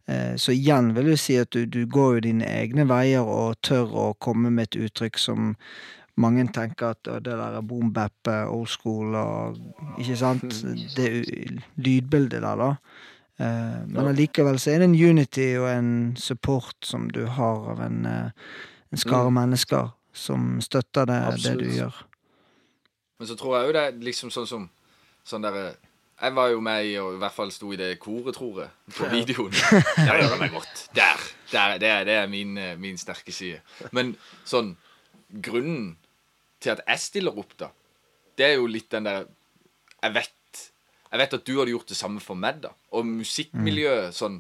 Eh, 0.08 0.36
Så 0.36 0.52
igjen 0.52 0.94
vil 0.96 1.08
jeg 1.14 1.20
si 1.20 1.36
at 1.40 1.50
du, 1.56 1.66
du 1.66 1.86
går 1.88 2.16
jo 2.16 2.20
dine 2.28 2.46
egne 2.46 2.86
veier 2.90 3.24
og 3.24 3.56
tør 3.62 3.88
å 3.88 4.14
komme 4.20 4.50
med 4.52 4.68
et 4.74 4.80
uttrykk 4.90 5.18
som 5.18 5.56
mange 6.20 6.44
tenker 6.54 6.92
at 6.94 7.04
det 7.08 7.24
der 7.26 7.40
er 7.58 7.62
boom 7.62 7.94
bap, 7.94 8.14
eh, 8.28 8.46
old 8.52 8.68
school 8.70 9.16
og 9.16 9.58
Ikke 9.98 10.18
sant? 10.18 10.44
Det 10.98 11.10
lydbildet 11.78 12.42
der, 12.44 12.56
da. 12.60 12.70
Eh, 13.40 13.80
Men 13.88 14.12
allikevel 14.12 14.60
så 14.60 14.72
er 14.76 14.80
det 14.84 14.90
en 14.92 15.00
unity 15.10 15.56
og 15.58 15.70
en 15.72 15.92
support 16.18 16.76
som 16.86 17.10
du 17.10 17.26
har 17.26 17.70
av 17.72 17.82
en, 17.82 18.06
eh, 18.06 18.30
en 18.92 18.98
skare 18.98 19.32
Mm. 19.32 19.34
mennesker 19.40 19.92
som 20.14 20.60
støtter 20.62 21.06
det, 21.06 21.22
det 21.44 21.58
du 21.60 21.66
gjør. 21.66 22.04
Men 23.20 23.28
så 23.28 23.36
tror 23.38 23.58
jeg 23.58 23.68
jo 23.68 23.74
det 23.74 23.82
er 23.88 23.92
liksom 24.12 24.30
sånn 24.30 24.48
som 24.48 24.70
Sånn 25.26 25.42
derre 25.42 25.76
Jeg 26.24 26.36
var 26.38 26.54
jo 26.54 26.62
med 26.64 26.86
i, 26.88 26.94
og 27.02 27.18
i 27.18 27.20
hvert 27.20 27.36
fall 27.36 27.52
sto 27.52 27.74
i 27.76 27.78
det 27.80 27.98
koret, 28.00 28.36
tror 28.38 28.62
jeg, 28.64 28.70
på 28.96 29.10
videoen. 29.12 29.56
Der 29.98 30.22
gjør 30.22 30.30
det 30.32 30.40
meg 30.40 30.54
godt. 30.54 30.86
Der. 30.96 31.26
der 31.52 31.78
det, 31.82 31.90
er, 31.90 32.06
det 32.08 32.16
er 32.22 32.30
min, 32.32 32.56
eh, 32.58 32.78
min 32.80 32.98
sterke 32.98 33.36
side. 33.36 33.60
Men 33.92 34.16
sånn 34.48 34.76
Grunnen 35.34 35.96
til 36.62 36.76
at 36.76 36.84
jeg 36.86 37.02
stiller 37.02 37.40
opp, 37.42 37.56
da, 37.58 37.72
det 38.38 38.46
er 38.46 38.56
jo 38.60 38.68
litt 38.70 38.92
den 38.94 39.08
der 39.08 39.24
Jeg 40.04 40.14
vet 40.14 40.60
Jeg 41.10 41.22
vet 41.24 41.34
at 41.40 41.46
du 41.48 41.54
hadde 41.58 41.74
gjort 41.74 41.90
det 41.90 41.98
samme 41.98 42.22
for 42.22 42.38
meg, 42.38 42.62
da. 42.64 42.72
Og 42.94 43.08
musikkmiljøet, 43.10 44.16
sånn 44.16 44.40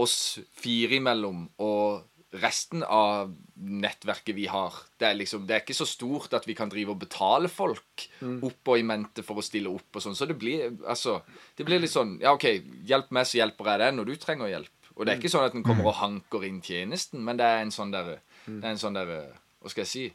oss 0.00 0.40
fire 0.56 0.96
imellom 0.96 1.44
og 1.60 2.06
resten 2.32 2.82
av 2.82 3.34
nettverket 3.56 4.34
vi 4.34 4.46
har, 4.48 4.72
det 4.98 5.08
er 5.08 5.16
liksom 5.18 5.46
Det 5.46 5.54
er 5.54 5.60
ikke 5.64 5.76
så 5.76 5.86
stort 5.88 6.32
at 6.32 6.46
vi 6.48 6.54
kan 6.56 6.70
drive 6.72 6.94
og 6.94 7.00
betale 7.02 7.50
folk 7.52 8.06
opp 8.22 8.68
og 8.72 8.78
i 8.78 8.84
mente 8.88 9.22
for 9.26 9.36
å 9.36 9.44
stille 9.44 9.68
opp 9.68 9.98
og 9.98 10.04
sånn. 10.04 10.16
Så 10.16 10.26
det 10.30 10.38
blir 10.40 10.70
altså 10.88 11.20
Det 11.56 11.66
blir 11.68 11.82
litt 11.82 11.92
sånn 11.92 12.18
Ja, 12.22 12.32
OK, 12.32 12.46
hjelp 12.88 13.10
meg, 13.12 13.26
så 13.28 13.42
hjelper 13.42 13.72
jeg 13.72 13.84
deg 13.84 13.94
når 13.98 14.08
du 14.08 14.16
trenger 14.16 14.48
hjelp. 14.48 14.72
Og 14.96 15.06
det 15.06 15.12
er 15.12 15.20
ikke 15.20 15.32
sånn 15.32 15.46
at 15.48 15.54
en 15.56 15.64
kommer 15.64 15.88
og 15.92 16.00
hanker 16.00 16.44
inn 16.48 16.60
tjenesten, 16.64 17.22
men 17.24 17.36
det 17.40 17.44
er 17.48 17.62
en 17.62 17.74
sånn 17.74 17.92
derre 17.92 18.18
Det 18.46 18.64
er 18.64 18.72
en 18.74 18.80
sånn 18.80 18.96
derre 18.96 19.20
Hva 19.60 19.72
skal 19.72 19.84
jeg 19.84 19.92
si? 19.92 20.06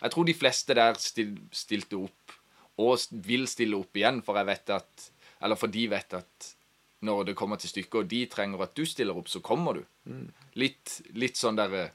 Jeg 0.00 0.14
tror 0.14 0.24
de 0.24 0.34
fleste 0.34 0.74
der 0.74 0.94
stil, 0.98 1.34
stilte 1.52 1.98
opp, 1.98 2.32
og 2.80 2.98
vil 3.26 3.44
stille 3.50 3.76
opp 3.76 3.96
igjen, 3.96 4.22
for 4.24 4.38
jeg 4.40 4.48
vet 4.48 4.70
at 4.80 5.10
Eller 5.40 5.58
for 5.60 5.68
de 5.72 5.86
vet 5.92 6.14
at 6.18 6.54
når 7.02 7.24
det 7.30 7.34
kommer 7.38 7.56
til 7.56 7.70
stykket, 7.72 7.94
og 8.02 8.08
de 8.10 8.26
trenger 8.28 8.62
at 8.62 8.74
du 8.76 8.84
stiller 8.86 9.16
opp, 9.16 9.28
så 9.32 9.40
kommer 9.40 9.78
du. 9.80 9.84
Mm. 10.10 10.26
Litt, 10.60 11.00
litt 11.16 11.36
sånn 11.40 11.56
derre 11.56 11.90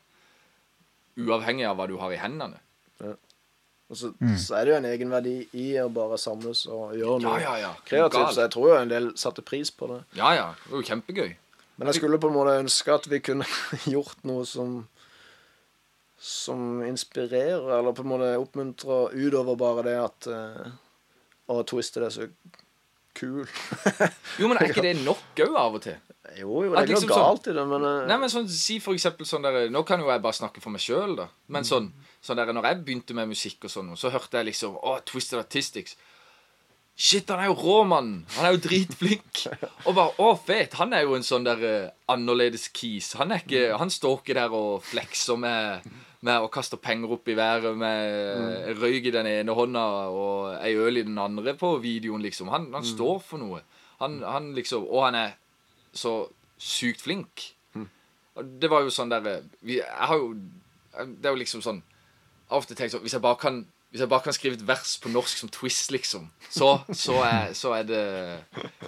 Uavhengig 1.16 1.64
av 1.70 1.78
hva 1.80 1.86
du 1.88 1.93
har 2.01 2.12
i 2.12 2.18
hendene. 2.20 2.58
Og 3.88 3.95
så, 3.95 4.10
Mm. 4.20 4.34
så 4.41 4.56
er 4.58 4.66
det 4.66 4.72
jo 4.74 4.78
en 4.82 4.88
egenverdi 4.89 5.36
i 5.53 5.68
å 5.80 5.86
bare 5.93 6.18
samles 6.18 6.66
og 6.68 6.95
gjøre 6.97 7.22
noe 7.22 7.38
Ja, 7.39 7.53
ja, 7.53 7.58
ja. 7.62 7.74
kreativt. 7.86 8.34
Så 8.34 8.41
jeg 8.41 8.51
tror 8.51 8.68
jo 8.72 8.76
en 8.82 8.89
del 8.89 9.12
satte 9.16 9.41
pris 9.45 9.70
på 9.72 9.88
det. 9.88 9.99
Ja, 10.18 10.34
ja. 10.34 10.47
Det 10.66 10.72
var 10.72 10.82
jo 10.82 10.88
kjempegøy. 10.89 11.36
Men 11.78 11.88
jeg 11.88 11.95
skulle 12.01 12.18
på 12.20 12.28
en 12.28 12.34
måte 12.36 12.58
ønske 12.60 12.93
at 12.95 13.08
vi 13.08 13.20
kunne 13.20 13.45
gjort 13.95 14.18
noe 14.26 14.43
som 14.45 14.88
som 16.18 16.82
inspirerer, 16.84 17.78
eller 17.80 17.93
på 17.93 18.01
en 18.01 18.08
måte 18.10 18.30
oppmuntrer 18.39 19.12
utover 19.14 19.56
bare 19.60 19.84
det 19.84 19.95
at 19.99 20.28
uh, 20.32 20.72
Å, 21.47 21.60
twiste 21.68 22.01
det 22.01 22.12
så 22.16 22.26
kul. 23.18 23.45
Jo, 24.39 24.49
men 24.51 24.59
er 24.59 24.70
ikke 24.70 24.84
det 24.86 24.95
nok 25.05 25.41
òg 25.45 25.55
av 25.59 25.78
og 25.80 25.84
til? 25.86 25.95
Jo, 26.36 26.63
jo, 26.66 26.72
det 26.74 26.80
er 26.82 26.88
ikke 26.88 26.95
liksom 26.95 27.09
noe 27.11 27.16
sånn- 27.16 27.28
galt 27.30 27.47
i 27.47 27.53
det, 27.55 27.63
men 27.70 27.86
eh, 27.88 27.99
Nei, 28.09 28.18
men 28.24 28.32
sånn, 28.34 28.47
Si 28.51 28.80
for 28.84 28.97
eksempel 28.97 29.28
sånn 29.30 29.45
der 29.45 29.70
Nå 29.72 29.84
kan 29.88 30.01
jo 30.03 30.09
jeg 30.09 30.24
bare 30.24 30.36
snakke 30.36 30.63
for 30.63 30.74
meg 30.74 30.84
sjøl, 30.84 31.13
da. 31.20 31.30
Men 31.53 31.68
sånn, 31.68 31.91
sånn 32.26 32.41
der, 32.41 32.51
når 32.55 32.68
jeg 32.72 32.82
begynte 32.88 33.16
med 33.18 33.30
musikk 33.32 33.68
og 33.70 33.74
sånn, 33.76 33.93
så 33.99 34.11
hørte 34.13 34.41
jeg 34.41 34.49
liksom 34.51 34.76
Å, 34.82 34.97
Twisted 35.07 35.39
Artistics. 35.39 35.95
Shit, 36.95 37.28
han 37.28 37.41
er 37.43 37.49
jo 37.49 37.55
rå, 37.59 37.78
mann! 37.91 38.11
Han 38.38 38.45
er 38.47 38.53
jo 38.55 38.61
dritflink. 38.63 39.41
Og 39.88 39.97
bare 39.97 40.13
Å, 40.24 40.30
fet! 40.39 40.78
Han 40.80 40.93
er 40.95 41.03
jo 41.03 41.18
en 41.18 41.26
sånn 41.28 41.43
der 41.43 41.59
uh, 41.59 41.89
annerledes 42.13 42.70
kis. 42.72 43.09
Han 43.20 43.34
er 43.36 43.43
ikke 43.43 43.76
Han 43.82 43.91
står 43.91 44.22
ikke 44.22 44.38
der 44.38 44.55
og 44.55 44.80
flekser 44.88 45.36
med, 45.39 45.84
med 46.26 46.44
å 46.44 46.52
kaste 46.52 46.80
penger 46.82 47.14
opp 47.16 47.30
i 47.30 47.38
været 47.38 47.78
med 47.78 48.06
mm. 48.42 48.80
røyk 48.82 49.10
i 49.10 49.14
den 49.14 49.30
ene 49.30 49.56
hånda 49.56 49.84
og 50.10 50.56
ei 50.58 50.74
øl 50.80 51.02
i 51.02 51.06
den 51.06 51.20
andre 51.22 51.56
på 51.60 51.76
videoen, 51.84 52.24
liksom. 52.26 52.50
Han, 52.54 52.72
han 52.74 52.88
står 52.88 53.20
for 53.26 53.42
noe. 53.42 53.62
Han, 54.02 54.20
han 54.28 54.50
liksom 54.58 54.88
Og 54.90 55.06
han 55.06 55.16
er 55.16 55.38
så 55.96 56.26
sykt 56.60 57.06
flink. 57.06 57.46
Mm. 57.76 57.88
det 58.60 58.68
var 58.72 58.84
jo 58.84 58.92
sånn 58.92 59.12
der 59.12 59.28
eh, 59.32 59.46
Jeg 59.78 60.08
har 60.10 60.20
jo 60.20 60.34
Det 60.96 61.28
er 61.28 61.32
jo 61.32 61.40
liksom 61.40 61.64
sånn 61.64 61.80
Jeg 61.80 62.52
har 62.52 62.60
ofte 62.60 62.76
tenkt 62.76 62.96
sånn 62.96 63.04
Hvis 63.06 63.16
jeg 63.16 63.24
bare 63.24 63.40
kan 63.40 63.64
hvis 63.96 64.02
jeg 64.04 64.12
bare 64.12 64.26
kan 64.26 64.36
skrive 64.36 64.58
et 64.58 64.64
vers 64.68 64.98
på 65.00 65.08
norsk 65.08 65.38
som 65.40 65.50
twist, 65.56 65.88
liksom, 65.94 66.26
så, 66.52 66.82
så, 66.92 67.14
er, 67.24 67.54
så 67.56 67.70
er 67.78 67.86
det 67.88 68.02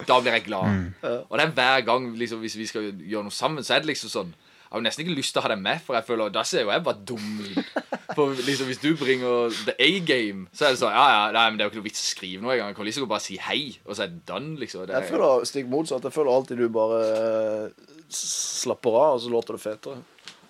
Da 0.04 0.18
blir 0.20 0.34
jeg 0.36 0.44
glad. 0.50 0.90
Og 1.30 1.32
det 1.32 1.46
er 1.46 1.54
hver 1.56 1.84
gang 1.86 2.10
liksom, 2.12 2.42
hvis 2.44 2.58
vi 2.60 2.66
skal 2.68 2.90
gjøre 2.92 3.24
noe 3.24 3.32
sammen, 3.32 3.64
så 3.64 3.78
er 3.78 3.80
det 3.80 3.88
liksom 3.88 4.12
sånn 4.12 4.34
Jeg 4.68 4.76
har 4.76 4.82
nesten 4.84 5.06
ikke 5.06 5.16
lyst 5.16 5.32
til 5.32 5.40
å 5.40 5.44
ha 5.46 5.48
deg 5.54 5.60
med, 5.64 5.80
for 5.80 5.96
jeg 5.96 6.04
føler 6.04 6.32
da 6.32 6.42
ser 6.44 6.66
jo 6.66 6.72
jeg 6.74 6.84
bare 6.84 7.04
dum 7.08 7.28
ut. 7.40 7.70
For 8.12 8.34
liksom, 8.44 8.68
hvis 8.68 8.80
du 8.82 8.90
bringer 9.00 9.54
the 9.64 9.74
A-game, 9.80 10.44
så 10.52 10.66
er 10.68 10.74
det 10.74 10.80
sånn 10.82 10.92
Ja, 10.92 11.06
ja, 11.14 11.22
nei, 11.32 11.44
men 11.48 11.56
det 11.56 11.64
er 11.64 11.68
jo 11.68 11.72
ikke 11.72 11.80
noe 11.80 11.86
vits 11.88 12.02
å 12.02 12.08
skrive 12.10 12.44
noe 12.44 12.52
engang. 12.52 12.72
Jeg 12.72 12.76
kan 12.76 12.88
liksom 12.88 13.08
bare 13.08 13.24
si 13.24 13.38
hei, 13.40 13.62
og 13.86 13.96
så 13.96 14.04
er 14.04 14.12
det 14.12 14.20
done, 14.28 14.58
liksom. 14.60 14.84
Det 14.84 14.96
Jeg 14.96 15.06
er, 15.06 15.10
føler 15.14 15.48
stikk 15.48 15.72
motsatt. 15.72 16.04
Jeg 16.04 16.16
føler 16.18 16.34
alltid 16.34 16.60
du 16.60 16.68
bare 16.74 17.00
eh, 17.08 17.88
slapper 18.18 19.00
av, 19.00 19.16
og 19.16 19.24
så 19.24 19.32
låter 19.32 19.56
det 19.56 19.64
fetere. 19.64 20.04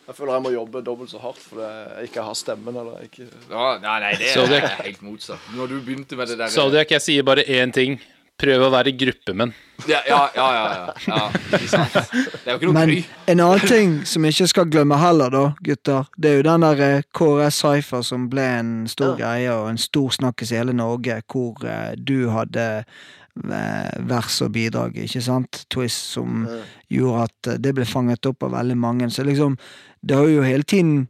Jeg 0.09 0.17
føler 0.17 0.39
jeg 0.39 0.45
må 0.47 0.51
jobbe 0.55 0.81
dobbelt 0.81 1.11
så 1.13 1.19
hardt 1.21 1.41
fordi 1.45 1.67
jeg 1.69 2.09
ikke 2.09 2.23
har 2.25 2.37
stemmen. 2.41 2.77
eller 2.81 3.03
ikke... 3.05 3.27
ja, 3.53 3.67
nei, 3.83 3.97
nei, 4.07 4.13
det 4.19 4.61
er 4.63 4.71
helt 4.81 5.03
motsatt. 5.05 5.51
Når 5.55 5.75
du 5.75 5.81
begynte 5.85 6.17
med 6.17 6.33
det 6.33 6.39
der 6.41 6.55
Zodiac, 6.55 6.95
jeg 6.97 7.05
sier 7.05 7.27
bare 7.29 7.45
én 7.45 7.75
ting. 7.77 7.99
Prøv 8.39 8.63
å 8.63 8.71
være 8.71 8.93
gruppemenn. 8.95 9.51
Ja, 9.91 9.99
ja, 10.07 10.19
ja. 10.35 10.45
ja, 10.55 10.63
ja, 10.79 11.17
ja 11.17 11.57
ikke 11.59 11.69
sant? 11.71 11.95
Det 11.95 12.47
er 12.47 12.53
jo 12.53 12.57
ikke 12.59 12.69
noe 12.69 12.77
Men 12.77 12.93
gøy. 12.93 13.03
en 13.33 13.43
annen 13.45 13.67
ting 13.71 13.93
som 14.07 14.25
vi 14.27 14.33
ikke 14.35 14.49
skal 14.51 14.71
glemme 14.71 14.99
heller, 14.99 15.31
da, 15.35 15.43
gutter, 15.67 16.09
det 16.19 16.31
er 16.31 16.41
jo 16.41 16.47
den 16.47 16.67
der 16.67 16.83
eh, 16.87 17.07
KRS 17.19 17.61
Cypher 17.65 18.03
som 18.07 18.27
ble 18.31 18.47
en 18.61 18.73
stor 18.91 19.17
greie 19.19 19.51
og 19.55 19.69
en 19.73 19.81
stor 19.83 20.15
snakkis 20.15 20.55
i 20.55 20.59
hele 20.61 20.75
Norge, 20.75 21.21
hvor 21.31 21.67
eh, 21.67 21.93
du 21.99 22.29
hadde 22.35 22.67
eh, 22.79 23.93
vers 24.11 24.41
og 24.47 24.55
bidrag, 24.55 24.99
ikke 25.03 25.23
sant? 25.25 25.65
Twist, 25.75 26.11
som 26.15 26.47
gjorde 26.91 27.29
at 27.29 27.53
eh, 27.55 27.61
det 27.67 27.75
ble 27.79 27.87
fanget 27.87 28.31
opp 28.31 28.47
av 28.47 28.55
veldig 28.59 28.79
mange. 28.79 29.11
Så 29.15 29.27
liksom, 29.27 29.59
det 30.03 30.19
har 30.19 30.31
jo 30.31 30.47
hele 30.47 30.67
tiden 30.67 31.09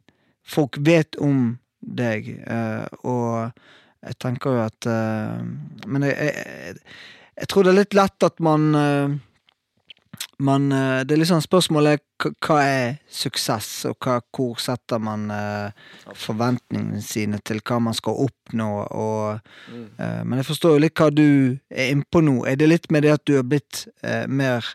Folk 0.49 0.79
vet 0.81 1.13
om 1.21 1.59
deg, 1.85 2.31
eh, 2.49 2.87
og 3.05 3.51
jeg 4.01 4.17
tenker 4.17 4.55
jo 4.57 4.63
at 4.65 4.87
eh, 4.89 5.43
Men 5.85 6.07
jeg, 6.07 6.15
jeg, 6.17 6.33
jeg 6.73 7.18
tror 7.47 7.63
det 7.63 7.71
er 7.71 7.81
litt 7.85 7.95
lett 7.95 8.27
at 8.27 8.41
man 8.43 8.75
eh, 8.75 9.17
man, 10.39 10.73
eh, 10.73 11.05
det 11.05 11.15
er 11.15 11.21
liksom 11.23 11.43
spørsmålet 11.43 12.03
hva 12.45 12.59
er 12.63 12.99
suksess, 13.11 13.71
og 13.91 13.99
hva, 14.03 14.19
hvor 14.35 14.59
setter 14.63 15.01
man 15.03 15.29
eh, 15.35 15.75
forventningene 16.19 17.03
sine 17.05 17.41
til 17.47 17.63
hva 17.63 17.81
man 17.83 17.97
skal 17.97 18.19
oppnå, 18.27 18.71
og 18.87 19.41
eh, 19.99 20.23
Men 20.25 20.41
jeg 20.41 20.49
forstår 20.51 20.77
jo 20.77 20.85
litt 20.87 20.99
hva 20.99 21.11
du 21.11 21.59
er 21.71 21.93
innpå 21.93 22.23
nå. 22.25 22.41
Er 22.47 22.59
det 22.59 22.71
litt 22.71 22.91
med 22.91 23.07
det 23.07 23.17
at 23.17 23.27
du 23.27 23.37
har 23.39 23.47
blitt 23.47 23.87
mer 24.29 24.67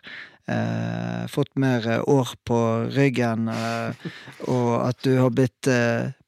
eh, 0.48 1.24
Fått 1.32 1.54
mer 1.56 1.86
år 2.04 2.34
på 2.44 2.60
ryggen, 2.92 3.48
og 3.48 4.70
at 4.84 5.00
du 5.04 5.16
har 5.16 5.32
blitt 5.32 5.68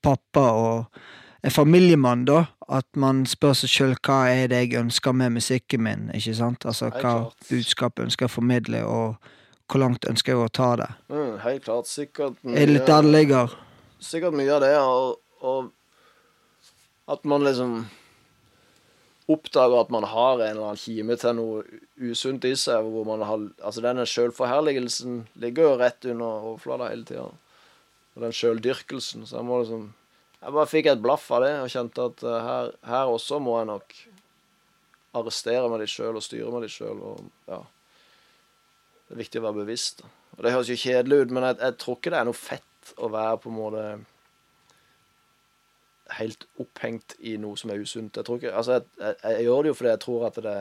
pappa 0.01 0.45
og 0.57 1.03
familiemann, 1.53 2.25
da? 2.27 2.47
At 2.69 2.87
man 2.99 3.25
spør 3.29 3.55
seg 3.55 3.71
sjøl 3.71 3.95
hva 4.07 4.25
er 4.33 4.49
det 4.51 4.63
jeg 4.65 4.81
ønsker 4.81 5.15
med 5.15 5.37
musikken 5.37 5.85
min, 5.87 6.09
ikke 6.17 6.35
sant? 6.35 6.67
Altså 6.67 6.91
hva 6.95 7.15
budskap 7.49 8.01
ønsker 8.03 8.27
jeg 8.27 8.33
å 8.33 8.37
formidle, 8.37 8.83
og 8.87 9.31
hvor 9.71 9.83
langt 9.83 10.09
ønsker 10.11 10.35
jeg 10.35 10.43
å 10.43 10.51
ta 10.51 10.73
det? 10.81 10.89
Mm, 11.13 11.37
helt 11.45 11.65
klart. 11.67 11.91
Sikkert 11.91 12.41
Er 12.47 12.67
det 12.67 12.73
litt 12.75 12.91
der 12.91 13.07
det 13.07 13.15
ligger? 13.15 13.55
Sikkert 14.03 14.37
mye 14.39 14.53
av 14.57 14.65
det, 14.65 14.75
og, 14.79 15.17
og 15.47 15.73
at 17.11 17.25
man 17.29 17.47
liksom 17.47 17.79
oppdager 19.31 19.81
at 19.81 19.91
man 19.91 20.07
har 20.07 20.39
en 20.39 20.53
eller 20.53 20.69
annen 20.69 20.79
kime 20.79 21.17
til 21.19 21.35
noe 21.39 21.63
usunt 21.99 22.45
i 22.47 22.55
seg. 22.59 22.87
hvor 22.87 23.07
man 23.07 23.25
har, 23.27 23.49
altså 23.63 23.83
Denne 23.83 24.07
sjølforherligelsen 24.07 25.27
ligger 25.43 25.71
jo 25.71 25.79
rett 25.81 26.07
under 26.07 26.51
overflata 26.53 26.91
hele 26.93 27.07
tida. 27.09 27.27
Og 28.17 28.23
den 28.23 28.33
sjøldyrkelsen. 28.33 29.27
Så 29.27 29.37
jeg 29.39 29.49
må 29.49 29.61
liksom 29.63 29.89
Jeg 30.43 30.53
bare 30.53 30.71
fikk 30.71 30.91
et 30.91 31.03
blaff 31.03 31.31
av 31.35 31.43
det 31.47 31.55
og 31.63 31.73
kjente 31.73 32.11
at 32.11 32.23
eh, 32.27 32.43
her, 32.49 32.75
her 32.87 33.13
også 33.13 33.41
må 33.43 33.57
jeg 33.61 33.71
nok 33.71 33.97
arrestere 35.17 35.71
meg 35.73 35.81
litt 35.83 35.95
sjøl 35.95 36.19
og 36.19 36.25
styre 36.25 36.53
meg 36.53 36.67
litt 36.67 36.75
sjøl. 36.75 37.01
Ja. 37.49 37.63
Det 39.07 39.17
er 39.17 39.23
viktig 39.23 39.41
å 39.41 39.47
være 39.47 39.63
bevisst. 39.63 40.05
Og 40.37 40.45
Det 40.45 40.53
høres 40.53 40.71
jo 40.71 40.77
kjedelig 40.79 41.23
ut, 41.23 41.33
men 41.33 41.49
jeg, 41.49 41.59
jeg 41.63 41.79
tror 41.81 41.99
ikke 41.99 42.13
det 42.13 42.21
er 42.21 42.29
noe 42.29 42.39
fett 42.39 42.93
å 43.01 43.11
være 43.11 43.41
på 43.43 43.51
en 43.51 43.57
måte 43.57 43.87
helt 46.17 46.47
opphengt 46.63 47.17
i 47.19 47.35
noe 47.41 47.59
som 47.59 47.73
er 47.73 47.83
usunt. 47.83 48.17
Jeg 48.17 48.27
tror 48.27 48.39
ikke, 48.39 48.53
altså 48.55 48.77
jeg, 48.77 48.87
jeg, 49.01 49.17
jeg 49.25 49.47
gjør 49.49 49.63
det 49.63 49.73
jo 49.73 49.79
fordi 49.81 49.91
jeg 49.93 50.03
tror 50.05 50.29
at 50.29 50.39
det, 50.45 50.61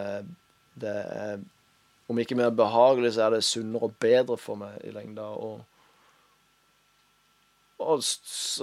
det 0.86 0.96
er 0.96 1.44
Om 2.06 2.20
ikke 2.22 2.36
mer 2.38 2.52
behagelig, 2.54 3.16
så 3.16 3.24
er 3.26 3.32
det 3.34 3.46
sunnere 3.46 3.88
og 3.88 3.94
bedre 3.98 4.36
for 4.38 4.60
meg 4.62 4.76
i 4.86 4.92
lengda. 4.94 5.24
Og, 5.26 5.64
og 7.84 8.04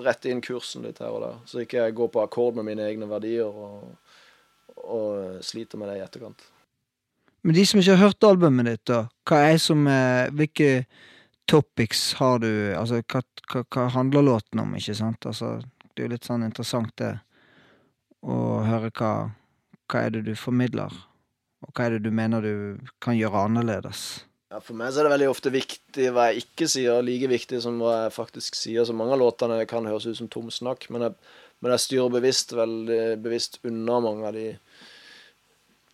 rette 0.05 0.31
inn 0.33 0.41
kursen 0.45 0.87
litt 0.87 1.03
her 1.03 1.13
og 1.13 1.23
der, 1.25 1.39
så 1.49 1.63
ikke 1.63 1.85
jeg 1.85 1.97
går 1.99 2.11
på 2.15 2.23
akkord 2.23 2.57
med 2.57 2.71
mine 2.71 2.87
egne 2.89 3.09
verdier 3.11 3.49
og, 3.49 3.93
og 4.83 5.43
sliter 5.45 5.81
med 5.81 5.93
det 5.93 5.99
i 6.01 6.05
etterkant. 6.07 6.45
Men 7.43 7.57
de 7.59 7.65
som 7.67 7.81
ikke 7.81 7.97
har 7.97 8.07
hørt 8.07 8.25
albumet 8.25 8.71
ditt, 8.71 8.85
da, 8.89 9.03
hva 9.29 9.41
er 9.51 9.59
som 9.59 9.83
eh, 9.91 10.31
Hvilke 10.31 10.85
topics 11.51 12.13
har 12.21 12.39
du 12.39 12.49
Altså, 12.79 13.03
hva, 13.03 13.23
hva, 13.51 13.65
hva 13.67 13.87
handler 13.97 14.29
låten 14.29 14.63
om, 14.63 14.77
ikke 14.79 14.95
sant? 14.95 15.27
Altså, 15.27 15.57
det 15.93 16.05
er 16.05 16.07
jo 16.07 16.13
litt 16.15 16.29
sånn 16.29 16.47
interessant, 16.47 16.95
det, 17.03 17.17
å 18.23 18.63
høre 18.65 18.93
hva 18.95 19.15
Hva 19.91 20.07
er 20.07 20.15
det 20.15 20.23
du 20.31 20.37
formidler, 20.39 20.95
og 21.67 21.73
hva 21.75 21.85
er 21.85 21.99
det 21.99 22.07
du 22.07 22.15
mener 22.15 22.41
du 22.41 22.55
kan 23.03 23.19
gjøre 23.19 23.43
annerledes? 23.51 24.23
Ja, 24.53 24.59
For 24.61 24.77
meg 24.77 24.93
så 24.93 25.01
er 25.01 25.07
det 25.07 25.15
veldig 25.15 25.31
ofte 25.33 25.51
viktig 25.53 26.11
hva 26.13 26.27
jeg 26.29 26.43
ikke 26.43 26.67
sier, 26.69 26.99
like 27.05 27.29
viktig 27.31 27.63
som 27.65 27.79
hva 27.81 28.03
jeg 28.03 28.17
faktisk 28.19 28.59
sier. 28.59 28.85
Så 28.85 28.93
mange 28.93 29.17
av 29.17 29.23
låtene 29.23 29.63
kan 29.69 29.89
høres 29.89 30.05
ut 30.11 30.19
som 30.19 30.29
tom 30.29 30.51
snakk, 30.53 30.91
men 30.93 31.07
jeg, 31.07 31.17
men 31.65 31.73
jeg 31.73 31.85
styrer 31.87 32.13
bevisst 32.13 32.53
veldig 32.59 33.01
bevisst 33.25 33.63
unna 33.65 33.97
mange 34.05 34.29
av 34.29 34.37
de 34.37 34.51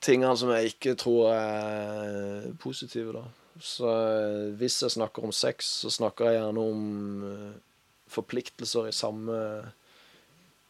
tingene 0.03 0.35
som 0.41 0.51
jeg 0.57 0.73
ikke 0.73 0.97
tror 0.99 1.31
er 1.37 2.51
positive, 2.59 3.15
da. 3.15 3.25
Så 3.63 3.87
eh, 3.91 4.51
hvis 4.59 4.83
jeg 4.83 4.95
snakker 4.95 5.27
om 5.27 5.35
sex, 5.35 5.71
så 5.85 5.91
snakker 5.95 6.27
jeg 6.27 6.41
gjerne 6.41 6.67
om 6.75 7.25
eh, 7.31 7.57
forpliktelser 8.11 8.91
i 8.91 8.95
samme 8.95 9.39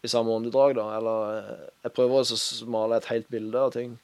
i 0.04 0.08
samme 0.08 0.30
åndedrag, 0.30 0.76
da. 0.76 0.90
Eller 1.00 1.38
eh, 1.40 1.66
jeg 1.86 1.96
prøver 1.96 2.20
å 2.20 2.70
male 2.76 3.00
et 3.00 3.10
helt 3.12 3.32
bilde 3.32 3.64
av 3.64 3.72
ting. 3.80 3.96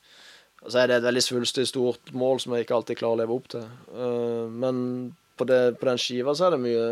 Og 0.65 0.73
så 0.73 0.81
er 0.81 0.89
det 0.89 0.99
et 0.99 1.07
veldig 1.07 1.23
svulstig 1.25 1.67
stort 1.69 2.13
mål 2.17 2.41
som 2.41 2.55
jeg 2.57 2.65
ikke 2.65 2.79
alltid 2.79 3.01
klarer 3.01 3.19
å 3.19 3.21
leve 3.21 3.37
opp 3.37 3.51
til. 3.53 3.67
Eh, 3.93 4.45
men 4.65 4.77
på, 5.37 5.47
det, 5.49 5.77
på 5.81 5.89
den 5.91 6.01
skiva 6.01 6.33
så 6.37 6.49
er 6.49 6.57
det 6.57 6.65
mye 6.65 6.87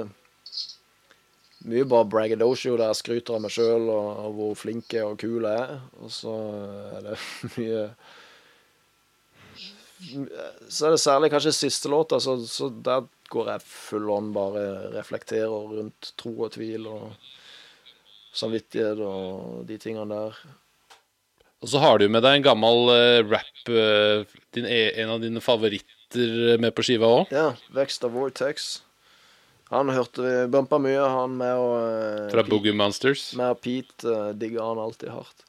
mye 1.63 1.87
bare 1.87 2.09
braggadocio 2.11 2.75
der 2.75 2.91
jeg 2.91 2.99
skryter 2.99 3.37
av 3.37 3.45
meg 3.45 3.55
sjøl 3.55 3.87
og, 3.87 4.09
og 4.27 4.35
hvor 4.39 4.57
flink 4.59 4.95
og 5.03 5.15
kul 5.23 5.47
jeg 5.47 5.63
er. 5.63 5.77
Og 6.03 6.13
så 6.13 6.35
er 6.99 7.07
det 7.07 7.19
mye 7.57 7.83
Så 10.67 10.89
er 10.89 10.97
det 10.97 11.03
særlig 11.03 11.31
kanskje 11.31 11.55
siste 11.55 11.91
låta, 11.93 12.19
så, 12.21 12.35
så 12.47 12.69
der 12.75 13.07
går 13.33 13.53
jeg 13.55 13.65
full 13.65 14.11
on 14.13 14.33
bare 14.35 14.91
reflekterer 14.97 15.71
rundt 15.77 16.13
tro 16.19 16.35
og 16.43 16.51
tvil 16.57 16.89
og 16.91 17.13
samvittighet 18.35 18.99
og 19.07 19.63
de 19.69 19.79
tingene 19.81 20.11
der. 20.11 20.43
Og 21.63 21.71
så 21.71 21.79
har 21.83 22.01
du 22.03 22.09
med 22.11 22.25
deg 22.27 22.41
en 22.41 22.47
gammel 22.49 22.89
uh, 22.91 23.21
rap, 23.31 23.61
uh, 23.71 24.25
din, 24.57 24.67
e- 24.67 24.95
en 25.03 25.13
av 25.15 25.21
dine 25.23 25.43
favoritter 25.43 26.59
med 26.61 26.75
på 26.75 26.83
skiva 26.85 27.07
òg. 27.21 27.31
Ja, 27.33 27.53
Vekst 27.77 28.03
av 28.05 28.17
Vortex. 28.17 28.83
Han 29.71 29.89
hørte 29.95 30.21
vi 30.27 30.33
bumpa 30.53 30.77
mye, 30.83 31.01
han 31.01 31.39
med 31.39 31.55
og 31.57 31.77
uh, 31.79 32.27
Fra 32.35 32.43
Pete- 32.43 32.51
Boogie 32.51 32.75
Monsters. 32.77 33.31
Med 33.39 33.55
og 33.55 33.63
Pete 33.65 34.11
uh, 34.11 34.33
digger 34.37 34.67
han 34.73 34.83
alltid 34.83 35.15
hardt. 35.15 35.47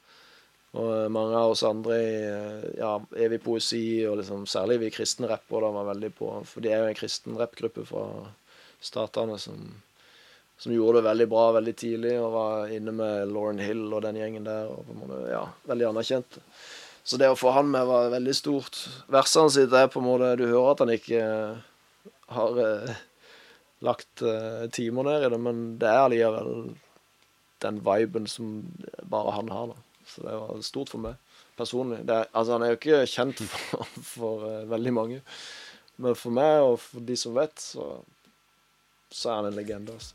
Og 0.74 0.88
eh, 0.90 1.10
mange 1.12 1.38
av 1.38 1.52
oss 1.52 1.60
andre 1.62 1.96
i 2.02 2.14
eh, 2.26 2.62
ja, 2.80 2.96
evig 3.22 3.36
poesi, 3.44 4.02
og 4.10 4.16
liksom, 4.18 4.40
særlig 4.50 4.80
vi 4.80 4.88
kristne 4.90 5.28
rappere, 5.30 5.68
var 5.70 5.86
veldig 5.92 6.08
på 6.18 6.30
For 6.50 6.64
de 6.64 6.72
er 6.74 6.80
jo 6.82 6.88
en 6.90 6.96
kristen 6.98 7.36
rappgruppe 7.38 7.84
fra 7.86 8.02
statene 8.82 9.36
som, 9.38 9.68
som 10.64 10.72
gjorde 10.72 11.02
det 11.02 11.08
veldig 11.10 11.26
bra 11.28 11.42
veldig 11.58 11.72
tidlig, 11.76 12.14
og 12.16 12.30
var 12.32 12.70
inne 12.72 12.94
med 12.96 13.32
Lauren 13.34 13.58
Hill 13.60 13.82
og 13.90 14.00
den 14.00 14.16
gjengen 14.16 14.46
der, 14.48 14.70
og 14.72 14.86
på 14.86 14.94
en 14.94 15.00
måte, 15.02 15.18
ja, 15.28 15.42
veldig 15.68 15.90
anerkjent. 15.90 16.38
Så 17.04 17.18
det 17.20 17.28
å 17.28 17.36
få 17.36 17.52
han 17.52 17.68
med 17.68 17.84
var 17.84 18.08
veldig 18.14 18.32
stort. 18.32 18.78
Versene 19.12 19.52
sitt 19.52 19.74
er 19.76 19.90
på 19.92 20.00
en 20.00 20.06
måte 20.06 20.30
Du 20.40 20.46
hører 20.46 20.70
at 20.70 20.80
han 20.80 20.92
ikke 20.94 21.20
eh, 21.20 22.14
har 22.32 22.60
eh, 22.64 22.94
lagt 23.84 24.24
eh, 24.24 24.64
timer 24.72 25.10
ned 25.10 25.26
i 25.26 25.30
det, 25.34 25.40
men 25.44 25.60
det 25.82 25.90
er 25.90 26.06
allikevel 26.06 26.54
den 27.64 27.82
viben 27.84 28.28
som 28.28 28.56
bare 29.12 29.36
han 29.36 29.52
har, 29.52 29.74
da. 29.74 30.08
Så 30.08 30.24
det 30.24 30.40
var 30.40 30.64
stort 30.64 30.92
for 30.92 31.04
meg 31.04 31.20
personlig. 31.60 32.00
Er, 32.08 32.24
altså, 32.32 32.56
han 32.56 32.64
er 32.64 32.72
jo 32.72 32.80
ikke 32.80 33.04
kjent 33.08 33.44
for, 33.52 33.94
for 34.08 34.48
eh, 34.48 34.64
veldig 34.72 34.96
mange. 34.96 35.20
Men 36.00 36.16
for 36.18 36.34
meg, 36.34 36.64
og 36.64 36.80
for 36.82 37.04
de 37.04 37.20
som 37.20 37.36
vet, 37.36 37.54
så, 37.60 38.00
så 39.14 39.30
er 39.30 39.34
han 39.34 39.46
en 39.46 39.54
legende. 39.54 39.92
Altså. 39.92 40.14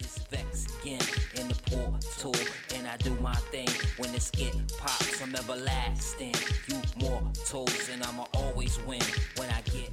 It's 0.00 0.18
vex 0.30 0.66
again 0.78 1.00
in 1.38 1.48
the 1.48 1.56
portal, 1.70 2.34
and 2.76 2.86
I 2.86 2.96
do 3.08 3.14
my 3.20 3.34
thing 3.52 3.70
when 3.98 4.12
the 4.12 4.20
skit 4.20 4.54
pops. 4.78 5.22
I'm 5.22 5.34
everlasting. 5.34 6.34
You 6.68 6.76
mortals, 7.00 7.88
and 7.92 8.02
I'ma 8.02 8.24
always 8.34 8.78
win 8.88 9.02
when 9.38 9.48
I 9.48 9.62
get. 9.70 9.90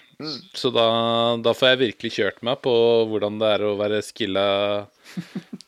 Så 0.57 0.69
da, 0.73 0.85
da 1.41 1.53
får 1.57 1.71
jeg 1.73 1.79
virkelig 1.81 2.11
kjørt 2.17 2.41
meg 2.45 2.59
på 2.65 2.73
hvordan 3.09 3.39
det 3.41 3.49
er 3.55 3.63
å 3.67 3.73
være 3.79 4.01
skilla 4.05 4.45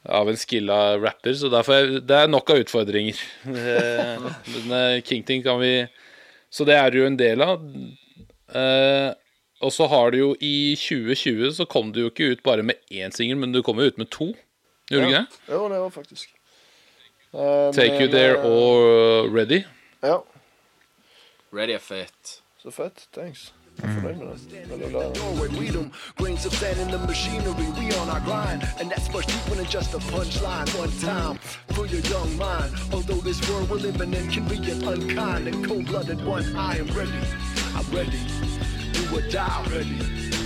av 0.10 0.30
en 0.30 0.40
skilla 0.40 0.78
rapper. 1.02 1.34
Så 1.40 1.50
jeg, 1.52 2.04
det 2.08 2.20
er 2.24 2.32
nok 2.32 2.54
av 2.54 2.62
utfordringer. 2.64 3.20
Eh, 3.48 4.28
Men 4.54 4.76
eh, 4.78 5.02
Kingting 5.06 5.44
kan 5.46 5.60
vi 5.62 5.74
Så 6.54 6.66
det 6.68 6.76
er 6.78 6.92
du 6.94 7.00
jo 7.02 7.10
en 7.10 7.18
del 7.20 7.42
av. 7.42 7.64
Eh, 8.54 9.10
og 9.64 9.72
så 9.72 9.88
har 9.88 10.12
du 10.12 10.18
jo 10.20 10.30
i 10.44 10.76
2020 10.76 11.54
så 11.56 11.66
kom 11.70 11.94
du 11.96 12.02
jo 12.04 12.12
ikke 12.12 12.34
ut 12.36 12.44
bare 12.44 12.66
med 12.68 12.82
én 12.92 13.14
singel, 13.16 13.40
men 13.40 13.54
du 13.56 13.62
kom 13.64 13.80
jo 13.80 13.88
ut 13.88 13.98
med 14.02 14.10
to. 14.12 14.34
Gjorde 14.92 15.08
du 15.08 15.14
ikke 15.14 15.22
det? 15.24 15.42
Jo, 15.56 15.62
det 15.72 15.80
var 15.86 15.94
faktisk. 15.96 16.34
Eh, 17.34 17.70
Take 17.74 18.02
You 18.04 18.12
There 18.12 18.44
og 18.44 19.32
Ready. 19.34 19.64
Ja, 20.04 20.20
Ready 21.54 21.78
er 21.78 21.84
fett. 21.84 22.40
så 22.62 22.72
fett. 22.72 23.08
Thanks. 23.16 23.52
Jeg 23.78 23.90
er 23.90 23.94
fornøyd 23.96 24.16
med 24.16 24.28
det. 24.52 24.70
Veldig 24.70 24.90
glad. 24.94 25.08
Norway, 25.22 25.50
we 25.60 25.68
them 25.78 25.92
grains 26.20 26.46
of 26.46 26.54
sand 26.54 26.80
in 26.84 26.90
the 26.96 27.00
machinery. 27.12 27.68
We 27.80 27.86
on 28.02 28.08
our 28.16 28.24
grind, 28.30 28.62
and 28.80 28.86
that's 28.92 29.10
much 29.16 29.28
deeper 29.34 29.56
than 29.60 29.70
just 29.78 29.90
a 30.00 30.02
punchline. 30.14 30.68
One 30.84 30.94
time 31.10 31.36
for 31.76 31.86
your 31.94 32.04
young 32.14 32.32
mind. 32.46 32.72
Although 32.96 33.22
this 33.30 33.40
world 33.50 33.70
we're 33.72 33.84
living 33.90 34.12
in 34.20 34.26
can 34.36 34.46
be 34.54 34.58
an 34.74 34.80
unkind 34.94 35.44
and 35.50 35.58
cold-blooded 35.68 36.20
one, 36.36 36.46
I 36.56 36.72
am 36.82 36.90
ready. 37.00 37.24
I'm 37.78 37.88
ready. 37.98 38.22
Do 38.96 39.02
or 39.16 39.24
die 39.38 39.64
ready. 39.76 40.00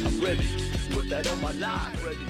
I'm 0.08 0.18
ready. 0.28 0.50
Put 0.94 1.06
that 1.10 1.26
on 1.32 1.40
my 1.48 1.54
life 1.68 2.00
ready. 2.08 2.28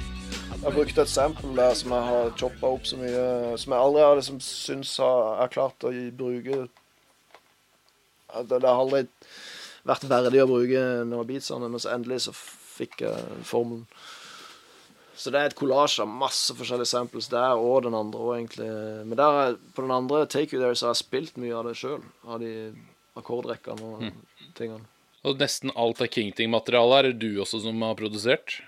Jeg 0.57 0.63
har 0.63 0.71
brukt 0.71 0.97
et 0.97 1.09
sample 1.09 1.55
der 1.55 1.73
som 1.73 1.91
jeg 1.91 2.03
har 2.03 2.31
choppa 2.37 2.67
opp 2.67 2.85
så 2.89 2.97
mye 2.97 3.57
Som 3.61 3.73
jeg 3.73 3.81
aldri 3.81 4.01
har 4.01 4.15
liksom 4.15 4.39
syns 4.41 4.95
har, 4.97 5.43
er 5.43 5.51
klart 5.53 5.85
å 5.85 5.91
bruke 6.17 6.57
Det 8.49 8.61
det 8.61 8.65
har 8.65 8.81
aldri 8.81 9.03
vært 9.87 10.07
verdig 10.09 10.41
å 10.43 10.47
bruke 10.49 10.85
noen 11.07 11.27
beatsene, 11.29 11.69
men 11.71 11.79
så 11.83 11.93
endelig 11.95 12.21
så 12.27 12.33
fikk 12.37 13.01
jeg 13.05 13.43
formelen. 13.47 13.85
Så 15.17 15.31
det 15.33 15.39
er 15.39 15.49
et 15.49 15.55
kollasj 15.57 16.01
av 16.03 16.11
masse 16.13 16.53
forskjellige 16.53 16.91
samples 16.91 17.25
der 17.31 17.57
og 17.57 17.87
den 17.87 17.95
andre 17.97 18.19
òg, 18.21 18.35
egentlig. 18.37 18.67
Men 19.07 19.17
der, 19.17 19.39
er- 19.47 19.55
på 19.73 19.81
den 19.81 19.91
andre 19.95 20.27
Take 20.29 20.53
You 20.53 20.61
There 20.61 20.75
så 20.77 20.85
har 20.89 20.93
jeg 20.93 21.01
spilt 21.07 21.39
mye 21.41 21.55
av 21.57 21.65
det 21.65 21.73
sjøl. 21.79 22.03
Av 22.27 22.37
de 22.43 22.51
akkordrekkene 23.17 23.81
og 23.81 24.03
tingene. 24.59 24.85
Og 25.25 25.39
nesten 25.41 25.73
alt 25.73 26.03
av 26.05 26.11
Kingting-materialet 26.13 26.99
er 26.99 27.07
det 27.09 27.17
du 27.23 27.41
også 27.41 27.63
som 27.63 27.81
har 27.81 27.95
produsert. 27.97 28.59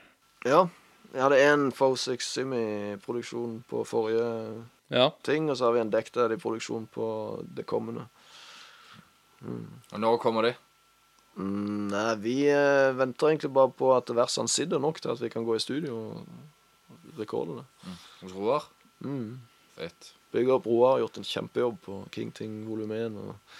Ja. 0.44 0.64
Jeg 1.14 1.22
hadde 1.22 1.38
én 1.42 1.68
Fosix 1.74 2.26
Simi-produksjon 2.34 3.60
på 3.70 3.84
forrige 3.86 4.66
Ja. 4.90 5.12
ting, 5.24 5.50
og 5.52 5.56
så 5.58 5.66
har 5.70 5.74
vi 5.78 5.80
en 5.82 5.90
Deck 5.94 6.10
i 6.18 6.36
produksjon 6.42 6.88
på 6.92 7.46
det 7.46 7.66
kommende. 7.70 8.08
Og 9.46 10.00
når 10.00 10.18
kommer 10.20 10.42
det? 10.50 10.56
Mm, 11.40 11.88
nei, 11.94 12.16
vi 12.20 12.34
eh, 12.52 12.92
venter 13.00 13.30
egentlig 13.32 13.52
bare 13.56 13.72
på 13.72 13.94
at 13.96 14.10
versene 14.18 14.52
sitter 14.52 14.82
nok 14.84 15.00
til 15.00 15.14
at 15.14 15.22
vi 15.24 15.30
kan 15.32 15.46
gå 15.48 15.56
i 15.56 15.62
studio 15.64 15.96
og 15.96 17.20
rekorde 17.20 17.62
det. 17.62 17.94
Hos 18.22 18.34
Roar? 18.36 18.66
Mm. 19.06 19.38
Fett. 19.78 20.12
Bygge 20.36 20.58
opp 20.58 20.68
Roar 20.68 20.98
har 20.98 21.06
gjort 21.06 21.18
en 21.22 21.30
kjempejobb 21.30 21.78
på 21.86 21.96
King 22.14 22.34
Ting 22.36 22.60
volum 22.68 22.92
1, 22.92 23.16
og, 23.18 23.56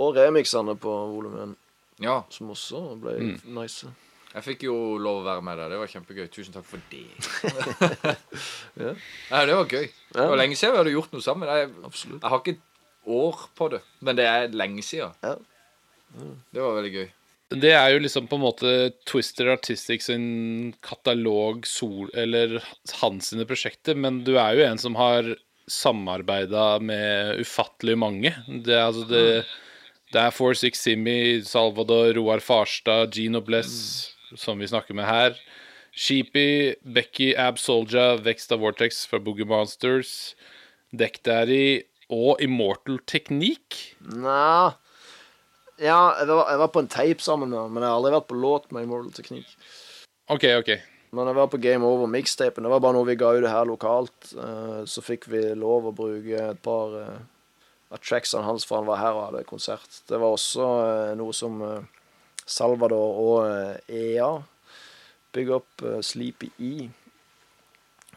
og 0.00 0.14
remixene 0.16 0.76
på 0.80 0.94
volum 1.16 1.34
1, 1.48 1.56
Ja. 2.02 2.20
som 2.30 2.50
også 2.54 2.84
ble 3.02 3.18
Mm. 3.20 3.36
nice. 3.58 3.90
Jeg 4.34 4.42
fikk 4.42 4.62
jo 4.66 4.74
lov 4.98 5.20
å 5.20 5.24
være 5.28 5.42
med 5.46 5.58
der. 5.60 5.68
Det 5.70 5.76
var 5.78 5.86
kjempegøy. 5.92 6.24
Tusen 6.34 6.54
takk 6.56 6.64
for 6.66 6.80
det. 6.90 7.04
Ja. 8.74 8.90
Nei, 9.30 9.42
det 9.46 9.54
var 9.54 9.68
gøy. 9.70 9.84
Det 10.14 10.24
var 10.30 10.36
lenge 10.40 10.56
siden 10.58 10.72
vi 10.74 10.80
hadde 10.80 10.94
gjort 10.96 11.12
noe 11.14 11.22
sammen. 11.22 11.48
Jeg, 11.54 11.68
jeg 12.10 12.30
har 12.32 12.40
ikke 12.40 12.54
et 12.56 12.64
år 13.14 13.44
på 13.54 13.68
det, 13.70 13.80
men 14.02 14.18
det 14.18 14.26
er 14.26 14.48
lenge 14.56 14.82
siden. 14.82 15.14
Ja. 15.22 15.36
Det 16.14 16.62
var 16.62 16.76
veldig 16.78 16.94
gøy. 16.94 17.06
Det 17.54 17.70
er 17.76 17.92
jo 17.92 18.02
liksom 18.02 18.26
på 18.26 18.38
en 18.38 18.44
måte 18.46 18.70
Twister 19.06 19.50
Artistic 19.52 20.06
sin 20.06 20.72
katalog 20.82 21.66
sol, 21.68 22.08
eller 22.16 22.56
hans 23.02 23.30
sine 23.30 23.46
prosjekter, 23.46 23.98
men 23.98 24.22
du 24.26 24.34
er 24.40 24.56
jo 24.56 24.64
en 24.66 24.80
som 24.80 24.96
har 24.98 25.34
samarbeida 25.70 26.78
med 26.82 27.40
ufattelig 27.44 27.96
mange. 28.00 28.32
Det 28.48 28.74
er 28.74 28.86
altså 28.88 29.04
det, 29.08 29.26
det 30.12 30.22
er 30.24 30.34
46 30.34 30.80
Simi, 30.80 31.18
Salvador, 31.46 32.14
Roar 32.18 32.42
Farstad, 32.44 33.14
Gino 33.14 33.42
Bless, 33.44 34.14
som 34.36 34.58
vi 34.58 34.70
snakker 34.70 34.96
med 34.96 35.08
her. 35.08 35.38
Sheepy, 35.94 36.74
Becky, 36.82 37.34
Ab 37.38 37.60
Solja, 37.62 38.16
Vexta 38.24 38.58
Vortex 38.58 39.04
fra 39.06 39.20
Boogie 39.22 39.46
Monsters, 39.46 40.34
Dekk 40.90 41.20
Daddy 41.28 41.66
og 42.10 42.42
Immortal 42.42 42.98
Technique. 43.06 43.94
Nei 44.10 44.72
Ja, 45.82 46.14
jeg 46.20 46.28
var, 46.30 46.48
jeg 46.52 46.58
var 46.60 46.70
på 46.70 46.82
en 46.84 46.90
tape 46.92 47.22
sammen 47.24 47.50
med 47.50 47.58
han, 47.58 47.72
men 47.74 47.82
jeg 47.82 47.90
har 47.90 47.98
aldri 47.98 48.12
vært 48.14 48.28
på 48.30 48.38
låt 48.38 48.68
med 48.72 48.84
Immortal 48.86 49.14
Teknikk. 49.16 49.48
OK, 50.30 50.44
OK. 50.60 50.70
Men 51.14 51.28
jeg 51.30 51.36
var 51.38 51.48
på 51.50 51.60
Game 51.62 51.86
Over 51.86 52.08
mixtapen. 52.10 52.64
Det 52.66 52.70
var 52.72 52.82
bare 52.82 52.96
noe 52.96 53.06
vi 53.08 53.16
ga 53.18 53.32
ut 53.36 53.46
her 53.46 53.66
lokalt. 53.68 54.30
Eh, 54.34 54.80
Så 54.90 55.02
fikk 55.02 55.26
vi 55.30 55.42
lov 55.58 55.86
å 55.90 55.94
bruke 55.94 56.40
et 56.50 56.62
par 56.62 56.94
eh, 57.00 57.18
av 57.94 58.00
tracksene 58.02 58.46
hans, 58.46 58.66
for 58.66 58.80
han 58.80 58.88
var 58.88 59.02
her 59.02 59.18
og 59.18 59.26
hadde 59.28 59.44
konsert. 59.50 60.00
Det 60.10 60.18
var 60.18 60.34
også 60.34 60.66
eh, 60.86 61.12
noe 61.18 61.34
som 61.34 61.60
Salvador 62.46 63.20
og 63.22 63.90
EA 63.90 64.30
bygde 65.34 65.58
opp, 65.58 65.84
eh, 65.86 66.00
Sleepy 66.02 66.50
E. 66.58 66.74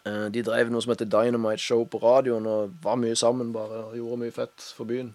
De 0.07 0.39
drev 0.45 0.69
noe 0.71 0.79
som 0.79 0.93
heter 0.93 1.09
Dynamite 1.11 1.59
Show 1.59 1.81
på 1.91 1.99
radioen 1.99 2.45
og 2.47 2.77
var 2.85 2.95
mye 2.95 3.17
sammen 3.19 3.49
bare 3.51 3.81
og 3.89 3.97
gjorde 3.97 4.21
mye 4.21 4.31
fett 4.31 4.63
for 4.77 4.88
byen. 4.88 5.09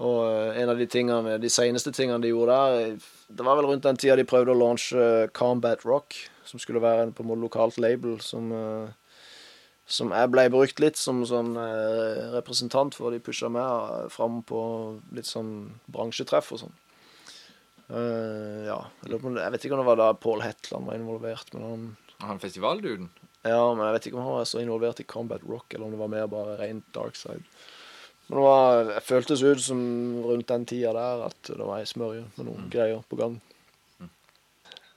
Og 0.00 0.20
eh, 0.24 0.60
en 0.62 0.72
av 0.72 0.78
de 0.80 0.86
tingene, 0.88 1.36
de 1.40 1.50
seneste 1.52 1.92
tingene 1.92 2.22
de 2.24 2.32
gjorde 2.32 2.56
der 2.56 2.78
eh, 2.94 3.08
Det 3.28 3.44
var 3.46 3.58
vel 3.58 3.68
rundt 3.68 3.84
den 3.84 4.00
tida 4.00 4.16
de 4.16 4.26
prøvde 4.28 4.54
å 4.54 4.56
launche 4.56 4.96
eh, 4.96 5.28
Combat 5.36 5.84
Rock, 5.84 6.16
som 6.48 6.62
skulle 6.62 6.82
være 6.82 7.08
en 7.08 7.14
på 7.16 7.24
en 7.24 7.30
måte 7.30 7.44
lokalt 7.44 7.80
label 7.82 8.18
som 8.24 8.50
som 9.90 10.12
jeg 10.14 10.30
ble 10.30 10.44
brukt 10.54 10.78
litt 10.78 10.94
som 10.94 11.24
sånn 11.26 11.56
representant 12.30 12.94
for. 12.94 13.10
De 13.10 13.18
pusha 13.18 13.48
meg 13.50 14.04
fram 14.14 14.36
på 14.46 14.60
litt 15.16 15.26
sånn 15.26 15.72
bransjetreff 15.90 16.52
og 16.54 16.60
sånn. 16.60 16.76
Ja. 17.90 18.76
Jeg, 19.02 19.18
vet 19.18 19.66
ikke 19.66 19.74
om 19.74 19.82
det 19.82 19.88
var 19.88 19.98
da 19.98 20.12
Paul 20.14 20.44
Hetland 20.46 20.86
var 20.86 20.94
involvert, 20.94 21.50
men 21.56 21.66
han 21.66 21.82
Han 22.22 22.38
festivalduden? 22.38 23.10
ja, 23.42 23.74
men 23.74 23.82
jeg 23.88 23.96
vet 23.96 24.06
ikke 24.06 24.20
om 24.20 24.28
han 24.28 24.38
var 24.38 24.46
så 24.46 24.62
involvert 24.62 25.02
i 25.02 25.08
Combat 25.10 25.42
Rock, 25.42 25.74
eller 25.74 25.88
om 25.88 25.96
det 25.96 26.02
var 26.04 26.14
mer 26.14 26.30
bare 26.30 26.58
rent 26.62 26.86
dark 26.94 27.18
side. 27.18 27.42
Men 28.30 28.38
det 28.38 28.42
var, 28.46 28.84
det 28.86 29.00
føltes 29.02 29.40
ut 29.42 29.60
som 29.62 29.78
rundt 30.22 30.46
den 30.46 30.64
tida 30.70 30.92
der 30.94 31.24
at 31.26 31.48
det 31.50 31.64
var 31.66 31.80
ei 31.82 31.88
smørje 31.90 32.22
med 32.36 32.46
noen 32.46 32.68
greier 32.70 33.00
på 33.10 33.18
gang. 33.18 33.40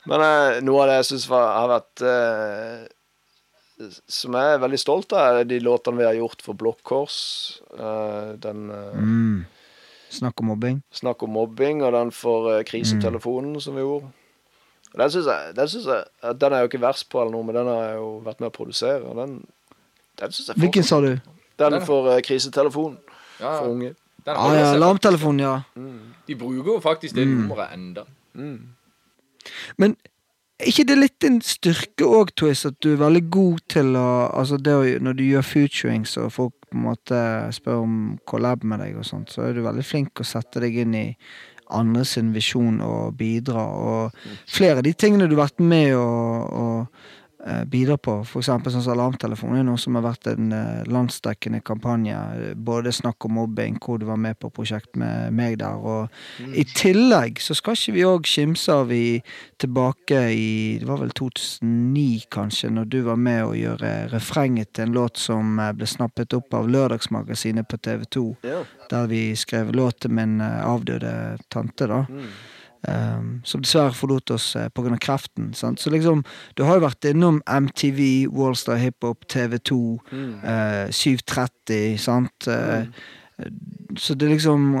Men 0.06 0.22
eh, 0.22 0.60
noe 0.62 0.84
av 0.84 0.90
det 0.92 0.98
jeg 1.00 1.08
syns 1.08 1.24
har 1.32 1.70
vært 1.70 2.02
eh, 2.04 2.84
Som 4.06 4.36
jeg 4.38 4.52
er 4.54 4.60
veldig 4.62 4.78
stolt 4.78 5.14
av, 5.16 5.40
er 5.40 5.48
de 5.48 5.58
låtene 5.64 5.98
vi 5.98 6.06
har 6.06 6.18
gjort 6.18 6.44
for 6.44 6.54
Blokkors. 6.60 6.84
Kors. 6.86 7.18
Eh, 7.74 8.34
den 8.44 8.68
eh, 8.70 9.02
Mm. 9.02 9.44
Snakk 10.14 10.40
om 10.44 10.52
mobbing. 10.52 10.76
Snakk 10.94 11.22
om 11.26 11.32
mobbing, 11.34 11.82
og 11.82 11.90
den 11.96 12.12
for 12.14 12.52
eh, 12.52 12.62
krisetelefonen 12.68 13.58
som 13.60 13.74
vi 13.74 13.82
gjorde. 13.82 14.12
Og 14.92 15.00
Den 15.00 15.10
syns 15.10 15.26
jeg, 15.26 15.54
den 15.56 15.68
synes 15.68 15.86
jeg 15.90 16.38
Den 16.38 16.52
er 16.52 16.62
jo 16.62 16.68
ikke 16.70 16.84
verst 16.84 17.08
på, 17.10 17.18
eller 17.18 17.34
noe, 17.34 17.42
men 17.42 17.56
den 17.56 17.66
har 17.66 17.82
jeg 17.88 17.96
jo 17.98 18.10
vært 18.28 18.44
med 18.44 18.52
å 18.52 18.54
produsere. 18.54 19.14
Den, 19.18 19.40
den 20.20 20.36
synes 20.36 20.52
jeg 20.52 20.62
Hvilken 20.62 20.86
sa 20.86 21.00
du? 21.02 21.16
Den 21.58 21.80
for 21.86 22.06
krisetelefonen. 22.22 22.22
krisetelefon 22.28 22.96
Ja, 23.40 23.58
for 23.60 23.70
unger. 23.74 23.94
Ah, 24.26 24.54
ja, 24.56 24.70
alarmtelefon, 24.72 25.38
ja. 25.42 25.54
De 26.26 26.34
bruker 26.40 26.70
jo 26.74 26.80
faktisk 26.80 27.14
det 27.14 27.26
Mm. 27.28 27.34
nummeret 27.42 27.74
enda. 27.74 28.04
Men 29.76 29.96
er 30.60 30.70
ikke 30.70 30.86
det 30.88 30.96
litt 30.98 31.24
en 31.28 31.40
styrke 31.44 32.06
òg, 32.06 32.30
Twist, 32.38 32.66
at 32.66 32.78
du 32.80 32.92
er 32.94 33.00
veldig 33.02 33.24
god 33.34 33.58
til 33.68 33.96
å 33.98 34.30
Altså 34.32 34.56
det 34.62 34.72
å, 34.72 34.84
Når 35.02 35.16
du 35.18 35.24
gjør 35.24 35.42
futurings 35.44 36.16
og 36.22 36.32
folk 36.32 36.54
på 36.70 36.78
en 36.78 36.86
måte 36.88 37.18
spør 37.54 37.82
om 37.82 37.96
collab 38.26 38.64
med 38.64 38.80
deg 38.80 38.96
og 38.96 39.04
sånt, 39.04 39.30
så 39.30 39.42
er 39.48 39.52
du 39.54 39.62
veldig 39.62 39.84
flink 39.84 40.20
å 40.20 40.24
sette 40.26 40.60
deg 40.60 40.76
inn 40.76 40.94
i 40.94 41.16
andre 41.70 42.04
sin 42.04 42.32
visjon 42.34 42.80
og 42.84 43.14
bidra. 43.16 43.62
Og 43.62 44.12
flere 44.50 44.78
av 44.78 44.82
de 44.84 44.92
tingene 44.92 45.28
du 45.28 45.36
har 45.36 45.46
vært 45.46 45.60
med 45.60 45.94
og, 45.94 46.50
å 46.52 46.88
eh, 47.46 47.64
bidra 47.70 47.96
på, 48.00 48.16
eksempel 48.24 48.72
sånn 48.72 48.84
som 48.84 48.94
Alarmtelefon, 48.94 49.56
er 49.58 49.66
noe 49.66 49.80
som 49.80 49.96
har 49.98 50.04
vært 50.06 50.28
en 50.32 50.52
eh, 50.54 50.84
landsdekkende 50.90 51.60
kampanje. 51.66 52.16
Både 52.56 52.92
snakk 52.94 53.24
om 53.28 53.36
mobbing, 53.38 53.78
hvor 53.82 54.00
du 54.00 54.06
var 54.08 54.20
med 54.20 54.38
på 54.40 54.50
prosjekt 54.54 54.96
med 55.00 55.34
meg 55.36 55.58
der. 55.62 55.78
Og 55.80 56.54
i 56.54 56.64
tillegg 56.74 57.42
så 57.42 57.56
skal 57.56 57.78
ikke 57.78 57.96
vi 57.96 58.06
òg 58.08 58.28
skimse 58.28 58.74
av 58.74 58.92
i 58.94 59.20
tilbake 59.60 60.20
i 60.34 60.78
Det 60.80 60.88
var 60.88 61.00
vel 61.00 61.12
2009, 61.16 62.24
kanskje, 62.34 62.72
når 62.74 62.90
du 62.92 62.98
var 63.08 63.20
med 63.20 63.44
å 63.44 63.54
gjøre 63.56 63.92
refrenget 64.12 64.74
til 64.74 64.88
en 64.88 64.96
låt 64.96 65.20
som 65.20 65.58
eh, 65.58 65.72
ble 65.76 65.88
snappet 65.88 66.36
opp 66.36 66.54
av 66.56 66.70
Lørdagsmagasinet 66.70 67.68
på 67.68 67.78
TV 67.78 68.08
2. 68.18 68.26
Ja. 68.48 68.64
Der 68.90 69.08
vi 69.10 69.22
skrev 69.38 69.72
låt 69.74 70.02
til 70.04 70.14
min 70.16 70.40
avdøde 70.42 71.38
tante, 71.52 71.88
da. 71.90 72.04
Um, 72.88 73.40
som 73.48 73.62
dessverre 73.64 73.94
forlot 73.96 74.30
oss 74.34 74.50
uh, 74.56 74.66
pga. 74.68 74.96
kreften. 75.00 75.54
Sant? 75.56 75.80
Så 75.80 75.90
liksom, 75.90 76.24
du 76.56 76.64
har 76.64 76.76
jo 76.76 76.84
vært 76.84 77.06
innom 77.08 77.38
MTV, 77.48 78.26
Wallstar 78.28 78.76
Hiphop, 78.76 79.24
TV2, 79.30 79.78
eh, 80.44 80.90
730, 80.92 81.96
sant. 81.98 82.48
Eh, 82.48 82.84
Så 83.96 84.14
det 84.14 84.28
liksom 84.28 84.74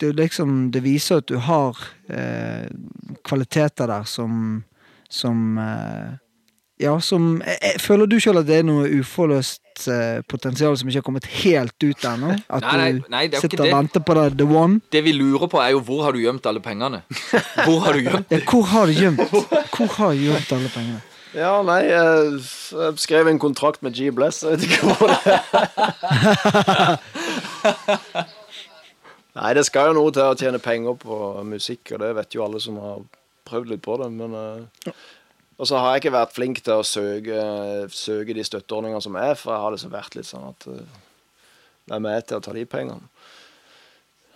det, 0.00 0.12
liksom 0.16 0.70
det 0.70 0.80
viser 0.84 1.20
at 1.20 1.28
du 1.28 1.36
har 1.36 1.76
eh, 2.08 2.68
kvaliteter 3.24 3.86
der 3.86 4.04
som 4.04 4.64
Som 5.10 5.58
eh, 5.58 6.16
Ja, 6.82 6.96
som 6.98 7.36
jeg, 7.46 7.54
jeg, 7.62 7.80
Føler 7.84 8.08
du 8.10 8.16
sjøl 8.18 8.40
at 8.40 8.48
det 8.48 8.56
er 8.58 8.64
noe 8.66 8.88
uforløst 8.98 9.84
eh, 9.92 10.22
potensial 10.26 10.74
som 10.78 10.88
ikke 10.90 10.98
har 10.98 11.06
kommet 11.06 11.28
helt 11.44 11.76
ut 11.84 12.06
ennå? 12.10 12.34
At 12.56 12.66
Nei, 12.66 12.74
nei, 12.74 12.90
du 12.98 13.08
nei, 13.14 13.22
ikke 13.28 13.42
sitter 13.44 13.64
og 13.68 13.74
venter 13.76 14.02
på 14.02 14.16
det, 14.18 14.24
the 14.40 14.46
one? 14.48 14.80
Det 14.90 15.04
vi 15.06 15.12
lurer 15.14 15.46
på, 15.50 15.60
er 15.62 15.70
jo 15.76 15.80
hvor 15.86 16.02
har 16.06 16.16
du 16.16 16.22
gjemt 16.24 16.46
alle 16.50 16.62
pengene? 16.64 17.04
Hvor 17.62 17.78
har 17.86 17.94
du 17.94 18.00
gjemt 18.08 18.30
Ja, 18.34 18.42
hvor 18.50 18.64
har 18.72 18.90
du 18.90 18.94
gjemt 18.98 19.22
Hvor 19.74 19.98
har 20.00 20.14
du 20.14 20.24
gjemt 20.26 20.54
alle 20.58 20.70
pengene? 20.74 21.00
Ja, 21.34 21.54
nei, 21.66 21.80
jeg, 21.90 22.42
jeg 22.78 22.98
skrev 23.02 23.26
en 23.26 23.40
kontrakt 23.42 23.82
med 23.82 23.94
G 23.98 24.10
Bless. 24.14 24.42
Jeg 24.46 24.54
vet 24.54 24.66
ikke 24.68 24.86
hvor 24.86 25.10
det 25.10 25.18
er. 25.26 25.42
Nei, 29.34 29.50
det 29.58 29.64
skal 29.66 29.90
jo 29.90 29.96
noe 29.98 30.12
til 30.14 30.28
å 30.30 30.36
tjene 30.38 30.60
penger 30.62 30.94
på 31.00 31.18
musikk, 31.48 31.90
og 31.96 32.04
det 32.04 32.12
vet 32.20 32.36
jo 32.36 32.44
alle 32.44 32.62
som 32.62 32.78
har 32.78 33.02
prøvd 33.50 33.72
litt 33.72 33.82
på 33.82 33.96
det. 33.98 34.06
Men 34.14 34.30
eh, 34.38 34.92
Og 35.58 35.68
så 35.70 35.78
har 35.78 35.92
jeg 35.94 36.02
ikke 36.04 36.16
vært 36.16 36.34
flink 36.34 36.60
til 36.66 36.80
å 36.80 36.86
søke, 36.86 37.40
søke 37.94 38.34
de 38.34 38.42
støtteordningene 38.46 39.02
som 39.04 39.14
er, 39.20 39.36
for 39.38 39.54
jeg 39.54 39.62
har 39.62 39.74
liksom 39.76 39.92
vært 39.94 40.16
litt 40.18 40.26
sånn 40.30 40.48
at 40.50 40.66
det 40.70 40.80
Hvem 41.84 41.98
er 41.98 42.00
med 42.00 42.24
til 42.26 42.38
å 42.38 42.42
ta 42.42 42.52
de 42.56 42.62
pengene? 42.64 43.04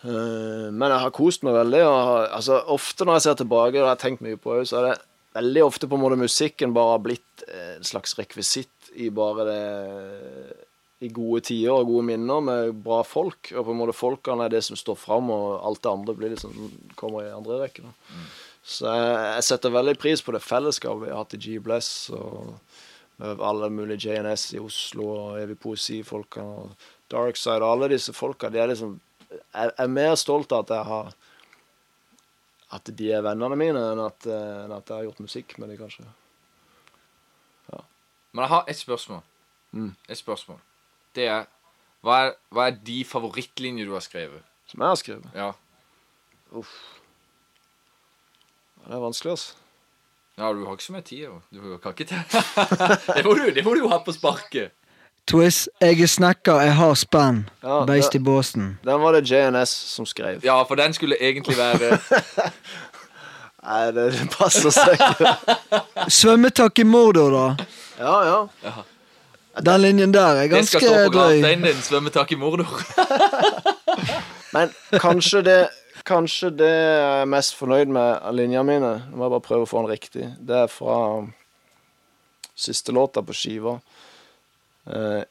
Eh, 0.04 0.66
men 0.70 0.92
jeg 0.92 1.00
har 1.00 1.12
kost 1.16 1.42
meg 1.46 1.54
veldig. 1.56 1.80
Har- 1.80 2.28
altså, 2.36 2.58
ofte 2.68 3.06
når 3.08 3.16
jeg 3.16 3.22
ser 3.24 3.38
tilbake, 3.40 3.72
og 3.72 3.86
jeg 3.86 3.88
har 3.88 3.96
tenkt 4.02 4.20
mye 4.22 4.36
på 4.36 4.58
det, 4.58 4.66
så 4.68 4.78
er 4.78 4.88
det 4.90 4.98
veldig 5.38 5.62
ofte 5.64 5.88
på 5.88 5.96
en 5.96 6.02
måte 6.04 6.18
musikken 6.20 6.74
bare 6.76 6.92
har 6.98 7.02
blitt 7.06 7.44
eh, 7.48 7.76
en 7.78 7.88
slags 7.88 8.14
rekvisitt 8.20 8.92
i 9.00 9.08
bare 9.08 9.46
det 9.48 10.56
I 11.00 11.08
gode 11.14 11.40
tider 11.46 11.70
og 11.72 11.86
gode 11.86 12.04
minner 12.04 12.40
med 12.42 12.82
bra 12.84 13.00
folk. 13.06 13.52
Og 13.56 13.64
på 13.64 13.70
en 13.72 13.78
måte 13.80 13.94
folkene 13.96 14.44
er 14.44 14.52
det 14.52 14.62
som 14.66 14.76
står 14.76 14.96
fram, 14.98 15.30
og 15.30 15.64
alt 15.64 15.80
det 15.82 15.90
andre 15.92 16.14
blir 16.18 16.32
liksom 16.34 16.52
kommer 16.98 17.24
i 17.24 17.32
andre 17.32 17.60
rekke. 17.64 17.82
da. 17.86 17.92
Så 18.68 18.90
jeg, 18.92 19.44
setter 19.46 19.72
veldig 19.72 19.96
pris 20.00 20.22
på 20.24 20.34
det 20.34 20.44
fellesskapet 20.44 21.06
vi 21.06 21.12
har 21.12 21.22
hatt 21.22 21.36
i 21.38 21.40
G 21.40 21.56
Bless. 21.64 22.10
og 22.12 22.58
alle 23.18 23.70
mulige 23.74 24.12
JNS 24.12 24.44
i 24.54 24.60
Oslo 24.62 25.08
og 25.10 25.40
Evig 25.40 25.56
Poesi-folka 25.58 26.44
og 26.44 26.84
Darkside 27.10 27.64
og 27.64 27.72
alle 27.72 27.88
disse 27.96 28.12
folka. 28.14 28.50
De 28.52 28.60
er 28.60 28.70
liksom 28.70 29.00
Jeg 29.28 29.72
er 29.76 29.88
mer 29.92 30.14
stolt 30.14 30.52
av 30.52 30.62
at 30.64 30.70
jeg 30.70 30.84
har 30.88 31.10
At 32.72 32.90
de 32.96 33.10
er 33.12 33.24
vennene 33.24 33.56
mine, 33.56 33.82
enn 33.92 34.00
at, 34.04 34.26
enn 34.28 34.72
at 34.76 34.88
jeg 34.88 34.96
har 34.96 35.04
gjort 35.08 35.20
musikk 35.24 35.58
med 35.58 35.70
dem, 35.70 35.78
kanskje. 35.80 36.04
Men 38.32 38.42
jeg 38.44 38.48
har 38.48 38.64
et 38.68 38.76
spørsmål. 38.76 39.22
Mm. 39.72 39.94
Et 40.08 40.18
spørsmål. 40.18 40.58
Det 41.16 41.24
er 41.26 41.46
hva, 42.04 42.18
er 42.28 42.34
hva 42.54 42.68
er 42.68 42.76
de 42.86 43.00
favorittlinjer 43.08 43.88
du 43.88 43.94
har 43.96 44.04
skrevet? 44.04 44.44
Som 44.68 44.84
jeg 44.84 44.92
har 44.92 45.00
skrevet. 45.00 45.30
Ja. 45.34 45.48
Uff. 46.54 46.74
Ja, 48.88 48.94
Det 48.94 48.96
er 48.96 49.00
vanskelig, 49.04 49.30
altså. 49.30 49.52
Ja, 50.38 50.52
du 50.52 50.64
har 50.64 50.72
ikke 50.76 50.84
så 50.84 50.92
mye 50.92 51.02
tid, 51.02 51.18
jo. 51.26 51.40
Du 51.52 51.78
kan 51.82 51.92
ikke 51.92 52.04
det, 53.16 53.24
må 53.24 53.34
du, 53.34 53.50
det 53.54 53.64
må 53.64 53.74
du 53.74 53.80
jo 53.82 53.88
ha 53.88 53.98
på 53.98 54.12
sparket. 54.14 54.70
Twist, 55.28 55.68
jeg 55.82 56.00
er 56.00 56.06
snekker, 56.08 56.60
jeg 56.64 56.74
har 56.78 56.94
spenn. 56.96 57.42
Ja, 57.62 57.82
Beist 57.84 58.14
i 58.14 58.18
båsen. 58.18 58.78
Den 58.86 59.00
var 59.02 59.12
det 59.12 59.26
JNS 59.28 59.68
som 59.68 60.06
skrev. 60.06 60.40
Ja, 60.44 60.62
for 60.64 60.74
den 60.80 60.94
skulle 60.96 61.18
egentlig 61.20 61.56
være 61.58 61.98
Nei, 63.68 63.90
det 63.92 64.06
passer 64.32 64.70
seg 64.72 64.94
ikke. 64.94 65.34
Svømmetak 66.20 66.78
i 66.80 66.86
Mordor, 66.88 67.34
da. 67.34 67.66
Ja, 67.98 68.14
ja. 68.62 68.72
Den 69.60 69.82
linjen 69.82 70.14
der 70.14 70.38
er 70.44 70.48
Det 70.48 70.62
skal 70.68 70.80
stå 70.80 70.94
på 70.94 71.12
drøy. 71.12 71.12
gravsteinen 71.18 71.66
din. 71.66 71.82
Svømmetak 71.82 72.32
i 72.32 72.38
Mordor. 72.38 72.70
Men 74.54 74.72
kanskje 75.02 75.42
det 75.44 75.58
Kanskje 76.08 76.50
det 76.56 76.68
jeg 76.72 77.22
er 77.22 77.28
mest 77.28 77.56
fornøyd 77.58 77.90
med 77.92 78.14
av 78.24 78.32
linjene 78.32 78.64
mine 78.64 78.92
Nå 79.10 79.18
må 79.20 79.28
bare 79.28 79.44
prøve 79.44 79.66
å 79.66 79.68
få 79.68 79.82
den 79.82 79.92
riktig. 79.92 80.28
Det 80.40 80.62
er 80.64 80.70
fra 80.72 80.98
siste 82.58 82.94
låta 82.96 83.22
på 83.22 83.36
skiva. 83.36 83.78
Eh, 84.88 85.24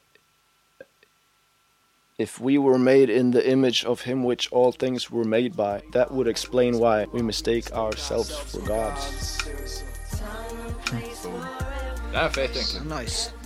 If 2.18 2.40
we 2.40 2.58
were 2.58 2.78
made 2.78 3.10
in 3.10 3.30
the 3.30 3.48
image 3.48 3.84
of 3.84 4.00
him 4.00 4.24
which 4.24 4.50
all 4.50 4.72
things 4.72 5.08
were 5.08 5.22
made 5.24 5.56
by, 5.56 5.82
that 5.92 6.10
would 6.10 6.26
explain 6.26 6.80
why 6.80 7.06
we 7.12 7.22
mistake 7.22 7.70
ourselves 7.72 8.36
for 8.36 8.58
gods. 8.66 9.38
Det 12.10 12.18
er 12.18 12.28
fett, 12.28 12.56
egentlig. 12.56 12.88
Nice. 12.88 13.37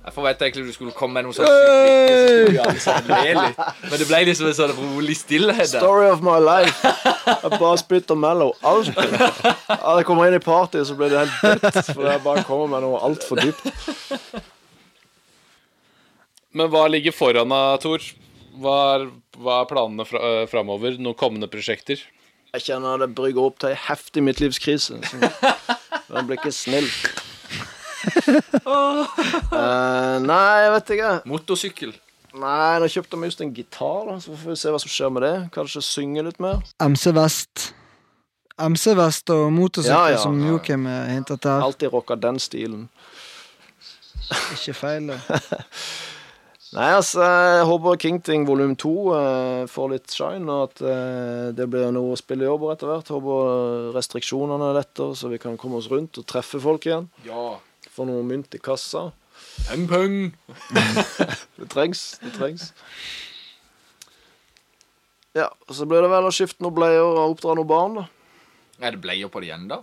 Jeg 0.00 0.14
forventa 0.16 0.46
egentlig 0.46 0.70
du 0.70 0.72
skulle 0.72 0.94
komme 0.96 1.18
med 1.18 1.26
noe 1.26 1.34
skikkelig, 1.36 2.62
så 2.80 2.94
skulle 2.96 3.18
vi 3.20 3.34
le 3.34 3.42
litt. 3.44 3.58
Men 3.84 3.98
det 4.00 4.06
ble 4.08 4.20
liksom 4.30 4.46
en 4.48 4.54
sånn 4.56 4.72
rolig 4.78 5.16
stillhet 5.20 5.60
der. 5.74 5.82
Story 5.82 6.06
of 6.08 6.22
my 6.24 6.38
life. 6.40 6.92
Jeg 7.28 7.58
bare 7.60 7.74
spytter 7.82 8.16
mellow. 8.16 8.54
Alt. 8.64 8.88
Ja, 8.96 9.98
jeg 10.00 10.06
kommer 10.08 10.30
inn 10.30 10.38
i 10.38 10.42
party, 10.42 10.80
så 10.88 10.96
blir 10.96 11.12
det 11.12 11.20
helt 11.26 11.60
dødt. 11.66 11.92
For 11.92 12.08
jeg 12.08 12.24
bare 12.24 12.46
kommer 12.48 12.72
med 12.72 12.86
noe 12.86 13.02
altfor 13.10 13.42
dypt. 13.44 14.40
Men 16.56 16.72
hva 16.72 16.86
ligger 16.90 17.14
foran 17.14 17.52
deg, 17.52 17.84
Tor? 17.84 18.08
Hva 18.60 18.76
er, 18.96 19.04
hva 19.38 19.60
er 19.62 19.68
planene 19.70 20.08
fra, 20.08 20.18
øh, 20.26 20.46
framover? 20.50 20.96
Noen 20.98 21.16
kommende 21.20 21.46
prosjekter? 21.52 22.00
Jeg 22.56 22.64
kjenner 22.66 23.04
det 23.04 23.12
brygger 23.14 23.52
opp 23.52 23.60
til 23.62 23.70
ei 23.70 23.78
heftig 23.84 24.24
midtlivskrise. 24.26 24.96
Så 25.04 26.16
den 26.16 26.26
blir 26.26 26.40
ikke 26.40 26.56
snill. 26.56 26.88
Eh, 29.50 30.16
nei, 30.22 30.54
jeg 30.64 30.70
vet 30.74 30.90
ikke. 30.94 31.10
Motorsykkel. 31.28 31.92
Nei, 32.40 32.78
nå 32.78 32.86
kjøpte 32.90 33.18
vi 33.18 33.28
just 33.28 33.40
en 33.42 33.50
gitar, 33.54 34.04
da, 34.06 34.14
så 34.22 34.34
får 34.38 34.52
vi 34.52 34.56
se 34.60 34.72
hva 34.72 34.78
som 34.82 34.92
skjer 34.92 35.10
med 35.12 35.24
det. 35.26 35.32
Kanskje 35.54 35.82
synge 35.82 36.22
litt 36.28 36.38
mer. 36.42 36.60
MC 36.86 37.10
Vest. 37.16 37.70
MC 38.60 38.94
Vest 38.98 39.32
og 39.34 39.48
motorsykkel, 39.56 39.96
Ja, 39.96 40.14
ja. 40.14 40.20
som 40.22 40.38
Joakim 40.46 40.86
hintet 40.86 41.42
til. 41.42 41.64
Alltid 41.66 41.90
rocka 41.94 42.16
den 42.20 42.38
stilen. 42.42 42.86
Ikke 44.54 44.76
feil, 44.78 45.10
det. 45.10 45.18
Nei, 46.76 46.86
altså, 46.94 47.24
jeg 47.26 47.64
håper 47.66 47.96
King 47.98 48.20
Ting 48.22 48.44
volum 48.46 48.76
2 48.78 48.90
eh, 49.16 49.62
får 49.72 49.88
litt 49.90 50.12
shine, 50.14 50.46
og 50.46 50.68
at 50.68 50.84
eh, 50.86 51.48
det 51.58 51.66
blir 51.72 51.90
noe 51.96 52.14
å 52.14 52.18
spille 52.20 52.46
jobber 52.46 52.76
etter 52.76 52.92
hvert. 52.92 53.10
Håper 53.10 53.90
restriksjonene 53.96 54.70
letter, 54.76 55.16
så 55.18 55.32
vi 55.32 55.40
kan 55.42 55.58
komme 55.58 55.80
oss 55.82 55.90
rundt 55.90 56.20
og 56.22 56.28
treffe 56.30 56.62
folk 56.62 56.86
igjen. 56.86 57.10
Ja. 57.26 57.56
Få 58.00 58.06
noe 58.08 58.22
mynt 58.24 58.54
i 58.56 58.58
kassa. 58.64 59.10
Peng, 59.68 59.82
peng! 59.84 60.14
Det 61.60 61.66
trengs. 61.68 62.14
Det 62.22 62.30
trengs. 62.32 62.70
Ja, 65.36 65.50
så 65.68 65.84
blir 65.84 66.00
det 66.00 66.08
vel 66.08 66.24
å 66.24 66.30
skifte 66.32 66.64
noen 66.64 66.78
bleier 66.78 67.04
og 67.04 67.34
oppdra 67.34 67.52
noen 67.58 67.68
barn, 67.68 67.98
da. 67.98 68.06
Er 68.80 68.96
det 68.96 69.02
bleier 69.04 69.28
på 69.28 69.42
det 69.44 69.50
igjen, 69.50 69.66
da? 69.68 69.82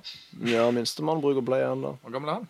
Ja, 0.49 0.63
minstemann 0.73 1.21
bruker 1.21 1.45
bleie 1.45 1.67
ennå. 1.75 1.91
Hvor 2.01 2.15
gammel 2.15 2.31
er 2.33 2.39
han? 2.39 2.47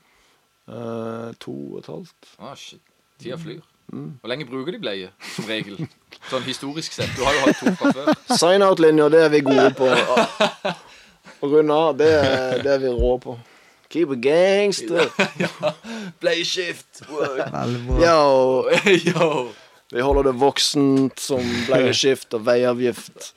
Eh, 0.72 1.36
to 1.44 1.58
og 1.74 1.82
et 1.82 1.92
halvt. 1.92 2.32
Ah, 2.40 2.56
shit. 2.56 2.80
Tida 3.20 3.36
flyr. 3.44 3.60
Mm. 3.92 4.08
Hvor 4.22 4.32
lenge 4.32 4.48
bruker 4.48 4.78
de 4.78 4.82
bleie, 4.88 5.12
som 5.34 5.52
regel? 5.52 5.84
Sånn 6.32 6.48
historisk 6.48 6.96
sett. 6.96 7.12
Du 7.20 7.28
har 7.28 7.36
jo 7.36 7.44
hatt 7.44 7.60
to 7.60 7.76
fra 7.84 7.92
før. 8.00 8.16
Sign-out-linjer, 8.40 9.12
det 9.12 9.26
er 9.28 9.36
vi 9.36 9.44
gode 9.52 9.68
på. 9.76 9.92
å 11.44 11.52
runde 11.58 11.84
av. 11.84 11.94
Det, 12.00 12.12
det 12.64 12.76
er 12.78 12.84
vi 12.88 12.96
rå 13.04 13.14
på. 13.28 13.36
Keep 13.90 14.12
it 14.12 14.22
gangster. 14.22 15.08
«Play 16.20 16.44
shift!» 16.44 17.02
Yo. 17.08 18.70
Yo. 19.08 19.54
Vi 19.92 20.02
holder 20.04 20.24
det 20.28 20.40
voksent 20.42 21.20
som 21.20 21.44
bleieskift 21.70 22.34
og 22.36 22.44
veiavgift. 22.46 23.30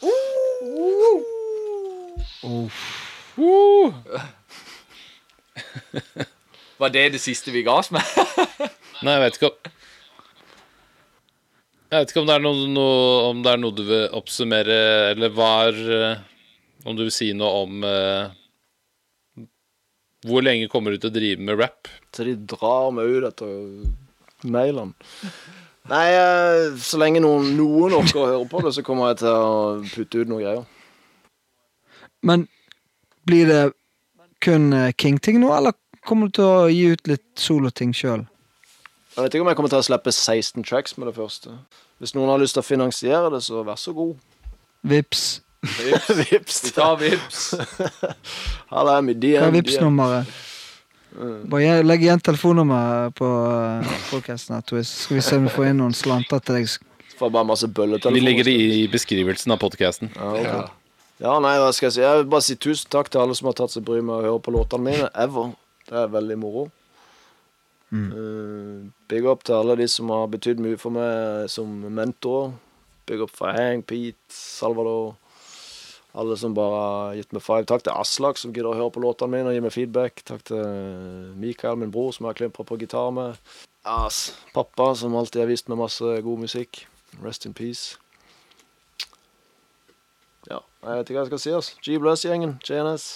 Var 6.81 6.95
det 6.97 7.05
det 7.15 7.21
siste 7.23 7.55
vi 7.55 7.63
ga 7.63 7.77
oss 7.79 7.93
med? 7.95 8.03
Nei, 9.05 9.15
jeg 9.15 9.23
vet 9.23 9.39
ikke 9.39 9.53
om 9.53 9.71
Jeg 11.91 12.03
vet 12.03 12.13
ikke 12.13 12.21
om 12.23 12.29
det 12.29 12.35
er 12.37 12.43
noe, 12.45 12.67
noe, 12.71 12.99
om 13.31 13.41
det 13.45 13.53
er 13.53 13.63
noe 13.63 13.75
du 13.75 13.83
vil 13.87 14.13
oppsummere, 14.15 14.77
eller 15.11 15.33
var 15.35 15.75
eh, 15.75 16.21
Om 16.87 16.95
du 16.99 17.03
vil 17.07 17.15
si 17.15 17.33
noe 17.35 17.65
om 17.65 17.87
eh, 17.87 18.37
Hvor 20.27 20.45
lenge 20.45 20.69
kommer 20.69 20.93
du 20.93 21.01
til 21.01 21.09
å 21.09 21.15
drive 21.15 21.41
med 21.41 21.57
rap? 21.61 21.89
Til 22.13 22.29
de 22.29 22.37
drar 22.53 22.91
meg 22.93 23.09
ut 23.09 23.27
etter 23.31 23.53
mailene. 24.45 24.93
Nei, 25.91 26.07
eh, 26.13 26.77
så 26.79 27.01
lenge 27.01 27.23
noen, 27.25 27.55
noen 27.57 27.97
orker 27.97 28.21
å 28.21 28.29
høre 28.29 28.49
på 28.51 28.61
det, 28.67 28.75
så 28.77 28.85
kommer 28.87 29.11
jeg 29.11 29.23
til 29.23 29.33
å 29.33 29.81
putte 29.89 30.21
ut 30.21 30.31
noen 30.31 30.45
greier. 30.45 30.67
Men 32.23 32.45
blir 33.27 33.49
det 33.49 33.63
kun 34.45 34.75
eh, 34.77 34.93
King-ting 34.93 35.41
nå, 35.41 35.51
eller 35.57 35.75
kommer 36.07 36.29
du 36.29 36.39
til 36.39 36.47
å 36.49 36.69
gi 36.71 36.85
ut 36.93 37.11
litt 37.11 37.27
soloting 37.41 37.97
sjøl? 37.97 38.27
Jeg 39.17 39.25
vet 39.25 39.35
ikke 39.35 39.45
om 39.45 39.51
jeg 39.51 39.59
kommer 39.59 39.73
til 39.73 39.83
å 39.83 39.89
slippe 39.89 40.13
16 40.15 40.69
tracks 40.69 40.95
med 41.01 41.09
det 41.11 41.17
første. 41.17 41.57
Hvis 42.01 42.15
noen 42.17 42.31
har 42.31 42.41
lyst 42.41 42.57
til 42.57 42.63
å 42.63 42.69
finansiere 42.69 43.33
det, 43.33 43.43
så 43.45 43.65
vær 43.67 43.81
så 43.81 43.97
god. 43.97 44.15
Vips. 44.87 45.41
Vips. 46.31 46.65
Vi 46.65 46.71
tar 46.71 46.97
vips. 46.97 47.55
Her 48.71 48.93
er 48.95 49.03
mi 49.05 49.13
Hva 49.13 49.49
er 49.49 49.57
Vipps-nummeret? 49.59 50.39
Bare 51.51 51.81
legg 51.83 52.05
igjen 52.07 52.23
telefonnummeret 52.23 53.17
på 53.19 53.27
uh, 53.29 53.95
podkasten. 54.09 54.63
Skal 54.87 55.19
vi 55.19 55.25
se 55.27 55.37
om 55.37 55.49
vi 55.49 55.53
får 55.53 55.71
inn 55.73 55.81
noen 55.83 55.97
slanter 55.97 56.41
til 56.45 56.61
deg. 56.61 56.77
Får 57.19 57.33
bare 57.35 57.49
masse 57.51 57.69
bølletelefoner. 57.69 58.17
Vi 58.17 58.25
legger 58.25 58.49
det 58.49 58.57
i 58.57 58.85
beskrivelsen 58.93 59.53
av 59.53 59.61
podkasten. 59.61 60.13
Ja, 60.17 60.31
okay. 60.33 60.61
ja, 61.27 61.37
nei, 61.45 61.57
hva 61.61 61.73
skal 61.77 61.91
jeg 61.91 61.99
si? 61.99 62.05
Jeg 62.07 62.23
vil 62.23 62.31
bare 62.33 62.47
si 62.47 62.57
tusen 62.57 62.93
takk 62.95 63.11
til 63.13 63.21
alle 63.25 63.37
som 63.37 63.51
har 63.51 63.59
tatt 63.61 63.75
seg 63.75 63.85
bryet 63.85 64.07
med 64.07 64.17
å 64.17 64.25
høre 64.25 64.45
på 64.47 64.55
låtene 64.55 64.87
mine. 64.87 65.11
Ever. 65.13 65.53
Det 65.91 65.99
er 66.07 66.13
veldig 66.15 66.39
moro. 66.41 66.69
Eh, 67.91 68.87
big 69.11 69.27
up 69.27 69.43
til 69.45 69.59
alle 69.59 69.75
de 69.81 69.89
som 69.91 70.13
har 70.15 70.29
betydd 70.31 70.63
mye 70.63 70.79
for 70.79 70.95
meg 70.95 71.51
som 71.51 71.69
mentor. 71.91 72.55
Big 73.11 73.21
up 73.21 73.35
for 73.35 73.51
Hank, 73.53 73.89
Pete, 73.91 74.23
Salvador. 74.31 75.17
Alle 76.19 76.37
som 76.37 76.55
bare 76.55 76.79
har 76.83 77.19
gitt 77.21 77.35
meg 77.37 77.45
five. 77.45 77.65
Takk 77.71 77.85
til 77.87 77.95
Aslak, 77.95 78.39
som 78.41 78.55
gidder 78.55 78.73
å 78.73 78.79
høre 78.79 78.93
på 78.95 79.03
låtene 79.05 79.37
mine 79.37 79.53
og 79.53 79.57
gi 79.57 79.63
meg 79.63 79.75
feedback. 79.75 80.25
Takk 80.27 80.43
til 80.51 80.65
Mikael, 81.39 81.79
min 81.79 81.93
bror, 81.95 82.11
som 82.17 82.27
jeg 82.27 82.35
har 82.35 82.41
klimpra 82.43 82.67
på 82.67 82.79
gitar 82.83 83.13
med. 83.15 83.39
As. 83.87 84.33
Pappa, 84.55 84.91
som 84.99 85.15
alltid 85.17 85.45
har 85.45 85.51
vist 85.53 85.71
meg 85.71 85.79
masse 85.81 86.17
god 86.27 86.45
musikk. 86.47 86.85
Rest 87.23 87.47
in 87.47 87.55
peace. 87.55 87.99
Ja, 90.51 90.61
jeg 90.83 91.01
vet 91.01 91.11
ikke 91.11 91.19
hva 91.19 91.27
jeg 91.27 91.33
skal 91.33 91.45
si. 91.45 91.57
ass. 91.57 91.73
G-Bless-gjengen, 91.87 92.59
JNS, 92.67 93.11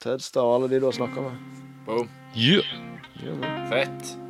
Tedstad 0.00 0.44
og 0.44 0.56
alle 0.58 0.72
de 0.72 0.80
du 0.80 0.90
har 0.90 0.96
snakka 0.96 1.28
med. 1.28 1.62
Boom. 1.86 2.10
Yeah. 2.36 2.66
yeah. 3.22 3.70
Fett. 3.72 4.29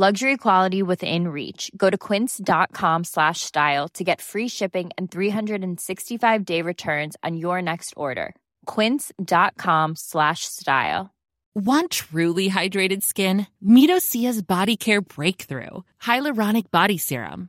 Luxury 0.00 0.36
quality 0.36 0.80
within 0.80 1.26
reach. 1.26 1.72
Go 1.76 1.90
to 1.90 1.98
quince.com 1.98 3.02
slash 3.02 3.40
style 3.40 3.88
to 3.94 4.04
get 4.04 4.20
free 4.20 4.46
shipping 4.46 4.90
and 4.96 5.10
365 5.10 6.44
day 6.44 6.62
returns 6.62 7.16
on 7.24 7.36
your 7.36 7.60
next 7.60 7.94
order. 7.96 8.36
Quince.com 8.66 9.96
slash 9.96 10.44
style. 10.44 11.10
Want 11.56 11.90
truly 11.90 12.48
hydrated 12.48 13.02
skin? 13.02 13.48
Meet 13.60 13.90
Body 14.40 14.76
Care 14.76 15.00
Breakthrough 15.00 15.82
Hyaluronic 16.00 16.70
Body 16.70 16.98
Serum. 16.98 17.48